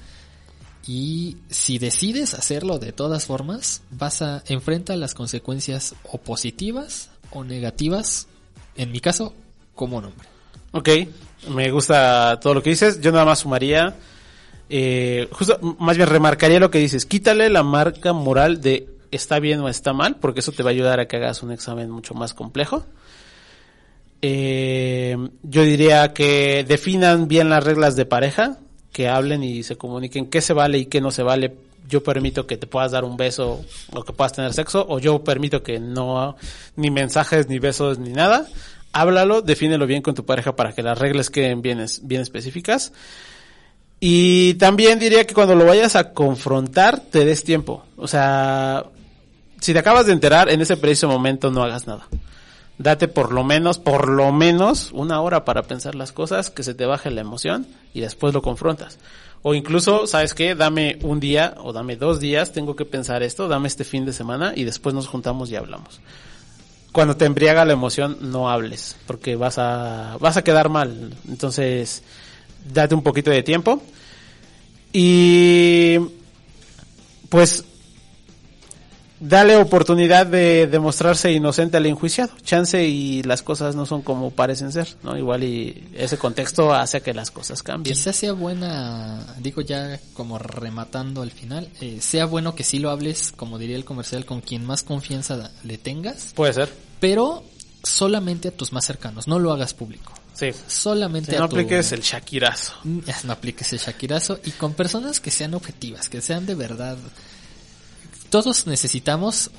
Y 0.87 1.37
si 1.49 1.79
decides 1.79 2.35
hacerlo 2.35 2.79
de 2.79 2.93
todas 2.93 3.27
formas, 3.27 3.83
vas 3.91 4.23
a 4.23 4.43
enfrentar 4.47 4.99
las 4.99 5.15
consecuencias 5.15 5.95
o 6.11 6.19
positivas 6.19 7.11
o 7.31 7.45
negativas, 7.45 8.27
en 8.77 8.91
mi 8.91 9.01
caso, 9.01 9.35
como 9.75 10.01
nombre. 10.01 10.27
Ok, 10.73 10.89
me 11.51 11.71
gusta 11.71 12.39
todo 12.41 12.55
lo 12.55 12.63
que 12.63 12.71
dices. 12.71 13.01
Yo 13.01 13.13
nada 13.13 13.25
más 13.25 13.41
sumaría, 13.41 13.95
eh, 14.69 15.29
justo, 15.31 15.59
más 15.79 15.97
bien 15.97 16.09
remarcaría 16.09 16.59
lo 16.59 16.71
que 16.71 16.79
dices. 16.79 17.07
Quítale 17.07 17.49
la 17.51 17.63
marca 17.63 18.13
moral 18.13 18.61
de 18.61 18.89
está 19.11 19.39
bien 19.39 19.61
o 19.61 19.69
está 19.69 19.93
mal, 19.93 20.17
porque 20.17 20.41
eso 20.41 20.53
te 20.53 20.63
va 20.63 20.71
a 20.71 20.73
ayudar 20.73 20.99
a 20.99 21.07
que 21.07 21.17
hagas 21.17 21.43
un 21.43 21.53
examen 21.53 21.91
mucho 21.91 22.15
más 22.15 22.35
complejo. 22.35 22.85
Eh, 24.23 25.17
yo 25.43 25.63
diría 25.63 26.13
que 26.15 26.65
definan 26.67 27.29
bien 27.29 27.51
las 27.51 27.63
reglas 27.63 27.97
de 27.97 28.07
pareja, 28.07 28.59
que 28.93 29.09
hablen 29.09 29.43
y 29.43 29.63
se 29.63 29.77
comuniquen 29.77 30.27
qué 30.27 30.41
se 30.41 30.53
vale 30.53 30.79
y 30.79 30.87
qué 30.87 31.01
no 31.01 31.11
se 31.11 31.23
vale. 31.23 31.55
Yo 31.89 32.03
permito 32.03 32.47
que 32.47 32.57
te 32.57 32.67
puedas 32.67 32.93
dar 32.93 33.05
un 33.05 33.17
beso 33.17 33.65
o 33.93 34.03
que 34.05 34.13
puedas 34.13 34.33
tener 34.33 34.53
sexo, 34.53 34.87
o 34.89 34.99
yo 34.99 35.25
permito 35.25 35.63
que 35.63 35.81
no, 35.81 36.37
ni 36.77 36.91
mensajes, 36.91 37.49
ni 37.49 37.59
besos, 37.59 37.99
ni 37.99 38.11
nada. 38.11 38.47
Háblalo, 38.93 39.43
defínelo 39.43 39.87
bien 39.87 40.03
con 40.03 40.15
tu 40.15 40.25
pareja 40.25 40.55
para 40.55 40.73
que 40.73 40.83
las 40.83 40.99
reglas 40.99 41.31
queden 41.31 41.63
bien, 41.63 41.85
bien 42.03 42.21
específicas. 42.21 42.93
Y 44.05 44.55
también 44.55 44.99
diría 44.99 45.25
que 45.27 45.35
cuando 45.35 45.55
lo 45.55 45.65
vayas 45.65 45.97
a 45.97 46.13
confrontar, 46.13 47.01
te 47.01 47.25
des 47.25 47.45
tiempo. 47.45 47.85
O 47.97 48.09
sea, 48.09 48.85
si 49.61 49.73
te 49.73 49.79
acabas 49.79 50.07
de 50.07 50.13
enterar, 50.13 50.51
en 50.51 50.61
ese 50.61 50.77
preciso 50.77 51.09
momento 51.09 51.51
no 51.51 51.63
hagas 51.63 51.87
nada. 51.87 52.09
Date 52.79 53.07
por 53.07 53.33
lo 53.33 53.45
menos, 53.45 53.79
por 53.79 54.09
lo 54.09 54.33
menos 54.33 54.91
una 54.93 55.21
hora 55.21 55.45
para 55.45 55.63
pensar 55.63 55.95
las 55.95 56.13
cosas, 56.13 56.51
que 56.51 56.63
se 56.63 56.75
te 56.75 56.87
baje 56.87 57.11
la 57.11 57.21
emoción 57.21 57.67
y 57.95 58.01
después 58.01 58.35
lo 58.35 58.43
confrontas. 58.43 58.99
O 59.43 59.55
incluso, 59.55 60.07
¿sabes 60.07 60.35
qué? 60.35 60.55
Dame 60.55 60.99
un 61.03 61.21
día 61.21 61.55
o 61.59 61.73
dame 61.73 61.97
dos 61.97 62.21
días, 62.21 62.53
tengo 62.53 62.77
que 62.77 62.85
pensar 62.85 63.23
esto, 63.23 63.49
dame 63.49 63.69
este 63.69 63.85
fin 63.85 64.05
de 64.05 64.13
semana 64.13 64.53
y 64.55 64.65
después 64.65 64.95
nos 64.95 65.09
juntamos 65.09 65.51
y 65.51 65.57
hablamos. 65.57 66.01
Cuando 66.93 67.17
te 67.17 67.25
embriaga 67.25 67.65
la 67.65 67.73
emoción, 67.73 68.19
no 68.21 68.51
hables, 68.51 68.97
porque 69.07 69.35
vas 69.35 69.59
a, 69.59 70.17
vas 70.21 70.37
a 70.37 70.45
quedar 70.45 70.69
mal. 70.69 71.15
Entonces, 71.29 72.03
date 72.73 72.95
un 72.95 73.03
poquito 73.03 73.31
de 73.31 73.43
tiempo. 73.43 73.83
Y, 74.93 75.99
pues, 77.29 77.65
dale 79.25 79.57
oportunidad 79.57 80.27
de 80.27 80.67
demostrarse 80.67 81.31
inocente 81.33 81.77
al 81.77 81.87
enjuiciado. 81.87 82.33
Chance 82.43 82.85
y 82.85 83.23
las 83.23 83.43
cosas 83.43 83.77
no 83.77 83.87
son 83.87 84.03
como 84.03 84.31
parecen 84.33 84.73
ser, 84.73 84.89
¿no? 85.03 85.17
Igual 85.17 85.45
y 85.45 85.89
ese 85.95 86.19
contexto 86.19 86.75
hace 86.75 87.01
que 87.01 87.15
las 87.15 87.31
cosas 87.31 87.63
cambien. 87.63 87.95
Quizás 87.97 88.17
sea 88.17 88.33
buena, 88.33 89.25
digo 89.39 89.61
ya 89.63 89.99
como 90.15 90.39
rematando 90.39 91.23
al 91.23 91.31
final, 91.31 91.69
eh, 91.81 91.99
sea 92.01 92.27
bueno 92.27 92.55
que 92.55 92.65
sí 92.65 92.79
lo 92.81 92.91
hables, 92.91 93.33
como 93.37 93.59
diría 93.59 93.77
el 93.77 93.85
comercial, 93.85 94.25
con 94.27 94.41
quien 94.41 94.65
más 94.67 94.83
confianza 94.83 95.51
le 95.63 95.79
tengas, 95.79 96.33
Puede 96.35 96.53
ser. 96.53 96.73
pero 97.01 97.45
solamente 97.85 98.49
a 98.49 98.51
tus 98.51 98.73
más 98.73 98.85
cercanos, 98.85 99.29
no 99.29 99.39
lo 99.39 99.53
hagas 99.53 99.73
público. 99.75 100.13
Sí. 100.35 100.51
Solamente 100.67 101.31
Si 101.33 101.37
a 101.37 101.41
no 101.41 101.49
tu- 101.49 101.57
apliques 101.57 101.93
el 101.93 102.01
Shakirazo. 102.01 102.73
Mm, 102.85 102.99
No 103.25 103.33
apliques 103.35 103.73
el 103.73 103.79
Shakirazo 103.79 104.41
y 104.45 104.51
con 104.53 104.73
personas 104.75 105.21
que 105.21 105.31
sean 105.31 105.55
objetivas, 105.55 106.09
que 106.09 106.21
sean 106.23 106.47
de 106.47 106.55
verdad. 106.55 106.97
Todos 108.33 108.67
necesitamos 108.67 109.51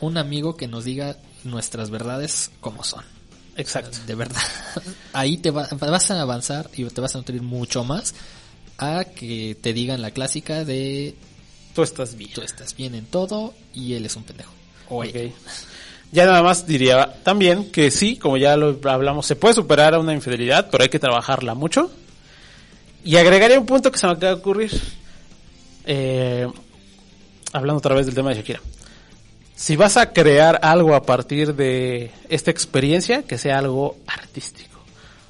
un 0.00 0.16
amigo 0.16 0.56
que 0.56 0.66
nos 0.66 0.84
diga 0.84 1.18
nuestras 1.44 1.90
verdades 1.90 2.50
como 2.60 2.82
son. 2.82 3.04
Exacto. 3.54 3.98
De 4.06 4.14
verdad. 4.14 4.40
Ahí 5.12 5.36
te 5.36 5.50
va- 5.50 5.68
vas 5.70 6.10
a 6.10 6.22
avanzar 6.22 6.70
y 6.74 6.86
te 6.86 7.02
vas 7.02 7.14
a 7.14 7.18
nutrir 7.18 7.42
mucho 7.42 7.84
más 7.84 8.14
a 8.78 9.04
que 9.04 9.58
te 9.60 9.74
digan 9.74 10.00
la 10.00 10.10
clásica 10.10 10.64
de 10.64 11.14
Tú 11.74 11.82
estás 11.82 12.14
bien. 12.14 12.32
tú 12.32 12.40
estás 12.40 12.74
bien 12.74 12.94
en 12.94 13.04
todo 13.04 13.52
y 13.74 13.92
él 13.92 14.06
es 14.06 14.16
un 14.16 14.24
pendejo. 14.24 14.52
O. 14.88 15.04
Ya 15.04 16.24
nada 16.24 16.42
más 16.42 16.66
diría 16.66 17.22
también 17.24 17.70
que 17.70 17.90
sí, 17.90 18.16
como 18.16 18.38
ya 18.38 18.56
lo 18.56 18.80
hablamos, 18.90 19.26
se 19.26 19.36
puede 19.36 19.52
superar 19.52 19.92
a 19.92 19.98
una 19.98 20.14
infidelidad, 20.14 20.70
pero 20.70 20.82
hay 20.82 20.88
que 20.88 20.98
trabajarla 20.98 21.54
mucho. 21.54 21.90
Y 23.04 23.16
agregaría 23.16 23.60
un 23.60 23.66
punto 23.66 23.92
que 23.92 23.98
se 23.98 24.06
me 24.06 24.12
acaba 24.14 24.32
de 24.34 24.40
ocurrir. 24.40 24.70
Eh, 25.84 26.48
hablando 27.54 27.78
otra 27.78 27.94
vez 27.94 28.04
del 28.06 28.14
tema 28.14 28.30
de 28.30 28.36
Shakira. 28.36 28.60
Si 29.56 29.76
vas 29.76 29.96
a 29.96 30.12
crear 30.12 30.58
algo 30.62 30.94
a 30.94 31.02
partir 31.04 31.54
de 31.54 32.10
esta 32.28 32.50
experiencia, 32.50 33.22
que 33.22 33.38
sea 33.38 33.58
algo 33.58 33.96
artístico. 34.06 34.78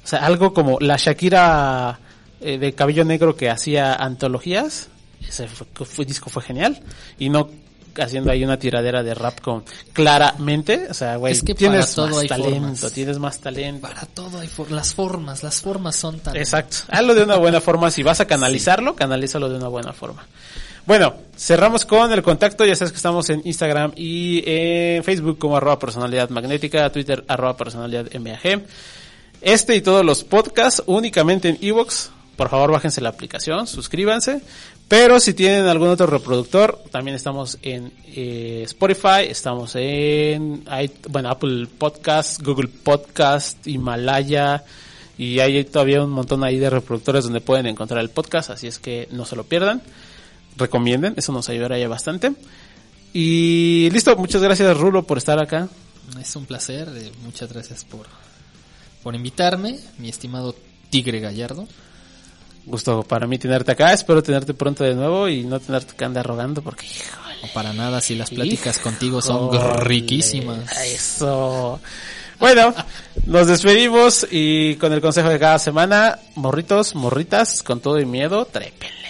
O 0.03 0.07
sea, 0.07 0.25
algo 0.25 0.53
como 0.53 0.77
la 0.79 0.97
Shakira 0.97 1.99
eh, 2.41 2.57
de 2.57 2.73
cabello 2.73 3.05
negro 3.05 3.35
que 3.35 3.49
hacía 3.49 3.93
antologías. 3.93 4.87
Ese 5.27 5.47
fue, 5.47 5.85
fue- 5.85 6.05
disco 6.05 6.29
fue 6.29 6.43
genial. 6.43 6.81
Y 7.17 7.29
no 7.29 7.49
haciendo 7.97 8.29
ahí 8.31 8.43
una 8.43 8.57
tiradera 8.59 9.03
de 9.03 9.13
rap 9.13 9.39
con 9.39 9.63
claramente, 9.93 10.87
o 10.89 10.93
sea, 10.93 11.15
güey, 11.15 11.31
Es 11.33 11.41
que 11.43 11.55
tienes 11.55 11.85
para 11.85 11.95
todo 11.95 12.07
más 12.09 12.17
hay 12.23 12.27
talento, 12.27 12.51
formas. 12.75 12.91
tienes 12.93 13.19
más 13.19 13.39
talento. 13.39 13.81
Para 13.87 14.05
todo 14.05 14.39
hay 14.39 14.47
for- 14.47 14.69
las 14.71 14.93
formas, 14.93 15.43
las 15.43 15.61
formas 15.61 15.95
son 15.95 16.19
tan 16.19 16.35
Exacto. 16.35 16.77
Hazlo 16.89 17.13
de 17.15 17.23
una 17.23 17.37
buena 17.37 17.61
forma. 17.61 17.89
Si 17.91 18.03
vas 18.03 18.19
a 18.19 18.25
canalizarlo, 18.25 18.95
canalízalo 18.95 19.49
de 19.49 19.57
una 19.57 19.69
buena 19.69 19.93
forma. 19.93 20.25
Bueno, 20.85 21.15
cerramos 21.35 21.83
con 21.83 22.11
el 22.11 22.21
contacto. 22.21 22.63
Ya 22.63 22.75
sabes 22.75 22.91
que 22.91 22.97
estamos 22.97 23.29
en 23.31 23.41
Instagram 23.43 23.93
y 23.95 24.43
en 24.45 25.03
Facebook 25.03 25.39
como 25.39 25.57
arroba 25.57 25.79
personalidad 25.79 26.29
magnética, 26.29 26.91
Twitter 26.91 27.23
arroba 27.27 27.57
personalidad 27.57 28.07
MAG. 28.13 28.61
Este 29.41 29.75
y 29.75 29.81
todos 29.81 30.05
los 30.05 30.23
podcasts 30.23 30.83
únicamente 30.85 31.49
en 31.49 31.57
Evox. 31.59 32.11
Por 32.35 32.49
favor, 32.49 32.71
bájense 32.71 33.01
la 33.01 33.09
aplicación, 33.09 33.65
suscríbanse. 33.65 34.41
Pero 34.87 35.19
si 35.19 35.33
tienen 35.33 35.65
algún 35.65 35.87
otro 35.87 36.05
reproductor, 36.05 36.83
también 36.91 37.15
estamos 37.15 37.57
en 37.63 37.91
eh, 38.13 38.61
Spotify, 38.65 39.25
estamos 39.27 39.75
en 39.75 40.63
bueno, 41.09 41.29
Apple 41.29 41.67
Podcast, 41.79 42.43
Google 42.43 42.67
Podcast, 42.67 43.65
Himalaya 43.65 44.63
y 45.17 45.39
hay 45.39 45.63
todavía 45.63 46.03
un 46.03 46.11
montón 46.11 46.43
ahí 46.43 46.59
de 46.59 46.69
reproductores 46.69 47.23
donde 47.23 47.41
pueden 47.41 47.65
encontrar 47.65 48.01
el 48.01 48.09
podcast, 48.09 48.51
así 48.51 48.67
es 48.67 48.77
que 48.77 49.07
no 49.11 49.25
se 49.25 49.35
lo 49.35 49.45
pierdan. 49.45 49.81
Recomienden, 50.57 51.13
eso 51.17 51.31
nos 51.31 51.49
ayudaría 51.49 51.87
bastante. 51.87 52.33
Y 53.13 53.89
listo, 53.91 54.15
muchas 54.17 54.41
gracias 54.41 54.77
Rulo 54.77 55.03
por 55.03 55.17
estar 55.17 55.41
acá. 55.41 55.69
Es 56.19 56.35
un 56.35 56.45
placer, 56.45 56.89
eh, 56.95 57.11
muchas 57.23 57.51
gracias 57.51 57.85
por, 57.85 58.07
por 59.03 59.15
invitarme, 59.15 59.79
mi 59.97 60.09
estimado 60.09 60.55
Tigre 60.89 61.19
Gallardo. 61.19 61.67
Gusto 62.65 63.03
para 63.03 63.27
mí 63.27 63.37
tenerte 63.37 63.71
acá, 63.71 63.93
espero 63.93 64.23
tenerte 64.23 64.53
pronto 64.53 64.83
de 64.83 64.95
nuevo 64.95 65.29
y 65.29 65.43
no 65.43 65.59
tenerte 65.59 65.95
que 65.95 66.03
andar 66.03 66.25
rogando 66.25 66.61
porque 66.61 66.87
No 67.41 67.47
para 67.53 67.73
nada, 67.73 68.01
si 68.01 68.15
las 68.15 68.31
pláticas 68.31 68.79
contigo 68.79 69.21
son 69.21 69.51
riquísimas. 69.79 70.71
Eso. 70.85 71.79
Bueno, 72.39 72.73
nos 73.27 73.47
despedimos 73.47 74.27
y 74.29 74.75
con 74.75 74.91
el 74.91 74.99
consejo 74.99 75.29
de 75.29 75.39
cada 75.39 75.59
semana, 75.59 76.19
morritos, 76.35 76.95
morritas, 76.95 77.63
con 77.63 77.79
todo 77.79 77.99
y 77.99 78.05
miedo, 78.05 78.45
trépenle. 78.45 79.04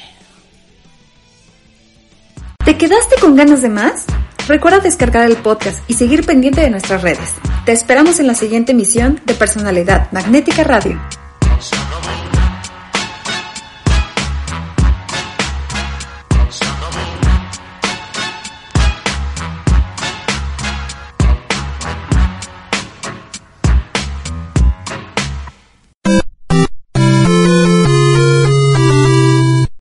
¿Te 2.65 2.79
quedaste 2.79 3.17
con 3.21 3.35
ganas 3.35 3.61
de 3.61 3.69
más? 3.69 4.05
Recuerda 4.47 4.79
descargar 4.79 5.29
el 5.29 5.37
podcast 5.37 5.87
y 5.87 5.93
seguir 5.93 6.25
pendiente 6.25 6.61
de 6.61 6.71
nuestras 6.71 7.03
redes. 7.03 7.35
Te 7.63 7.71
esperamos 7.71 8.19
en 8.19 8.25
la 8.25 8.33
siguiente 8.33 8.71
emisión 8.71 9.21
de 9.23 9.35
Personalidad 9.35 10.11
Magnética 10.11 10.63
Radio. 10.63 10.99